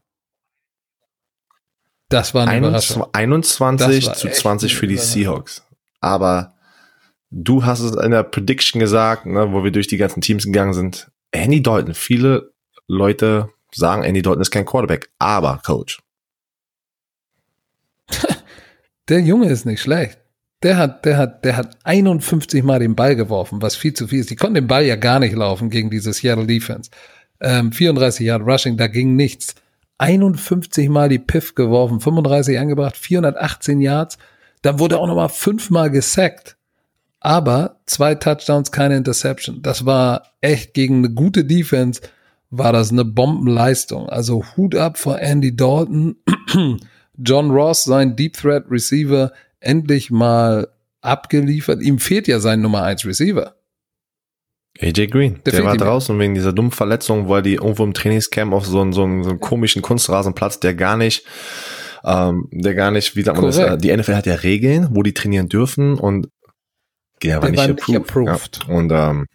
Das 2.09 2.33
war 2.33 2.47
eine 2.47 2.67
Überraschung. 2.67 3.05
21 3.13 3.99
Das 3.99 4.07
war 4.07 4.13
zu 4.15 4.27
echt 4.27 4.37
20 4.37 4.71
eine 4.71 4.79
für 4.79 4.87
die. 4.87 4.97
Seahawks. 4.97 5.65
Aber 6.01 6.55
du 7.29 7.63
hast 7.63 7.79
es 7.79 7.95
in 7.95 8.11
der 8.11 8.23
Prediction 8.23 8.79
gesagt, 8.79 9.25
ne, 9.25 9.53
wo 9.53 9.63
wir 9.63 9.71
durch 9.71 9.87
die 9.87 9.97
ganzen 9.97 10.19
Teams 10.21 10.43
gegangen 10.43 10.73
sind. 10.73 11.11
Andy 11.31 11.61
Dalton, 11.61 11.93
viele 11.93 12.51
Leute 12.87 13.49
sagen, 13.73 14.03
Andy 14.03 14.21
Dalton 14.21 14.41
ist 14.41 14.51
kein 14.51 14.65
Quarterback. 14.65 15.09
Aber, 15.17 15.61
Coach, 15.65 16.01
Der 19.09 19.19
Junge 19.19 19.49
ist 19.49 19.65
nicht 19.65 19.81
schlecht. 19.81 20.20
Der 20.63 20.77
hat, 20.77 21.05
der 21.05 21.17
hat, 21.17 21.43
der 21.43 21.57
hat 21.57 21.77
51 21.83 22.63
Mal 22.63 22.79
den 22.79 22.95
Ball 22.95 23.15
geworfen, 23.15 23.61
was 23.61 23.75
viel 23.75 23.93
zu 23.93 24.07
viel 24.07 24.19
ist. 24.19 24.29
Die 24.29 24.35
konnten 24.35 24.55
den 24.55 24.67
Ball 24.67 24.85
ja 24.85 24.95
gar 24.95 25.19
nicht 25.19 25.35
laufen 25.35 25.69
gegen 25.69 25.89
diese 25.89 26.13
Seattle 26.13 26.45
Defense. 26.45 26.91
Ähm, 27.39 27.71
34 27.71 28.25
Yard 28.25 28.43
Rushing, 28.43 28.77
da 28.77 28.87
ging 28.87 29.15
nichts. 29.15 29.55
51 29.97 30.89
Mal 30.89 31.09
die 31.09 31.19
Piff 31.19 31.55
geworfen, 31.55 31.99
35 31.99 32.59
angebracht, 32.59 32.97
418 32.97 33.81
Yards. 33.81 34.17
Dann 34.61 34.79
wurde 34.79 34.99
auch 34.99 35.07
nochmal 35.07 35.29
fünfmal 35.29 35.89
gesackt. 35.89 36.57
Aber 37.19 37.79
zwei 37.85 38.15
Touchdowns, 38.15 38.71
keine 38.71 38.97
Interception. 38.97 39.61
Das 39.61 39.85
war 39.85 40.23
echt 40.41 40.73
gegen 40.73 40.97
eine 40.97 41.11
gute 41.11 41.45
Defense, 41.45 42.01
war 42.49 42.73
das 42.73 42.91
eine 42.91 43.05
Bombenleistung. 43.05 44.09
Also 44.09 44.43
Hut 44.57 44.75
ab 44.75 44.97
vor 44.97 45.19
Andy 45.19 45.55
Dalton. 45.55 46.17
John 47.17 47.51
Ross, 47.51 47.83
sein 47.83 48.15
Deep 48.15 48.33
Threat 48.33 48.65
Receiver, 48.71 49.31
endlich 49.61 50.11
mal 50.11 50.67
abgeliefert. 51.01 51.81
Ihm 51.81 51.99
fehlt 51.99 52.27
ja 52.27 52.39
sein 52.39 52.61
Nummer 52.61 52.83
1 52.83 53.05
Receiver. 53.05 53.55
AJ 54.79 55.07
Green, 55.07 55.39
Der 55.45 55.53
der, 55.53 55.63
war 55.65 55.75
draußen 55.77 56.17
wegen 56.19 56.33
dieser 56.33 56.53
dummen 56.53 56.71
Verletzung, 56.71 57.27
weil 57.29 57.41
die 57.41 57.55
irgendwo 57.55 57.83
im 57.83 57.93
Trainingscamp 57.93 58.53
auf 58.53 58.65
so 58.65 58.81
einen, 58.81 58.93
so 58.93 59.03
einen, 59.03 59.23
so 59.23 59.29
einen 59.31 59.39
komischen 59.39 59.81
Kunstrasenplatz, 59.81 60.59
der 60.59 60.73
gar 60.75 60.95
nicht, 60.97 61.25
ähm, 62.05 62.47
der 62.51 62.73
gar 62.73 62.89
nicht, 62.91 63.15
wie 63.15 63.21
sagt 63.21 63.37
man 63.37 63.47
das, 63.47 63.57
Korrekt. 63.57 63.73
äh, 63.73 63.77
die 63.77 63.95
NFL 63.95 64.15
hat 64.15 64.25
ja 64.25 64.35
Regeln, 64.35 64.89
wo 64.91 65.03
die 65.03 65.13
trainieren 65.13 65.49
dürfen 65.49 65.99
und 65.99 66.29
der 67.21 67.35
war 67.35 67.41
Der 67.41 67.51
nicht 67.51 67.59
war 67.59 67.67
nicht 67.67 67.79
approved. 67.97 68.29
approved. 68.29 68.59
Ja. 68.67 68.73
Und 68.75 68.91
ähm, 68.91 69.25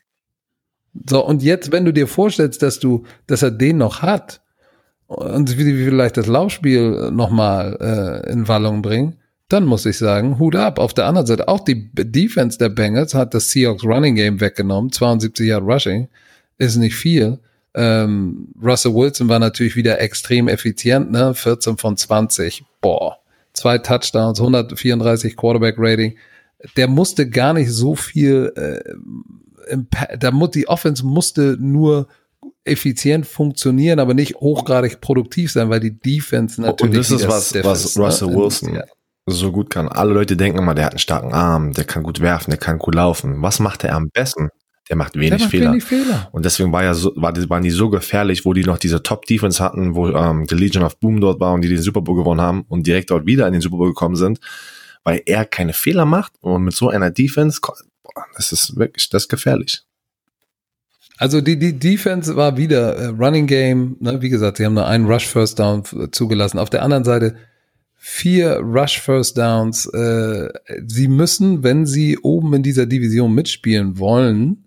So, 1.09 1.25
und 1.25 1.43
jetzt, 1.43 1.71
wenn 1.71 1.85
du 1.85 1.93
dir 1.93 2.09
vorstellst, 2.09 2.63
dass 2.63 2.81
du, 2.81 3.05
dass 3.27 3.43
er 3.43 3.51
den 3.51 3.77
noch 3.77 4.01
hat 4.03 4.41
und 5.07 5.57
wie 5.59 5.67
wie 5.67 5.85
vielleicht 5.85 6.17
das 6.17 6.27
Laufspiel 6.27 7.11
nochmal 7.13 7.77
äh, 8.27 8.33
in 8.33 8.49
Wallung 8.49 8.81
bringen, 8.83 9.19
dann 9.49 9.65
muss 9.65 9.87
ich 9.87 9.99
sagen, 9.99 10.39
Hut 10.39 10.57
ab. 10.57 10.79
Auf 10.79 10.95
der 10.95 11.07
anderen 11.07 11.27
Seite, 11.27 11.49
auch 11.49 11.61
die 11.61 11.91
Defense 11.93 12.59
der 12.59 12.69
Bengals 12.69 13.15
hat 13.15 13.35
das 13.35 13.51
Seahawks 13.51 13.85
Running 13.85 14.17
Game 14.17 14.41
weggenommen, 14.41 14.91
72 14.91 15.47
Yard 15.47 15.63
Rushing, 15.63 16.09
ist 16.59 16.77
nicht 16.77 16.97
viel. 16.97 17.39
Ähm, 17.75 18.49
Russell 18.61 18.95
Wilson 18.95 19.29
war 19.29 19.39
natürlich 19.39 19.77
wieder 19.77 20.01
extrem 20.01 20.49
effizient, 20.49 21.13
ne? 21.13 21.35
14 21.35 21.77
von 21.77 21.97
20. 21.97 22.65
Boah. 22.81 23.19
Zwei 23.53 23.79
Touchdowns, 23.79 24.41
134 24.41 25.37
Quarterback 25.37 25.77
Rating. 25.79 26.17
Der 26.77 26.89
musste 26.89 27.29
gar 27.29 27.53
nicht 27.53 27.71
so 27.71 27.95
viel 27.95 28.53
äh, 28.57 28.81
im 29.69 29.89
da 30.19 30.31
die 30.31 30.69
Offense 30.69 31.05
musste 31.05 31.57
nur 31.59 32.09
effizient 32.65 33.27
funktionieren, 33.27 33.99
aber 33.99 34.15
nicht 34.15 34.37
hochgradig 34.37 35.01
produktiv 35.01 35.53
sein, 35.53 35.71
weil 35.71 35.81
die 35.81 35.99
Defense 35.99 36.61
natürlich 36.61 36.83
und 36.83 36.97
das 36.97 37.11
ist 37.11 37.29
was, 37.29 37.55
was 37.65 37.97
ne? 37.97 38.05
Russell 38.05 38.29
Wilson 38.35 38.75
ja. 38.75 38.85
So 39.27 39.51
gut 39.53 39.71
kann. 39.71 39.89
Alle 39.89 40.13
Leute 40.13 40.37
denken 40.37 40.59
immer, 40.59 40.75
der 40.75 40.87
hat 40.87 40.93
einen 40.93 40.99
starken 41.01 41.33
Arm, 41.33 41.73
der 41.73 41.85
kann 41.85 42.03
gut 42.03 42.21
werfen, 42.21 42.51
der 42.51 42.59
kann 42.59 42.79
gut 42.79 42.95
laufen. 42.95 43.43
Was 43.43 43.59
macht 43.59 43.85
er 43.85 43.95
am 43.95 44.11
besten? 44.11 44.51
Der 44.89 44.97
macht 44.97 45.17
wenig 45.17 45.31
Der 45.31 45.39
macht 45.41 45.51
Fehler. 45.51 45.71
wenig 45.73 45.85
Fehler. 45.85 46.29
Und 46.31 46.45
deswegen 46.45 46.71
war 46.73 46.85
ja 46.85 46.95
so, 46.95 47.13
war 47.17 47.33
die, 47.33 47.51
waren 47.51 47.65
die 47.65 47.71
so 47.71 47.91
gefährlich, 47.91 48.45
wo 48.45 48.53
die 48.53 48.63
noch 48.63 48.79
diese 48.79 49.03
Top-Defense 49.03 49.63
hatten, 49.63 49.97
wo 49.97 50.09
ähm, 50.09 50.47
die 50.47 50.55
Legion 50.55 50.85
of 50.85 50.99
Boom 51.01 51.21
dort 51.21 51.41
war 51.41 51.53
und 51.55 51.63
die 51.63 51.69
den 51.69 51.83
Super 51.83 52.03
Bowl 52.03 52.17
gewonnen 52.17 52.41
haben 52.41 52.65
und 52.69 52.87
direkt 52.87 53.11
dort 53.11 53.27
wieder 53.27 53.49
in 53.49 53.53
den 53.53 53.63
Super 53.63 53.79
Bowl 53.79 53.89
gekommen 53.89 54.15
sind, 54.15 54.39
weil 55.03 55.23
er 55.27 55.45
keine 55.45 55.73
Fehler 55.73 56.05
macht 56.05 56.35
und 56.41 56.63
mit 56.63 56.75
so 56.75 56.89
einer 56.89 57.11
Defense, 57.11 57.61
boah, 57.61 58.25
das 58.37 58.53
ist 58.53 58.77
wirklich, 58.77 59.11
das 59.11 59.25
ist 59.25 59.29
gefährlich. 59.29 59.83
Also 61.19 61.41
die, 61.41 61.59
die 61.59 61.77
Defense 61.77 62.37
war 62.37 62.57
wieder 62.57 62.95
äh, 62.97 63.07
Running 63.07 63.49
Game, 63.49 63.97
ne? 63.99 64.23
wie 64.23 64.29
gesagt, 64.29 64.59
sie 64.59 64.67
haben 64.67 64.75
nur 64.75 64.87
einen 64.87 65.07
Rush 65.07 65.27
First 65.27 65.59
Down 65.59 65.83
zugelassen. 66.13 66.59
Auf 66.59 66.71
der 66.71 66.83
anderen 66.83 67.05
Seite 67.05 67.37
vier 68.09 68.59
Rush 68.59 69.01
First 69.01 69.37
Downs. 69.37 69.87
Äh, 69.87 70.49
sie 70.87 71.09
müssen, 71.09 71.65
wenn 71.65 71.87
sie 71.87 72.17
oben 72.19 72.55
in 72.55 72.63
dieser 72.63 72.87
Division 72.87 73.35
mitspielen 73.35 73.99
wollen, 73.99 74.67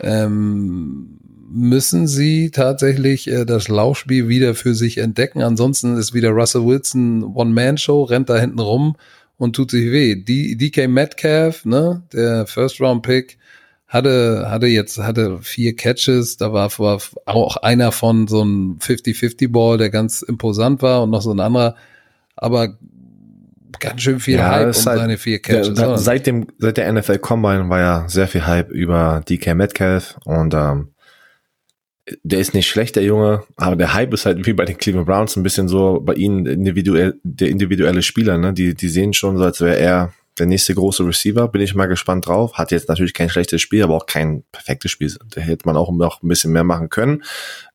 ähm, 0.00 1.20
müssen 1.48 2.08
sie 2.08 2.50
tatsächlich 2.50 3.30
äh, 3.30 3.44
das 3.44 3.68
Laufspiel 3.68 4.26
wieder 4.26 4.56
für 4.56 4.74
sich 4.74 4.98
entdecken. 4.98 5.40
Ansonsten 5.40 5.96
ist 5.96 6.14
wieder 6.14 6.30
Russell 6.30 6.66
Wilson 6.66 7.22
One-Man-Show, 7.22 8.02
rennt 8.02 8.28
da 8.28 8.38
hinten 8.38 8.58
rum 8.58 8.96
und 9.36 9.54
tut 9.54 9.70
sich 9.70 9.92
weh. 9.92 10.16
Die, 10.16 10.56
DK 10.56 10.88
Metcalf, 10.88 11.64
ne, 11.64 12.02
der 12.12 12.44
First-Round-Pick, 12.48 13.38
hatte, 13.86 14.46
hatte 14.50 14.66
jetzt, 14.66 14.98
hatte 14.98 15.38
vier 15.42 15.76
Catches, 15.76 16.38
da 16.38 16.52
war, 16.52 16.76
war 16.80 17.00
auch 17.26 17.56
einer 17.58 17.92
von 17.92 18.26
so 18.26 18.40
einem 18.40 18.78
50-50-Ball, 18.78 19.78
der 19.78 19.90
ganz 19.90 20.22
imposant 20.22 20.82
war 20.82 21.04
und 21.04 21.10
noch 21.10 21.22
so 21.22 21.30
ein 21.30 21.38
anderer. 21.38 21.76
Aber 22.36 22.76
ganz 23.80 24.02
schön 24.02 24.20
viel 24.20 24.36
Ja, 24.36 24.50
Hype 24.50 24.60
um 24.60 24.64
halt- 24.66 24.74
seine 24.76 25.18
vier 25.18 25.40
Der, 25.42 25.56
Catches. 25.62 25.74
der, 25.74 25.88
oder? 25.88 25.98
seit 25.98 26.26
dem 26.26 26.46
seit 26.58 26.76
der 26.76 26.92
NFL 26.92 27.18
Combine 27.18 27.68
war 27.68 27.80
ja 27.80 28.04
sehr 28.08 28.28
viel 28.28 28.46
Hype 28.46 28.70
über 28.70 29.22
DK 29.28 29.54
Metcalf 29.54 30.16
und 30.24 30.54
ähm, 30.54 30.88
der 32.22 32.38
ist 32.38 32.52
nicht 32.54 32.68
schlecht, 32.68 32.96
der 32.96 33.02
Junge, 33.02 33.44
aber 33.56 33.76
der 33.76 33.94
Hype 33.94 34.12
ist 34.12 34.26
halt 34.26 34.44
wie 34.46 34.52
bei 34.52 34.66
den 34.66 34.76
Cleveland 34.76 35.06
Browns 35.06 35.36
ein 35.36 35.42
bisschen 35.42 35.68
so 35.68 36.00
bei 36.04 36.12
ihnen 36.14 36.44
individuell 36.46 37.18
der 37.22 37.48
individuelle 37.48 38.02
Spieler, 38.02 38.36
ne? 38.36 38.52
Die 38.52 38.74
die 38.74 38.88
sehen 38.88 39.14
schon 39.14 39.38
so, 39.38 39.44
als 39.44 39.60
wäre 39.60 39.78
er 39.78 40.12
der 40.38 40.46
nächste 40.46 40.74
große 40.74 41.06
Receiver. 41.06 41.48
Bin 41.48 41.60
ich 41.60 41.74
mal 41.74 41.86
gespannt 41.86 42.26
drauf. 42.26 42.54
Hat 42.54 42.70
jetzt 42.70 42.88
natürlich 42.88 43.14
kein 43.14 43.28
schlechtes 43.28 43.60
Spiel, 43.60 43.82
aber 43.82 43.94
auch 43.94 44.06
kein 44.06 44.44
perfektes 44.52 44.90
Spiel. 44.90 45.14
Da 45.30 45.40
hätte 45.40 45.66
man 45.66 45.76
auch 45.76 45.90
noch 45.92 46.22
ein 46.22 46.28
bisschen 46.28 46.52
mehr 46.52 46.64
machen 46.64 46.88
können, 46.88 47.22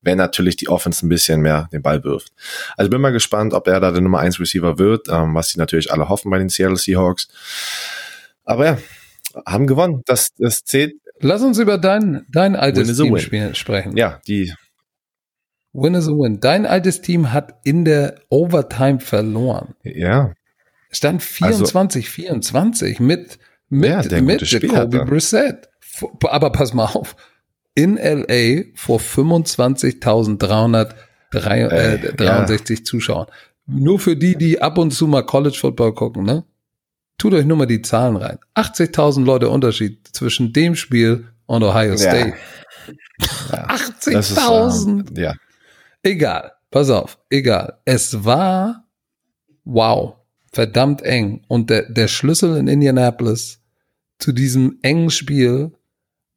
wenn 0.01 0.17
natürlich 0.17 0.55
die 0.55 0.69
Offense 0.69 1.05
ein 1.05 1.09
bisschen 1.09 1.41
mehr 1.41 1.69
den 1.71 1.81
Ball 1.81 2.03
wirft. 2.03 2.33
Also 2.77 2.89
bin 2.89 3.01
mal 3.01 3.11
gespannt, 3.11 3.53
ob 3.53 3.67
er 3.67 3.79
da 3.79 3.91
der 3.91 4.01
Nummer 4.01 4.19
1 4.19 4.39
Receiver 4.39 4.77
wird, 4.77 5.07
ähm, 5.09 5.33
was 5.35 5.49
die 5.49 5.59
natürlich 5.59 5.91
alle 5.91 6.09
hoffen 6.09 6.29
bei 6.31 6.39
den 6.39 6.49
Seattle 6.49 6.77
Seahawks. 6.77 7.27
Aber 8.43 8.65
ja, 8.65 8.77
haben 9.45 9.67
gewonnen. 9.67 10.01
Das, 10.05 10.33
das 10.37 10.63
zählt. 10.63 10.95
Lass 11.21 11.41
uns 11.41 11.59
über 11.59 11.77
dein, 11.77 12.25
dein 12.29 12.55
altes 12.55 12.97
Team 12.97 13.13
win. 13.13 13.55
sprechen. 13.55 13.97
Ja, 13.97 14.21
die, 14.27 14.53
Win 15.73 15.93
is 15.93 16.07
a 16.07 16.11
win. 16.11 16.39
Dein 16.39 16.65
altes 16.65 17.01
Team 17.01 17.31
hat 17.31 17.59
in 17.63 17.85
der 17.85 18.15
Overtime 18.29 18.99
verloren. 18.99 19.75
ja, 19.83 20.33
Stand 20.91 21.21
24, 21.21 22.09
24 22.09 22.99
mit, 22.99 23.39
mit, 23.69 24.11
Ja, 24.11 24.21
mit 24.21 24.41
Jacoby. 24.41 24.99
Brissett. 25.05 25.69
Aber 26.25 26.51
pass 26.51 26.73
mal 26.73 26.85
auf. 26.85 27.15
In 27.75 27.97
LA 27.97 28.63
vor 28.75 28.99
25.363 28.99 30.89
äh, 31.33 32.13
63 32.13 32.85
Zuschauern. 32.85 33.27
Nur 33.67 33.99
für 33.99 34.15
die, 34.15 34.35
die 34.35 34.61
ab 34.61 34.77
und 34.77 34.91
zu 34.91 35.07
mal 35.07 35.23
College 35.23 35.57
Football 35.59 35.93
gucken, 35.93 36.23
ne? 36.23 36.43
Tut 37.17 37.33
euch 37.33 37.45
nur 37.45 37.57
mal 37.57 37.65
die 37.67 37.81
Zahlen 37.81 38.15
rein. 38.15 38.39
80.000 38.55 39.25
Leute 39.25 39.49
Unterschied 39.49 40.07
zwischen 40.13 40.53
dem 40.53 40.75
Spiel 40.75 41.27
und 41.45 41.63
Ohio 41.63 41.97
State. 41.97 42.33
ist, 44.07 44.37
80.000. 44.37 44.87
ähm, 44.87 45.05
ja, 45.15 45.33
Egal, 46.01 46.53
pass 46.71 46.89
auf, 46.89 47.19
egal. 47.29 47.79
Es 47.83 48.23
war, 48.23 48.85
wow, 49.65 50.15
verdammt 50.51 51.01
eng. 51.01 51.43
Und 51.47 51.69
der, 51.69 51.89
der 51.89 52.07
Schlüssel 52.07 52.57
in 52.57 52.67
Indianapolis 52.67 53.59
zu 54.17 54.31
diesem 54.31 54.79
engen 54.81 55.09
Spiel 55.09 55.71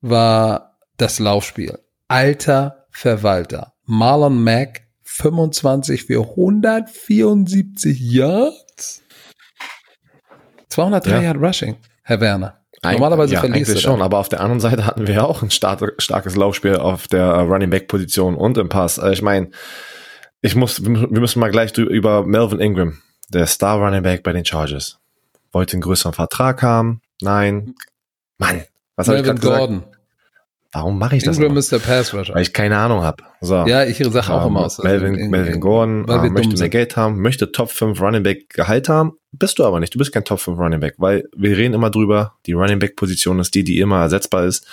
war 0.01 0.79
das 0.97 1.19
Laufspiel. 1.19 1.79
Alter 2.09 2.87
Verwalter. 2.91 3.73
Marlon 3.85 4.43
Mack, 4.45 4.83
25 5.03 6.05
für 6.05 6.21
174 6.31 7.99
Yards. 8.01 9.03
203 10.69 11.11
Ja. 11.11 11.23
Yard 11.23 11.37
Rushing, 11.39 11.77
Herr 12.03 12.21
Werner. 12.21 12.59
Eig- 12.83 12.93
Normalerweise 12.95 13.35
ja, 13.35 13.41
verlierst 13.41 13.69
du 13.69 13.73
eigentlich 13.73 13.85
da. 13.85 13.91
schon, 13.93 14.03
aber 14.03 14.19
auf 14.19 14.29
der 14.29 14.41
anderen 14.41 14.61
Seite 14.61 14.87
hatten 14.87 15.07
wir 15.07 15.15
ja 15.15 15.25
auch 15.25 15.43
ein 15.43 15.51
stark, 15.51 15.95
starkes 15.99 16.35
Laufspiel 16.35 16.77
auf 16.77 17.07
der 17.09 17.23
äh, 17.25 17.41
Running 17.41 17.71
Back 17.71 17.89
Position 17.89 18.35
und 18.35 18.59
im 18.59 18.69
Pass. 18.69 18.99
Also 18.99 19.13
ich 19.13 19.23
meine, 19.23 19.51
ich 20.41 20.55
muss, 20.57 20.83
wir 20.85 20.91
müssen 21.21 21.39
mal 21.41 21.51
gleich 21.51 21.77
über 21.79 22.27
Melvin 22.27 22.59
Ingram, 22.61 22.99
der 23.33 23.47
Star 23.47 23.79
Running 23.79 24.03
Back 24.03 24.23
bei 24.23 24.33
den 24.33 24.45
Chargers. 24.45 24.99
Wollte 25.53 25.75
einen 25.75 25.83
größeren 25.83 26.13
Vertrag 26.15 26.63
haben? 26.63 27.01
Nein. 27.21 27.75
Mann, 28.39 28.63
was 28.97 29.09
habe 29.09 29.19
ich 29.19 29.25
Melvin 29.25 29.41
gerade 29.41 29.41
gesagt? 29.41 29.59
Gordon. 29.59 29.85
Warum 30.75 30.99
mache 30.99 31.17
ich 31.17 31.23
das? 31.23 31.37
Ingram 31.37 31.51
immer? 31.53 31.59
ist 31.61 31.71
der 31.71 31.81
Pass 31.81 32.15
Rusher. 32.15 32.35
Weil 32.35 32.43
ich 32.43 32.53
keine 32.55 32.79
Ahnung 32.79 33.03
habe. 33.03 33.23
So. 33.43 33.67
Ja, 33.67 33.85
ich 33.85 33.99
sag 33.99 34.31
auch 34.31 34.43
Ähm, 34.43 34.49
immer 34.49 34.65
aus. 34.65 34.79
Melvin, 34.79 35.15
in- 35.15 35.21
in- 35.27 35.31
Melvin 35.31 35.55
in- 35.55 35.61
Gordon 35.61 36.09
äh, 36.09 36.31
möchte 36.31 36.57
mehr. 36.57 36.69
Geld 36.71 36.97
haben, 36.97 37.21
möchte 37.21 37.53
Top 37.53 37.71
5 37.71 38.01
Running 38.01 38.23
Back 38.23 38.49
Gehalt 38.49 38.89
haben. 38.89 39.13
Bist 39.33 39.59
du 39.59 39.67
aber 39.67 39.81
nicht. 39.81 39.95
Du 39.95 39.99
bist 39.99 40.13
kein 40.13 40.25
Top 40.25 40.41
5 40.41 40.59
Running 40.59 40.81
Back, 40.81 40.95
weil 40.97 41.29
wir 41.37 41.59
reden 41.59 41.75
immer 41.75 41.91
drüber, 41.91 42.37
die 42.47 42.53
Running 42.55 42.79
Back 42.79 42.97
Position 42.97 43.39
ist 43.39 43.55
die, 43.55 43.65
die 43.65 43.81
immer 43.81 44.01
ersetzbar 44.01 44.45
ist. 44.47 44.67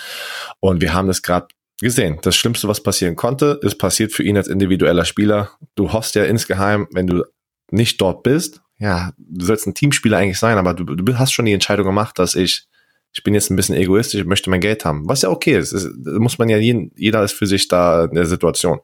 Und 0.60 0.80
wir 0.80 0.94
haben 0.94 1.06
das 1.06 1.20
gerade 1.20 1.48
gesehen. 1.82 2.18
Das 2.22 2.34
Schlimmste, 2.34 2.66
was 2.66 2.82
passieren 2.82 3.14
konnte, 3.16 3.58
ist 3.62 3.76
passiert 3.76 4.12
für 4.12 4.22
ihn 4.22 4.38
als 4.38 4.48
individueller 4.48 5.04
Spieler. 5.04 5.50
Du 5.74 5.92
hoffst 5.92 6.14
ja 6.14 6.24
insgeheim, 6.24 6.88
wenn 6.92 7.06
du 7.08 7.24
nicht 7.72 8.00
dort 8.00 8.22
bist, 8.22 8.62
ja, 8.78 9.12
du 9.18 9.44
sollst 9.44 9.66
ein 9.66 9.74
Teamspieler 9.74 10.18
eigentlich 10.18 10.38
sein, 10.38 10.58
aber 10.58 10.74
du, 10.74 10.84
du 10.84 11.18
hast 11.18 11.32
schon 11.32 11.44
die 11.44 11.52
Entscheidung 11.52 11.86
gemacht, 11.86 12.18
dass 12.18 12.34
ich 12.34 12.66
ich 13.12 13.22
bin 13.22 13.34
jetzt 13.34 13.50
ein 13.50 13.56
bisschen 13.56 13.74
egoistisch, 13.74 14.20
ich 14.20 14.26
möchte 14.26 14.50
mein 14.50 14.60
Geld 14.60 14.84
haben. 14.84 15.08
Was 15.08 15.22
ja 15.22 15.30
okay 15.30 15.58
ist. 15.58 15.72
ist 15.72 15.88
muss 16.06 16.38
man 16.38 16.48
ja 16.48 16.58
jeden, 16.58 16.92
jeder 16.96 17.24
ist 17.24 17.32
für 17.32 17.46
sich 17.46 17.66
da 17.68 18.04
in 18.04 18.14
der 18.14 18.26
Situation. 18.26 18.80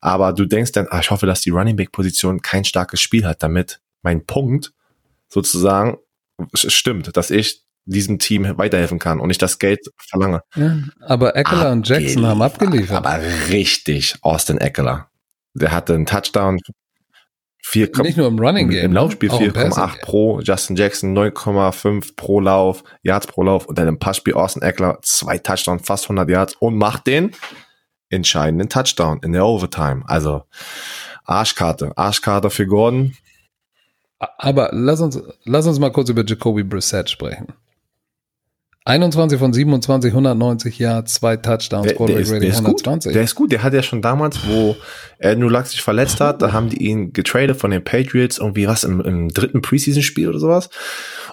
Aber 0.00 0.32
du 0.32 0.46
denkst 0.46 0.72
dann, 0.72 0.86
ah, 0.90 1.00
ich 1.00 1.10
hoffe, 1.10 1.26
dass 1.26 1.40
die 1.40 1.50
Running 1.50 1.76
Back 1.76 1.90
Position 1.90 2.42
kein 2.42 2.64
starkes 2.64 3.00
Spiel 3.00 3.26
hat, 3.26 3.42
damit 3.42 3.80
mein 4.02 4.24
Punkt 4.24 4.72
sozusagen 5.28 5.98
stimmt, 6.54 7.16
dass 7.16 7.30
ich 7.30 7.62
diesem 7.86 8.18
Team 8.18 8.58
weiterhelfen 8.58 8.98
kann 8.98 9.20
und 9.20 9.30
ich 9.30 9.38
das 9.38 9.58
Geld 9.58 9.80
verlange. 9.96 10.42
Ja, 10.54 10.78
aber 11.00 11.34
Eckler 11.34 11.72
und 11.72 11.88
Jackson 11.88 12.26
haben 12.26 12.42
abgeliefert. 12.42 12.98
Aber 12.98 13.20
richtig, 13.48 14.16
Austin 14.22 14.58
Eckler. 14.58 15.08
Der 15.54 15.72
hatte 15.72 15.94
einen 15.94 16.06
Touchdown, 16.06 16.60
4, 17.68 17.90
Nicht 18.02 18.16
nur 18.16 18.28
im 18.28 18.38
Running 18.38 18.68
Game. 18.68 18.84
im 18.84 18.92
Laufspiel 18.92 19.28
auch 19.28 19.40
im 19.40 19.52
Passing 19.52 19.72
4,8 19.82 19.92
Game. 19.92 20.00
pro, 20.02 20.40
Justin 20.40 20.76
Jackson 20.76 21.18
9,5 21.18 22.14
pro 22.14 22.38
Lauf, 22.40 22.84
Yards 23.02 23.26
pro 23.26 23.42
Lauf 23.42 23.66
und 23.66 23.76
dann 23.76 23.88
im 23.88 23.98
Passspiel 23.98 24.34
Austin 24.34 24.62
Eckler 24.62 24.98
zwei 25.02 25.38
Touchdowns, 25.38 25.84
fast 25.84 26.04
100 26.04 26.28
Yards 26.30 26.54
und 26.60 26.76
macht 26.76 27.08
den 27.08 27.32
entscheidenden 28.08 28.68
Touchdown 28.68 29.18
in 29.24 29.32
der 29.32 29.44
Overtime. 29.44 30.04
Also 30.06 30.44
Arschkarte, 31.24 31.90
Arschkarte 31.96 32.50
für 32.50 32.66
Gordon. 32.66 33.14
Aber 34.38 34.70
lass 34.72 35.00
uns, 35.00 35.20
lass 35.44 35.66
uns 35.66 35.80
mal 35.80 35.90
kurz 35.90 36.08
über 36.08 36.24
Jacoby 36.24 36.62
Brissett 36.62 37.10
sprechen. 37.10 37.48
21 38.86 39.40
von 39.40 39.52
27, 39.52 40.12
190 40.12 40.78
Yards, 40.78 41.14
zwei 41.14 41.36
Touchdowns, 41.36 41.88
Der, 41.88 41.94
der, 41.94 41.96
Quarterback 41.96 42.22
ist, 42.22 42.30
der 42.30 42.36
Rating 42.36 42.50
ist 42.50 42.58
gut. 42.58 42.86
120. 42.86 43.12
Der 43.12 43.22
ist 43.22 43.34
gut. 43.34 43.50
Der 43.50 43.62
hat 43.64 43.74
ja 43.74 43.82
schon 43.82 44.00
damals, 44.00 44.38
wo 44.46 44.76
Andrew 45.20 45.48
Luck 45.48 45.66
sich 45.66 45.82
verletzt 45.82 46.20
hat, 46.20 46.40
da 46.40 46.52
haben 46.52 46.68
die 46.68 46.86
ihn 46.86 47.12
getradet 47.12 47.56
von 47.56 47.72
den 47.72 47.82
Patriots, 47.82 48.38
irgendwie 48.38 48.68
was 48.68 48.84
im, 48.84 49.00
im 49.00 49.28
dritten 49.30 49.60
Preseason-Spiel 49.60 50.28
oder 50.28 50.38
sowas. 50.38 50.70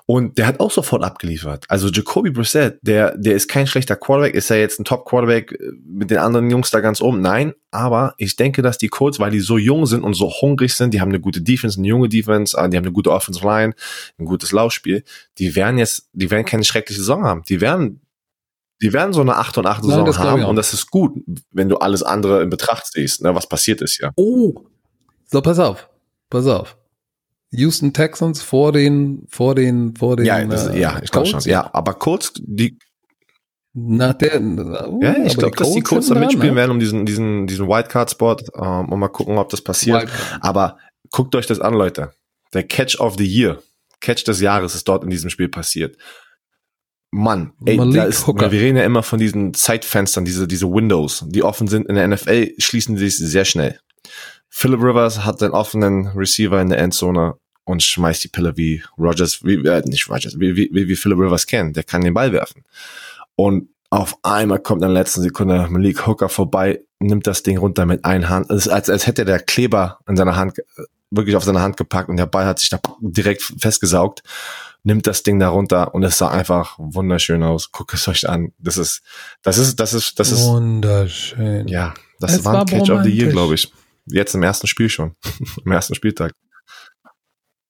Und 0.08 0.40
der 0.40 0.48
hat 0.48 0.60
auch 0.60 0.72
sofort 0.72 1.04
abgeliefert. 1.04 1.66
Also 1.70 1.90
Jacoby 1.90 2.32
Brissett, 2.32 2.80
der, 2.82 3.16
der 3.16 3.36
ist 3.36 3.48
kein 3.48 3.68
schlechter 3.68 3.96
Quarterback. 3.98 4.34
Ist 4.34 4.50
er 4.50 4.58
jetzt 4.58 4.80
ein 4.80 4.86
Top-Quarterback 4.86 5.52
äh, 5.52 5.72
mit 5.86 6.10
den 6.10 6.18
anderen 6.18 6.50
Jungs 6.50 6.72
da 6.72 6.80
ganz 6.80 7.02
oben? 7.02 7.22
Nein. 7.22 7.54
Aber 7.74 8.14
ich 8.18 8.36
denke, 8.36 8.62
dass 8.62 8.78
die 8.78 8.88
Colts, 8.88 9.20
weil 9.20 9.32
die 9.32 9.40
so 9.40 9.58
jung 9.58 9.86
sind 9.86 10.04
und 10.04 10.14
so 10.14 10.30
hungrig 10.30 10.76
sind, 10.76 10.94
die 10.94 11.02
haben 11.02 11.10
eine 11.10 11.20
gute 11.20 11.42
Defense, 11.42 11.80
eine 11.80 11.88
junge 11.88 12.08
Defense, 12.08 12.56
äh, 12.58 12.70
die 12.70 12.78
haben 12.78 12.86
eine 12.86 12.94
gute 12.94 13.12
Offensive 13.12 13.46
Line, 13.46 13.74
ein 14.20 14.26
gutes 14.26 14.52
Laufspiel. 14.52 15.04
Die 15.40 15.56
werden 15.56 15.78
jetzt, 15.78 16.10
die 16.14 16.30
werden 16.30 16.46
keine 16.46 16.64
schreckliche 16.64 17.00
Saison 17.00 17.24
haben. 17.24 17.44
Die 17.50 17.62
werden 17.62 18.02
die 18.82 18.92
werden 18.92 19.14
so 19.14 19.22
eine 19.22 19.38
8 19.38 19.60
und 19.60 19.66
8 19.66 19.84
Nein, 19.84 19.90
Saison 19.90 20.10
ich 20.10 20.18
haben 20.18 20.44
und 20.44 20.58
das 20.58 20.74
ist 20.74 20.92
gut, 20.92 21.14
wenn 21.52 21.70
du 21.70 21.78
alles 21.78 22.04
andere 22.04 22.44
in 22.44 22.50
Betracht 22.50 22.86
ziehst, 22.88 23.22
ne, 23.22 23.34
was 23.34 23.48
passiert 23.48 23.82
ist 23.82 23.98
ja. 24.00 24.12
Oh. 24.16 24.54
So, 25.26 25.42
pass 25.42 25.58
auf. 25.58 25.88
Pass 26.30 26.48
auf. 26.48 26.76
Houston 27.52 27.94
Texans 27.94 28.42
vor 28.42 28.72
den, 28.72 29.26
vor 29.30 29.56
den, 29.56 29.96
vor 29.96 30.18
den. 30.18 30.26
Ja, 30.26 30.44
das, 30.44 30.68
äh, 30.68 30.80
ja, 30.80 31.00
ich 31.02 31.12
glaube 31.12 31.28
schon. 31.28 31.40
Ja, 31.42 31.70
aber 31.74 31.94
Colts, 31.94 32.34
die, 32.36 32.78
Nach 33.76 34.14
der, 34.14 34.40
uh, 34.40 35.02
ja, 35.02 35.16
ich 35.26 35.36
glaube, 35.36 35.56
dass 35.56 35.72
die 35.72 35.82
sind 35.82 35.92
da 35.92 36.00
dran, 36.00 36.20
mitspielen 36.20 36.50
ne? 36.50 36.56
werden 36.56 36.72
um 36.72 36.80
diesen, 36.80 37.08
diesen, 37.08 37.48
diesen 37.48 37.68
Wildcard-Spot 37.68 38.38
ähm, 38.56 38.90
und 38.90 39.00
mal 39.00 39.08
gucken, 39.08 39.38
ob 39.40 39.50
das 39.50 39.62
passiert. 39.62 40.02
Wildcard. 40.02 40.44
Aber 40.44 40.78
guckt 41.10 41.36
euch 41.36 41.48
das 41.48 41.60
an, 41.60 41.74
Leute. 41.74 42.12
Der 42.54 42.64
Catch 42.64 43.00
of 43.00 43.16
the 43.18 43.26
Year, 43.26 43.64
Catch 44.00 44.28
des 44.28 44.42
Jahres 44.42 44.76
ist 44.76 44.88
dort 44.88 45.04
in 45.04 45.10
diesem 45.10 45.32
Spiel 45.32 45.50
passiert. 45.50 45.98
Mann, 47.10 47.54
ey, 47.66 47.78
Malik 47.78 47.96
da 47.96 48.04
ist, 48.06 48.28
Hooker. 48.28 48.52
wir 48.52 48.60
reden 48.60 48.78
ja 48.78 48.84
immer 48.84 49.04
von 49.04 49.20
diesen 49.20 49.54
Zeitfenstern, 49.54 50.26
diese, 50.26 50.48
diese 50.48 50.68
Windows, 50.68 51.24
die 51.28 51.44
offen 51.44 51.68
sind 51.68 51.88
in 51.88 51.96
der 51.96 52.08
NFL, 52.08 52.54
schließen 52.58 52.98
sie 52.98 53.10
sich 53.10 53.18
sehr 53.18 53.46
schnell. 53.46 53.80
Philip 54.50 54.82
Rivers 54.82 55.26
hat 55.26 55.42
den 55.42 55.52
offenen 55.52 56.08
Receiver 56.10 56.62
in 56.62 56.70
der 56.70 56.80
Endzone 56.80 57.36
und 57.66 57.82
schmeißt 57.82 58.24
die 58.24 58.28
Pille 58.28 58.58
wie 58.58 58.84
Rogers, 58.98 59.44
wie, 59.44 59.56
äh, 59.56 59.82
nicht 59.86 60.10
Rogers, 60.10 60.40
wie, 60.40 60.56
wie, 60.56 60.70
wie, 60.72 60.88
wie 60.88 60.96
Philip 60.96 61.18
Rivers 61.18 61.48
kennt. 61.48 61.76
Der 61.76 61.84
kann 61.84 62.04
den 62.04 62.14
Ball 62.14 62.32
werfen. 62.34 62.64
Und 63.36 63.70
auf 63.90 64.18
einmal 64.24 64.60
kommt 64.60 64.82
in 64.82 64.88
der 64.88 65.02
letzten 65.02 65.22
Sekunde 65.22 65.68
Malik 65.70 66.08
Hooker 66.08 66.30
vorbei, 66.30 66.82
nimmt 67.00 67.28
das 67.28 67.44
Ding 67.44 67.58
runter 67.58 67.86
mit 67.86 68.06
einer 68.06 68.30
Hand. 68.30 68.50
Es 68.50 68.66
ist, 68.66 68.72
als, 68.72 68.90
als 68.90 69.06
hätte 69.06 69.26
der 69.26 69.40
Kleber 69.40 70.00
in 70.08 70.16
seiner 70.16 70.36
Hand, 70.36 70.58
äh, 70.60 70.64
wirklich 71.12 71.36
auf 71.36 71.44
seine 71.44 71.62
Hand 71.62 71.78
gepackt 71.78 72.10
und 72.10 72.18
der 72.18 72.26
Ball 72.26 72.46
hat 72.46 72.60
sich 72.60 72.70
da 72.70 72.80
direkt 73.02 73.44
festgesaugt, 73.60 74.24
nimmt 74.84 75.08
das 75.08 75.24
Ding 75.24 75.40
da 75.40 75.50
runter 75.50 75.94
und 75.94 76.04
es 76.04 76.18
sah 76.18 76.30
einfach 76.30 76.76
wunderschön 76.80 77.44
aus. 77.44 77.72
Guckt 77.72 77.94
es 77.94 78.08
euch 78.08 78.28
an. 78.28 78.52
Das 78.58 78.78
ist, 78.78 79.02
das 79.44 79.58
ist, 79.58 79.80
das 79.80 79.94
ist, 79.94 80.20
das 80.20 80.32
ist, 80.32 80.44
Wunderschön. 80.46 81.68
ja, 81.68 81.94
das 82.20 82.34
Es 82.34 82.46
war 82.46 82.62
ein 82.62 82.66
Catch 82.66 82.90
of 82.90 83.04
the 83.04 83.10
Year, 83.10 83.30
glaube 83.30 83.56
ich. 83.56 83.72
Jetzt 84.06 84.36
im 84.36 84.44
ersten 84.44 84.68
Spiel 84.68 84.90
schon. 84.90 85.16
Im 85.66 85.72
ersten 85.72 85.96
Spieltag. 85.96 86.34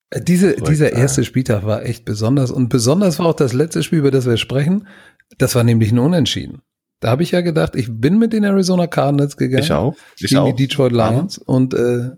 Äh, 0.10 0.22
Diese, 0.22 0.56
dieser 0.56 0.94
erste 0.94 1.24
Spieltag 1.24 1.66
war 1.66 1.84
echt 1.84 2.06
besonders 2.06 2.50
und 2.50 2.70
besonders 2.70 3.20
war 3.20 3.28
auch 3.28 3.36
das 3.36 3.54
letzte 3.54 3.84
Spiel, 3.84 4.00
über 4.00 4.12
das 4.12 4.26
wir 4.26 4.38
sprechen. 4.38 4.88
Das 5.38 5.56
war 5.56 5.64
nämlich 5.64 5.92
ein 5.92 6.00
Unentschieden. 6.00 6.62
Da 7.00 7.10
habe 7.10 7.24
ich 7.24 7.32
ja 7.32 7.42
gedacht, 7.42 7.76
ich 7.76 7.88
bin 7.90 8.18
mit 8.18 8.32
den 8.32 8.44
Arizona 8.44 8.88
Cardinals 8.88 9.36
gegangen. 9.36 9.64
Ich 9.64 9.72
auch. 9.72 9.96
Ich 10.18 10.30
gegen 10.30 10.38
auch. 10.38 10.46
die 10.54 10.68
Detroit 10.68 10.94
Lions 10.94 11.38
und 11.38 11.74
äh, 11.74 12.12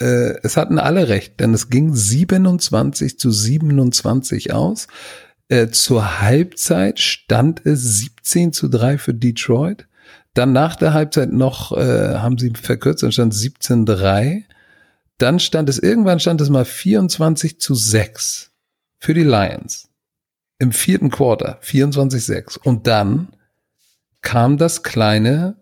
äh, 0.00 0.36
es 0.42 0.56
hatten 0.56 0.78
alle 0.78 1.08
recht, 1.08 1.38
denn 1.38 1.54
es 1.54 1.70
ging 1.70 1.94
27 1.94 3.18
zu 3.18 3.30
27 3.30 4.52
aus. 4.52 4.88
Äh, 5.48 5.68
zur 5.68 6.20
Halbzeit 6.20 6.98
stand 6.98 7.64
es 7.64 7.98
17 7.98 8.52
zu 8.52 8.68
3 8.68 8.98
für 8.98 9.14
Detroit. 9.14 9.86
Dann 10.32 10.52
nach 10.52 10.74
der 10.74 10.94
Halbzeit 10.94 11.32
noch 11.32 11.76
äh, 11.76 12.16
haben 12.16 12.38
sie 12.38 12.50
verkürzt, 12.50 13.04
dann 13.04 13.12
stand 13.12 13.32
17 13.32 13.86
3. 13.86 14.44
Dann 15.18 15.38
stand 15.38 15.68
es, 15.68 15.78
irgendwann 15.78 16.18
stand 16.18 16.40
es 16.40 16.50
mal 16.50 16.64
24 16.64 17.60
zu 17.60 17.76
6 17.76 18.50
für 18.98 19.14
die 19.14 19.22
Lions. 19.22 19.88
Im 20.58 20.72
vierten 20.72 21.10
Quarter, 21.10 21.60
24-6. 21.62 22.58
Und 22.58 22.86
dann 22.86 23.28
kam 24.22 24.56
das 24.56 24.82
kleine 24.82 25.56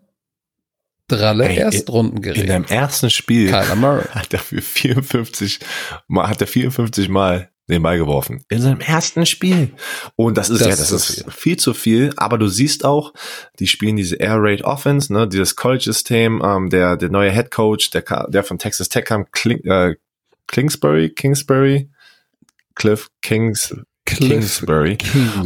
Dralle 1.07 1.49
Ey, 1.49 1.57
Erstrundengerät. 1.57 2.41
In 2.43 2.47
deinem 2.47 2.65
ersten 2.65 3.09
Spiel 3.09 3.51
hat 3.53 4.33
er 4.33 4.39
für 4.39 4.61
54 4.61 5.59
mal, 6.07 6.29
hat 6.29 6.41
er 6.41 6.47
54 6.47 7.09
Mal 7.09 7.49
den 7.69 7.81
Ball 7.81 7.97
geworfen. 7.97 8.43
In 8.49 8.61
seinem 8.61 8.79
ersten 8.79 9.25
Spiel. 9.25 9.73
Und 10.15 10.37
das 10.37 10.49
ist 10.49 10.61
Das 10.61 10.67
ja, 10.67 10.75
das 10.75 10.91
ist 10.91 11.09
ist 11.09 11.23
viel. 11.23 11.31
viel 11.31 11.57
zu 11.57 11.73
viel. 11.73 12.13
Aber 12.17 12.37
du 12.37 12.47
siehst 12.47 12.83
auch, 12.83 13.13
die 13.59 13.67
spielen 13.67 13.95
diese 13.95 14.17
Air 14.17 14.37
Raid 14.39 14.63
Offense, 14.63 15.11
ne, 15.13 15.27
dieses 15.27 15.55
College-System, 15.55 16.41
ähm, 16.43 16.69
der, 16.69 16.97
der 16.97 17.09
neue 17.09 17.31
Head 17.31 17.51
Coach, 17.51 17.89
der, 17.91 18.03
der 18.29 18.43
von 18.43 18.59
Texas 18.59 18.89
Tech 18.89 19.05
kam, 19.05 19.29
Kling, 19.31 19.63
äh, 19.63 19.95
Kingsbury, 20.47 21.09
Kingsbury, 21.09 21.89
Cliff 22.75 23.09
Kings, 23.21 23.73
Kingsbury. 24.15 24.97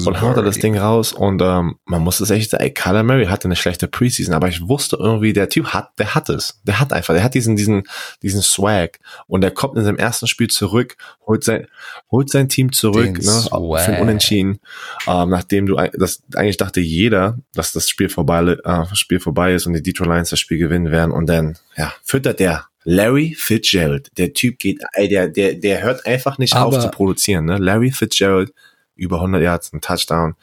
Und 0.05 0.21
haut 0.21 0.37
er 0.37 0.43
das 0.43 0.59
Ding 0.59 0.77
raus 0.77 1.13
und 1.13 1.41
ähm, 1.41 1.75
man 1.85 2.01
muss 2.01 2.19
es 2.19 2.29
echt 2.29 2.51
sagen, 2.51 2.63
ey, 2.63 2.71
Kyler 2.71 3.03
Murray 3.03 3.25
hatte 3.25 3.45
eine 3.45 3.55
schlechte 3.55 3.87
Preseason, 3.87 4.33
aber 4.33 4.47
ich 4.47 4.67
wusste 4.67 4.97
irgendwie, 4.99 5.33
der 5.33 5.49
Typ 5.49 5.67
hat, 5.67 5.91
der 5.99 6.15
hat 6.15 6.29
es. 6.29 6.59
Der 6.63 6.79
hat 6.79 6.93
einfach, 6.93 7.13
der 7.13 7.23
hat 7.23 7.33
diesen, 7.33 7.55
diesen, 7.55 7.83
diesen 8.21 8.41
Swag 8.41 8.99
und 9.27 9.41
der 9.41 9.51
kommt 9.51 9.77
in 9.77 9.83
seinem 9.83 9.97
ersten 9.97 10.27
Spiel 10.27 10.47
zurück, 10.47 10.97
holt 11.25 11.43
sein, 11.43 11.67
holt 12.11 12.29
sein 12.29 12.49
Team 12.49 12.71
zurück, 12.71 13.05
Den 13.05 13.13
ne, 13.13 13.19
für 13.21 13.41
Swag. 13.41 13.89
ein 13.89 14.01
Unentschieden, 14.01 14.59
ähm, 15.07 15.29
nachdem 15.29 15.65
du, 15.65 15.75
das, 15.93 16.21
eigentlich 16.35 16.57
dachte 16.57 16.79
jeder, 16.79 17.37
dass 17.53 17.71
das 17.71 17.89
Spiel 17.89 18.09
vorbei, 18.09 18.57
äh, 18.63 18.95
Spiel 18.95 19.19
vorbei 19.19 19.53
ist 19.53 19.65
und 19.67 19.73
die 19.73 19.83
Detroit 19.83 20.09
Lions 20.09 20.29
das 20.29 20.39
Spiel 20.39 20.57
gewinnen 20.57 20.91
werden 20.91 21.11
und 21.11 21.27
dann, 21.27 21.57
ja, 21.75 21.93
füttert 22.03 22.39
der 22.39 22.65
Larry 22.89 23.35
Fitzgerald. 23.37 24.09
Der 24.17 24.31
Typ 24.31 24.59
geht, 24.59 24.81
ey, 24.93 25.09
der, 25.09 25.27
der, 25.27 25.55
der 25.55 25.83
hört 25.83 26.05
einfach 26.05 26.37
nicht 26.37 26.55
auf 26.55 26.73
Aber- 26.73 26.79
zu 26.79 26.89
produzieren, 26.89 27.43
ne? 27.43 27.57
Larry 27.57 27.91
Fitzgerald, 27.91 28.53
über 28.95 29.17
100 29.17 29.41
Yards, 29.43 29.73
ein 29.73 29.81
Touchdown. 29.81 30.35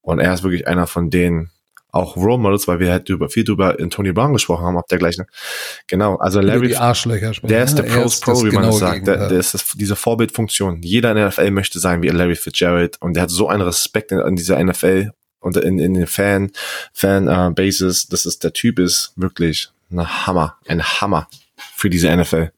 Und 0.00 0.18
er 0.18 0.32
ist 0.32 0.42
wirklich 0.42 0.66
einer 0.66 0.86
von 0.86 1.10
denen, 1.10 1.50
auch 1.90 2.16
Role 2.16 2.38
Models, 2.38 2.66
weil 2.66 2.80
wir 2.80 2.90
halt 2.90 3.10
über, 3.10 3.28
viel 3.28 3.44
drüber 3.44 3.78
in 3.78 3.90
Tony 3.90 4.12
Brown 4.12 4.32
gesprochen 4.32 4.64
haben, 4.64 4.78
ob 4.78 4.88
der 4.88 4.96
gleichen. 4.96 5.26
Genau, 5.86 6.16
also 6.16 6.40
Larry, 6.40 6.74
sprechen. 7.34 7.48
der 7.48 7.64
ist 7.64 7.74
der 7.76 7.84
Er 7.84 8.00
Pros 8.00 8.20
Pro, 8.20 8.32
wie 8.42 8.50
man 8.50 8.62
das 8.62 8.76
genaue 8.76 8.78
sagt. 8.78 9.06
Der, 9.06 9.28
der 9.28 9.38
ist 9.38 9.52
das, 9.52 9.72
diese 9.74 9.94
Vorbildfunktion. 9.94 10.80
Jeder 10.80 11.10
in 11.10 11.16
der 11.16 11.28
NFL 11.28 11.50
möchte 11.50 11.78
sein 11.78 12.00
wie 12.00 12.08
Larry 12.08 12.36
Fitzgerald 12.36 12.96
und 13.02 13.12
der 13.12 13.24
hat 13.24 13.30
so 13.30 13.48
einen 13.48 13.60
Respekt 13.60 14.10
in, 14.12 14.20
in 14.20 14.36
dieser 14.36 14.64
NFL 14.64 15.12
und 15.40 15.58
in, 15.58 15.78
in 15.78 15.92
den 15.92 16.06
Fan, 16.06 16.52
Fan, 16.94 17.28
äh, 17.28 17.50
Bases. 17.54 18.06
Das 18.06 18.24
ist, 18.24 18.42
der 18.44 18.54
Typ 18.54 18.78
ist 18.78 19.12
wirklich 19.16 19.68
ein 19.90 20.26
Hammer, 20.26 20.56
ein 20.66 20.82
Hammer 20.82 21.28
für 21.82 21.90
diese 21.90 22.16
NFL. 22.16 22.52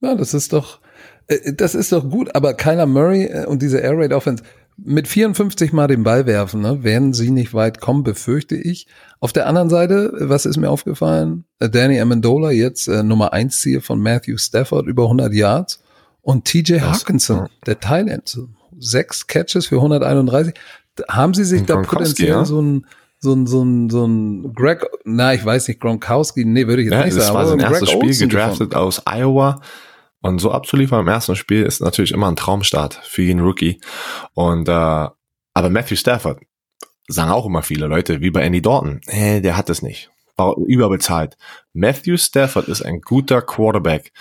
Ja, 0.00 0.14
das 0.14 0.32
ist 0.32 0.52
doch, 0.52 0.78
äh, 1.26 1.52
das 1.52 1.74
ist 1.74 1.90
doch 1.90 2.08
gut, 2.08 2.36
aber 2.36 2.54
Kyler 2.54 2.86
Murray 2.86 3.24
äh, 3.24 3.46
und 3.46 3.62
diese 3.62 3.78
Air 3.78 3.98
Raid 3.98 4.12
Offense 4.12 4.44
mit 4.76 5.08
54 5.08 5.72
Mal 5.72 5.88
den 5.88 6.04
Ball 6.04 6.26
werfen, 6.26 6.60
ne, 6.60 6.84
werden 6.84 7.12
sie 7.14 7.32
nicht 7.32 7.52
weit 7.52 7.80
kommen, 7.80 8.04
befürchte 8.04 8.54
ich. 8.54 8.86
Auf 9.18 9.32
der 9.32 9.48
anderen 9.48 9.70
Seite, 9.70 10.12
was 10.20 10.46
ist 10.46 10.56
mir 10.56 10.70
aufgefallen? 10.70 11.46
Äh, 11.58 11.68
Danny 11.68 12.00
Amendola 12.00 12.52
jetzt 12.52 12.86
äh, 12.86 13.02
Nummer 13.02 13.32
1 13.32 13.60
Ziel 13.60 13.80
von 13.80 14.00
Matthew 14.00 14.38
Stafford 14.38 14.86
über 14.86 15.02
100 15.02 15.32
Yards 15.32 15.82
und 16.22 16.44
TJ 16.44 16.78
Hawkinson, 16.78 17.48
der 17.66 17.80
Thailand, 17.80 18.38
sechs 18.78 19.26
Catches 19.26 19.66
für 19.66 19.76
131. 19.76 20.54
Da 20.94 21.04
Haben 21.08 21.34
sie 21.34 21.44
sich 21.44 21.62
Und 21.62 21.70
da 21.70 21.82
potenziell 21.82 22.28
ja? 22.28 22.44
so 22.44 22.62
ein 22.62 22.86
so 23.20 23.34
ein, 23.34 23.46
so 23.46 23.62
ein, 23.62 23.90
so 23.90 24.06
ein 24.06 24.52
Greg, 24.54 24.86
na, 25.04 25.34
ich 25.34 25.44
weiß 25.44 25.68
nicht, 25.68 25.80
Gronkowski, 25.80 26.44
nee, 26.44 26.66
würde 26.66 26.82
ich 26.82 26.86
jetzt 26.86 26.98
Ja, 26.98 27.04
nicht 27.04 27.16
das 27.16 27.26
sagen. 27.26 27.34
war 27.34 27.40
aber 27.42 27.50
sein 27.50 27.60
erstes 27.60 27.80
Greg 27.80 27.88
Spiel, 27.90 28.08
Olsen 28.08 28.28
gedraftet 28.28 28.74
aus 28.74 29.02
Iowa. 29.06 29.60
Und 30.22 30.38
so 30.38 30.50
abzuliefern 30.52 31.00
im 31.00 31.08
ersten 31.08 31.36
Spiel 31.36 31.62
ist 31.62 31.80
natürlich 31.80 32.12
immer 32.12 32.28
ein 32.30 32.36
Traumstart 32.36 32.94
für 33.04 33.22
jeden 33.22 33.40
Rookie. 33.40 33.80
Und 34.34 34.68
äh, 34.68 34.72
aber 34.72 35.70
Matthew 35.70 35.96
Stafford 35.96 36.40
sagen 37.08 37.30
auch 37.30 37.46
immer 37.46 37.62
viele 37.62 37.86
Leute, 37.86 38.20
wie 38.20 38.30
bei 38.30 38.42
Andy 38.42 38.60
Dalton, 38.62 39.00
äh, 39.06 39.40
der 39.40 39.56
hat 39.56 39.68
es 39.70 39.82
nicht. 39.82 40.10
War 40.36 40.56
überbezahlt. 40.66 41.36
Matthew 41.74 42.16
Stafford 42.16 42.68
ist 42.68 42.82
ein 42.82 43.00
guter 43.02 43.42
Quarterback. 43.42 44.12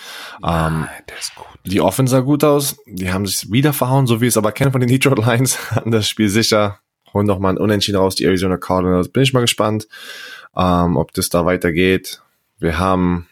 Ähm, 0.44 0.82
Nein, 0.82 0.88
der 1.08 1.18
ist 1.20 1.36
gut. 1.36 1.46
die 1.66 1.82
Offense 1.82 2.12
sah 2.12 2.20
gut 2.22 2.44
aus. 2.44 2.78
Die 2.88 3.12
haben 3.14 3.26
sich 3.26 3.52
wieder 3.52 3.74
verhauen, 3.74 4.08
so 4.08 4.20
wie 4.22 4.28
es 4.28 4.38
aber 4.38 4.52
kennen 4.52 4.72
von 4.72 4.82
den 4.82 4.90
Detroit 4.90 5.18
Lions. 5.26 5.72
Hatten 5.76 5.92
das 5.92 6.08
Spiel 6.10 6.30
sicher. 6.30 6.80
Holen 7.14 7.28
noch 7.28 7.40
mal 7.40 7.50
ein 7.50 7.58
Unentschieden 7.58 7.98
raus, 7.98 8.16
die 8.16 8.26
Arizona 8.26 8.58
Cardinals. 8.58 9.10
Bin 9.10 9.24
ich 9.24 9.34
mal 9.34 9.42
gespannt, 9.42 9.88
ähm, 10.56 10.98
ob 10.98 11.14
das 11.14 11.30
da 11.30 11.46
weitergeht. 11.46 12.22
Wir 12.60 12.78
haben, 12.78 13.28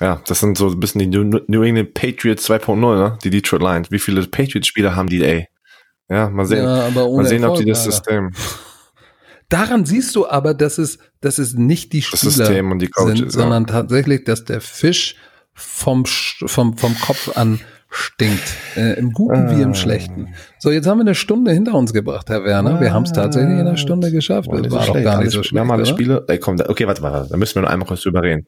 ja, 0.00 0.22
das 0.26 0.40
sind 0.40 0.56
so 0.56 0.68
ein 0.68 0.80
bisschen 0.80 1.00
die 1.00 1.06
New, 1.06 1.62
England 1.62 1.94
Patriots 1.94 2.48
2.0, 2.48 2.76
ne? 2.76 3.18
Die 3.22 3.30
Detroit 3.30 3.62
Lions. 3.62 3.90
Wie 3.90 3.98
viele 3.98 4.26
Patriots-Spieler 4.26 4.96
haben 4.96 5.08
die, 5.08 5.22
ey? 5.22 5.48
Ja, 6.08 6.28
mal 6.28 6.46
sehen. 6.46 6.64
Ja, 6.64 6.90
mal 6.90 7.26
sehen, 7.26 7.44
ob 7.44 7.56
die 7.56 7.66
das. 7.66 7.84
System, 7.84 8.32
Daran 9.50 9.84
siehst 9.84 10.14
du 10.14 10.28
aber, 10.28 10.54
dass 10.54 10.78
es, 10.78 10.98
dass 11.20 11.38
es 11.38 11.54
nicht 11.54 11.92
die 11.92 12.00
das 12.00 12.20
Spieler 12.20 12.32
System 12.32 12.70
und 12.70 12.78
die 12.78 12.88
Coaches, 12.88 13.18
sind, 13.18 13.24
ja. 13.26 13.30
sondern 13.30 13.66
tatsächlich, 13.66 14.24
dass 14.24 14.44
der 14.44 14.60
Fisch 14.60 15.16
vom, 15.52 16.06
vom, 16.06 16.78
vom 16.78 16.98
Kopf 17.00 17.36
an 17.36 17.60
stinkt. 17.90 18.54
Äh, 18.76 18.94
Im 18.98 19.12
Guten 19.12 19.50
wie 19.50 19.62
im 19.62 19.70
Ah. 19.72 19.74
Schlechten. 19.74 20.34
So, 20.58 20.70
jetzt 20.70 20.86
haben 20.86 20.98
wir 20.98 21.02
eine 21.02 21.14
Stunde 21.14 21.50
hinter 21.52 21.74
uns 21.74 21.92
gebracht, 21.92 22.28
Herr 22.30 22.44
Werner. 22.44 22.80
Wir 22.80 22.92
haben 22.92 23.02
es 23.02 23.12
tatsächlich 23.12 23.54
in 23.54 23.60
einer 23.66 23.76
Stunde 23.76 24.10
geschafft. 24.12 24.48
War 24.48 24.62
Das 24.62 24.62
nicht 24.62 24.70
so 24.72 24.76
war 24.78 24.86
doch 24.86 25.02
gar 25.02 25.14
Alle 25.16 25.24
nicht 25.24 25.32
so 25.32 25.38
Wir 25.40 25.44
schlecht. 25.44 25.60
haben 25.60 25.70
alle 25.70 25.82
Oder? 25.82 25.90
Spiele. 25.90 26.24
Ey, 26.28 26.38
komm, 26.38 26.56
da, 26.56 26.68
okay, 26.68 26.86
warte 26.86 27.02
mal, 27.02 27.26
da 27.28 27.36
müssen 27.36 27.56
wir 27.56 27.62
noch 27.62 27.70
einmal 27.70 27.88
kurz 27.88 28.02
drüber 28.02 28.22
reden. 28.22 28.46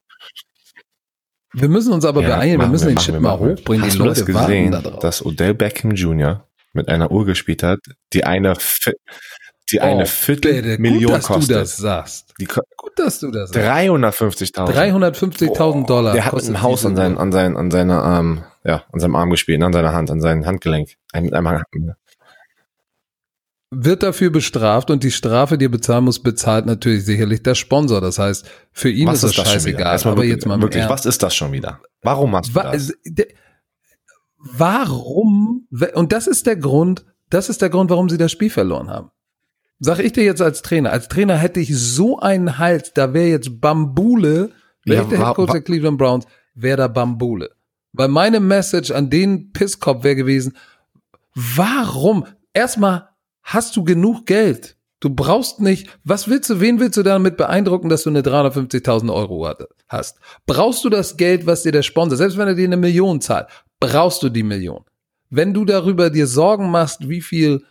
Wir 1.53 1.69
müssen 1.69 1.93
uns 1.93 2.05
aber 2.05 2.21
Ja, 2.21 2.29
beeilen. 2.37 2.59
Wir 2.59 2.67
müssen 2.67 2.87
den 2.87 2.99
Shit 2.99 3.13
wir, 3.13 3.21
mal 3.21 3.33
machen 3.37 3.47
wir. 3.47 3.55
hochbringen. 3.55 3.85
Hast 3.85 3.93
die 3.93 3.97
du 3.99 4.03
Leute 4.05 4.25
das 4.25 4.33
warten 4.33 4.47
gesehen, 4.47 4.71
da 4.71 4.81
dass 4.81 5.23
Odell 5.25 5.53
Beckham 5.53 5.91
Jr. 5.91 6.47
mit 6.73 6.87
einer 6.89 7.11
Uhr 7.11 7.25
gespielt 7.25 7.61
hat, 7.63 7.79
die 8.13 8.23
eine, 8.23 8.53
die 9.71 9.79
eine 9.81 10.03
Oh, 10.03 10.05
Viertel 10.05 10.61
bitte. 10.63 10.81
Million 10.81 11.11
Gut, 11.11 11.13
dass 11.19 11.25
kostet. 11.27 11.49
du 11.49 11.59
das 11.59 11.77
sagst. 11.77 12.33
Die 12.39 12.45
Gut, 12.45 12.63
dass 12.95 13.19
du 13.19 13.29
das 13.29 13.51
sagst. 13.51 13.69
350.000. 13.69 14.71
350.000 14.73 15.85
Dollar. 15.85 16.13
Der 16.13 16.25
hat 16.25 16.31
kostet 16.31 16.55
einem 16.55 16.63
Haus 16.63 16.85
an 16.85 16.95
seinen, 16.95 17.17
an 17.19 17.31
seinen, 17.31 17.55
an 17.57 17.69
seiner, 17.69 18.19
ähm, 18.19 18.43
ja, 18.63 18.83
an 18.91 18.99
seinem 18.99 19.15
Arm 19.15 19.29
gespielt, 19.29 19.59
ne, 19.59 19.65
an 19.65 19.73
seiner 19.73 19.93
Hand, 19.93 20.09
an 20.11 20.21
seinem 20.21 20.45
Handgelenk. 20.45 20.95
Ein, 21.11 21.33
einem, 21.33 21.63
wird 23.75 24.03
dafür 24.03 24.29
bestraft 24.29 24.91
und 24.91 25.03
die 25.03 25.11
Strafe, 25.11 25.57
die 25.57 25.65
er 25.65 25.69
bezahlen 25.69 26.03
muss, 26.05 26.21
bezahlt 26.21 26.65
natürlich 26.67 27.05
sicherlich 27.05 27.41
der 27.41 27.55
Sponsor. 27.55 28.01
Das 28.01 28.19
heißt, 28.19 28.47
für 28.71 28.89
ihn 28.89 29.07
was 29.07 29.23
ist 29.23 29.31
ist 29.31 29.37
das 29.39 29.45
das 29.45 29.53
scheißegal. 29.53 29.95
Aber 29.97 30.15
wirklich, 30.17 30.29
jetzt 30.29 30.45
mal 30.45 30.61
wirklich, 30.61 30.87
was 30.87 31.05
ist 31.07 31.23
das 31.23 31.33
schon 31.35 31.51
wieder? 31.51 31.81
Warum 32.03 32.31
machst 32.31 32.51
du 32.51 32.55
Wa- 32.55 32.71
das? 32.71 32.93
Warum? 34.37 35.67
Und 35.93 36.11
das 36.11 36.27
ist 36.27 36.45
der 36.45 36.57
Grund, 36.57 37.05
das 37.29 37.49
ist 37.49 37.61
der 37.61 37.69
Grund, 37.69 37.89
warum 37.89 38.09
sie 38.09 38.17
das 38.17 38.31
Spiel 38.31 38.49
verloren 38.49 38.89
haben. 38.89 39.09
Sag 39.79 39.99
ich 39.99 40.13
dir 40.13 40.23
jetzt 40.23 40.41
als 40.41 40.61
Trainer. 40.61 40.91
Als 40.91 41.07
Trainer 41.07 41.35
hätte 41.35 41.59
ich 41.59 41.75
so 41.75 42.19
einen 42.19 42.57
Hals, 42.57 42.93
da 42.93 43.13
wäre 43.13 43.27
jetzt 43.27 43.59
Bambule, 43.59 44.51
wäre 44.85 44.97
Ja, 44.97 45.01
ich 45.03 45.07
der 45.09 45.19
wa- 45.19 45.27
Head 45.27 45.35
Coach 45.35 45.49
wa- 45.49 45.53
der 45.53 45.61
Cleveland 45.61 45.97
Browns, 45.97 46.25
wäre 46.53 46.77
da 46.77 46.87
Bambule. 46.87 47.49
Weil 47.93 48.07
meine 48.07 48.39
Message 48.39 48.91
an 48.91 49.09
den 49.09 49.53
Pisskopf 49.53 50.03
wäre 50.03 50.15
gewesen, 50.15 50.57
warum? 51.35 52.25
Erstmal 52.53 53.09
hast 53.43 53.75
du 53.75 53.83
genug 53.83 54.25
Geld. 54.25 54.77
Du 54.99 55.09
brauchst 55.09 55.59
nicht, 55.59 55.89
was 56.05 56.29
willst 56.29 56.49
du, 56.49 56.61
wen 56.61 56.79
willst 56.79 56.95
du 56.97 57.03
damit 57.03 57.35
beeindrucken, 57.35 57.89
dass 57.89 58.03
du 58.03 58.09
eine 58.09 58.21
350.000 58.21 59.13
Euro 59.13 59.53
hast? 59.89 60.17
Brauchst 60.45 60.85
du 60.85 60.89
das 60.89 61.17
Geld, 61.17 61.45
was 61.45 61.63
dir 61.63 61.73
der 61.73 61.83
Sponsor, 61.83 62.17
selbst 62.17 62.37
wenn 62.37 62.47
er 62.47 62.55
dir 62.55 62.65
eine 62.65 62.77
Million 62.77 63.19
zahlt, 63.19 63.47
brauchst 63.81 64.23
du 64.23 64.29
die 64.29 64.43
Million. 64.43 64.85
Wenn 65.29 65.53
du 65.53 65.65
darüber 65.65 66.09
dir 66.09 66.25
Sorgen 66.25 66.71
machst, 66.71 67.09
wie 67.09 67.19
viel, 67.19 67.65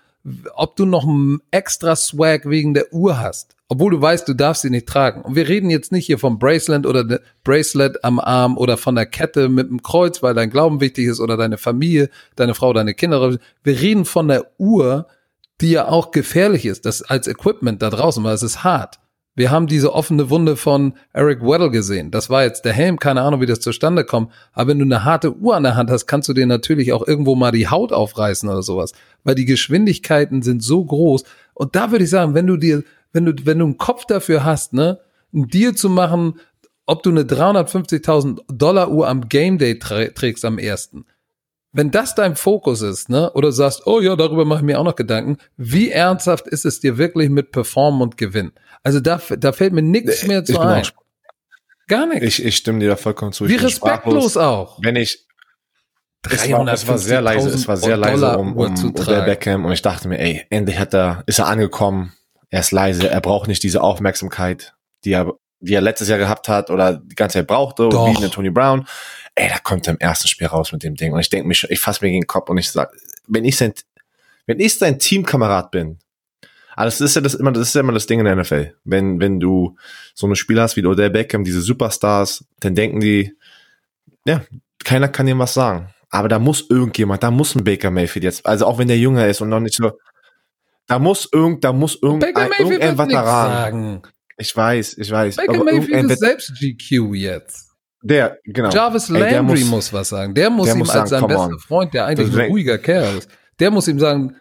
ob 0.53 0.77
du 0.77 0.85
noch 0.85 1.09
extra 1.51 1.97
Swag 1.97 2.45
wegen 2.45 2.75
der 2.75 2.93
Uhr 2.93 3.19
hast, 3.19 3.57
obwohl 3.73 3.91
du 3.91 4.03
weißt, 4.03 4.29
du 4.29 4.35
darfst 4.35 4.61
sie 4.61 4.69
nicht 4.69 4.87
tragen. 4.87 5.23
Und 5.23 5.35
wir 5.35 5.49
reden 5.49 5.71
jetzt 5.71 5.93
nicht 5.93 6.05
hier 6.05 6.19
vom 6.19 6.39
Bracelet 6.39 6.85
oder 6.85 7.05
de- 7.05 7.21
Bracelet 7.43 8.05
am 8.05 8.21
Arm 8.21 8.59
oder 8.59 8.77
von 8.77 8.95
der 8.95 9.07
Kette 9.07 9.49
mit 9.49 9.71
dem 9.71 9.83
Kreuz, 9.83 10.23
weil 10.23 10.35
dein 10.35 10.51
Glauben 10.51 10.83
wichtig 10.83 11.07
ist 11.07 11.21
oder 11.21 11.39
deine 11.39 11.57
Familie, 11.57 12.11
deine 12.37 12.55
Frau, 12.55 12.75
deine 12.75 12.93
Kinder. 12.93 13.39
Wir 13.65 13.81
reden 13.81 14.05
von 14.05 14.29
der 14.29 14.45
Uhr, 14.59 15.07
die 15.63 15.71
ja 15.71 15.89
auch 15.89 16.11
gefährlich 16.11 16.67
ist, 16.67 16.85
das 16.85 17.01
als 17.01 17.27
Equipment 17.27 17.81
da 17.81 17.89
draußen, 17.89 18.23
weil 18.23 18.35
es 18.35 18.43
ist 18.43 18.63
hart. 18.63 18.99
Wir 19.35 19.51
haben 19.51 19.67
diese 19.67 19.95
offene 19.95 20.29
Wunde 20.29 20.57
von 20.57 20.93
Eric 21.15 21.41
Weddle 21.41 21.71
gesehen. 21.71 22.11
Das 22.11 22.29
war 22.29 22.45
jetzt 22.45 22.67
der 22.67 22.75
Helm, 22.75 22.99
keine 22.99 23.23
Ahnung, 23.23 23.41
wie 23.41 23.47
das 23.47 23.61
zustande 23.61 24.05
kommt. 24.05 24.31
Aber 24.53 24.69
wenn 24.69 24.79
du 24.79 24.85
eine 24.85 25.05
harte 25.05 25.35
Uhr 25.35 25.57
an 25.57 25.63
der 25.63 25.75
Hand 25.77 25.91
hast, 25.91 26.07
kannst 26.07 26.29
du 26.29 26.35
dir 26.35 26.47
natürlich 26.47 26.93
auch 26.93 27.07
irgendwo 27.07 27.35
mal 27.35 27.53
die 27.53 27.69
Haut 27.69 27.95
aufreißen 27.95 28.51
oder 28.51 28.63
sowas. 28.63 28.93
Weil 29.25 29.35
die 29.35 29.47
Geschwindigkeiten 29.47 30.43
sind 30.43 30.63
so 30.63 30.85
groß. 30.85 31.25
Und 31.55 31.75
da 31.75 31.91
würde 31.91 32.05
ich 32.05 32.11
sagen, 32.11 32.35
wenn 32.35 32.47
du 32.47 32.59
dir, 32.59 32.83
wenn 33.13 33.25
du, 33.27 33.33
wenn 33.45 33.59
du 33.59 33.65
einen 33.67 33.79
Kopf 33.79 34.05
dafür 34.07 34.45
hast, 34.45 34.73
ne, 34.73 35.01
einen 35.33 35.49
Deal 35.49 35.75
zu 35.75 35.89
machen, 35.89 36.41
ob 36.87 37.03
du 37.03 37.11
eine 37.11 37.23
350.000 37.23 38.41
Dollar 38.49 38.91
Uhr 38.91 39.09
am 39.09 39.29
Game 39.29 39.59
Day 39.59 39.75
trä- 39.75 40.13
trägst 40.15 40.45
am 40.45 40.59
ersten. 40.59 41.05
Wenn 41.75 41.91
das 41.91 42.15
dein 42.15 42.37
Fokus 42.37 42.83
ist, 42.83 43.09
ne, 43.09 43.33
oder 43.33 43.51
sagst, 43.53 43.87
oh 43.87 44.01
ja, 44.01 44.15
darüber 44.17 44.45
mache 44.45 44.59
ich 44.61 44.65
mir 44.65 44.79
auch 44.79 44.85
noch 44.85 44.97
Gedanken, 44.97 45.39
wie 45.57 45.91
ernsthaft 45.91 46.47
ist 46.47 46.67
es 46.67 46.81
dir 46.81 46.99
wirklich 46.99 47.31
mit 47.31 47.51
Performen 47.51 48.03
und 48.03 48.17
Gewinn? 48.19 48.53
Also 48.83 49.01
da, 49.01 49.21
da 49.39 49.53
fällt 49.53 49.73
mir 49.73 49.83
nichts 49.83 50.27
mehr 50.27 50.45
zu 50.45 50.53
Ich 50.53 50.59
ein. 50.59 50.85
Gar 51.89 52.07
nichts. 52.07 52.25
ich, 52.27 52.45
ich 52.45 52.57
stimme 52.57 52.79
dir 52.81 52.89
da 52.91 52.97
vollkommen 52.97 53.33
zu. 53.33 53.49
Wie 53.49 53.57
respektlos 53.57 54.37
auch. 54.37 54.79
Wenn 54.83 54.97
ich, 54.97 55.27
es 56.29 56.51
war, 56.51 56.69
es 56.69 56.87
war 56.87 56.99
sehr 56.99 57.21
leise, 57.21 57.49
es 57.49 57.67
war 57.67 57.77
sehr 57.77 57.97
leise 57.97 58.37
um, 58.39 58.57
um 58.57 58.95
tragen. 58.95 59.25
Beckham 59.27 59.65
und 59.65 59.73
ich 59.73 59.83
dachte 59.83 60.09
mir, 60.09 60.19
ey, 60.19 60.45
endlich 60.51 60.79
hat 60.79 60.95
er, 60.95 61.23
ist 61.27 61.39
er 61.39 61.47
angekommen, 61.49 62.13
er 62.53 62.61
ist 62.61 62.71
leise, 62.71 63.09
er 63.11 63.21
braucht 63.21 63.49
nicht 63.49 63.63
diese 63.63 63.81
Aufmerksamkeit, 63.83 64.75
die 65.05 65.13
er, 65.13 65.33
die 65.61 65.75
er 65.75 65.81
letztes 65.81 66.09
Jahr 66.09 66.19
gehabt 66.19 66.49
hat 66.49 66.71
oder 66.71 66.99
die 66.99 67.15
ganze 67.17 67.39
Zeit 67.39 67.47
brauchte, 67.49 67.89
Doch. 67.89 68.07
wie 68.13 68.17
eine 68.17 68.31
Tony 68.31 68.51
Brown. 68.51 68.87
Ey, 69.35 69.49
da 69.49 69.59
kommt 69.59 69.87
er 69.89 69.95
im 69.95 69.99
ersten 70.01 70.29
Spiel 70.29 70.47
raus 70.47 70.71
mit 70.71 70.83
dem 70.83 70.95
Ding 70.95 71.13
und 71.15 71.21
ich 71.21 71.31
denke 71.31 71.49
mir, 71.49 71.55
schon- 71.55 71.71
ich 71.71 71.81
fasse 71.81 72.05
mir 72.05 72.11
gegen 72.11 72.21
den 72.23 72.27
Kopf 72.27 72.51
und 72.51 72.59
ich 72.59 72.71
sag, 72.71 72.93
wenn 73.27 73.45
ich 73.47 73.57
sein, 73.57 73.73
wenn 74.47 74.61
ich 74.61 74.79
sein 74.79 74.99
Teamkamerad 74.99 75.71
bin, 75.71 75.99
aber 76.75 76.85
das 76.87 77.01
ist 77.01 77.15
ja 77.17 77.23
das 77.23 77.35
immer, 77.35 77.53
das 77.53 77.69
ist 77.69 77.75
ja 77.75 77.81
immer 77.81 77.93
das 77.93 78.07
Ding 78.07 78.19
in 78.19 78.25
der 78.27 78.35
NFL. 78.37 78.75
Wenn, 78.85 79.19
wenn 79.21 79.41
du 79.41 79.77
so 80.15 80.27
eine 80.27 80.37
Spieler 80.37 80.63
hast 80.63 80.77
wie 80.77 80.85
Odell 80.85 81.11
Beckham, 81.11 81.45
diese 81.45 81.61
Superstars, 81.63 82.45
dann 82.61 82.75
denken 82.75 83.01
die, 83.01 83.35
ja, 84.27 84.43
keiner 84.85 85.09
kann 85.09 85.29
ihm 85.29 85.39
was 85.39 85.55
sagen. 85.55 85.89
Aber 86.11 86.29
da 86.29 86.39
muss 86.39 86.69
irgendjemand, 86.69 87.23
da 87.23 87.31
muss 87.31 87.55
ein 87.55 87.65
Baker 87.65 87.91
Mayfield 87.91 88.25
jetzt, 88.25 88.45
also 88.47 88.67
auch 88.67 88.79
wenn 88.79 88.89
der 88.89 88.99
jünger 88.99 89.27
ist 89.27 89.41
und 89.41 89.49
noch 89.49 89.61
nicht 89.61 89.75
so, 89.77 89.93
da 90.87 90.99
muss 90.99 91.29
irgend, 91.33 91.65
da 91.65 91.73
muss 91.73 91.99
irgendein, 92.01 92.35
Baker 92.35 92.49
Mayfield 92.49 92.83
irgendein 92.83 93.09
Veteran. 93.09 93.51
sagen. 93.53 94.03
Ich 94.37 94.57
weiß, 94.57 94.99
ich 94.99 95.11
weiß. 95.11 95.37
Baker 95.37 95.65
Mayfield 95.65 96.11
ist 96.11 96.19
selbst 96.21 96.53
GQ 96.59 97.15
jetzt. 97.15 97.71
der, 98.03 98.39
genau. 98.45 98.71
Jarvis 98.71 99.09
Ey, 99.11 99.19
Landry 99.21 99.61
muss- 99.61 99.71
muss, 99.71 99.93
was 99.93 100.09
sagen. 100.09 100.35
Der 100.35 100.51
muss 100.51 100.67
der 100.67 100.75
ihm 100.75 100.79
muss 100.81 100.91
als 100.91 101.11
sagen, 101.11 101.21
sein 101.23 101.29
bester 101.29 101.45
on. 101.55 101.59
Freund, 101.61 101.95
der 101.95 102.07
eigentlich 102.07 102.31
Das 102.31 102.39
ein 102.39 102.51
ruhiger 102.51 102.79
Kerl 102.79 103.19
ist, 103.19 103.29
der 103.61 103.71
muss 103.71 103.87
ihm 103.89 104.01
sagen, 104.01 104.37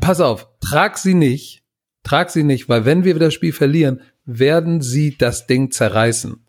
pass 0.00 0.20
auf, 0.20 0.48
trag 0.60 0.98
sie 0.98 1.14
nicht, 1.14 1.62
trag 2.02 2.30
sie 2.30 2.42
nicht, 2.42 2.68
weil 2.68 2.84
wenn 2.84 3.04
wir 3.04 3.16
das 3.18 3.34
Spiel 3.34 3.52
verlieren, 3.52 4.00
werden 4.24 4.80
sie 4.80 5.16
das 5.16 5.46
Ding 5.46 5.70
zerreißen. 5.70 6.44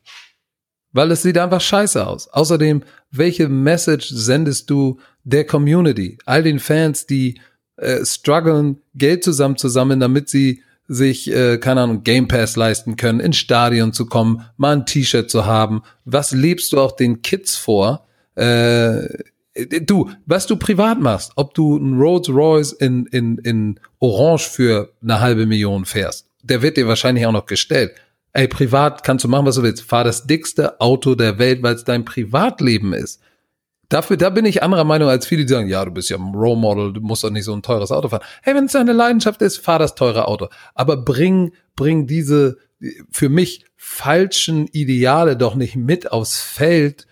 Weil 0.93 1.11
es 1.11 1.21
sieht 1.21 1.37
einfach 1.37 1.61
scheiße 1.61 2.07
aus. 2.07 2.27
Außerdem, 2.29 2.81
welche 3.11 3.49
Message 3.49 4.07
sendest 4.09 4.69
du 4.71 4.99
der 5.23 5.45
Community, 5.45 6.17
all 6.25 6.41
den 6.41 6.57
Fans, 6.59 7.05
die 7.05 7.39
äh, 7.77 8.05
strugglen, 8.05 8.81
Geld 8.95 9.23
zusammen 9.23 9.57
zusammen, 9.57 9.99
damit 9.99 10.29
sie 10.29 10.61
sich, 10.87 11.31
äh, 11.31 11.57
keine 11.57 11.81
Ahnung, 11.81 12.03
Game 12.03 12.27
Pass 12.27 12.55
leisten 12.55 12.95
können, 12.95 13.19
ins 13.19 13.37
Stadion 13.37 13.93
zu 13.93 14.05
kommen, 14.05 14.43
mal 14.57 14.77
ein 14.77 14.85
T-Shirt 14.85 15.29
zu 15.29 15.45
haben. 15.45 15.83
Was 16.05 16.31
lebst 16.31 16.73
du 16.73 16.79
auch 16.79 16.93
den 16.93 17.21
Kids 17.21 17.55
vor? 17.55 18.07
Äh, 18.35 19.07
du, 19.81 20.09
was 20.25 20.47
du 20.47 20.55
privat 20.55 20.99
machst, 20.99 21.31
ob 21.35 21.53
du 21.53 21.77
ein 21.77 21.99
Rolls 21.99 22.29
Royce 22.29 22.73
in, 22.73 23.05
in, 23.07 23.37
in 23.39 23.79
Orange 23.99 24.49
für 24.49 24.93
eine 25.01 25.19
halbe 25.19 25.45
Million 25.45 25.85
fährst, 25.85 26.27
der 26.43 26.61
wird 26.61 26.77
dir 26.77 26.87
wahrscheinlich 26.87 27.25
auch 27.25 27.31
noch 27.31 27.45
gestellt. 27.45 27.93
Ey, 28.33 28.47
privat 28.47 29.03
kannst 29.03 29.25
du 29.25 29.29
machen, 29.29 29.45
was 29.45 29.55
du 29.55 29.63
willst. 29.63 29.81
Fahr 29.81 30.03
das 30.03 30.27
dickste 30.27 30.79
Auto 30.79 31.15
der 31.15 31.39
Welt, 31.39 31.63
weil 31.63 31.75
es 31.75 31.83
dein 31.83 32.05
Privatleben 32.05 32.93
ist. 32.93 33.19
Dafür, 33.89 34.17
da 34.17 34.29
bin 34.29 34.45
ich 34.45 34.63
anderer 34.63 34.83
Meinung 34.83 35.07
als 35.09 35.25
viele, 35.25 35.45
die 35.45 35.53
sagen, 35.53 35.69
ja, 35.69 35.83
du 35.85 35.91
bist 35.91 36.09
ja 36.09 36.17
ein 36.17 36.35
Role 36.35 36.59
Model, 36.59 36.93
du 36.93 37.01
musst 37.01 37.23
doch 37.23 37.29
nicht 37.29 37.45
so 37.45 37.53
ein 37.53 37.61
teures 37.61 37.91
Auto 37.91 38.09
fahren. 38.09 38.23
Hey, 38.41 38.53
wenn 38.55 38.65
es 38.65 38.73
deine 38.73 38.91
Leidenschaft 38.93 39.41
ist, 39.41 39.59
fahr 39.59 39.79
das 39.79 39.95
teure 39.95 40.27
Auto. 40.27 40.49
Aber 40.75 40.97
bring, 40.97 41.53
bring 41.75 42.05
diese 42.05 42.57
für 43.11 43.29
mich 43.29 43.65
falschen 43.75 44.67
Ideale 44.67 45.37
doch 45.37 45.55
nicht 45.55 45.75
mit 45.75 46.11
aufs 46.11 46.39
Feld, 46.39 47.07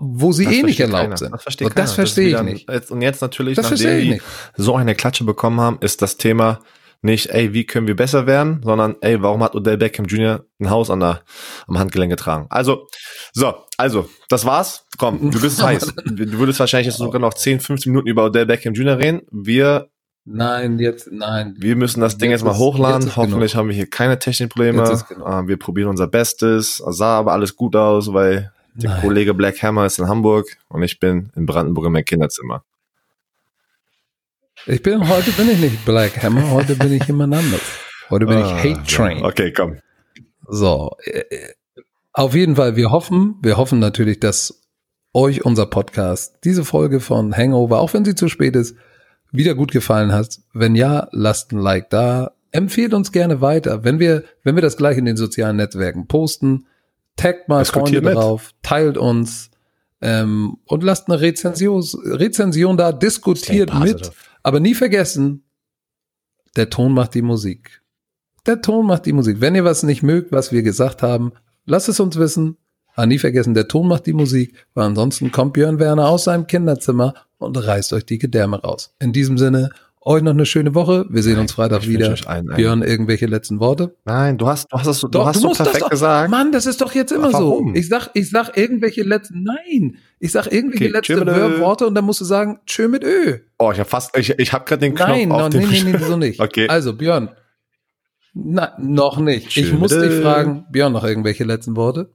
wo 0.00 0.32
sie 0.32 0.44
Das 0.44 0.54
eh 0.54 0.62
nicht 0.62 0.80
erlaubt 0.80 1.02
keiner. 1.02 1.16
sind. 1.16 1.32
Das 1.32 1.42
versteht 1.42 1.66
Und 1.66 1.78
das 1.78 1.92
verstehe 1.92 2.28
ist 2.34 2.40
ich 2.40 2.42
nicht. 2.42 2.70
Jetzt, 2.70 2.90
und 2.90 3.02
jetzt 3.02 3.20
natürlich, 3.20 3.56
Das 3.56 3.64
nachdem 3.70 3.78
verstehe 3.78 4.14
die 4.14 4.22
so 4.56 4.76
eine 4.76 4.94
Klatsche 4.94 5.24
bekommen 5.24 5.60
haben, 5.60 5.78
ist 5.80 6.00
das 6.02 6.16
Thema 6.16 6.60
nicht, 7.02 7.26
ey, 7.30 7.52
wie 7.52 7.66
können 7.66 7.86
wir 7.86 7.96
besser 7.96 8.26
werden, 8.26 8.60
sondern, 8.64 8.96
ey, 9.00 9.20
warum 9.22 9.42
hat 9.42 9.54
Odell 9.54 9.76
Beckham 9.76 10.06
Jr. 10.06 10.44
ein 10.60 10.70
Haus 10.70 10.88
an 10.88 11.00
der, 11.00 11.22
am 11.66 11.78
Handgelenk 11.78 12.10
getragen? 12.10 12.46
Also, 12.48 12.86
so, 13.32 13.54
also, 13.76 14.08
das 14.28 14.44
war's. 14.44 14.86
Komm, 14.98 15.30
du 15.30 15.40
bist 15.40 15.62
heiß. 15.64 15.94
Du 16.04 16.38
würdest 16.38 16.60
wahrscheinlich 16.60 16.86
jetzt 16.86 16.98
sogar 16.98 17.20
noch 17.20 17.34
10, 17.34 17.60
15 17.60 17.90
Minuten 17.92 18.08
über 18.08 18.24
Odell 18.26 18.46
Beckham 18.46 18.74
Jr. 18.74 18.98
reden. 18.98 19.22
Wir, 19.30 19.88
Nein, 20.24 20.78
jetzt, 20.78 21.08
nein. 21.10 21.56
wir 21.58 21.74
müssen 21.74 22.00
das 22.00 22.16
Ding 22.16 22.30
Jetzt 22.30 22.42
jetzt 22.42 22.46
mal 22.46 22.56
hochladen. 22.56 23.02
jetzt 23.08 23.16
Hoffentlich 23.16 23.50
genug. 23.52 23.58
haben 23.60 23.68
wir 23.70 23.74
hier 23.74 23.90
keine 23.90 24.20
Technikprobleme. 24.20 24.78
Jetzt 24.78 24.90
ist 24.92 25.08
genug. 25.08 25.26
Äh, 25.26 25.48
wir 25.48 25.58
probieren 25.58 25.88
unser 25.88 26.06
Bestes. 26.06 26.76
Sah 26.86 27.18
aber 27.18 27.32
alles 27.32 27.56
gut 27.56 27.74
aus, 27.74 28.12
weil 28.12 28.52
der 28.74 28.90
Nein. 28.90 29.00
Kollege 29.00 29.34
Black 29.34 29.60
Hammer 29.64 29.84
ist 29.86 29.98
in 29.98 30.06
Hamburg 30.08 30.46
und 30.68 30.82
ich 30.84 31.00
bin 31.00 31.30
in 31.34 31.44
Brandenburg 31.46 31.86
in 31.86 31.92
meinem 31.92 32.04
Kinderzimmer. 32.04 32.62
Ich 34.66 34.82
bin, 34.82 35.08
heute 35.08 35.32
bin 35.32 35.50
ich 35.50 35.58
nicht 35.58 35.84
Black 35.84 36.22
Hammer, 36.22 36.50
heute 36.52 36.76
bin 36.76 36.92
ich 36.92 37.04
jemand 37.04 37.34
anderes. 37.34 37.60
Heute 38.10 38.26
bin 38.26 38.36
Ah, 38.38 38.62
ich 38.62 38.76
Hate 38.76 38.86
Train. 38.86 39.18
ja. 39.18 39.24
Okay, 39.24 39.52
komm. 39.52 39.78
So, 40.48 40.92
äh, 41.04 41.24
auf 42.12 42.34
jeden 42.34 42.56
Fall, 42.56 42.76
wir 42.76 42.90
hoffen, 42.90 43.36
wir 43.42 43.56
hoffen 43.56 43.78
natürlich, 43.78 44.20
dass 44.20 44.62
euch 45.14 45.44
unser 45.44 45.66
Podcast, 45.66 46.36
diese 46.44 46.64
Folge 46.64 47.00
von 47.00 47.36
Hangover, 47.36 47.80
auch 47.80 47.92
wenn 47.94 48.04
sie 48.04 48.14
zu 48.14 48.28
spät 48.28 48.54
ist, 48.54 48.76
wieder 49.32 49.54
gut 49.54 49.72
gefallen 49.72 50.12
hat. 50.12 50.38
Wenn 50.52 50.74
ja, 50.74 51.08
lasst 51.12 51.52
ein 51.52 51.58
Like 51.58 51.90
da. 51.90 52.32
Empfehlt 52.50 52.92
uns 52.94 53.12
gerne 53.12 53.40
weiter. 53.40 53.82
Wenn 53.82 53.98
wir, 53.98 54.24
wenn 54.44 54.54
wir 54.56 54.62
das 54.62 54.76
gleich 54.76 54.98
in 54.98 55.06
den 55.06 55.16
sozialen 55.16 55.56
Netzwerken 55.56 56.06
posten, 56.06 56.66
taggt 57.16 57.48
mal 57.48 57.64
Freunde 57.64 58.02
drauf, 58.02 58.50
teilt 58.62 58.98
uns 58.98 59.50
ähm, 60.02 60.58
und 60.66 60.82
lasst 60.82 61.08
eine 61.08 61.20
Rezension, 61.20 61.82
Rezension 62.04 62.76
da, 62.76 62.92
diskutiert 62.92 63.72
mit. 63.74 63.92
positive. 63.98 64.12
Aber 64.42 64.60
nie 64.60 64.74
vergessen, 64.74 65.44
der 66.56 66.70
Ton 66.70 66.92
macht 66.92 67.14
die 67.14 67.22
Musik. 67.22 67.82
Der 68.46 68.60
Ton 68.60 68.86
macht 68.86 69.06
die 69.06 69.12
Musik. 69.12 69.40
Wenn 69.40 69.54
ihr 69.54 69.64
was 69.64 69.82
nicht 69.82 70.02
mögt, 70.02 70.32
was 70.32 70.52
wir 70.52 70.62
gesagt 70.62 71.02
haben, 71.02 71.32
lasst 71.64 71.88
es 71.88 72.00
uns 72.00 72.16
wissen. 72.16 72.56
Aber 72.94 73.06
nie 73.06 73.18
vergessen, 73.18 73.54
der 73.54 73.68
Ton 73.68 73.88
macht 73.88 74.06
die 74.06 74.12
Musik, 74.12 74.54
weil 74.74 74.86
ansonsten 74.86 75.32
kommt 75.32 75.54
Björn 75.54 75.78
Werner 75.78 76.08
aus 76.08 76.24
seinem 76.24 76.46
Kinderzimmer 76.46 77.14
und 77.38 77.56
reißt 77.56 77.92
euch 77.94 78.04
die 78.04 78.18
Gedärme 78.18 78.60
raus. 78.60 78.94
In 78.98 79.12
diesem 79.12 79.38
Sinne, 79.38 79.70
euch 80.04 80.22
noch 80.22 80.32
eine 80.32 80.46
schöne 80.46 80.74
Woche. 80.74 81.06
Wir 81.10 81.22
sehen 81.22 81.38
uns 81.38 81.52
Freitag 81.52 81.82
ich 81.82 81.88
wieder. 81.88 82.08
allen 82.26 82.48
einen- 82.48 82.56
Björn, 82.56 82.82
irgendwelche 82.82 83.26
letzten 83.26 83.60
Worte? 83.60 83.96
Nein, 84.04 84.36
du 84.38 84.46
hast, 84.46 84.72
du 84.72 84.76
hast 84.78 84.86
es, 84.86 85.00
so- 85.00 85.06
du 85.08 85.18
Doch, 85.18 85.26
hast 85.26 85.40
so 85.40 85.48
musst 85.48 85.60
das 85.60 85.66
perfekt 85.68 85.84
doch- 85.84 85.90
gesagt. 85.90 86.30
Mann, 86.30 86.50
das 86.52 86.66
ist 86.66 86.80
doch 86.80 86.92
jetzt 86.94 87.12
immer 87.12 87.32
Warum? 87.32 87.68
so. 87.68 87.74
Ich 87.78 87.88
sag, 87.88 88.10
ich 88.14 88.28
sag 88.30 88.56
irgendwelche 88.56 89.02
letzten, 89.02 89.42
nein, 89.44 89.96
ich 90.18 90.32
sag 90.32 90.46
irgendwelche 90.52 90.84
Okay, 90.86 90.92
letzte 90.92 91.12
tschö 91.14 91.24
mit 91.24 91.28
Ö. 91.36 91.60
Worte 91.60 91.86
und 91.86 91.94
dann 91.94 92.04
musst 92.04 92.20
du 92.20 92.24
sagen, 92.24 92.58
tschö 92.66 92.88
mit 92.88 93.04
Ö. 93.04 93.38
Oh, 93.58 93.70
ich 93.72 93.78
hab 93.80 93.88
fast, 93.88 94.16
ich, 94.16 94.30
ich 94.38 94.52
hab 94.52 94.66
gerade 94.66 94.80
den 94.80 94.94
Knopf 94.94 95.08
Nein, 95.08 95.30
auf 95.32 95.42
no, 95.42 95.48
dem 95.48 95.68
nee, 95.70 95.82
nee, 95.84 95.92
nee, 95.92 95.98
so 96.04 96.16
nicht. 96.16 96.40
Okay. 96.52 96.68
Also, 96.68 96.94
Björn. 96.94 97.30
Na, 98.34 98.72
noch 98.78 99.18
nicht. 99.18 99.48
ich 99.56 99.68
Schön 99.68 99.78
muss 99.78 99.90
dich 99.90 100.20
fragen, 100.22 100.64
Björn, 100.70 100.92
noch 100.92 101.04
irgendwelche 101.04 101.44
letzten 101.44 101.76
Worte? 101.76 102.12